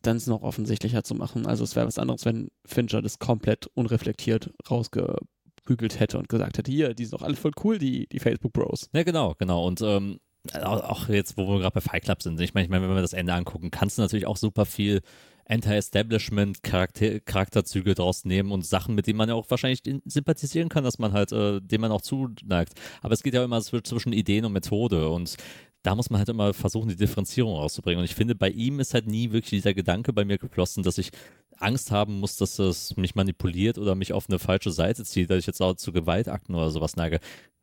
dann 0.01 0.17
es 0.17 0.27
noch 0.27 0.41
offensichtlicher 0.41 1.03
zu 1.03 1.15
machen. 1.15 1.45
Also 1.45 1.63
es 1.63 1.75
wäre 1.75 1.87
was 1.87 1.99
anderes, 1.99 2.25
wenn 2.25 2.49
Fincher 2.65 3.01
das 3.01 3.19
komplett 3.19 3.67
unreflektiert 3.67 4.51
rausgebügelt 4.69 5.99
hätte 5.99 6.17
und 6.17 6.29
gesagt 6.29 6.57
hätte, 6.57 6.71
hier, 6.71 6.93
die 6.93 7.05
sind 7.05 7.19
doch 7.19 7.25
alle 7.25 7.35
voll 7.35 7.51
cool, 7.63 7.77
die, 7.77 8.07
die 8.07 8.19
Facebook-Bros. 8.19 8.89
Ja, 8.93 9.03
genau, 9.03 9.35
genau. 9.37 9.65
Und 9.65 9.81
ähm, 9.81 10.19
auch 10.53 11.07
jetzt, 11.09 11.37
wo 11.37 11.47
wir 11.47 11.59
gerade 11.59 11.73
bei 11.73 11.81
Fight 11.81 12.03
Club 12.03 12.21
sind, 12.21 12.39
ich 12.41 12.53
meine, 12.53 12.65
ich 12.65 12.71
mein, 12.71 12.81
wenn 12.81 12.93
wir 12.93 13.01
das 13.01 13.13
Ende 13.13 13.33
angucken, 13.33 13.69
kannst 13.69 13.97
du 13.97 14.01
natürlich 14.01 14.25
auch 14.25 14.37
super 14.37 14.65
viel 14.65 15.01
Anti-Establishment 15.47 16.63
Charakter 16.63 17.19
Charakterzüge 17.19 17.93
draus 17.93 18.25
nehmen 18.25 18.51
und 18.51 18.65
Sachen, 18.65 18.95
mit 18.95 19.07
denen 19.07 19.17
man 19.17 19.29
ja 19.29 19.35
auch 19.35 19.49
wahrscheinlich 19.49 19.81
sympathisieren 20.05 20.69
kann, 20.69 20.83
dass 20.83 20.97
man 20.97 21.13
halt, 21.13 21.31
äh, 21.31 21.59
dem 21.61 21.81
man 21.81 21.91
auch 21.91 22.01
zuneigt. 22.01 22.73
Aber 23.01 23.13
es 23.13 23.21
geht 23.21 23.33
ja 23.33 23.43
immer 23.43 23.61
zwischen 23.61 24.13
Ideen 24.13 24.45
und 24.45 24.53
Methode 24.53 25.09
und 25.09 25.35
da 25.83 25.95
muss 25.95 26.09
man 26.09 26.19
halt 26.19 26.29
immer 26.29 26.53
versuchen, 26.53 26.89
die 26.89 26.95
Differenzierung 26.95 27.55
rauszubringen. 27.55 27.99
Und 27.99 28.05
ich 28.05 28.15
finde, 28.15 28.35
bei 28.35 28.49
ihm 28.49 28.79
ist 28.79 28.93
halt 28.93 29.07
nie 29.07 29.31
wirklich 29.31 29.49
dieser 29.49 29.73
Gedanke 29.73 30.13
bei 30.13 30.25
mir 30.25 30.37
geflossen, 30.37 30.83
dass 30.83 30.97
ich 30.97 31.11
Angst 31.57 31.91
haben 31.91 32.19
muss, 32.19 32.37
dass 32.37 32.59
es 32.59 32.95
mich 32.97 33.15
manipuliert 33.15 33.77
oder 33.77 33.95
mich 33.95 34.13
auf 34.13 34.29
eine 34.29 34.39
falsche 34.39 34.71
Seite 34.71 35.03
zieht, 35.05 35.29
dass 35.29 35.39
ich 35.39 35.47
jetzt 35.47 35.61
auch 35.61 35.75
zu 35.75 35.91
Gewaltakten 35.91 36.55
oder 36.55 36.71
sowas 36.71 36.95
neige. 36.95 37.19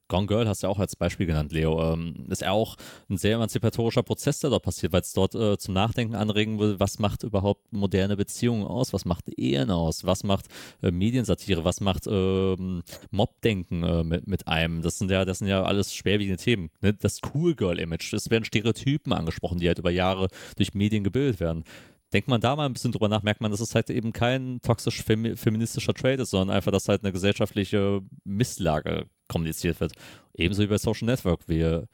Gone 0.08 0.26
Girl 0.26 0.48
hast 0.48 0.62
du 0.62 0.66
ja 0.66 0.72
auch 0.72 0.78
als 0.78 0.96
Beispiel 0.96 1.26
genannt, 1.26 1.52
Leo. 1.52 1.92
Ähm, 1.92 2.26
ist 2.28 2.42
ja 2.42 2.50
auch 2.50 2.76
ein 3.08 3.18
sehr 3.18 3.36
emanzipatorischer 3.36 4.02
Prozess, 4.02 4.40
der 4.40 4.50
dort 4.50 4.64
passiert, 4.64 4.92
weil 4.92 5.02
es 5.02 5.12
dort 5.12 5.34
äh, 5.34 5.58
zum 5.58 5.74
Nachdenken 5.74 6.14
anregen 6.14 6.58
will, 6.58 6.80
was 6.80 6.98
macht 6.98 7.22
überhaupt 7.22 7.72
moderne 7.72 8.16
Beziehungen 8.16 8.64
aus, 8.64 8.92
was 8.92 9.04
macht 9.04 9.28
Ehen 9.38 9.70
aus, 9.70 10.04
was 10.04 10.24
macht 10.24 10.46
äh, 10.82 10.90
Mediensatire, 10.90 11.64
was 11.64 11.80
macht 11.80 12.06
ähm, 12.06 12.82
Mobdenken 13.10 13.82
äh, 13.82 14.02
mit, 14.02 14.26
mit 14.26 14.48
einem. 14.48 14.82
Das 14.82 14.98
sind 14.98 15.10
ja, 15.10 15.24
das 15.24 15.38
sind 15.38 15.48
ja 15.48 15.62
alles 15.62 15.94
schwerwiegende 15.94 16.42
Themen. 16.42 16.70
Ne? 16.80 16.94
Das 16.94 17.20
Cool 17.34 17.54
Girl-Image, 17.54 18.12
es 18.14 18.30
werden 18.30 18.44
Stereotypen 18.44 19.12
angesprochen, 19.12 19.58
die 19.58 19.68
halt 19.68 19.78
über 19.78 19.90
Jahre 19.90 20.28
durch 20.56 20.74
Medien 20.74 21.04
gebildet 21.04 21.40
werden 21.40 21.64
denkt 22.12 22.28
man 22.28 22.40
da 22.40 22.56
mal 22.56 22.66
ein 22.66 22.72
bisschen 22.72 22.92
drüber 22.92 23.08
nach, 23.08 23.22
merkt 23.22 23.40
man, 23.40 23.50
dass 23.50 23.60
es 23.60 23.74
halt 23.74 23.90
eben 23.90 24.12
kein 24.12 24.60
toxisch 24.62 25.02
femi 25.02 25.36
feministischer 25.36 25.94
Trade 25.94 26.22
ist, 26.22 26.30
sondern 26.30 26.56
einfach, 26.56 26.72
dass 26.72 26.88
halt 26.88 27.04
eine 27.04 27.12
gesellschaftliche 27.12 28.00
Misslage 28.24 29.06
kommuniziert 29.28 29.80
wird. 29.80 29.92
Ebenso 30.34 30.62
wie 30.62 30.66
bei 30.66 30.78
Social 30.78 31.06
Network. 31.06 31.48
Wir 31.48 31.86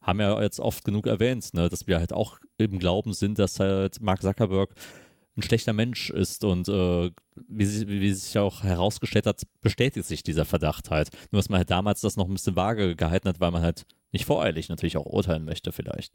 haben 0.00 0.20
ja 0.20 0.40
jetzt 0.40 0.60
oft 0.60 0.84
genug 0.84 1.06
erwähnt, 1.06 1.52
ne, 1.54 1.68
dass 1.68 1.86
wir 1.86 1.98
halt 1.98 2.12
auch 2.12 2.38
im 2.56 2.78
Glauben 2.78 3.12
sind, 3.12 3.38
dass 3.38 3.60
halt 3.60 4.00
Mark 4.00 4.22
Zuckerberg 4.22 4.74
ein 5.36 5.42
schlechter 5.42 5.72
Mensch 5.72 6.10
ist 6.10 6.44
und 6.44 6.68
äh, 6.68 7.10
wie, 7.46 7.64
sie, 7.64 7.86
wie 7.88 8.12
sich 8.12 8.36
auch 8.38 8.64
herausgestellt 8.64 9.26
hat, 9.26 9.42
bestätigt 9.60 10.06
sich 10.06 10.22
dieser 10.22 10.44
Verdacht 10.44 10.90
halt. 10.90 11.10
Nur 11.30 11.40
dass 11.40 11.48
man 11.48 11.58
halt 11.58 11.70
damals 11.70 12.00
das 12.00 12.16
noch 12.16 12.26
ein 12.26 12.34
bisschen 12.34 12.56
vage 12.56 12.96
gehalten 12.96 13.28
hat, 13.28 13.40
weil 13.40 13.52
man 13.52 13.62
halt 13.62 13.86
nicht 14.12 14.24
voreilig 14.24 14.68
natürlich 14.68 14.96
auch 14.96 15.06
urteilen 15.06 15.44
möchte 15.44 15.72
vielleicht. 15.72 16.12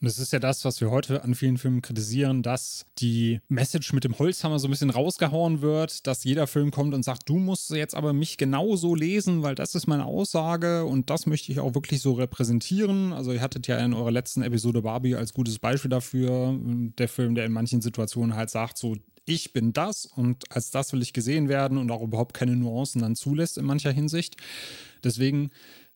Und 0.00 0.06
das 0.06 0.18
ist 0.18 0.32
ja 0.32 0.38
das, 0.38 0.64
was 0.64 0.80
wir 0.80 0.90
heute 0.90 1.24
an 1.24 1.34
vielen 1.34 1.58
Filmen 1.58 1.82
kritisieren, 1.82 2.42
dass 2.42 2.86
die 2.98 3.40
Message 3.48 3.92
mit 3.92 4.04
dem 4.04 4.18
Holzhammer 4.18 4.58
so 4.58 4.66
ein 4.66 4.70
bisschen 4.70 4.88
rausgehauen 4.88 5.60
wird, 5.60 6.06
dass 6.06 6.24
jeder 6.24 6.46
Film 6.46 6.70
kommt 6.70 6.94
und 6.94 7.02
sagt, 7.02 7.28
du 7.28 7.36
musst 7.36 7.68
jetzt 7.70 7.94
aber 7.94 8.14
mich 8.14 8.38
genauso 8.38 8.94
lesen, 8.94 9.42
weil 9.42 9.54
das 9.54 9.74
ist 9.74 9.86
meine 9.86 10.06
Aussage 10.06 10.86
und 10.86 11.10
das 11.10 11.26
möchte 11.26 11.52
ich 11.52 11.60
auch 11.60 11.74
wirklich 11.74 12.00
so 12.00 12.14
repräsentieren. 12.14 13.12
Also 13.12 13.32
ihr 13.32 13.42
hattet 13.42 13.66
ja 13.66 13.76
in 13.78 13.92
eurer 13.92 14.10
letzten 14.10 14.40
Episode 14.40 14.80
Barbie 14.80 15.16
als 15.16 15.34
gutes 15.34 15.58
Beispiel 15.58 15.90
dafür, 15.90 16.58
der 16.98 17.08
Film, 17.08 17.34
der 17.34 17.44
in 17.44 17.52
manchen 17.52 17.82
Situationen 17.82 18.34
halt 18.34 18.48
sagt, 18.48 18.78
so 18.78 18.96
ich 19.26 19.52
bin 19.52 19.74
das 19.74 20.06
und 20.06 20.50
als 20.50 20.70
das 20.70 20.94
will 20.94 21.02
ich 21.02 21.12
gesehen 21.12 21.50
werden 21.50 21.76
und 21.76 21.90
auch 21.90 22.00
überhaupt 22.00 22.32
keine 22.32 22.56
Nuancen 22.56 23.02
dann 23.02 23.16
zulässt 23.16 23.58
in 23.58 23.66
mancher 23.66 23.92
Hinsicht. 23.92 24.36
Deswegen 25.04 25.50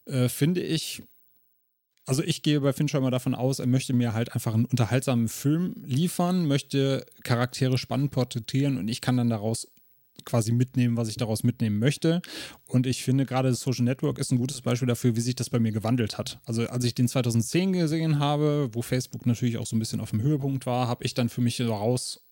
äh, 0.04 0.28
finde 0.28 0.60
ich, 0.60 1.02
also 2.06 2.22
ich 2.22 2.42
gehe 2.42 2.60
bei 2.60 2.72
Fincher 2.72 2.98
immer 2.98 3.10
davon 3.10 3.34
aus, 3.34 3.58
er 3.58 3.66
möchte 3.66 3.92
mir 3.92 4.12
halt 4.12 4.32
einfach 4.34 4.54
einen 4.54 4.66
unterhaltsamen 4.66 5.28
Film 5.28 5.74
liefern, 5.84 6.46
möchte 6.46 7.06
Charaktere 7.22 7.78
spannend 7.78 8.10
porträtieren 8.10 8.78
und 8.78 8.88
ich 8.88 9.00
kann 9.00 9.16
dann 9.16 9.30
daraus 9.30 9.68
quasi 10.24 10.52
mitnehmen, 10.52 10.96
was 10.96 11.08
ich 11.08 11.16
daraus 11.16 11.42
mitnehmen 11.42 11.78
möchte. 11.78 12.22
Und 12.66 12.86
ich 12.86 13.02
finde 13.02 13.26
gerade 13.26 13.50
das 13.50 13.60
Social 13.60 13.84
Network 13.84 14.18
ist 14.18 14.32
ein 14.32 14.38
gutes 14.38 14.62
Beispiel 14.62 14.88
dafür, 14.88 15.16
wie 15.16 15.20
sich 15.20 15.34
das 15.34 15.50
bei 15.50 15.58
mir 15.58 15.72
gewandelt 15.72 16.18
hat. 16.18 16.38
Also 16.44 16.66
als 16.66 16.84
ich 16.84 16.94
den 16.94 17.08
2010 17.08 17.72
gesehen 17.72 18.18
habe, 18.18 18.70
wo 18.72 18.82
Facebook 18.82 19.26
natürlich 19.26 19.58
auch 19.58 19.66
so 19.66 19.76
ein 19.76 19.80
bisschen 19.80 20.00
auf 20.00 20.10
dem 20.10 20.22
Höhepunkt 20.22 20.66
war, 20.66 20.88
habe 20.88 21.04
ich 21.04 21.14
dann 21.14 21.28
für 21.28 21.40
mich 21.40 21.56
daraus 21.56 22.24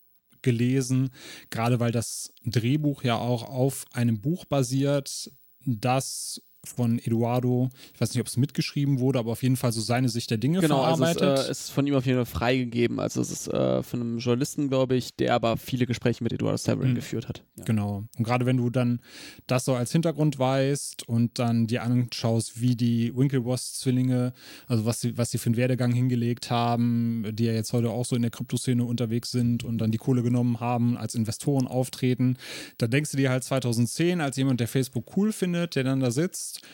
gelesen, 0.43 1.11
gerade 1.51 1.81
weil 1.81 1.93
das 1.93 2.33
Drehbuch 2.45 3.05
ja 3.05 3.17
auch 3.17 3.45
auf 3.49 3.85
einem 3.93 4.21
Buch 4.21 4.45
basiert, 4.45 5.31
das 5.65 6.43
von 6.65 7.01
Eduardo, 7.01 7.71
ich 7.93 8.01
weiß 8.01 8.15
nicht, 8.15 8.21
ob 8.21 8.29
es 8.29 8.37
mitgeschrieben 8.37 9.01
wurde, 9.01 9.19
aber 9.19 9.33
auf 9.33 9.43
jeden 9.43 9.57
Fall 9.57 9.73
so 9.73 9.81
seine 9.81 10.09
Sicht 10.09 10.31
der 10.31 10.39
Dinge 10.39 10.61
genau, 10.61 10.83
verarbeitet. 10.83 11.23
Also 11.23 11.43
es 11.43 11.49
äh, 11.49 11.51
ist 11.51 11.71
von 11.71 11.87
ihm 11.89 11.95
auf 11.95 12.07
jeden 12.07 12.19
Fall 12.19 12.41
freigegeben. 12.41 13.01
Also 13.01 13.21
es 13.21 13.33
ist 13.33 13.49
äh, 13.49 13.83
von 13.83 14.01
einem 14.01 14.19
Journalisten, 14.19 14.69
glaube 14.69 14.95
ich, 14.95 15.17
der 15.17 15.35
aber 15.35 15.57
viele 15.57 15.87
Gespräche 15.87 16.23
mit 16.23 16.33
Eduardo 16.33 16.57
Severin 16.57 16.91
mhm. 16.91 16.95
geführt 16.95 17.29
hat. 17.29 17.43
Ja. 17.57 17.65
Genau. 17.65 18.05
Und 18.17 18.25
gerade 18.25 18.47
wenn 18.47 18.59
du 18.59 18.71
dann 18.71 19.01
das 19.49 19.65
so 19.65 19.75
als 19.75 19.91
Hintergrund 19.91 20.39
weißt 20.39 21.09
und 21.09 21.41
dann 21.41 21.67
dir 21.67 21.83
anschaust, 21.83 22.61
wie 22.61 22.77
die 22.77 23.15
Winklevoss-Zwillinge, 23.17 24.33
also 24.69 24.85
was 24.85 25.01
sie, 25.01 25.19
was 25.19 25.33
sie 25.33 25.39
für 25.39 25.47
einen 25.47 25.57
Werdegang 25.57 25.93
hingelegt 25.93 26.51
haben, 26.51 27.27
die 27.33 27.45
ja 27.45 27.53
jetzt 27.55 27.73
heute 27.73 27.91
auch 27.91 28.05
so 28.05 28.15
in 28.15 28.23
der 28.23 28.31
Kryptoszene 28.31 28.85
unterwegs 28.85 29.33
sind 29.33 29.65
und 29.65 29.79
dann 29.79 29.91
die 29.91 29.99
Kohle 29.99 30.23
genommen 30.23 30.61
haben, 30.61 30.97
als 30.97 31.17
Investoren 31.17 31.67
auftreten, 31.67 32.37
da 32.79 32.87
denkst 32.87 33.11
du 33.11 33.17
dir 33.17 33.31
halt 33.31 33.43
2010 33.43 34.21
als 34.21 34.37
jemand, 34.37 34.61
der 34.61 34.69
Facebook 34.69 35.17
cool 35.17 35.33
findet, 35.33 35.75
der 35.75 35.83
dann 35.83 35.99
da 35.99 36.13
sitzt 36.13 36.52
sagst, 36.53 36.67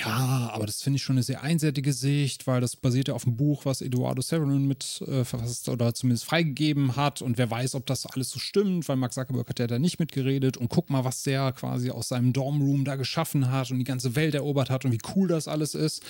ja, 0.00 0.50
aber 0.52 0.66
das 0.66 0.82
finde 0.82 0.96
ich 0.96 1.04
schon 1.04 1.14
eine 1.14 1.22
sehr 1.22 1.42
einseitige 1.42 1.92
Sicht, 1.92 2.48
weil 2.48 2.60
das 2.60 2.74
basiert 2.74 3.06
ja 3.06 3.14
auf 3.14 3.24
einem 3.24 3.36
Buch, 3.36 3.66
was 3.66 3.82
Eduardo 3.82 4.20
Severin 4.20 4.66
mit 4.66 5.00
äh, 5.06 5.24
verfasst 5.24 5.68
oder 5.68 5.94
zumindest 5.94 6.24
freigegeben 6.24 6.96
hat. 6.96 7.22
Und 7.22 7.38
wer 7.38 7.48
weiß, 7.48 7.76
ob 7.76 7.86
das 7.86 8.04
alles 8.04 8.30
so 8.30 8.40
stimmt, 8.40 8.88
weil 8.88 8.96
Mark 8.96 9.12
Zuckerberg 9.12 9.48
hat 9.48 9.60
ja 9.60 9.68
da 9.68 9.78
nicht 9.78 10.00
mitgeredet. 10.00 10.56
Und 10.56 10.70
guck 10.70 10.90
mal, 10.90 11.04
was 11.04 11.22
der 11.22 11.52
quasi 11.52 11.90
aus 11.90 12.08
seinem 12.08 12.32
Dormroom 12.32 12.84
da 12.84 12.96
geschaffen 12.96 13.52
hat 13.52 13.70
und 13.70 13.78
die 13.78 13.84
ganze 13.84 14.16
Welt 14.16 14.34
erobert 14.34 14.70
hat 14.70 14.84
und 14.84 14.90
wie 14.90 14.98
cool 15.14 15.28
das 15.28 15.46
alles 15.46 15.76
ist. 15.76 16.02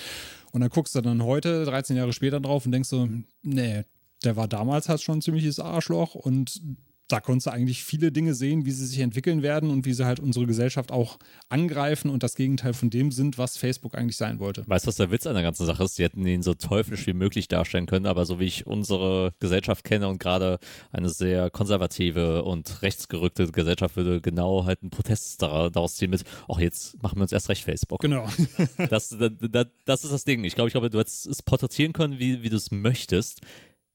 Und 0.52 0.62
dann 0.62 0.70
guckst 0.70 0.94
du 0.94 1.02
dann 1.02 1.22
heute, 1.22 1.66
13 1.66 1.98
Jahre 1.98 2.14
später 2.14 2.40
drauf 2.40 2.64
und 2.64 2.72
denkst 2.72 2.88
so, 2.88 3.06
nee, 3.42 3.84
der 4.24 4.36
war 4.36 4.48
damals 4.48 4.88
halt 4.88 5.02
schon 5.02 5.18
ein 5.18 5.22
ziemliches 5.22 5.60
Arschloch 5.60 6.14
und 6.14 6.62
da 7.08 7.20
konntest 7.20 7.46
du 7.46 7.50
eigentlich 7.50 7.84
viele 7.84 8.10
Dinge 8.10 8.34
sehen, 8.34 8.64
wie 8.66 8.72
sie 8.72 8.86
sich 8.86 8.98
entwickeln 8.98 9.42
werden 9.42 9.70
und 9.70 9.86
wie 9.86 9.92
sie 9.92 10.04
halt 10.04 10.20
unsere 10.20 10.46
Gesellschaft 10.46 10.90
auch 10.90 11.18
angreifen 11.48 12.10
und 12.10 12.22
das 12.22 12.34
Gegenteil 12.34 12.74
von 12.74 12.90
dem 12.90 13.12
sind, 13.12 13.38
was 13.38 13.56
Facebook 13.56 13.94
eigentlich 13.94 14.16
sein 14.16 14.40
wollte. 14.40 14.64
Weißt 14.66 14.86
du, 14.86 14.88
was 14.88 14.96
der 14.96 15.10
Witz 15.10 15.26
an 15.26 15.34
der 15.34 15.42
ganzen 15.42 15.66
Sache 15.66 15.84
ist? 15.84 15.96
Sie 15.96 16.02
hätten 16.02 16.26
ihn 16.26 16.42
so 16.42 16.54
teuflisch 16.54 17.06
wie 17.06 17.12
möglich 17.12 17.48
darstellen 17.48 17.86
können, 17.86 18.06
aber 18.06 18.26
so 18.26 18.40
wie 18.40 18.44
ich 18.44 18.66
unsere 18.66 19.32
Gesellschaft 19.38 19.84
kenne 19.84 20.08
und 20.08 20.18
gerade 20.18 20.58
eine 20.90 21.08
sehr 21.08 21.50
konservative 21.50 22.42
und 22.42 22.82
rechtsgerückte 22.82 23.50
Gesellschaft 23.52 23.96
würde 23.96 24.20
genau 24.20 24.64
halt 24.64 24.82
einen 24.82 24.90
Protest 24.90 25.42
daraus 25.42 25.96
ziehen 25.96 26.10
mit, 26.10 26.24
ach, 26.48 26.58
jetzt 26.58 27.00
machen 27.02 27.18
wir 27.18 27.22
uns 27.22 27.32
erst 27.32 27.48
recht 27.48 27.64
Facebook. 27.64 28.00
Genau. 28.00 28.28
das, 28.90 29.16
das, 29.16 29.66
das 29.84 30.04
ist 30.04 30.12
das 30.12 30.24
Ding. 30.24 30.44
Ich 30.44 30.54
glaube, 30.54 30.68
ich 30.68 30.72
glaube, 30.72 30.90
du 30.90 30.98
hättest 30.98 31.26
es 31.26 31.42
porträtieren 31.42 31.92
können, 31.92 32.18
wie, 32.18 32.42
wie 32.42 32.48
du 32.48 32.56
es 32.56 32.70
möchtest. 32.70 33.42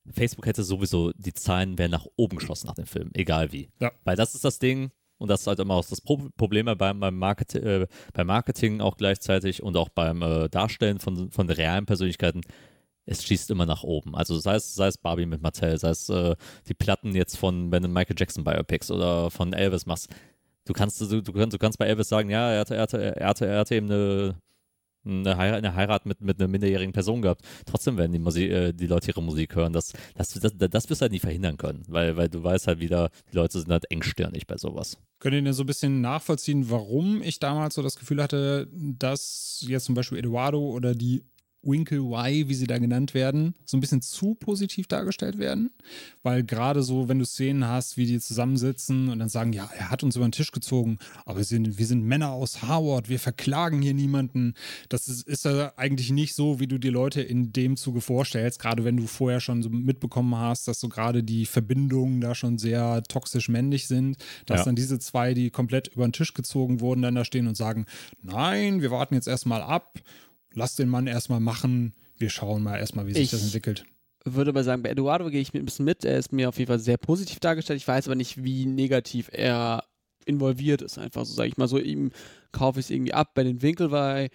Facebook 0.10 0.46
hätte 0.46 0.64
sowieso, 0.64 1.12
die 1.16 1.34
Zahlen 1.34 1.78
wären 1.78 1.92
nach 1.92 2.08
oben 2.16 2.38
geschossen 2.38 2.68
nach 2.68 2.76
dem 2.76 2.88
Film, 2.88 3.12
egal 3.14 3.52
wie. 3.52 3.70
Ja. 3.80 3.92
Weil 4.04 4.16
das 4.16 4.34
ist 4.36 4.44
das 4.44 4.60
Ding, 4.60 4.92
und 5.22 5.28
das 5.28 5.42
ist 5.42 5.48
halt 5.48 5.60
immer 5.60 5.76
auch 5.76 5.86
das 5.86 6.02
Pro 6.02 6.18
Problem 6.36 6.66
beim, 6.66 7.00
beim, 7.00 7.16
Market 7.16 7.54
äh, 7.54 7.86
beim 8.12 8.26
Marketing 8.26 8.82
auch 8.82 8.98
gleichzeitig 8.98 9.62
und 9.62 9.78
auch 9.78 9.90
beim 9.90 10.24
äh, 10.24 10.50
Darstellen 10.50 10.98
von, 10.98 11.30
von 11.30 11.48
realen 11.48 11.86
Persönlichkeiten. 11.86 12.42
Es 13.06 13.24
schießt 13.24 13.52
immer 13.52 13.68
nach 13.68 13.84
oben. 13.84 14.16
Also 14.16 14.40
sei 14.40 14.56
es, 14.56 14.74
sei 14.74 14.88
es 14.88 14.98
Barbie 14.98 15.28
mit 15.28 15.44
Mattel, 15.44 15.78
sei 15.78 15.90
es 15.90 16.10
äh, 16.10 16.36
die 16.68 16.74
Platten 16.74 17.14
jetzt 17.14 17.38
von, 17.38 17.72
wenn 17.72 17.84
du 17.84 17.90
Michael 17.90 18.16
Jackson 18.18 18.44
Biopics 18.44 18.90
oder 18.90 19.30
von 19.30 19.54
Elvis 19.54 19.86
machst. 19.86 20.10
Du 20.66 20.74
kannst, 20.74 21.00
du, 21.00 21.22
du, 21.22 21.34
kannst, 21.34 21.54
du 21.54 21.60
kannst 21.60 21.78
bei 21.78 21.86
Elvis 21.86 22.10
sagen, 22.10 22.32
ja, 22.32 22.52
er 22.52 22.62
hatte, 22.62 22.76
er 22.76 22.82
hatte, 22.82 23.16
er 23.20 23.28
hatte, 23.28 23.46
er 23.46 23.60
hatte 23.60 23.76
eben 23.76 23.92
eine 23.92 24.36
eine 25.06 25.38
Heirat, 25.38 25.58
eine 25.58 25.76
Heirat 25.76 26.06
mit, 26.06 26.22
mit 26.22 26.40
einer 26.40 26.48
minderjährigen 26.48 26.94
Person 26.94 27.22
gehabt. 27.22 27.42
Trotzdem 27.66 27.98
werden 27.98 28.12
die, 28.12 28.20
Musik, 28.20 28.52
äh, 28.52 28.74
die 28.74 28.88
Leute 28.88 29.10
ihre 29.10 29.24
Musik 29.24 29.56
hören. 29.56 29.74
Das, 29.74 29.94
das, 30.16 30.34
das, 30.34 30.54
das 30.58 30.90
wirst 30.90 31.02
du 31.02 31.04
halt 31.04 31.12
nie 31.12 31.20
verhindern 31.20 31.58
können, 31.58 31.84
weil, 31.88 32.18
weil 32.18 32.30
du 32.30 32.44
weißt 32.44 32.68
halt 32.68 32.80
wieder, 32.80 33.10
die 33.32 33.36
Leute 33.36 33.60
sind 33.60 33.72
halt 33.72 33.90
engstirnig 33.90 34.48
bei 34.48 34.58
sowas. 34.58 34.98
Könnt 35.20 35.36
ihr 35.36 35.42
denn 35.42 35.54
so 35.54 35.64
ein 35.64 35.68
bisschen 35.68 36.02
nachvollziehen, 36.02 36.70
warum 36.70 37.22
ich 37.22 37.40
damals 37.40 37.76
so 37.76 37.84
das 37.84 37.96
Gefühl 37.96 38.22
hatte, 38.22 38.68
dass 38.72 39.64
jetzt 39.68 39.86
zum 39.86 39.96
Beispiel 39.96 40.18
Eduardo 40.18 40.60
oder 40.60 40.96
die 40.96 41.24
Winkle 41.64 42.00
Y, 42.00 42.50
wie 42.50 42.54
sie 42.54 42.68
da 42.68 42.78
genannt 42.78 43.14
werden, 43.14 43.56
so 43.66 43.78
ein 43.78 43.82
bisschen 43.82 44.02
zu 44.02 44.36
positiv 44.36 44.88
dargestellt 44.88 45.38
werden. 45.38 45.72
Weil 46.24 46.44
gerade 46.44 46.84
so, 46.84 47.08
wenn 47.08 47.20
du 47.20 47.26
Szenen 47.26 47.68
hast, 47.68 47.98
wie 47.98 48.06
die 48.06 48.20
zusammensitzen 48.20 49.10
und 49.10 49.20
dann 49.20 49.30
sagen, 49.30 49.54
ja, 49.54 49.70
er 49.76 49.92
hat 49.92 50.04
uns 50.04 50.16
über 50.16 50.28
den 50.28 50.32
Tisch 50.32 50.52
gezogen, 50.52 50.98
aber 51.26 51.38
wir 51.38 51.44
sind, 51.44 51.78
wir 51.78 51.86
sind 51.86 52.04
Männer 52.04 52.32
aus 52.32 52.62
Harvard, 52.62 53.10
wir 53.10 53.20
verklagen 53.20 53.82
hier 53.82 53.94
niemanden. 53.94 54.56
Das 54.90 55.08
ist, 55.08 55.28
ist 55.28 55.46
ja 55.46 55.74
eigentlich 55.78 56.12
nicht 56.12 56.34
so, 56.34 56.60
wie 56.60 56.68
du 56.68 56.80
die 56.80 56.90
Leute 56.90 57.22
in 57.22 57.54
dem 57.54 57.78
Zuge 57.78 58.02
vorstellst, 58.02 58.60
gerade 58.60 58.84
wenn 58.84 58.98
du 58.98 59.08
vorher 59.08 59.40
schon 59.40 59.62
so 59.62 59.70
mitbekommen 59.70 60.36
hast, 60.36 60.68
dass 60.68 60.80
so 60.80 60.90
gerade 60.90 61.24
die 61.24 61.46
Verbindungen 61.46 62.22
da 62.22 62.34
schon 62.36 62.58
sehr 62.58 63.04
toxisch 63.04 63.50
männlich 63.50 63.88
sind, 63.88 64.18
dass 64.46 64.62
ja. 64.62 64.66
dann 64.66 64.76
diese 64.76 65.00
zwei, 65.00 65.34
die 65.34 65.50
komplett 65.50 65.90
über 65.90 66.08
den 66.08 66.14
Tisch 66.14 66.34
gezogen 66.34 66.80
wurden, 66.80 67.02
dann 67.02 67.16
da 67.16 67.26
stehen 67.26 67.48
und 67.48 67.56
sagen, 67.56 67.86
nein, 68.24 68.82
wir 68.82 68.92
warten 68.92 69.14
jetzt 69.16 69.28
erstmal 69.28 69.62
ab 69.62 70.00
lass 70.54 70.76
den 70.76 70.90
Mann 70.90 71.08
erstmal 71.08 71.40
machen. 71.40 71.94
Wir 72.18 72.30
schauen 72.30 72.64
mal 72.64 72.78
erstmal, 72.78 73.08
wie 73.08 73.14
sich 73.14 73.24
ich 73.24 73.32
das 73.32 73.44
entwickelt. 73.44 73.86
Würde 74.24 74.50
aber 74.50 74.64
sagen, 74.64 74.84
bei 74.84 74.90
Eduardo 74.90 75.30
gehe 75.30 75.42
ich 75.42 75.54
ein 75.54 75.66
bisschen 75.66 75.86
mit. 75.86 76.06
Er 76.06 76.18
ist 76.18 76.32
mir 76.32 76.50
auf 76.50 76.60
jeden 76.60 76.68
Fall 76.68 76.80
sehr 76.80 76.98
positiv 76.98 77.40
dargestellt. 77.40 77.78
Ich 77.78 77.88
weiß 77.88 78.08
aber 78.08 78.16
nicht, 78.16 78.44
wie 78.44 78.66
negativ 78.66 79.30
er 79.32 79.84
involviert 80.26 80.84
ist. 80.84 81.00
Einfach 81.00 81.26
so, 81.26 81.34
sage 81.34 81.50
ich 81.50 81.58
mal 81.58 81.68
so, 81.68 81.80
ihm 81.80 82.12
kaufe 82.52 82.80
ich 82.80 82.86
es 82.86 82.90
irgendwie 82.92 83.14
ab 83.14 83.34
bei 83.34 83.44
den 83.44 83.62
Winkelweih. 83.62 84.30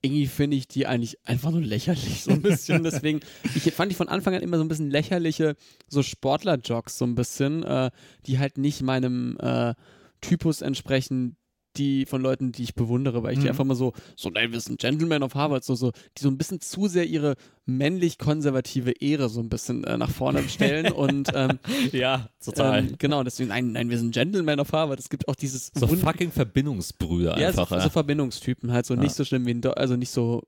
Irgendwie 0.00 0.26
finde 0.28 0.56
ich 0.56 0.68
die 0.68 0.86
eigentlich 0.86 1.18
einfach 1.26 1.50
nur 1.50 1.60
lächerlich, 1.60 2.22
so 2.22 2.30
ein 2.30 2.40
bisschen. 2.40 2.82
Deswegen, 2.84 3.20
ich 3.54 3.70
fand 3.74 3.90
ich 3.90 3.98
von 3.98 4.08
Anfang 4.08 4.34
an 4.34 4.42
immer 4.42 4.56
so 4.56 4.64
ein 4.64 4.68
bisschen 4.68 4.90
lächerliche, 4.90 5.56
so 5.88 6.02
Sportler-Jogs, 6.02 6.96
so 6.96 7.04
ein 7.04 7.16
bisschen, 7.16 7.64
äh, 7.64 7.90
die 8.24 8.38
halt 8.38 8.58
nicht 8.58 8.80
meinem 8.80 9.36
äh, 9.40 9.74
Typus 10.20 10.62
entsprechen, 10.62 11.36
die 11.78 12.06
von 12.06 12.20
Leuten, 12.20 12.52
die 12.52 12.62
ich 12.62 12.74
bewundere, 12.74 13.22
weil 13.22 13.32
ich 13.32 13.38
mhm. 13.38 13.42
die 13.42 13.48
einfach 13.48 13.64
mal 13.64 13.74
so, 13.74 13.92
so, 14.16 14.28
nein, 14.30 14.52
wir 14.52 14.60
sind 14.60 14.80
Gentlemen 14.80 15.22
of 15.22 15.34
Harvard, 15.34 15.64
so, 15.64 15.74
so, 15.74 15.92
die 16.16 16.22
so 16.22 16.28
ein 16.28 16.36
bisschen 16.36 16.60
zu 16.60 16.88
sehr 16.88 17.06
ihre 17.06 17.36
männlich-konservative 17.66 18.92
Ehre 19.00 19.28
so 19.28 19.40
ein 19.40 19.48
bisschen 19.48 19.84
äh, 19.84 19.96
nach 19.96 20.10
vorne 20.10 20.48
stellen 20.48 20.92
und 20.92 21.30
ähm, 21.34 21.58
ja, 21.92 22.28
total. 22.44 22.80
Ähm, 22.80 22.94
genau, 22.98 23.22
deswegen, 23.22 23.50
nein, 23.50 23.72
nein, 23.72 23.90
wir 23.90 23.98
sind 23.98 24.12
Gentlemen 24.12 24.60
of 24.60 24.72
Harvard. 24.72 24.98
Es 24.98 25.08
gibt 25.08 25.28
auch 25.28 25.36
dieses 25.36 25.70
so 25.74 25.86
fucking 25.86 26.32
Verbindungsbrüder 26.32 27.34
einfach. 27.34 27.70
Ja, 27.70 27.78
so, 27.78 27.84
so 27.84 27.90
Verbindungstypen, 27.90 28.72
halt 28.72 28.86
so 28.86 28.94
ja. 28.94 29.00
nicht 29.00 29.14
so 29.14 29.24
schlimm 29.24 29.46
wie 29.46 29.52
in, 29.52 29.64
also 29.66 29.96
nicht 29.96 30.10
so 30.10 30.42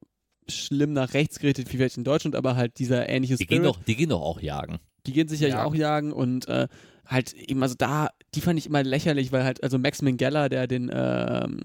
schlimm 0.48 0.92
nach 0.92 1.14
rechts 1.14 1.38
gerichtet 1.38 1.72
wie 1.72 1.78
welche 1.78 1.98
in 1.98 2.04
Deutschland, 2.04 2.34
aber 2.34 2.56
halt 2.56 2.78
dieser 2.78 3.08
ähnliche 3.08 3.36
die 3.36 3.46
Gehen 3.46 3.62
doch, 3.62 3.82
die 3.82 3.96
gehen 3.96 4.08
doch 4.08 4.20
auch 4.20 4.40
jagen. 4.40 4.78
Die 5.06 5.12
gehen 5.12 5.28
sicherlich 5.28 5.54
ja. 5.54 5.64
auch 5.64 5.74
jagen 5.74 6.12
und 6.12 6.48
äh, 6.48 6.68
halt 7.06 7.32
eben, 7.32 7.62
also 7.62 7.74
da, 7.76 8.10
die 8.34 8.40
fand 8.40 8.58
ich 8.58 8.66
immer 8.66 8.82
lächerlich, 8.82 9.32
weil 9.32 9.42
halt, 9.42 9.62
also 9.62 9.78
Max 9.78 10.02
Minghella, 10.02 10.48
der 10.48 10.66
den, 10.66 10.90
ähm, 10.92 11.58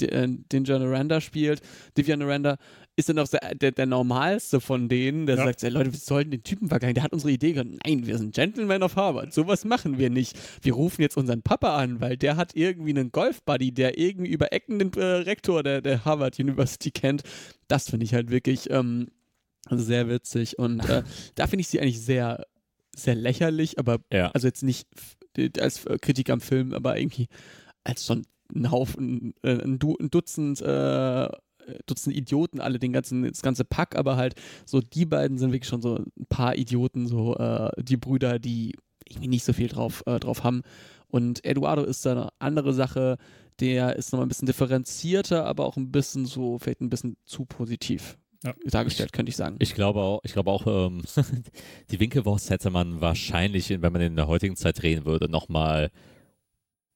äh, 0.00 0.28
den 0.28 0.64
John 0.64 0.82
Aranda 0.82 1.20
spielt, 1.20 1.60
Divian 1.96 2.22
Aranda, 2.22 2.56
ist 2.94 3.08
dann 3.08 3.18
auch 3.18 3.28
der, 3.28 3.54
der, 3.54 3.72
der, 3.72 3.86
normalste 3.86 4.60
von 4.60 4.88
denen, 4.88 5.26
der 5.26 5.36
ja. 5.36 5.44
sagt, 5.44 5.62
ey, 5.62 5.70
Leute, 5.70 5.92
wir 5.92 5.98
sollten 5.98 6.30
den 6.30 6.42
Typen 6.42 6.68
vergleichen, 6.68 6.94
der 6.94 7.04
hat 7.04 7.12
unsere 7.12 7.32
Idee 7.32 7.52
gehabt. 7.52 7.70
Nein, 7.84 8.06
wir 8.06 8.16
sind 8.18 8.34
Gentlemen 8.34 8.82
of 8.82 8.96
Harvard, 8.96 9.32
sowas 9.32 9.64
machen 9.64 9.98
wir 9.98 10.10
nicht. 10.10 10.38
Wir 10.62 10.74
rufen 10.74 11.02
jetzt 11.02 11.16
unseren 11.16 11.42
Papa 11.42 11.76
an, 11.76 12.00
weil 12.00 12.16
der 12.16 12.36
hat 12.36 12.54
irgendwie 12.54 12.90
einen 12.90 13.10
Golfbuddy, 13.10 13.72
der 13.72 13.98
irgendwie 13.98 14.30
über 14.30 14.52
Ecken 14.52 14.78
den 14.78 14.92
äh, 14.94 15.04
Rektor 15.04 15.62
der, 15.62 15.80
der 15.80 16.04
Harvard 16.04 16.38
University 16.38 16.90
kennt. 16.90 17.22
Das 17.66 17.90
finde 17.90 18.04
ich 18.04 18.14
halt 18.14 18.30
wirklich 18.30 18.70
ähm, 18.70 19.08
sehr 19.70 20.08
witzig 20.08 20.58
und 20.58 20.80
äh, 20.88 21.02
da 21.34 21.46
finde 21.46 21.62
ich 21.62 21.68
sie 21.68 21.80
eigentlich 21.80 22.00
sehr 22.00 22.44
sehr 22.96 23.14
lächerlich, 23.14 23.78
aber 23.78 23.98
ja. 24.12 24.30
also 24.32 24.48
jetzt 24.48 24.62
nicht 24.62 24.88
als 25.60 25.84
Kritik 26.00 26.30
am 26.30 26.40
Film, 26.40 26.72
aber 26.72 26.98
irgendwie 26.98 27.28
als 27.84 28.06
so 28.06 28.14
ein 28.14 28.70
Haufen, 28.70 29.34
äh, 29.42 29.62
ein 29.62 29.78
Dutzend, 29.78 30.60
äh, 30.60 31.28
Dutzend 31.86 32.16
Idioten, 32.16 32.60
alle 32.60 32.78
den 32.78 32.92
ganzen, 32.92 33.24
das 33.24 33.42
ganze 33.42 33.64
Pack, 33.64 33.96
aber 33.96 34.16
halt 34.16 34.34
so 34.64 34.80
die 34.80 35.04
beiden 35.04 35.38
sind 35.38 35.52
wirklich 35.52 35.68
schon 35.68 35.82
so 35.82 35.96
ein 35.96 36.26
paar 36.28 36.56
Idioten, 36.56 37.06
so 37.06 37.36
äh, 37.36 37.70
die 37.82 37.98
Brüder, 37.98 38.38
die 38.38 38.74
irgendwie 39.06 39.28
nicht 39.28 39.44
so 39.44 39.52
viel 39.52 39.68
drauf, 39.68 40.02
äh, 40.06 40.18
drauf 40.18 40.44
haben. 40.44 40.62
Und 41.08 41.44
Eduardo 41.44 41.84
ist 41.84 42.04
da 42.06 42.12
eine 42.12 42.28
andere 42.38 42.72
Sache, 42.72 43.18
der 43.60 43.96
ist 43.96 44.12
nochmal 44.12 44.26
ein 44.26 44.28
bisschen 44.28 44.46
differenzierter, 44.46 45.44
aber 45.44 45.66
auch 45.66 45.76
ein 45.76 45.90
bisschen 45.90 46.26
so, 46.26 46.58
vielleicht 46.58 46.80
ein 46.80 46.90
bisschen 46.90 47.16
zu 47.24 47.44
positiv 47.44 48.18
ja. 48.44 48.54
dargestellt, 48.64 49.12
könnte 49.12 49.30
ich 49.30 49.36
sagen. 49.36 49.56
Ich 49.58 49.74
glaube 49.74 50.00
auch, 50.00 50.20
ich 50.24 50.32
glaube 50.32 50.50
auch, 50.50 50.66
ähm, 50.66 51.02
die 51.90 52.00
Winkelwurst 52.00 52.50
hätte 52.50 52.70
man 52.70 53.00
wahrscheinlich, 53.00 53.70
wenn 53.70 53.92
man 53.92 54.02
in 54.02 54.16
der 54.16 54.28
heutigen 54.28 54.56
Zeit 54.56 54.82
drehen 54.82 55.04
würde, 55.04 55.28
nochmal 55.28 55.90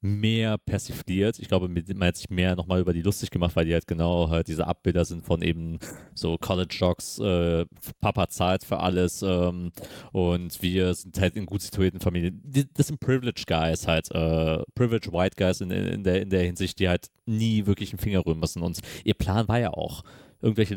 mehr 0.02 0.58
persifliert. 0.58 1.38
Ich 1.38 1.46
glaube, 1.46 1.68
man 1.68 2.08
hat 2.08 2.16
sich 2.16 2.28
mehr 2.28 2.56
nochmal 2.56 2.80
über 2.80 2.92
die 2.92 3.02
lustig 3.02 3.30
gemacht, 3.30 3.54
weil 3.54 3.66
die 3.66 3.72
halt 3.72 3.86
genau 3.86 4.28
halt 4.28 4.48
diese 4.48 4.66
Abbilder 4.66 5.04
sind 5.04 5.24
von 5.24 5.42
eben 5.42 5.78
so 6.12 6.36
College-Jocks, 6.38 7.20
äh, 7.20 7.66
Papa 8.00 8.28
zahlt 8.28 8.64
für 8.64 8.80
alles 8.80 9.22
ähm, 9.22 9.70
und 10.10 10.60
wir 10.60 10.92
sind 10.94 11.20
halt 11.20 11.36
in 11.36 11.46
gut 11.46 11.62
situierten 11.62 12.00
Familien. 12.00 12.42
das 12.74 12.88
sind 12.88 12.98
Privileged 12.98 13.46
Guys 13.46 13.86
halt, 13.86 14.10
äh, 14.10 14.62
Privileged 14.74 15.12
White 15.12 15.36
Guys 15.36 15.60
in, 15.60 15.70
in, 15.70 16.02
der, 16.02 16.22
in 16.22 16.30
der 16.30 16.42
Hinsicht, 16.42 16.80
die 16.80 16.88
halt 16.88 17.06
nie 17.26 17.66
wirklich 17.66 17.92
einen 17.92 18.00
Finger 18.00 18.26
rühren 18.26 18.40
müssen 18.40 18.62
und 18.62 18.80
ihr 19.04 19.14
Plan 19.14 19.46
war 19.46 19.60
ja 19.60 19.70
auch, 19.70 20.02
irgendwelche 20.42 20.76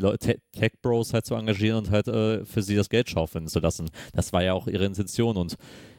Tech-Bros 0.52 1.12
halt 1.12 1.26
zu 1.26 1.34
engagieren 1.34 1.78
und 1.78 1.90
halt 1.90 2.08
äh, 2.08 2.44
für 2.44 2.62
sie 2.62 2.76
das 2.76 2.88
Geld 2.88 3.10
schaufeln 3.10 3.48
zu 3.48 3.60
lassen. 3.60 3.90
Das 4.12 4.32
war 4.32 4.42
ja 4.42 4.54
auch 4.54 4.68
ihre 4.68 4.84
Intention 4.84 5.36
und 5.36 5.56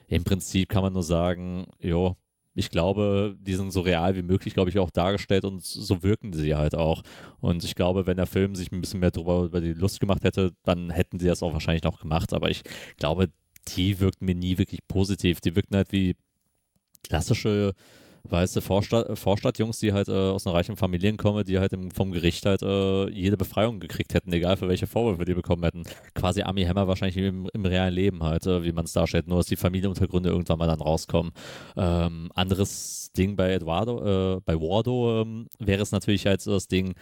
im 0.07 0.23
Prinzip 0.23 0.69
kann 0.69 0.83
man 0.83 0.93
nur 0.93 1.03
sagen, 1.03 1.65
jo, 1.79 2.15
ich 2.57 2.71
glaube, 2.71 3.37
die 3.39 3.53
sind 3.53 3.71
so 3.71 3.81
real 3.81 4.15
wie 4.15 4.23
möglich, 4.23 4.55
glaube 4.55 4.71
ich, 4.71 4.79
auch 4.79 4.89
dargestellt 4.89 5.45
und 5.45 5.63
so 5.63 6.01
wirken 6.01 6.33
sie 6.33 6.55
halt 6.55 6.73
auch. 6.73 7.03
Und 7.39 7.63
ich 7.63 7.75
glaube, 7.75 8.07
wenn 8.07 8.17
der 8.17 8.25
Film 8.25 8.55
sich 8.55 8.71
ein 8.71 8.81
bisschen 8.81 8.99
mehr 8.99 9.11
darüber 9.11 9.43
über 9.43 9.61
die 9.61 9.73
Lust 9.73 9.99
gemacht 9.99 10.23
hätte, 10.23 10.53
dann 10.63 10.89
hätten 10.89 11.19
sie 11.19 11.27
das 11.27 11.43
auch 11.43 11.53
wahrscheinlich 11.53 11.83
noch 11.83 11.99
gemacht. 11.99 12.33
Aber 12.33 12.49
ich 12.49 12.63
glaube, 12.97 13.29
die 13.75 13.99
wirkten 13.99 14.25
mir 14.25 14.33
nie 14.33 14.57
wirklich 14.57 14.79
positiv. 14.87 15.39
Die 15.39 15.55
wirkten 15.55 15.75
halt 15.75 15.91
wie 15.91 16.15
klassische 17.03 17.73
weiße 18.29 18.61
Vorstadt, 18.61 19.17
Vorstadtjungs, 19.17 19.79
die 19.79 19.93
halt 19.93 20.07
äh, 20.07 20.11
aus 20.11 20.45
einer 20.45 20.55
reichen 20.55 20.75
Familien 20.75 21.17
kommen, 21.17 21.43
die 21.45 21.59
halt 21.59 21.73
im, 21.73 21.91
vom 21.91 22.11
Gericht 22.11 22.45
halt 22.45 22.61
äh, 22.61 23.09
jede 23.09 23.37
Befreiung 23.37 23.79
gekriegt 23.79 24.13
hätten, 24.13 24.31
egal 24.33 24.57
für 24.57 24.67
welche 24.67 24.87
Vorwürfe 24.87 25.25
die 25.25 25.33
bekommen 25.33 25.63
hätten. 25.63 25.83
Quasi 26.13 26.41
Ami 26.41 26.63
Hammer 26.63 26.87
wahrscheinlich 26.87 27.17
im, 27.17 27.49
im 27.53 27.65
realen 27.65 27.93
Leben 27.93 28.23
halt, 28.23 28.45
äh, 28.45 28.63
wie 28.63 28.71
man 28.71 28.85
es 28.85 28.93
darstellt, 28.93 29.27
nur 29.27 29.37
dass 29.37 29.47
die 29.47 29.55
Familienuntergründe 29.55 30.29
irgendwann 30.29 30.59
mal 30.59 30.67
dann 30.67 30.81
rauskommen. 30.81 31.31
Ähm, 31.75 32.31
anderes 32.35 33.11
Ding 33.17 33.35
bei 33.35 33.53
Eduardo, 33.53 34.37
äh, 34.37 34.41
bei 34.45 34.55
Wardo 34.55 35.21
ähm, 35.21 35.47
wäre 35.59 35.81
es 35.81 35.91
natürlich 35.91 36.25
halt 36.25 36.41
so 36.41 36.51
das 36.51 36.67
Ding, 36.67 36.95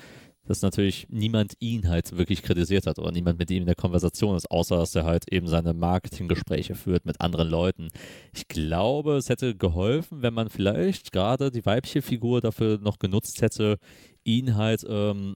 dass 0.47 0.61
natürlich 0.61 1.07
niemand 1.09 1.53
ihn 1.59 1.87
halt 1.87 2.17
wirklich 2.17 2.41
kritisiert 2.43 2.87
hat 2.87 2.99
oder 2.99 3.11
niemand 3.11 3.39
mit 3.39 3.51
ihm 3.51 3.61
in 3.61 3.65
der 3.65 3.75
Konversation 3.75 4.35
ist, 4.35 4.49
außer 4.49 4.77
dass 4.77 4.95
er 4.95 5.05
halt 5.05 5.31
eben 5.31 5.47
seine 5.47 5.73
Marketinggespräche 5.73 6.75
führt 6.75 7.05
mit 7.05 7.21
anderen 7.21 7.49
Leuten. 7.49 7.89
Ich 8.33 8.47
glaube, 8.47 9.17
es 9.17 9.29
hätte 9.29 9.55
geholfen, 9.55 10.21
wenn 10.21 10.33
man 10.33 10.49
vielleicht 10.49 11.11
gerade 11.11 11.51
die 11.51 11.65
weibliche 11.65 12.01
Figur 12.01 12.41
dafür 12.41 12.79
noch 12.79 12.99
genutzt 12.99 13.41
hätte, 13.41 13.77
ihn 14.23 14.55
halt 14.55 14.85
ähm, 14.87 15.35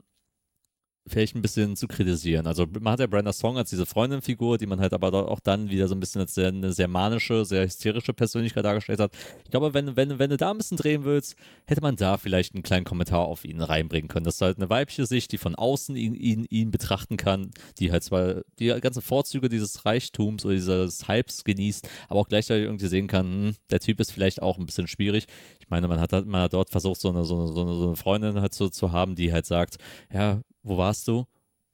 vielleicht 1.09 1.35
ein 1.35 1.41
bisschen 1.41 1.75
zu 1.75 1.87
kritisieren. 1.87 2.47
Also 2.47 2.65
man 2.79 2.93
hat 2.93 2.99
ja 2.99 3.07
Brenda 3.07 3.33
Song 3.33 3.57
als 3.57 3.69
diese 3.69 3.85
Freundin-Figur, 3.85 4.57
die 4.57 4.65
man 4.65 4.79
halt 4.79 4.93
aber 4.93 5.29
auch 5.29 5.39
dann 5.39 5.69
wieder 5.69 5.87
so 5.87 5.95
ein 5.95 5.99
bisschen 5.99 6.21
als 6.21 6.35
sehr, 6.35 6.49
eine 6.49 6.71
sehr 6.71 6.87
manische, 6.87 7.45
sehr 7.45 7.65
hysterische 7.65 8.13
Persönlichkeit 8.13 8.65
dargestellt 8.65 8.99
hat. 8.99 9.11
Ich 9.43 9.51
glaube, 9.51 9.73
wenn, 9.73 9.95
wenn, 9.95 10.19
wenn 10.19 10.29
du 10.29 10.37
da 10.37 10.51
ein 10.51 10.57
bisschen 10.57 10.77
drehen 10.77 11.03
willst, 11.03 11.35
hätte 11.65 11.81
man 11.81 11.95
da 11.95 12.17
vielleicht 12.17 12.53
einen 12.53 12.63
kleinen 12.63 12.85
Kommentar 12.85 13.21
auf 13.21 13.45
ihn 13.45 13.61
reinbringen 13.61 14.07
können. 14.07 14.23
Das 14.23 14.35
ist 14.35 14.41
halt 14.41 14.57
eine 14.57 14.69
weibliche 14.69 15.05
Sicht, 15.05 15.31
die 15.31 15.37
von 15.37 15.55
außen 15.55 15.95
ihn, 15.95 16.13
ihn, 16.13 16.45
ihn 16.49 16.71
betrachten 16.71 17.17
kann, 17.17 17.51
die 17.79 17.91
halt 17.91 18.03
zwar 18.03 18.41
die 18.59 18.67
ganzen 18.79 19.01
Vorzüge 19.01 19.49
dieses 19.49 19.85
Reichtums 19.85 20.45
oder 20.45 20.53
dieses 20.53 21.07
Hypes 21.07 21.43
genießt, 21.43 21.87
aber 22.07 22.19
auch 22.19 22.27
gleichzeitig 22.27 22.65
irgendwie 22.65 22.87
sehen 22.87 23.07
kann, 23.07 23.25
hm, 23.25 23.55
der 23.71 23.79
Typ 23.79 23.99
ist 23.99 24.11
vielleicht 24.11 24.41
auch 24.41 24.57
ein 24.57 24.65
bisschen 24.65 24.87
schwierig. 24.87 25.25
Ich 25.59 25.69
meine, 25.69 25.87
man 25.87 25.99
hat, 25.99 26.11
man 26.25 26.41
hat 26.41 26.53
dort 26.53 26.69
versucht, 26.69 26.99
so 26.99 27.09
eine, 27.09 27.23
so 27.25 27.35
eine, 27.35 27.47
so 27.53 27.87
eine 27.87 27.95
Freundin 27.95 28.41
halt 28.41 28.53
so 28.53 28.69
zu 28.69 28.91
haben, 28.91 29.15
die 29.15 29.33
halt 29.33 29.45
sagt, 29.45 29.77
ja, 30.11 30.41
wo 30.69 30.77
warst 30.77 31.07
du? 31.07 31.25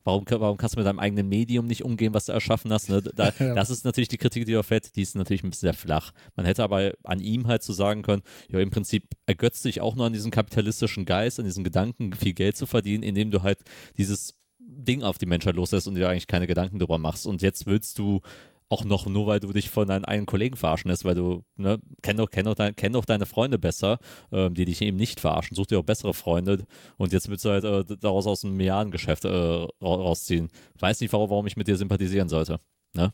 Warum, 0.06 0.24
warum 0.30 0.58
kannst 0.58 0.76
du 0.76 0.80
mit 0.80 0.86
deinem 0.86 1.00
eigenen 1.00 1.28
Medium 1.28 1.66
nicht 1.66 1.84
umgehen, 1.84 2.14
was 2.14 2.26
du 2.26 2.32
erschaffen 2.32 2.72
hast? 2.72 2.90
Ne? 2.90 3.02
Da, 3.02 3.32
das 3.40 3.72
ist 3.72 3.86
natürlich 3.86 4.08
die 4.08 4.18
Kritik, 4.18 4.46
die 4.46 4.56
auf 4.56 4.68
fällt, 4.68 4.96
die 4.96 5.02
ist 5.02 5.16
natürlich 5.16 5.44
ein 5.44 5.50
bisschen 5.50 5.68
sehr 5.68 5.74
flach. 5.74 6.12
Man 6.36 6.46
hätte 6.46 6.64
aber 6.64 6.94
an 7.04 7.20
ihm 7.20 7.48
halt 7.48 7.64
zu 7.64 7.74
so 7.74 7.78
sagen 7.78 8.04
können, 8.04 8.22
ja, 8.50 8.60
im 8.60 8.70
Prinzip 8.70 9.04
ergötzt 9.26 9.64
sich 9.64 9.82
auch 9.82 9.96
nur 9.96 10.06
an 10.06 10.14
diesem 10.14 10.32
kapitalistischen 10.32 11.06
Geist, 11.06 11.40
an 11.40 11.46
diesem 11.46 11.64
Gedanken, 11.64 12.14
viel 12.14 12.34
Geld 12.34 12.56
zu 12.56 12.68
verdienen, 12.68 13.04
indem 13.04 13.32
du 13.32 13.42
halt 13.42 13.60
dieses 13.98 14.36
Ding 14.60 15.02
auf 15.02 15.18
die 15.18 15.26
Menschheit 15.26 15.56
loslässt 15.56 15.88
und 15.88 15.96
dir 15.96 16.08
eigentlich 16.08 16.28
keine 16.28 16.46
Gedanken 16.46 16.78
darüber 16.78 17.00
machst. 17.00 17.26
Und 17.26 17.42
jetzt 17.42 17.66
willst 17.66 17.98
du 17.98 18.22
auch 18.70 18.84
noch 18.84 19.06
nur, 19.06 19.28
weil 19.28 19.40
du 19.40 19.54
dich 19.54 19.70
von 19.70 19.88
deinen 19.88 20.06
einen 20.06 20.26
Kollegen 20.26 20.56
verarschen 20.56 20.90
lässt, 20.90 21.06
weil 21.06 21.16
du, 21.16 21.44
ne, 21.56 21.80
kenn 22.02 22.18
doch, 22.18 22.30
kenn 22.30 22.46
doch, 22.46 22.56
dein, 22.56 22.76
kenn 22.76 22.94
doch 22.94 23.06
deine 23.06 23.26
Freunde 23.26 23.60
besser, 23.60 24.00
ähm, 24.32 24.54
die 24.56 24.66
dich 24.66 24.82
eben 24.82 24.98
nicht 24.98 25.20
verarschen. 25.20 25.56
Such 25.56 25.68
dir 25.68 25.80
auch 25.80 25.84
bessere 25.84 26.14
Freunde 26.14 26.66
und 26.98 27.14
jetzt 27.14 27.30
willst 27.30 27.46
du 27.46 27.50
halt 27.50 27.64
äh, 27.64 27.98
daraus 27.98 28.26
aus 28.26 28.44
einem 28.44 28.58
Milliardengeschäft 28.58 29.26
äh, 29.26 29.68
rausziehen. 29.82 30.50
Weiß 30.80 31.00
nicht, 31.02 31.14
warum, 31.14 31.46
ich 31.48 31.58
mit 31.58 31.68
dir 31.68 31.78
sympathisieren 31.78 32.30
sollte. 32.30 32.60
Ne? 32.94 33.14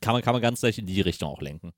Kann, 0.00 0.12
man, 0.12 0.22
kann 0.22 0.34
man 0.34 0.42
ganz 0.42 0.60
leicht 0.62 0.78
in 0.78 0.86
die 0.86 1.00
Richtung 1.00 1.30
auch 1.30 1.40
lenken. 1.40 1.72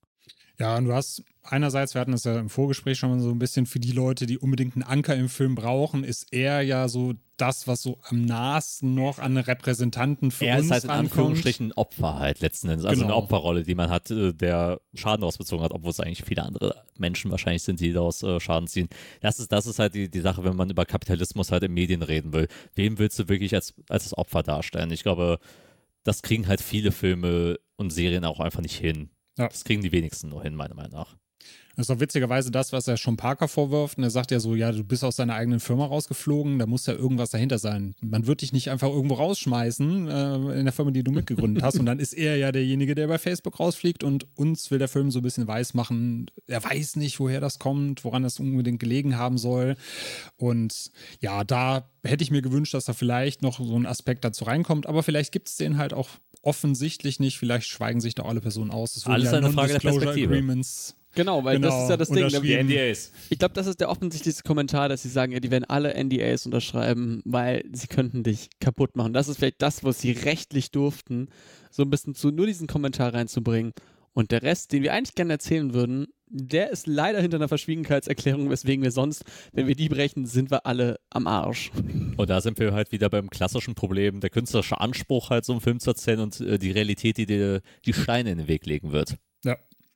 Ja, 0.58 0.76
und 0.76 0.84
du 0.84 0.92
hast 0.92 1.24
einerseits, 1.42 1.94
wir 1.94 2.00
hatten 2.00 2.12
das 2.12 2.24
ja 2.24 2.38
im 2.38 2.50
Vorgespräch 2.50 2.98
schon 2.98 3.10
mal 3.10 3.20
so 3.20 3.30
ein 3.30 3.38
bisschen 3.38 3.66
für 3.66 3.80
die 3.80 3.92
Leute, 3.92 4.26
die 4.26 4.38
unbedingt 4.38 4.74
einen 4.74 4.82
Anker 4.82 5.16
im 5.16 5.28
Film 5.28 5.54
brauchen, 5.54 6.04
ist 6.04 6.32
er 6.32 6.60
ja 6.62 6.88
so 6.88 7.14
das, 7.42 7.66
was 7.66 7.82
so 7.82 7.98
am 8.08 8.24
nahesten 8.24 8.94
noch 8.94 9.18
an 9.18 9.36
Repräsentanten 9.36 10.30
für 10.30 10.46
er 10.46 10.58
uns 10.58 10.66
ist 10.66 10.70
halt 10.70 10.84
in. 10.84 10.90
Anführungsstrichen 10.90 11.66
ein 11.68 11.72
Opfer 11.72 12.18
halt 12.20 12.40
letzten 12.40 12.68
Endes. 12.68 12.86
Also 12.86 13.02
Genau. 13.02 13.14
eine 13.14 13.22
Opferrolle, 13.22 13.64
die 13.64 13.74
man 13.74 13.90
hat, 13.90 14.10
äh, 14.12 14.32
der 14.32 14.80
Schaden 14.94 15.24
ausbezogen 15.24 15.64
hat, 15.64 15.72
obwohl 15.72 15.90
es 15.90 15.98
eigentlich 15.98 16.22
viele 16.24 16.44
andere 16.44 16.84
Menschen 16.96 17.32
wahrscheinlich 17.32 17.64
sind, 17.64 17.80
die 17.80 17.92
daraus 17.92 18.22
äh, 18.22 18.38
Schaden 18.38 18.68
ziehen. 18.68 18.88
Das 19.20 19.40
ist, 19.40 19.50
das 19.50 19.66
ist 19.66 19.80
halt 19.80 19.94
die, 19.94 20.08
die 20.08 20.20
Sache, 20.20 20.44
wenn 20.44 20.54
man 20.54 20.70
über 20.70 20.84
Kapitalismus 20.84 21.50
halt 21.50 21.64
in 21.64 21.74
Medien 21.74 22.02
reden 22.02 22.32
will. 22.32 22.46
Wem 22.76 22.98
willst 22.98 23.18
du 23.18 23.28
wirklich 23.28 23.54
als, 23.54 23.74
als 23.88 24.04
das 24.04 24.16
Opfer 24.16 24.44
darstellen? 24.44 24.92
Ich 24.92 25.02
glaube, 25.02 25.40
das 26.04 26.22
kriegen 26.22 26.46
halt 26.46 26.60
viele 26.60 26.92
Filme 26.92 27.58
und 27.76 27.90
Serien 27.90 28.24
auch 28.24 28.38
einfach 28.38 28.60
nicht 28.62 28.78
hin. 28.78 29.10
Ja. 29.36 29.48
Das 29.48 29.64
kriegen 29.64 29.82
die 29.82 29.90
wenigsten 29.92 30.28
nur 30.28 30.42
hin, 30.42 30.54
meiner 30.54 30.74
Meinung 30.74 30.92
nach. 30.92 31.16
Das 31.76 31.84
ist 31.84 31.90
doch 31.90 32.00
witzigerweise 32.00 32.50
das, 32.50 32.72
was 32.72 32.86
er 32.86 32.96
schon 32.96 33.16
Parker 33.16 33.48
vorwirft. 33.48 33.96
Und 33.96 34.04
er 34.04 34.10
sagt 34.10 34.30
ja 34.30 34.40
so, 34.40 34.54
ja, 34.54 34.72
du 34.72 34.84
bist 34.84 35.04
aus 35.04 35.16
deiner 35.16 35.34
eigenen 35.34 35.60
Firma 35.60 35.86
rausgeflogen, 35.86 36.58
da 36.58 36.66
muss 36.66 36.86
ja 36.86 36.92
irgendwas 36.92 37.30
dahinter 37.30 37.58
sein. 37.58 37.94
Man 38.00 38.26
wird 38.26 38.42
dich 38.42 38.52
nicht 38.52 38.70
einfach 38.70 38.88
irgendwo 38.88 39.14
rausschmeißen 39.14 40.08
äh, 40.08 40.58
in 40.58 40.64
der 40.64 40.72
Firma, 40.72 40.90
die 40.90 41.02
du 41.02 41.12
mitgegründet 41.12 41.62
hast. 41.62 41.78
Und 41.78 41.86
dann 41.86 41.98
ist 41.98 42.12
er 42.12 42.36
ja 42.36 42.52
derjenige, 42.52 42.94
der 42.94 43.06
bei 43.08 43.18
Facebook 43.18 43.58
rausfliegt 43.58 44.04
und 44.04 44.26
uns 44.36 44.70
will 44.70 44.78
der 44.78 44.88
Film 44.88 45.10
so 45.10 45.20
ein 45.20 45.22
bisschen 45.22 45.46
weiß 45.46 45.72
machen. 45.74 46.30
Er 46.46 46.62
weiß 46.62 46.96
nicht, 46.96 47.18
woher 47.20 47.40
das 47.40 47.58
kommt, 47.58 48.04
woran 48.04 48.22
das 48.22 48.38
unbedingt 48.38 48.80
gelegen 48.80 49.16
haben 49.16 49.38
soll. 49.38 49.76
Und 50.36 50.90
ja, 51.20 51.42
da 51.42 51.88
hätte 52.04 52.22
ich 52.22 52.30
mir 52.30 52.42
gewünscht, 52.42 52.74
dass 52.74 52.84
da 52.84 52.92
vielleicht 52.92 53.40
noch 53.40 53.58
so 53.58 53.76
ein 53.76 53.86
Aspekt 53.86 54.24
dazu 54.24 54.44
reinkommt. 54.44 54.86
Aber 54.86 55.02
vielleicht 55.02 55.32
gibt 55.32 55.48
es 55.48 55.56
den 55.56 55.78
halt 55.78 55.94
auch 55.94 56.10
offensichtlich 56.42 57.20
nicht. 57.20 57.38
Vielleicht 57.38 57.66
schweigen 57.68 58.00
sich 58.00 58.14
da 58.14 58.24
alle 58.24 58.40
Personen 58.40 58.70
aus. 58.70 58.96
Wurden 59.06 59.14
Alles 59.14 59.30
ja 59.30 59.38
eine 59.38 59.52
Frage 59.52 59.72
der 59.72 59.80
Perspektive. 59.80 60.34
Agreements 60.34 60.96
Genau, 61.14 61.44
weil 61.44 61.58
das 61.60 61.70
Genau, 61.72 61.82
ist 61.84 61.90
ja 61.90 61.96
das 61.96 62.08
Ding. 62.08 62.26
Ne? 62.26 62.64
NDAs. 62.64 63.12
Ich 63.30 63.38
glaube, 63.38 63.54
das 63.54 63.66
ist 63.66 63.80
der 63.80 63.90
offensichtlichste 63.90 64.42
Kommentar, 64.42 64.88
dass 64.88 65.02
sie 65.02 65.08
sagen, 65.08 65.32
ja, 65.32 65.40
die 65.40 65.50
werden 65.50 65.64
alle 65.64 65.94
NDAs 66.02 66.46
unterschreiben, 66.46 67.22
weil 67.24 67.64
sie 67.72 67.86
könnten 67.86 68.22
dich 68.22 68.48
kaputt 68.60 68.96
machen. 68.96 69.12
Das 69.12 69.28
ist 69.28 69.38
vielleicht 69.38 69.60
das, 69.62 69.84
was 69.84 70.00
sie 70.00 70.12
rechtlich 70.12 70.70
durften, 70.70 71.28
so 71.70 71.82
ein 71.82 71.90
bisschen 71.90 72.14
zu 72.14 72.30
nur 72.30 72.46
diesen 72.46 72.66
Kommentar 72.66 73.12
reinzubringen. 73.14 73.72
Und 74.14 74.30
der 74.30 74.42
Rest, 74.42 74.72
den 74.72 74.82
wir 74.82 74.92
eigentlich 74.92 75.14
gerne 75.14 75.32
erzählen 75.34 75.72
würden, 75.72 76.06
der 76.34 76.70
ist 76.70 76.86
leider 76.86 77.20
hinter 77.20 77.36
einer 77.36 77.48
Verschwiegenheitserklärung, 77.48 78.48
weswegen 78.50 78.82
wir 78.82 78.90
sonst, 78.90 79.24
wenn 79.52 79.66
wir 79.66 79.74
die 79.74 79.88
brechen, 79.88 80.26
sind 80.26 80.50
wir 80.50 80.66
alle 80.66 80.98
am 81.10 81.26
Arsch. 81.26 81.70
Und 82.16 82.30
da 82.30 82.40
sind 82.40 82.58
wir 82.58 82.72
halt 82.72 82.92
wieder 82.92 83.10
beim 83.10 83.28
klassischen 83.28 83.74
Problem, 83.74 84.20
der 84.20 84.30
künstlerische 84.30 84.80
Anspruch, 84.80 85.30
halt 85.30 85.44
so 85.44 85.52
einen 85.52 85.60
Film 85.60 85.78
zu 85.78 85.90
erzählen 85.90 86.20
und 86.20 86.40
äh, 86.40 86.58
die 86.58 86.70
Realität, 86.70 87.18
die 87.18 87.26
dir 87.26 87.60
die 87.84 87.92
Steine 87.92 88.32
in 88.32 88.38
den 88.38 88.48
Weg 88.48 88.66
legen 88.66 88.92
wird. 88.92 89.16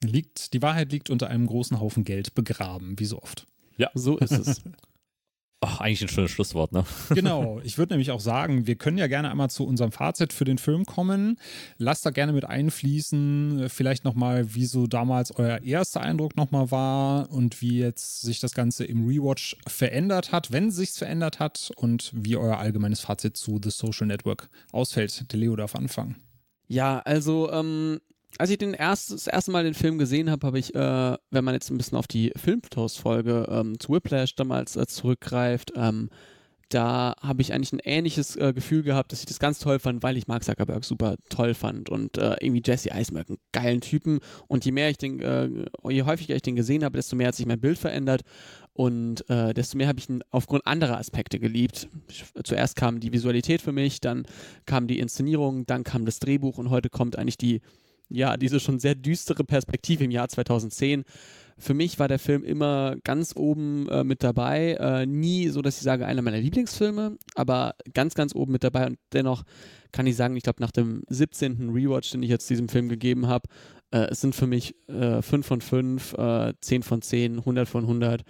Ja. 0.02 0.10
Liegt, 0.10 0.52
die 0.52 0.62
Wahrheit 0.62 0.92
liegt 0.92 1.10
unter 1.10 1.28
einem 1.28 1.46
großen 1.46 1.80
Haufen 1.80 2.04
Geld 2.04 2.34
begraben, 2.34 2.98
wie 2.98 3.06
so 3.06 3.20
oft. 3.22 3.46
So 3.94 4.18
ist 4.18 4.32
es. 4.32 4.62
Ach, 5.60 5.80
eigentlich 5.80 6.02
ein 6.02 6.08
schönes 6.08 6.30
Schlusswort, 6.30 6.72
ne? 6.72 6.84
Genau, 7.10 7.60
ich 7.64 7.78
würde 7.78 7.94
nämlich 7.94 8.10
auch 8.10 8.20
sagen, 8.20 8.66
wir 8.66 8.76
können 8.76 8.98
ja 8.98 9.06
gerne 9.06 9.30
einmal 9.30 9.48
zu 9.48 9.66
unserem 9.66 9.90
Fazit 9.90 10.34
für 10.34 10.44
den 10.44 10.58
Film 10.58 10.84
kommen. 10.84 11.38
Lasst 11.78 12.04
da 12.04 12.10
gerne 12.10 12.32
mit 12.32 12.44
einfließen, 12.44 13.68
vielleicht 13.70 14.04
nochmal, 14.04 14.54
wie 14.54 14.66
so 14.66 14.86
damals 14.86 15.32
euer 15.32 15.62
erster 15.62 16.02
Eindruck 16.02 16.36
nochmal 16.36 16.70
war 16.70 17.32
und 17.32 17.62
wie 17.62 17.78
jetzt 17.78 18.20
sich 18.20 18.38
das 18.38 18.52
Ganze 18.52 18.84
im 18.84 19.06
Rewatch 19.06 19.56
verändert 19.66 20.30
hat, 20.30 20.52
wenn 20.52 20.68
es 20.68 20.76
sich 20.76 20.90
verändert 20.90 21.40
hat 21.40 21.72
und 21.76 22.12
wie 22.14 22.36
euer 22.36 22.58
allgemeines 22.58 23.00
Fazit 23.00 23.38
zu 23.38 23.58
The 23.62 23.70
Social 23.70 24.06
Network 24.06 24.50
ausfällt. 24.72 25.32
Der 25.32 25.38
Leo 25.40 25.56
darf 25.56 25.74
anfangen. 25.74 26.16
Ja, 26.68 26.98
also 26.98 27.50
ähm, 27.50 28.00
als 28.38 28.50
ich 28.50 28.58
den 28.58 28.74
erst, 28.74 29.12
das 29.12 29.26
erste 29.26 29.50
Mal 29.50 29.64
den 29.64 29.74
Film 29.74 29.98
gesehen 29.98 30.30
habe, 30.30 30.46
habe 30.46 30.58
ich, 30.58 30.74
äh, 30.74 31.16
wenn 31.30 31.44
man 31.44 31.54
jetzt 31.54 31.70
ein 31.70 31.78
bisschen 31.78 31.98
auf 31.98 32.06
die 32.06 32.32
Filmtoast-Folge 32.36 33.46
ähm, 33.50 33.78
zu 33.80 33.92
Whiplash 33.92 34.34
damals 34.34 34.76
äh, 34.76 34.86
zurückgreift, 34.86 35.72
ähm, 35.76 36.10
da 36.68 37.14
habe 37.20 37.42
ich 37.42 37.52
eigentlich 37.52 37.72
ein 37.72 37.80
ähnliches 37.84 38.34
äh, 38.36 38.52
Gefühl 38.52 38.82
gehabt, 38.82 39.12
dass 39.12 39.20
ich 39.20 39.26
das 39.26 39.38
ganz 39.38 39.60
toll 39.60 39.78
fand, 39.78 40.02
weil 40.02 40.16
ich 40.16 40.26
Mark 40.26 40.42
Zuckerberg 40.42 40.84
super 40.84 41.16
toll 41.28 41.54
fand 41.54 41.88
und 41.90 42.18
äh, 42.18 42.36
irgendwie 42.40 42.62
Jesse 42.64 42.90
Eisenberg 42.90 43.28
einen 43.28 43.38
geilen 43.52 43.80
Typen 43.80 44.18
und 44.48 44.64
je 44.64 44.72
mehr 44.72 44.90
ich 44.90 44.98
den, 44.98 45.20
äh, 45.20 45.48
je 45.88 46.02
häufiger 46.02 46.34
ich 46.34 46.42
den 46.42 46.56
gesehen 46.56 46.84
habe, 46.84 46.96
desto 46.96 47.14
mehr 47.14 47.28
hat 47.28 47.36
sich 47.36 47.46
mein 47.46 47.60
Bild 47.60 47.78
verändert 47.78 48.22
und 48.72 49.28
äh, 49.30 49.54
desto 49.54 49.78
mehr 49.78 49.86
habe 49.86 50.00
ich 50.00 50.08
ihn 50.08 50.22
aufgrund 50.30 50.66
anderer 50.66 50.98
Aspekte 50.98 51.38
geliebt. 51.38 51.88
Zuerst 52.42 52.74
kam 52.74 52.98
die 52.98 53.12
Visualität 53.12 53.62
für 53.62 53.72
mich, 53.72 54.00
dann 54.00 54.26
kam 54.66 54.88
die 54.88 54.98
Inszenierung, 54.98 55.66
dann 55.66 55.84
kam 55.84 56.04
das 56.04 56.18
Drehbuch 56.18 56.58
und 56.58 56.70
heute 56.70 56.90
kommt 56.90 57.16
eigentlich 57.16 57.38
die, 57.38 57.60
ja, 58.08 58.36
diese 58.36 58.60
schon 58.60 58.78
sehr 58.78 58.94
düstere 58.94 59.44
Perspektive 59.44 60.04
im 60.04 60.10
Jahr 60.10 60.28
2010. 60.28 61.04
Für 61.58 61.74
mich 61.74 61.98
war 61.98 62.08
der 62.08 62.18
Film 62.18 62.44
immer 62.44 62.96
ganz 63.02 63.34
oben 63.34 63.88
äh, 63.88 64.04
mit 64.04 64.22
dabei. 64.22 64.74
Äh, 64.74 65.06
nie 65.06 65.48
so, 65.48 65.62
dass 65.62 65.78
ich 65.78 65.82
sage, 65.82 66.06
einer 66.06 66.22
meiner 66.22 66.38
Lieblingsfilme, 66.38 67.16
aber 67.34 67.74
ganz, 67.94 68.14
ganz 68.14 68.34
oben 68.34 68.52
mit 68.52 68.62
dabei. 68.62 68.86
Und 68.86 68.98
dennoch 69.12 69.42
kann 69.90 70.06
ich 70.06 70.16
sagen, 70.16 70.36
ich 70.36 70.42
glaube, 70.42 70.60
nach 70.60 70.70
dem 70.70 71.02
17. 71.08 71.70
Rewatch, 71.70 72.10
den 72.10 72.22
ich 72.22 72.28
jetzt 72.28 72.50
diesem 72.50 72.68
Film 72.68 72.88
gegeben 72.88 73.26
habe, 73.26 73.48
äh, 73.90 74.08
es 74.10 74.20
sind 74.20 74.34
für 74.34 74.46
mich 74.46 74.74
äh, 74.88 75.22
5 75.22 75.46
von 75.46 75.60
5, 75.62 76.12
äh, 76.14 76.52
10 76.60 76.82
von 76.82 77.00
10, 77.00 77.38
100 77.38 77.68
von 77.68 77.84
100 77.84 78.22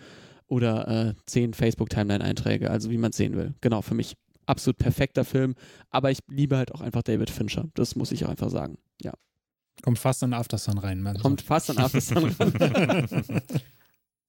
oder 0.46 1.08
äh, 1.08 1.14
10 1.26 1.54
Facebook-Timeline-Einträge, 1.54 2.70
also 2.70 2.90
wie 2.90 2.98
man 2.98 3.10
es 3.10 3.16
sehen 3.16 3.36
will. 3.36 3.54
Genau, 3.60 3.82
für 3.82 3.94
mich 3.94 4.14
absolut 4.46 4.78
perfekter 4.78 5.24
Film, 5.24 5.54
aber 5.90 6.12
ich 6.12 6.20
liebe 6.28 6.56
halt 6.56 6.72
auch 6.72 6.80
einfach 6.80 7.02
David 7.02 7.30
Fincher. 7.30 7.64
Das 7.74 7.96
muss 7.96 8.12
ich 8.12 8.24
auch 8.24 8.30
einfach 8.30 8.50
sagen. 8.50 8.78
Ja. 9.02 9.12
Kommt 9.82 9.98
fast 9.98 10.22
an 10.22 10.32
Aftersun 10.32 10.78
rein, 10.78 11.00
man. 11.02 11.18
Kommt 11.18 11.42
fast 11.42 11.70
an 11.70 11.78
After 11.78 12.00
Sun 12.00 12.34
ran. 12.38 13.22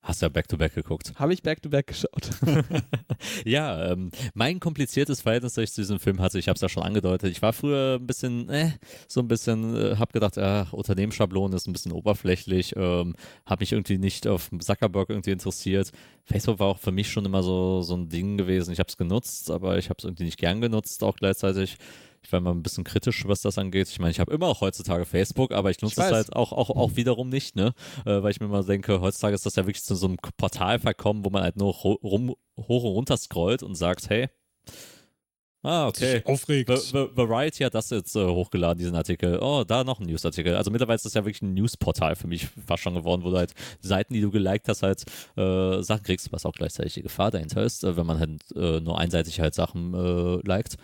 Hast 0.08 0.22
ja 0.22 0.30
Back-to-Back 0.30 0.74
geguckt. 0.74 1.12
Habe 1.16 1.34
ich 1.34 1.44
Back-to-Back 1.44 1.88
geschaut. 1.88 2.30
ja, 3.46 3.92
ähm, 3.92 4.10
mein 4.34 4.62
kompliziertes 4.62 5.20
Verhältnis, 5.20 5.56
das 5.56 5.64
ich 5.66 5.74
zu 5.74 5.82
diesem 5.82 6.00
Film 6.00 6.22
hatte, 6.22 6.40
ich 6.40 6.48
habe 6.48 6.56
es 6.56 6.62
ja 6.62 6.70
schon 6.70 6.84
angedeutet. 6.84 7.30
Ich 7.30 7.42
war 7.42 7.52
früher 7.52 7.98
ein 8.00 8.08
bisschen, 8.08 8.48
äh, 8.48 8.72
so 9.10 9.20
ein 9.20 9.28
bisschen, 9.28 9.76
äh, 9.76 9.96
habe 9.98 10.14
gedacht, 10.14 10.38
ach, 10.38 10.72
Unternehmensschablon 10.72 11.52
ist 11.52 11.68
ein 11.68 11.74
bisschen 11.74 11.92
oberflächlich, 11.92 12.74
ähm, 12.78 13.16
habe 13.46 13.64
mich 13.64 13.74
irgendwie 13.74 13.98
nicht 13.98 14.28
auf 14.28 14.50
Zuckerberg 14.58 15.10
irgendwie 15.10 15.32
interessiert. 15.32 15.92
Facebook 16.24 16.60
war 16.60 16.68
auch 16.68 16.80
für 16.80 16.94
mich 16.94 17.12
schon 17.12 17.26
immer 17.26 17.44
so, 17.44 17.82
so 17.82 17.98
ein 17.98 18.08
Ding 18.08 18.38
gewesen. 18.38 18.72
Ich 18.72 18.80
habe 18.80 18.88
es 18.88 18.96
genutzt, 18.96 19.52
aber 19.52 19.78
ich 19.78 19.90
habe 19.90 19.98
es 19.98 20.06
irgendwie 20.06 20.24
nicht 20.24 20.40
gern 20.40 20.62
genutzt, 20.62 21.04
auch 21.04 21.18
gleichzeitig. 21.18 21.78
Ich 22.28 22.34
war 22.34 22.40
immer 22.40 22.54
ein 22.54 22.62
bisschen 22.62 22.84
kritisch, 22.84 23.26
was 23.26 23.42
das 23.42 23.58
angeht. 23.58 23.88
Ich 23.88 24.00
meine, 24.00 24.12
ich 24.12 24.20
habe 24.20 24.34
immer 24.34 24.48
auch 24.48 24.60
heutzutage 24.60 25.06
Facebook, 25.06 25.54
aber 25.54 25.72
ich 25.72 25.82
nutze 25.82 26.02
es 26.02 26.08
halt 26.14 26.36
auch, 26.36 26.52
auch, 26.52 26.70
auch 26.72 26.98
wiederum 26.98 27.30
nicht, 27.30 27.56
ne? 27.56 27.74
Äh, 28.06 28.22
weil 28.22 28.32
ich 28.32 28.42
mir 28.42 28.48
immer 28.48 28.66
denke, 28.66 29.00
heutzutage 29.00 29.34
ist 29.34 29.46
das 29.46 29.56
ja 29.56 29.64
wirklich 29.66 29.82
zu 29.86 29.96
so 29.96 30.08
einem 30.08 30.18
Portal 30.36 30.78
verkommen, 30.80 31.24
wo 31.24 31.30
man 31.30 31.44
halt 31.44 31.56
nur 31.56 31.74
rum, 31.74 32.36
hoch 32.58 32.84
und 32.84 32.92
runter 32.92 33.16
scrollt 33.16 33.64
und 33.64 33.76
sagt, 33.76 34.10
hey, 34.10 34.28
ah, 35.64 35.88
okay. 35.88 36.22
Va- 36.94 37.10
Variety 37.16 37.64
hat 37.64 37.76
das 37.76 37.90
jetzt 37.92 38.14
äh, 38.18 38.26
hochgeladen, 38.26 38.78
diesen 38.78 38.96
Artikel. 38.96 39.40
Oh, 39.42 39.64
da 39.66 39.86
noch 39.86 40.02
ein 40.02 40.06
Newsartikel. 40.06 40.56
Also 40.56 40.70
mittlerweile 40.70 40.96
ist 40.98 41.06
das 41.06 41.14
ja 41.14 41.24
wirklich 41.24 41.42
ein 41.42 41.54
Newsportal 41.54 42.18
für 42.18 42.28
mich 42.28 42.48
fast 42.66 42.84
schon 42.84 42.94
geworden, 42.96 43.24
wo 43.24 43.30
du 43.32 43.38
halt 43.38 43.54
Seiten, 43.80 44.14
die 44.14 44.22
du 44.22 44.32
geliked 44.32 44.68
hast, 44.68 44.84
halt 44.84 45.04
äh, 45.38 45.82
Sachen 45.82 46.04
kriegst, 46.04 46.32
was 46.34 46.46
auch 46.46 46.52
gleichzeitig 46.54 46.96
die 46.96 47.04
Gefahr 47.04 47.32
dahinter 47.32 47.64
ist, 47.64 47.86
äh, 47.86 47.96
wenn 47.96 48.06
man 48.06 48.20
halt 48.20 48.42
äh, 48.54 48.82
nur 48.82 49.00
einseitig 49.00 49.40
halt 49.40 49.56
Sachen 49.56 49.94
äh, 49.94 50.46
liked. 50.48 50.76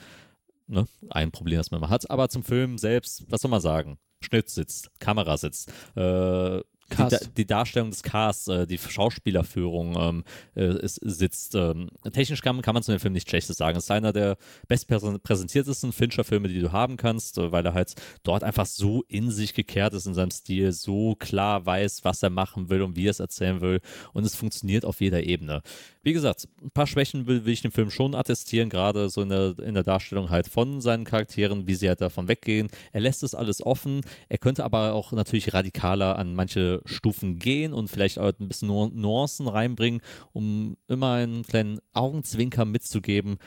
Ne? 0.68 0.88
Ein 1.10 1.32
Problem, 1.32 1.58
das 1.58 1.72
man 1.72 1.80
immer 1.80 1.90
hat. 1.90 2.10
Aber 2.10 2.30
zum 2.30 2.44
Film 2.44 2.78
selbst, 2.78 3.26
was 3.30 3.42
soll 3.42 3.52
man 3.52 3.62
sagen? 3.62 3.98
Schnitt 4.22 4.50
sitzt, 4.50 4.90
Kamera 5.00 5.38
sitzt, 5.38 5.72
äh, 5.96 6.62
Cast. 6.96 7.14
Da- 7.14 7.28
die 7.38 7.46
Darstellung 7.46 7.90
des 7.92 8.04
Casts, 8.04 8.48
äh, 8.48 8.66
die 8.68 8.78
Schauspielerführung 8.78 9.96
ähm, 10.00 10.24
äh, 10.56 10.78
ist, 10.80 10.96
sitzt. 11.04 11.56
Ähm, 11.56 11.90
technisch 12.12 12.42
kann, 12.42 12.62
kann 12.62 12.74
man 12.74 12.84
zu 12.84 12.92
dem 12.92 13.00
Film 13.00 13.14
nichts 13.14 13.30
Schlechtes 13.30 13.58
sagen. 13.58 13.78
Es 13.78 13.86
ist 13.86 13.92
einer 13.92 14.14
der 14.14 14.38
bestpräsentiertesten 14.68 15.92
Fincher-Filme, 15.92 16.48
die 16.48 16.60
du 16.60 16.72
haben 16.72 16.98
kannst, 16.98 17.38
äh, 17.38 17.52
weil 17.52 17.66
er 17.66 17.74
halt 17.74 17.94
dort 18.24 18.44
einfach 18.44 18.66
so 18.66 19.04
in 19.08 19.32
sich 19.32 19.54
gekehrt 19.54 19.94
ist 19.94 20.06
in 20.06 20.14
seinem 20.14 20.32
Stil, 20.32 20.72
so 20.72 21.16
klar 21.16 21.66
weiß, 21.66 22.04
was 22.04 22.24
er 22.24 22.30
machen 22.30 22.70
will 22.70 22.82
und 22.82 22.96
wie 22.96 23.08
er 23.08 23.12
es 23.12 23.20
erzählen 23.20 23.62
will. 23.62 23.82
Und 24.14 24.26
es 24.26 24.36
funktioniert 24.36 24.86
auf 24.86 25.02
jeder 25.02 25.24
Ebene. 25.24 25.62
Wie 26.04 26.14
gesagt, 26.14 26.48
ein 26.62 26.72
paar 26.72 26.88
Schwächen 26.88 27.28
will, 27.28 27.46
will 27.46 27.54
ich 27.54 27.62
dem 27.62 27.72
Film 27.72 27.90
schon 27.90 28.14
attestieren, 28.16 28.70
gerade 28.70 29.10
so 29.10 29.22
in 29.22 29.30
der, 29.30 29.58
in 29.60 29.74
der 29.74 29.84
Darstellung 29.84 30.30
halt 30.30 30.48
von 30.48 30.82
seinen 30.82 31.06
Charakteren, 31.06 31.68
wie 31.68 31.76
sie 31.76 31.88
halt 31.88 32.02
davon 32.02 32.28
weggehen. 32.28 32.68
Er 32.92 33.02
lässt 33.02 33.24
es 33.24 33.34
alles 33.36 33.66
offen. 33.66 34.02
Er 34.30 34.38
könnte 34.38 34.64
aber 34.66 34.94
auch 34.94 35.12
natürlich 35.14 35.54
radikaler 35.54 36.18
an 36.18 36.36
manche 36.36 36.82
Stufen 36.86 37.40
gehen 37.40 37.74
und 37.74 37.90
vielleicht 37.90 38.20
auch 38.20 38.32
ein 38.40 38.48
bisschen 38.48 38.68
Nu- 38.68 38.90
Nuancen 38.94 39.48
reinbringen, 39.48 40.02
um 40.32 40.78
immer 40.88 41.14
einen 41.14 41.44
kleinen 41.44 41.80
Augenzwinker 41.94 42.66
mitzugeben. 42.66 43.38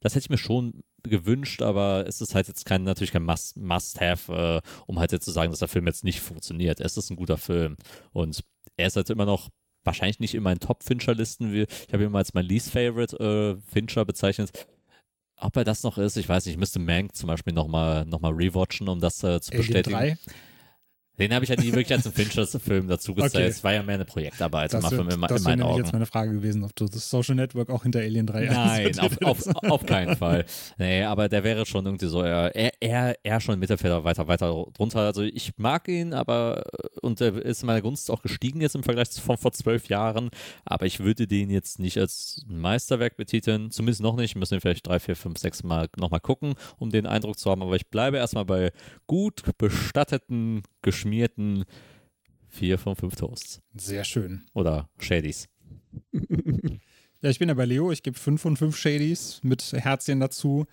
Das 0.00 0.14
hätte 0.14 0.24
ich 0.24 0.30
mir 0.30 0.38
schon 0.38 0.82
gewünscht, 1.02 1.62
aber 1.62 2.04
es 2.06 2.20
ist 2.20 2.34
halt 2.34 2.48
jetzt 2.48 2.64
kein, 2.64 2.82
natürlich 2.82 3.12
kein 3.12 3.24
Must- 3.24 3.56
Must-Have, 3.56 4.62
äh, 4.64 4.68
um 4.86 4.98
halt 4.98 5.12
jetzt 5.12 5.24
zu 5.24 5.30
sagen, 5.30 5.50
dass 5.50 5.60
der 5.60 5.68
Film 5.68 5.86
jetzt 5.86 6.04
nicht 6.04 6.20
funktioniert. 6.20 6.80
Es 6.80 6.96
ist 6.96 7.10
ein 7.10 7.16
guter 7.16 7.38
Film 7.38 7.76
und 8.12 8.40
er 8.76 8.88
ist 8.88 8.96
halt 8.96 9.10
immer 9.10 9.24
noch 9.24 9.48
wahrscheinlich 9.84 10.18
nicht 10.18 10.34
in 10.34 10.42
meinen 10.42 10.58
Top-Fincher-Listen. 10.58 11.54
Ich 11.54 11.92
habe 11.92 12.02
ihn 12.04 12.10
mal 12.10 12.18
als 12.18 12.34
mein 12.34 12.44
Least 12.46 12.70
Favorite 12.70 13.16
äh, 13.18 13.70
Fincher 13.72 14.04
bezeichnet. 14.04 14.66
Ob 15.38 15.54
er 15.56 15.64
das 15.64 15.82
noch 15.84 15.96
ist, 15.98 16.16
ich 16.16 16.28
weiß 16.28 16.46
nicht. 16.46 16.54
Ich 16.54 16.58
müsste 16.58 16.78
Mank 16.80 17.14
zum 17.14 17.28
Beispiel 17.28 17.52
nochmal 17.52 18.04
noch 18.06 18.20
mal 18.20 18.32
rewatchen, 18.32 18.88
um 18.88 19.00
das 19.00 19.22
äh, 19.22 19.40
zu 19.40 19.52
Alien 19.52 19.58
bestätigen. 19.66 19.96
3. 19.96 20.18
Den 21.18 21.32
habe 21.34 21.44
ich 21.44 21.50
halt 21.50 21.60
nie 21.60 21.72
wirklich 21.72 21.92
als 21.92 22.06
einen 22.06 22.14
Fincher-Film 22.16 22.88
dazu 22.88 23.14
gezählt. 23.14 23.34
Okay. 23.34 23.46
Es 23.46 23.64
war 23.64 23.72
ja 23.72 23.82
mehr 23.82 23.96
eine 23.96 24.04
Projektarbeit 24.04 24.72
Das 24.72 24.86
für, 24.86 25.00
in, 25.00 25.20
das 25.20 25.38
in 25.38 25.42
meinen 25.44 25.62
Augen. 25.62 25.82
jetzt 25.82 25.92
meine 25.92 26.06
Frage 26.06 26.32
gewesen, 26.32 26.64
ob 26.64 26.74
du 26.76 26.86
das 26.86 27.08
Social 27.08 27.34
Network 27.34 27.70
auch 27.70 27.82
hinter 27.82 28.00
Alien 28.00 28.26
3 28.26 28.44
Nein, 28.46 28.98
auf, 28.98 29.22
auf, 29.22 29.46
auf 29.64 29.86
keinen 29.86 30.16
Fall. 30.16 30.44
Nee, 30.78 31.02
aber 31.04 31.28
der 31.28 31.44
wäre 31.44 31.66
schon 31.66 31.86
irgendwie 31.86 32.06
so 32.06 32.22
eher, 32.22 32.54
eher, 32.80 33.16
eher 33.22 33.40
schon 33.40 33.58
Mittelfelder 33.58 34.04
weiter, 34.04 34.28
weiter 34.28 34.66
drunter. 34.74 35.00
Also 35.00 35.22
ich 35.22 35.52
mag 35.56 35.88
ihn, 35.88 36.12
aber 36.12 36.64
und 37.02 37.20
der 37.20 37.34
ist 37.34 37.62
in 37.62 37.66
meiner 37.66 37.82
Gunst 37.82 38.10
auch 38.10 38.22
gestiegen 38.22 38.60
jetzt 38.60 38.74
im 38.74 38.82
Vergleich 38.82 39.10
zu 39.10 39.20
von 39.20 39.36
vor 39.36 39.52
zwölf 39.52 39.88
Jahren. 39.88 40.30
Aber 40.64 40.86
ich 40.86 41.00
würde 41.00 41.26
den 41.26 41.50
jetzt 41.50 41.78
nicht 41.78 41.98
als 41.98 42.44
Meisterwerk 42.46 43.16
betiteln. 43.16 43.70
Zumindest 43.70 44.02
noch 44.02 44.16
nicht. 44.16 44.36
Müssen 44.36 44.52
wir 44.52 44.60
vielleicht 44.60 44.86
drei, 44.86 45.00
vier, 45.00 45.16
fünf, 45.16 45.38
sechs 45.38 45.62
Mal 45.62 45.88
nochmal 45.98 46.20
gucken, 46.20 46.54
um 46.78 46.90
den 46.90 47.06
Eindruck 47.06 47.38
zu 47.38 47.50
haben. 47.50 47.62
Aber 47.62 47.76
ich 47.76 47.88
bleibe 47.88 48.16
erstmal 48.18 48.44
bei 48.44 48.72
gut 49.06 49.42
bestatteten, 49.58 50.62
geschmierten 50.86 51.64
vier 52.48 52.78
von 52.78 52.96
fünf 52.96 53.16
Toasts. 53.16 53.60
Sehr 53.74 54.04
schön. 54.04 54.46
Oder 54.54 54.88
Shadys. 54.98 55.48
Ja, 57.22 57.30
ich 57.30 57.38
bin 57.38 57.48
ja 57.48 57.54
bei 57.54 57.64
Leo. 57.64 57.90
Ich 57.90 58.02
gebe 58.02 58.16
5 58.16 58.40
von 58.40 58.56
5 58.56 58.76
Shadies 58.76 59.40
mit 59.42 59.72
Herzchen 59.72 60.20
dazu. 60.20 60.66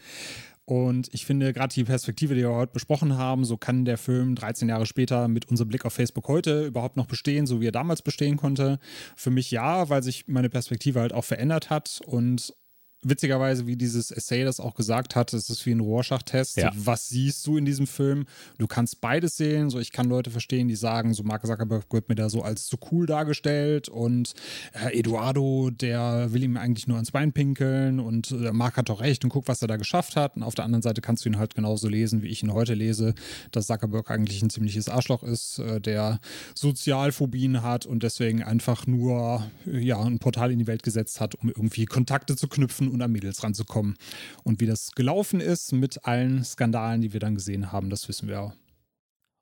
Und 0.65 1.10
ich 1.14 1.26
finde, 1.26 1.52
gerade 1.52 1.73
die 1.73 1.84
Perspektive, 1.84 2.35
die 2.35 2.41
wir 2.41 2.52
heute 2.52 2.73
besprochen 2.73 3.18
haben, 3.18 3.44
so 3.44 3.57
kann 3.57 3.85
der 3.85 3.98
Film 3.98 4.35
13 4.35 4.69
Jahre 4.69 4.85
später 4.85 5.27
mit 5.30 5.49
unserem 5.49 5.69
Blick 5.69 5.85
auf 5.85 5.94
Facebook 5.94 6.27
heute 6.27 6.65
überhaupt 6.65 6.95
noch 6.95 7.07
bestehen, 7.07 7.48
so 7.48 7.60
wie 7.60 7.68
er 7.68 7.72
damals 7.72 8.02
bestehen 8.02 8.38
konnte. 8.38 8.77
Für 9.15 9.31
mich 9.31 9.52
ja, 9.52 9.90
weil 9.90 10.03
sich 10.03 10.27
meine 10.27 10.49
Perspektive 10.49 10.99
halt 10.99 11.14
auch 11.14 11.26
verändert 11.26 11.69
hat 11.69 12.02
und 12.06 12.53
witzigerweise, 13.03 13.67
wie 13.67 13.75
dieses 13.75 14.11
Essay 14.11 14.43
das 14.43 14.59
auch 14.59 14.75
gesagt 14.75 15.15
hat, 15.15 15.34
es 15.34 15.49
ist 15.49 15.65
wie 15.65 15.71
ein 15.71 15.80
Rorschach-Test. 15.80 16.57
Ja. 16.57 16.71
Was 16.75 17.09
siehst 17.09 17.45
du 17.47 17.57
in 17.57 17.65
diesem 17.65 17.88
Film? 17.88 18.25
Du 18.57 18.67
kannst 18.67 19.01
beides 19.01 19.38
sehen. 19.38 19.69
So, 19.69 19.80
ich 19.80 19.91
kann 19.91 20.07
Leute 20.07 20.31
verstehen, 20.31 20.67
die 20.67 20.75
sagen, 20.75 21.13
so 21.13 21.23
Mark 21.23 21.45
Zuckerberg 21.45 21.85
wird 21.91 22.09
mir 22.09 22.15
da 22.15 22.30
so 22.30 22.41
als 22.41 22.67
zu 22.67 22.77
cool 22.91 23.05
dargestellt 23.05 23.89
und 23.89 24.34
äh, 24.73 24.97
Eduardo, 24.97 25.69
der 25.69 26.34
will 26.34 26.43
ihm 26.43 26.57
eigentlich 26.57 26.88
nur 26.88 26.97
ans 26.97 27.11
Bein 27.11 27.34
pinkeln 27.34 27.99
und 27.99 28.31
äh, 28.31 28.51
Mark 28.51 28.77
hat 28.77 28.89
doch 28.89 29.01
recht 29.01 29.23
und 29.23 29.30
guck, 29.30 29.47
was 29.47 29.61
er 29.61 29.67
da 29.67 29.77
geschafft 29.77 30.15
hat. 30.15 30.35
Und 30.35 30.43
auf 30.43 30.55
der 30.55 30.65
anderen 30.65 30.81
Seite 30.81 31.01
kannst 31.01 31.25
du 31.25 31.30
ihn 31.30 31.38
halt 31.38 31.55
genauso 31.55 31.88
lesen, 31.88 32.21
wie 32.21 32.27
ich 32.27 32.43
ihn 32.43 32.53
heute 32.53 32.73
lese, 32.73 33.13
dass 33.51 33.67
Zuckerberg 33.67 34.09
eigentlich 34.11 34.41
ein 34.41 34.49
ziemliches 34.49 34.89
Arschloch 34.89 35.23
ist, 35.23 35.59
äh, 35.59 35.81
der 35.81 36.19
Sozialphobien 36.55 37.63
hat 37.63 37.85
und 37.85 38.03
deswegen 38.03 38.43
einfach 38.43 38.88
nur 38.88 39.43
äh, 39.67 39.80
ja, 39.80 40.01
ein 40.01 40.19
Portal 40.19 40.51
in 40.51 40.59
die 40.59 40.67
Welt 40.67 40.84
gesetzt 40.84 41.19
hat, 41.19 41.35
um 41.35 41.49
irgendwie 41.49 41.85
Kontakte 41.85 42.35
zu 42.35 42.47
knüpfen 42.47 42.89
und 42.93 43.01
an 43.01 43.11
Mädels 43.11 43.43
ranzukommen. 43.43 43.95
Und 44.43 44.61
wie 44.61 44.65
das 44.65 44.91
gelaufen 44.91 45.39
ist 45.39 45.73
mit 45.73 46.05
allen 46.05 46.43
Skandalen, 46.43 47.01
die 47.01 47.13
wir 47.13 47.19
dann 47.19 47.35
gesehen 47.35 47.71
haben, 47.71 47.89
das 47.89 48.07
wissen 48.07 48.27
wir 48.27 48.41
auch. 48.41 48.53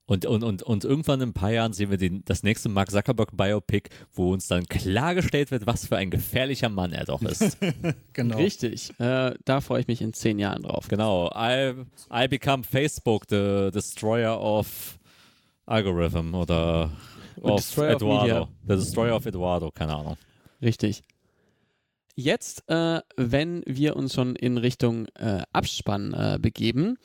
Und, 0.07 0.25
und, 0.25 0.43
und, 0.43 0.61
und 0.63 0.83
irgendwann 0.83 1.21
in 1.21 1.29
ein 1.29 1.33
paar 1.33 1.51
Jahren 1.51 1.71
sehen 1.71 1.89
wir 1.89 1.97
den, 1.97 2.21
das 2.25 2.43
nächste 2.43 2.67
Mark 2.67 2.91
Zuckerberg 2.91 3.37
Biopic, 3.37 3.89
wo 4.11 4.33
uns 4.33 4.47
dann 4.47 4.65
klargestellt 4.65 5.51
wird, 5.51 5.67
was 5.67 5.87
für 5.87 5.95
ein 5.95 6.09
gefährlicher 6.09 6.67
Mann 6.67 6.91
er 6.91 7.05
doch 7.05 7.21
ist. 7.21 7.57
Genau. 8.13 8.35
Richtig. 8.35 8.91
Äh, 8.99 9.33
da 9.45 9.61
freue 9.61 9.81
ich 9.81 9.87
mich 9.87 10.01
in 10.01 10.11
zehn 10.13 10.37
Jahren 10.37 10.63
drauf. 10.63 10.89
genau. 10.89 11.31
I, 11.33 11.73
I 12.13 12.27
become 12.27 12.63
Facebook, 12.63 13.23
the 13.29 13.69
destroyer 13.73 14.37
of 14.37 14.99
algorithm 15.65 16.35
oder 16.35 16.91
of 17.41 17.55
Destroyer 17.61 17.95
of 17.95 18.01
Eduardo. 18.01 18.33
Media. 18.33 18.47
the 18.67 18.75
destroyer 18.75 19.15
of 19.15 19.25
Eduardo, 19.25 19.71
keine 19.71 19.95
Ahnung. 19.95 20.17
Richtig. 20.61 21.03
Jetzt, 22.15 22.63
äh, 22.67 23.01
wenn 23.15 23.63
wir 23.65 23.95
uns 23.95 24.13
schon 24.13 24.35
in 24.35 24.57
Richtung 24.57 25.07
äh, 25.15 25.43
Abspann 25.53 26.13
äh, 26.13 26.39
begeben, 26.39 26.97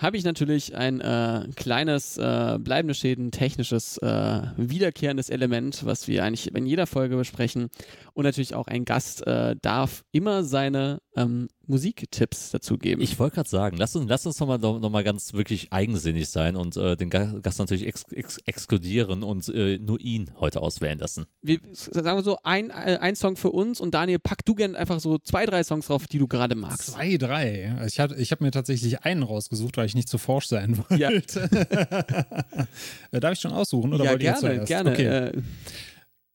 habe 0.00 0.16
ich 0.16 0.24
natürlich 0.24 0.74
ein 0.74 1.00
äh, 1.00 1.46
kleines, 1.56 2.16
äh, 2.16 2.58
bleibende 2.58 2.94
Schäden, 2.94 3.32
technisches, 3.32 3.98
äh, 3.98 4.42
wiederkehrendes 4.56 5.28
Element, 5.28 5.84
was 5.84 6.08
wir 6.08 6.24
eigentlich 6.24 6.54
in 6.54 6.64
jeder 6.66 6.86
Folge 6.86 7.16
besprechen. 7.16 7.68
Und 8.14 8.24
natürlich 8.24 8.54
auch 8.54 8.66
ein 8.66 8.86
Gast 8.86 9.26
äh, 9.26 9.56
darf 9.60 10.04
immer 10.10 10.42
seine 10.42 11.02
ähm, 11.16 11.48
Musiktipps 11.66 12.50
dazu 12.50 12.78
geben. 12.78 13.00
Ich 13.02 13.18
wollte 13.18 13.34
gerade 13.36 13.48
sagen, 13.48 13.76
lass 13.76 13.96
uns, 13.96 14.08
lass 14.08 14.26
uns 14.26 14.38
nochmal 14.38 14.58
noch 14.58 14.90
mal 14.90 15.02
ganz 15.04 15.32
wirklich 15.32 15.72
eigensinnig 15.72 16.28
sein 16.28 16.54
und 16.56 16.76
äh, 16.76 16.96
den 16.96 17.10
Ga- 17.10 17.38
Gast 17.42 17.58
natürlich 17.58 17.86
ex 17.86 18.04
ex 18.12 18.38
exkludieren 18.46 19.22
und 19.22 19.48
äh, 19.48 19.78
nur 19.78 20.00
ihn 20.00 20.30
heute 20.38 20.60
auswählen 20.60 20.98
lassen. 20.98 21.26
wir, 21.42 21.58
sagen 21.72 22.18
wir 22.18 22.22
so, 22.22 22.38
ein, 22.44 22.70
äh, 22.70 22.98
ein 23.00 23.16
Song 23.16 23.36
für 23.36 23.50
uns 23.50 23.80
und 23.80 23.92
Daniel, 23.94 24.18
pack 24.20 24.44
du 24.44 24.54
gerne 24.54 24.76
einfach 24.78 25.00
so 25.00 25.18
zwei, 25.18 25.46
drei 25.46 25.64
Songs 25.64 25.86
drauf, 25.86 26.06
die 26.06 26.18
du 26.18 26.28
gerade 26.28 26.54
magst. 26.54 26.92
Zwei, 26.92 27.16
drei. 27.16 27.72
Also 27.76 27.86
ich, 27.86 27.98
hatte- 28.00 28.14
ich 28.16 28.30
habe 28.30 28.44
mir 28.44 28.50
tatsächlich 28.52 29.00
einen 29.02 29.22
rausgesucht, 29.24 29.76
weil 29.76 29.86
ich 29.86 29.94
nicht 29.94 30.08
zu 30.08 30.18
forsch 30.18 30.46
sein 30.46 30.78
wollte. 30.78 30.96
Ja. 30.96 31.10
Äh, 33.12 33.20
Darf 33.20 33.32
ich 33.32 33.40
schon 33.40 33.52
aussuchen? 33.52 33.92
Oder 33.94 34.04
ja, 34.04 34.14
gerne, 34.16 34.64
gerne. 34.64 34.90
Okay. 34.92 35.30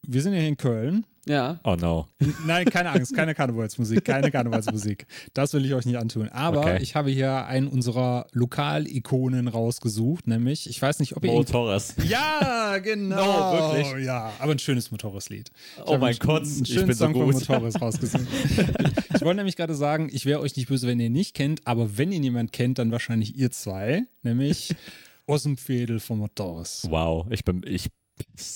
Wir 0.07 0.21
sind 0.21 0.33
ja 0.33 0.39
hier 0.39 0.49
in 0.49 0.57
Köln. 0.57 1.05
ja. 1.25 1.59
Oh 1.63 1.75
no. 1.75 2.07
Nein, 2.45 2.65
keine 2.65 2.89
Angst, 2.91 3.15
keine 3.15 3.33
Karnevalsmusik, 3.33 4.05
keine 4.05 4.29
Karnevalsmusik. 4.31 5.07
Das 5.33 5.53
will 5.53 5.65
ich 5.65 5.73
euch 5.73 5.85
nicht 5.85 5.97
antun. 5.97 6.29
Aber 6.29 6.59
Okay. 6.59 6.79
ich 6.81 6.95
habe 6.95 7.09
hier 7.09 7.45
einen 7.47 7.67
unserer 7.67 8.27
Lokalikonen 8.31 9.47
rausgesucht, 9.47 10.27
nämlich, 10.27 10.69
ich 10.69 10.81
weiß 10.81 10.99
nicht, 10.99 11.15
ob 11.17 11.23
ihr 11.25 11.31
Mo 11.31 11.43
Torres. 11.43 11.95
Ja, 12.07 12.77
genau. 12.77 13.15
No, 13.15 13.73
wirklich? 13.73 14.05
Ja, 14.05 14.31
aber 14.39 14.51
ein 14.51 14.59
schönes 14.59 14.91
Motorrad-Lied. 14.91 15.49
Ich 15.77 15.83
Oh 15.85 15.97
mein 15.97 16.15
Gott, 16.19 16.43
ich 16.45 16.75
bin 16.75 16.87
so 16.93 17.05
Song 17.05 17.13
von 17.13 17.25
gut. 17.31 17.33
Motorrad 17.35 17.81
rausgesucht. 17.81 18.25
ich 19.15 19.21
wollte 19.21 19.35
nämlich 19.37 19.55
gerade 19.55 19.73
sagen, 19.75 20.09
ich 20.11 20.25
wäre 20.25 20.39
euch 20.41 20.55
nicht 20.55 20.67
böse, 20.67 20.87
wenn 20.87 20.99
ihr 20.99 21.07
ihn 21.07 21.11
nicht 21.13 21.33
kennt, 21.33 21.65
aber 21.65 21.97
wenn 21.97 22.11
ihn 22.11 22.23
jemand 22.23 22.51
kennt, 22.51 22.77
dann 22.79 22.91
wahrscheinlich 22.91 23.35
ihr 23.35 23.51
zwei, 23.51 24.03
nämlich 24.23 24.75
Ossenpfädel 25.27 25.99
von 25.99 26.19
Motorras. 26.19 26.85
Wow, 26.89 27.25
ich 27.31 27.43
bin, 27.43 27.63
ich, 27.65 27.87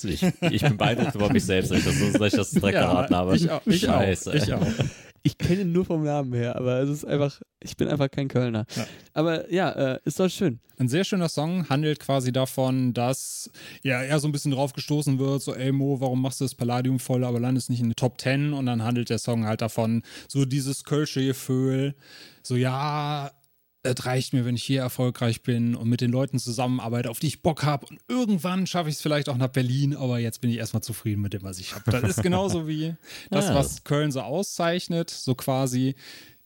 ich, 0.03 0.23
ich 0.23 0.61
bin 0.61 0.77
beeindruckt 0.77 1.15
über 1.15 1.31
mich 1.31 1.45
selbst, 1.45 1.71
dass 1.71 1.79
ich 1.79 1.85
das, 1.85 2.13
dass 2.13 2.33
ich 2.33 2.37
das 2.37 2.51
direkt 2.51 2.77
geraten 2.77 3.15
habe. 3.15 3.35
ich 3.35 3.49
auch. 3.49 3.61
Ich 3.65 3.81
Scheiße. 3.81 4.29
auch. 4.31 4.33
Ich 4.35 4.53
auch. 4.53 4.67
Ich 5.21 5.37
kenne 5.37 5.61
ihn 5.61 5.71
nur 5.71 5.85
vom 5.85 6.03
Namen 6.03 6.33
her, 6.33 6.55
aber 6.55 6.79
es 6.79 6.89
ist 6.89 7.05
einfach, 7.05 7.41
ich 7.59 7.75
bin 7.75 7.89
einfach 7.89 8.09
kein 8.09 8.29
Kölner. 8.29 8.65
Ja. 8.75 8.87
Aber 9.13 9.51
ja, 9.51 9.69
äh, 9.71 9.99
ist 10.05 10.19
doch 10.19 10.29
schön. 10.29 10.59
Ein 10.77 10.87
sehr 10.87 11.03
schöner 11.03 11.27
Song 11.27 11.67
handelt 11.67 11.99
quasi 11.99 12.31
davon, 12.31 12.93
dass 12.93 13.51
ja 13.83 14.01
er 14.01 14.19
so 14.19 14.29
ein 14.29 14.31
bisschen 14.31 14.51
drauf 14.51 14.71
gestoßen 14.71 15.19
wird, 15.19 15.41
so 15.41 15.53
ey 15.53 15.73
Mo, 15.73 15.99
warum 15.99 16.21
machst 16.21 16.39
du 16.39 16.45
das 16.45 16.55
Palladium 16.55 16.99
voll, 16.99 17.25
aber 17.25 17.39
landest 17.39 17.69
nicht 17.69 17.81
in 17.81 17.89
die 17.89 17.95
Top 17.95 18.17
Ten 18.17 18.53
und 18.53 18.65
dann 18.65 18.83
handelt 18.83 19.09
der 19.09 19.17
Song 19.17 19.45
halt 19.45 19.61
davon, 19.61 20.03
so 20.29 20.45
dieses 20.45 20.85
Kölsche 20.85 21.25
Gefühl, 21.25 21.95
so 22.41 22.55
ja, 22.55 23.29
es 23.83 24.05
reicht 24.05 24.33
mir, 24.33 24.45
wenn 24.45 24.55
ich 24.55 24.63
hier 24.63 24.81
erfolgreich 24.81 25.41
bin 25.41 25.75
und 25.75 25.87
mit 25.87 26.01
den 26.01 26.11
Leuten 26.11 26.37
zusammenarbeite, 26.37 27.09
auf 27.09 27.19
die 27.19 27.27
ich 27.27 27.41
Bock 27.41 27.63
habe 27.63 27.85
und 27.87 27.99
irgendwann 28.07 28.67
schaffe 28.67 28.89
ich 28.89 28.95
es 28.95 29.01
vielleicht 29.01 29.29
auch 29.29 29.37
nach 29.37 29.47
Berlin, 29.47 29.95
aber 29.95 30.19
jetzt 30.19 30.41
bin 30.41 30.49
ich 30.49 30.57
erstmal 30.57 30.83
zufrieden 30.83 31.21
mit 31.21 31.33
dem, 31.33 31.43
was 31.43 31.59
ich 31.59 31.73
habe. 31.73 31.89
Das 31.91 32.03
ist 32.03 32.21
genauso 32.21 32.67
wie 32.67 32.95
das, 33.29 33.53
was 33.53 33.83
Köln 33.83 34.11
so 34.11 34.21
auszeichnet, 34.21 35.09
so 35.09 35.33
quasi 35.33 35.95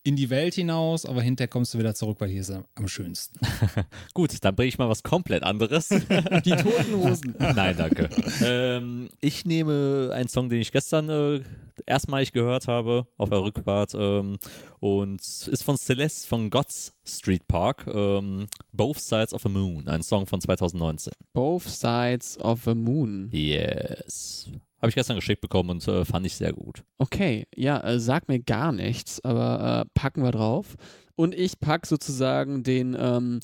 in 0.03 0.17
die 0.17 0.29
Welt 0.29 0.53
hinaus, 0.53 1.05
aber 1.05 1.21
hinterher 1.21 1.47
kommst 1.47 1.73
du 1.73 1.79
wieder 1.79 1.95
zurück, 1.95 2.17
weil 2.19 2.29
hier 2.29 2.41
ist 2.41 2.49
er 2.49 2.65
am 2.75 2.87
schönsten. 2.87 3.39
Gut, 4.13 4.31
dann 4.41 4.55
bringe 4.55 4.67
ich 4.67 4.77
mal 4.77 4.89
was 4.89 5.01
komplett 5.01 5.43
anderes. 5.43 5.87
Die 6.45 6.51
toten 6.51 6.95
Hosen. 6.95 7.35
Nein, 7.39 7.75
danke. 7.77 8.09
ähm, 8.43 9.09
ich 9.21 9.45
nehme 9.45 10.11
einen 10.13 10.27
Song, 10.27 10.49
den 10.49 10.59
ich 10.59 10.73
gestern 10.73 11.09
äh, 11.09 11.41
erstmalig 11.85 12.33
gehört 12.33 12.67
habe 12.67 13.07
auf 13.17 13.29
der 13.29 13.41
Rückfahrt 13.41 13.93
ähm, 13.95 14.37
und 14.79 15.21
ist 15.21 15.63
von 15.63 15.77
Celeste 15.77 16.27
von 16.27 16.49
God's 16.49 16.93
Street 17.05 17.47
Park, 17.47 17.85
ähm, 17.87 18.47
Both 18.73 18.99
Sides 18.99 19.33
of 19.33 19.43
the 19.43 19.49
Moon, 19.49 19.87
ein 19.87 20.03
Song 20.03 20.27
von 20.27 20.41
2019. 20.41 21.13
Both 21.31 21.63
Sides 21.63 22.37
of 22.39 22.63
the 22.65 22.75
Moon. 22.75 23.29
Yes. 23.31 24.49
Habe 24.83 24.89
ich 24.89 24.95
gestern 24.95 25.15
geschickt 25.15 25.39
bekommen 25.39 25.69
und 25.69 25.87
äh, 25.87 26.03
fand 26.03 26.25
ich 26.25 26.35
sehr 26.35 26.51
gut. 26.51 26.83
Okay, 26.97 27.47
ja, 27.55 27.79
äh, 27.85 28.01
sag 28.01 28.27
mir 28.27 28.39
gar 28.41 28.73
nichts, 28.73 29.23
aber 29.23 29.85
äh, 29.85 29.89
packen 29.93 30.23
wir 30.23 30.31
drauf. 30.31 30.75
Und 31.15 31.33
ich 31.33 31.61
pack 31.61 31.85
sozusagen 31.85 32.63
den, 32.63 32.93
ähm, 32.99 33.39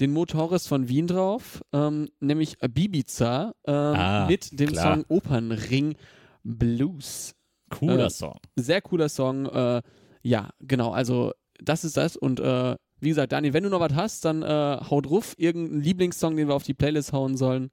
den 0.00 0.12
Motorist 0.12 0.66
von 0.66 0.88
Wien 0.88 1.06
drauf, 1.06 1.62
ähm, 1.72 2.08
nämlich 2.18 2.56
Bibiza 2.58 3.54
ähm, 3.64 3.74
Ah, 3.74 4.26
mit 4.26 4.58
dem 4.58 4.70
klar. 4.70 4.94
Song 4.96 5.04
Opernring 5.06 5.94
Blues. 6.42 7.36
Cooler 7.70 8.06
Äh, 8.06 8.10
Song. 8.10 8.40
Sehr 8.56 8.80
cooler 8.82 9.08
Song. 9.08 9.46
Äh, 9.46 9.82
ja, 10.22 10.50
genau, 10.58 10.90
also 10.90 11.30
das 11.62 11.84
ist 11.84 11.96
das. 11.96 12.16
Und 12.16 12.40
äh, 12.40 12.74
wie 12.98 13.08
gesagt, 13.08 13.30
Dani, 13.30 13.52
wenn 13.52 13.62
du 13.62 13.70
noch 13.70 13.78
was 13.78 13.94
hast, 13.94 14.24
dann 14.24 14.42
haut 14.44 15.08
ruf 15.08 15.34
irgendeinen 15.36 15.80
Lieblingssong, 15.82 16.36
den 16.36 16.48
wir 16.48 16.54
auf 16.56 16.64
die 16.64 16.74
Playlist 16.74 17.12
hauen 17.12 17.36
sollen. 17.36 17.70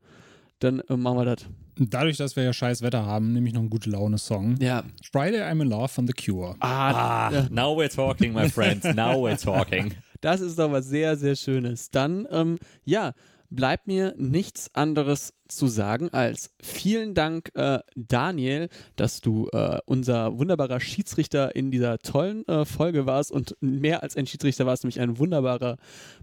Dann 0.59 0.81
äh, 0.89 0.97
machen 0.97 1.17
wir 1.17 1.25
das. 1.25 1.45
Dadurch, 1.77 2.17
dass 2.17 2.35
wir 2.35 2.43
ja 2.43 2.51
scheiß 2.51 2.81
Wetter 2.81 3.05
haben, 3.05 3.31
nehme 3.33 3.47
ich 3.47 3.53
noch 3.53 3.61
einen 3.61 3.69
gute 3.69 3.89
Laune-Song. 3.89 4.57
Ja. 4.59 4.83
Friday 5.11 5.41
I'm 5.41 5.61
in 5.61 5.69
Love 5.69 5.87
von 5.87 6.05
The 6.07 6.13
Cure. 6.13 6.55
Ah, 6.59 7.29
Ah, 7.29 7.47
now 7.49 7.73
we're 7.77 7.89
talking, 7.93 8.33
my 8.33 8.49
friends. 8.49 8.83
Now 8.83 9.15
we're 9.15 9.37
talking. 9.41 9.93
Das 10.21 10.41
ist 10.41 10.59
doch 10.59 10.69
was 10.69 10.85
sehr, 10.85 11.15
sehr 11.15 11.33
Schönes. 11.37 11.91
Dann, 11.91 12.27
ähm, 12.29 12.57
ja, 12.83 13.13
bleibt 13.49 13.87
mir 13.87 14.13
nichts 14.17 14.73
anderes 14.73 15.33
zu 15.47 15.67
sagen 15.67 16.09
als 16.09 16.51
vielen 16.61 17.15
Dank, 17.15 17.51
äh, 17.55 17.79
Daniel, 17.95 18.69
dass 18.95 19.19
du 19.19 19.49
äh, 19.51 19.79
unser 19.85 20.37
wunderbarer 20.37 20.79
Schiedsrichter 20.79 21.55
in 21.55 21.71
dieser 21.71 21.97
tollen 21.99 22.47
äh, 22.47 22.65
Folge 22.65 23.05
warst 23.05 23.31
und 23.31 23.57
mehr 23.59 24.03
als 24.03 24.15
ein 24.15 24.27
Schiedsrichter 24.27 24.65
warst, 24.65 24.83
nämlich 24.83 24.99
ein 24.99 25.17
wunderbarer 25.17 25.77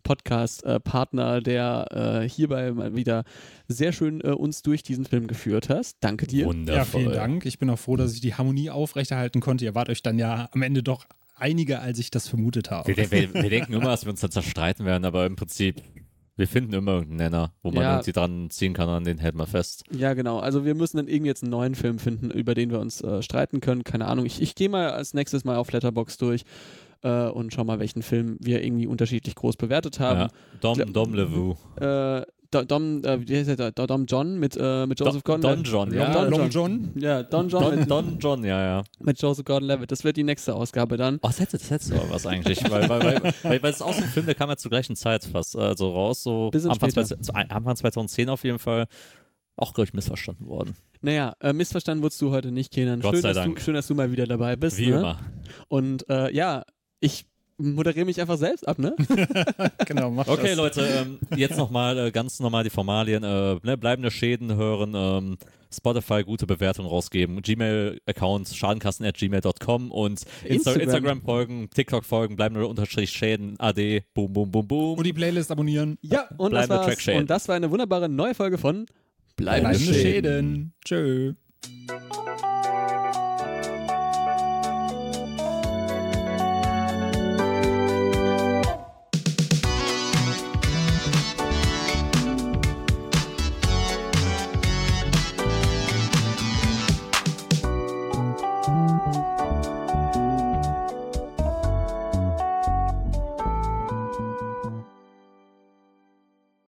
Podcast-Partner, 0.04 1.40
der 1.40 2.22
äh, 2.22 2.28
hierbei 2.28 2.70
mal 2.72 2.94
wieder 2.94 3.24
sehr 3.66 3.92
schön 3.92 4.20
äh, 4.20 4.28
uns 4.28 4.62
durch 4.62 4.84
diesen 4.84 5.04
Film 5.04 5.26
geführt 5.26 5.68
hast. 5.68 5.96
Danke 6.00 6.26
dir. 6.26 6.46
Wundervoll. 6.46 6.76
Ja, 6.76 6.84
vielen 6.84 7.12
Dank. 7.12 7.46
Ich 7.46 7.58
bin 7.58 7.68
auch 7.70 7.78
froh, 7.78 7.96
dass 7.96 8.14
ich 8.14 8.20
die 8.20 8.34
Harmonie 8.34 8.70
aufrechterhalten 8.70 9.40
konnte. 9.40 9.64
Ihr 9.64 9.74
wart 9.74 9.88
euch 9.88 10.02
dann 10.02 10.18
ja 10.18 10.48
am 10.52 10.62
Ende 10.62 10.84
doch 10.84 11.06
einiger, 11.34 11.82
als 11.82 11.98
ich 11.98 12.10
das 12.10 12.28
vermutet 12.28 12.70
habe. 12.70 12.96
Wir, 12.96 13.10
wir, 13.10 13.34
wir 13.34 13.50
denken 13.50 13.72
immer, 13.72 13.86
dass 13.86 14.04
wir 14.04 14.10
uns 14.10 14.20
dann 14.20 14.30
zerstreiten 14.30 14.86
werden, 14.86 15.04
aber 15.04 15.26
im 15.26 15.36
Prinzip, 15.36 15.82
wir 16.36 16.46
finden 16.48 16.72
immer 16.74 16.92
irgendeinen 16.92 17.16
Nenner, 17.30 17.52
wo 17.62 17.70
man 17.70 17.82
Ja. 17.82 17.94
irgendwie 17.94 18.12
dran 18.12 18.50
ziehen 18.50 18.74
kann, 18.74 18.88
an 18.88 19.04
den 19.04 19.18
hält 19.18 19.34
man 19.34 19.46
fest. 19.46 19.84
Ja, 19.90 20.14
genau. 20.14 20.38
Also 20.38 20.64
wir 20.64 20.74
müssen 20.74 20.98
dann 20.98 21.08
irgendwie 21.08 21.28
jetzt 21.28 21.42
einen 21.42 21.50
neuen 21.50 21.74
Film 21.74 21.98
finden, 21.98 22.30
über 22.30 22.54
den 22.54 22.70
wir 22.70 22.78
uns 22.80 23.00
äh, 23.00 23.22
streiten 23.22 23.60
können. 23.60 23.84
Keine 23.84 24.06
Ahnung. 24.06 24.26
Ich, 24.26 24.40
ich 24.42 24.54
gehe 24.54 24.68
mal 24.68 24.90
als 24.90 25.14
nächstes 25.14 25.44
mal 25.44 25.56
auf 25.56 25.72
Letterbox 25.72 26.18
durch 26.18 26.44
äh, 27.02 27.28
und 27.28 27.52
schau 27.54 27.64
mal, 27.64 27.78
welchen 27.78 28.02
Film 28.02 28.36
wir 28.40 28.62
irgendwie 28.64 28.86
unterschiedlich 28.86 29.34
groß 29.34 29.56
bewertet 29.56 29.98
haben. 30.00 30.20
Ja. 30.20 30.28
Dom, 30.60 30.92
Dom 30.92 31.14
LeVou. 31.14 31.52
Äh, 31.76 32.20
Do- 32.20 32.24
Dom, 32.50 33.02
äh, 33.04 33.28
wie 33.28 33.36
heißt 33.36 33.58
der? 33.58 33.72
Do- 33.72 33.86
Dom 33.86 34.06
John 34.06 34.38
mit, 34.38 34.56
äh, 34.60 34.86
mit 34.86 34.98
Joseph 35.00 35.22
Don, 35.22 35.40
Gordon. 35.40 35.62
Don 35.62 35.64
John, 35.64 35.88
Don 35.90 35.98
ja. 35.98 36.22
Long 36.24 36.50
John. 36.50 36.50
John. 36.50 36.92
Ja, 37.02 37.22
Don 37.22 37.48
John 37.48 37.62
Don, 37.62 37.78
mit, 37.78 37.90
Don 37.90 38.18
John, 38.18 38.44
ja, 38.44 38.62
ja. 38.78 38.84
mit 39.00 39.20
Joseph 39.20 39.44
Gordon-Levitt. 39.44 39.90
Das 39.90 40.04
wird 40.04 40.16
die 40.16 40.24
nächste 40.24 40.54
Ausgabe 40.54 40.96
dann. 40.96 41.16
Oh, 41.22 41.28
das 41.28 41.40
hätte, 41.40 41.58
das 41.58 41.70
hätte 41.70 41.94
aber 41.94 42.10
was 42.10 42.26
eigentlich, 42.26 42.62
weil, 42.70 42.88
weil, 42.88 43.00
weil, 43.04 43.22
weil, 43.42 43.62
weil 43.62 43.70
es 43.70 43.76
ist 43.76 43.82
auch 43.82 43.92
so 43.94 44.02
ein 44.02 44.08
Film, 44.08 44.26
der 44.26 44.34
kam 44.34 44.48
ja 44.50 44.56
zur 44.56 44.70
gleichen 44.70 44.96
Zeit 44.96 45.24
fast 45.24 45.54
äh, 45.54 45.74
so 45.76 45.90
raus, 45.92 46.22
so 46.22 46.50
Bisschen 46.50 46.70
Anfang, 46.70 46.90
später. 46.90 47.06
20, 47.06 47.26
zu- 47.26 47.34
Anfang 47.34 47.76
2010 47.76 48.28
auf 48.28 48.44
jeden 48.44 48.58
Fall. 48.58 48.86
Auch, 49.58 49.72
glaube 49.72 49.86
ich, 49.88 49.94
missverstanden 49.94 50.46
worden. 50.48 50.76
Naja, 51.00 51.34
äh, 51.40 51.52
missverstanden 51.54 52.02
wurdest 52.02 52.20
du 52.20 52.30
heute 52.30 52.52
nicht, 52.52 52.72
Kenan. 52.72 53.00
Gott 53.00 53.14
schön, 53.14 53.22
sei 53.22 53.28
dass 53.28 53.36
Dank. 53.38 53.56
Du, 53.56 53.62
schön, 53.62 53.74
dass 53.74 53.86
du 53.86 53.94
mal 53.94 54.12
wieder 54.12 54.26
dabei 54.26 54.54
bist. 54.56 54.76
Wie 54.76 54.90
ne? 54.90 54.98
immer. 54.98 55.18
Und 55.68 56.06
äh, 56.10 56.30
ja, 56.34 56.62
ich 57.00 57.24
moderiere 57.58 58.04
mich 58.04 58.20
einfach 58.20 58.36
selbst 58.38 58.66
ab, 58.66 58.78
ne? 58.78 58.94
Genau, 59.86 60.10
mach 60.10 60.26
Okay, 60.28 60.48
das. 60.48 60.56
Leute, 60.56 60.80
ähm, 60.82 61.18
jetzt 61.36 61.56
nochmal 61.56 61.98
äh, 61.98 62.10
ganz 62.10 62.40
normal 62.40 62.64
die 62.64 62.70
Formalien. 62.70 63.22
Äh, 63.24 63.56
ne, 63.62 63.76
bleibende 63.78 64.10
Schäden 64.10 64.54
hören, 64.56 64.92
ähm, 64.94 65.38
Spotify 65.72 66.22
gute 66.24 66.46
Bewertungen 66.46 66.88
rausgeben, 66.88 67.42
Gmail-Account 67.42 68.48
schadenkassen.gmail.com 68.48 69.90
und 69.90 70.22
Insta 70.44 70.72
Instagram. 70.72 70.80
Instagram 70.80 71.22
folgen, 71.22 71.70
TikTok 71.70 72.04
folgen, 72.04 72.36
bleibende 72.36 72.66
Unterstrich 72.66 73.10
Schäden, 73.10 73.56
AD, 73.58 74.04
boom, 74.14 74.32
boom, 74.32 74.50
boom, 74.50 74.66
boom. 74.66 74.98
Und 74.98 75.04
die 75.06 75.12
Playlist 75.12 75.50
abonnieren. 75.50 75.98
Ja, 76.02 76.28
und 76.36 76.52
das, 76.52 76.66
Bleibende 76.66 76.86
war's. 76.86 76.98
Track 76.98 77.16
und 77.16 77.30
das 77.30 77.48
war 77.48 77.56
eine 77.56 77.70
wunderbare 77.70 78.08
neue 78.08 78.34
Folge 78.34 78.58
von 78.58 78.86
Bleibende 79.36 79.78
Bleibende 79.78 79.94
Schäden. 79.94 80.72
Schäden. 80.84 81.34
Tschö. 81.34 81.34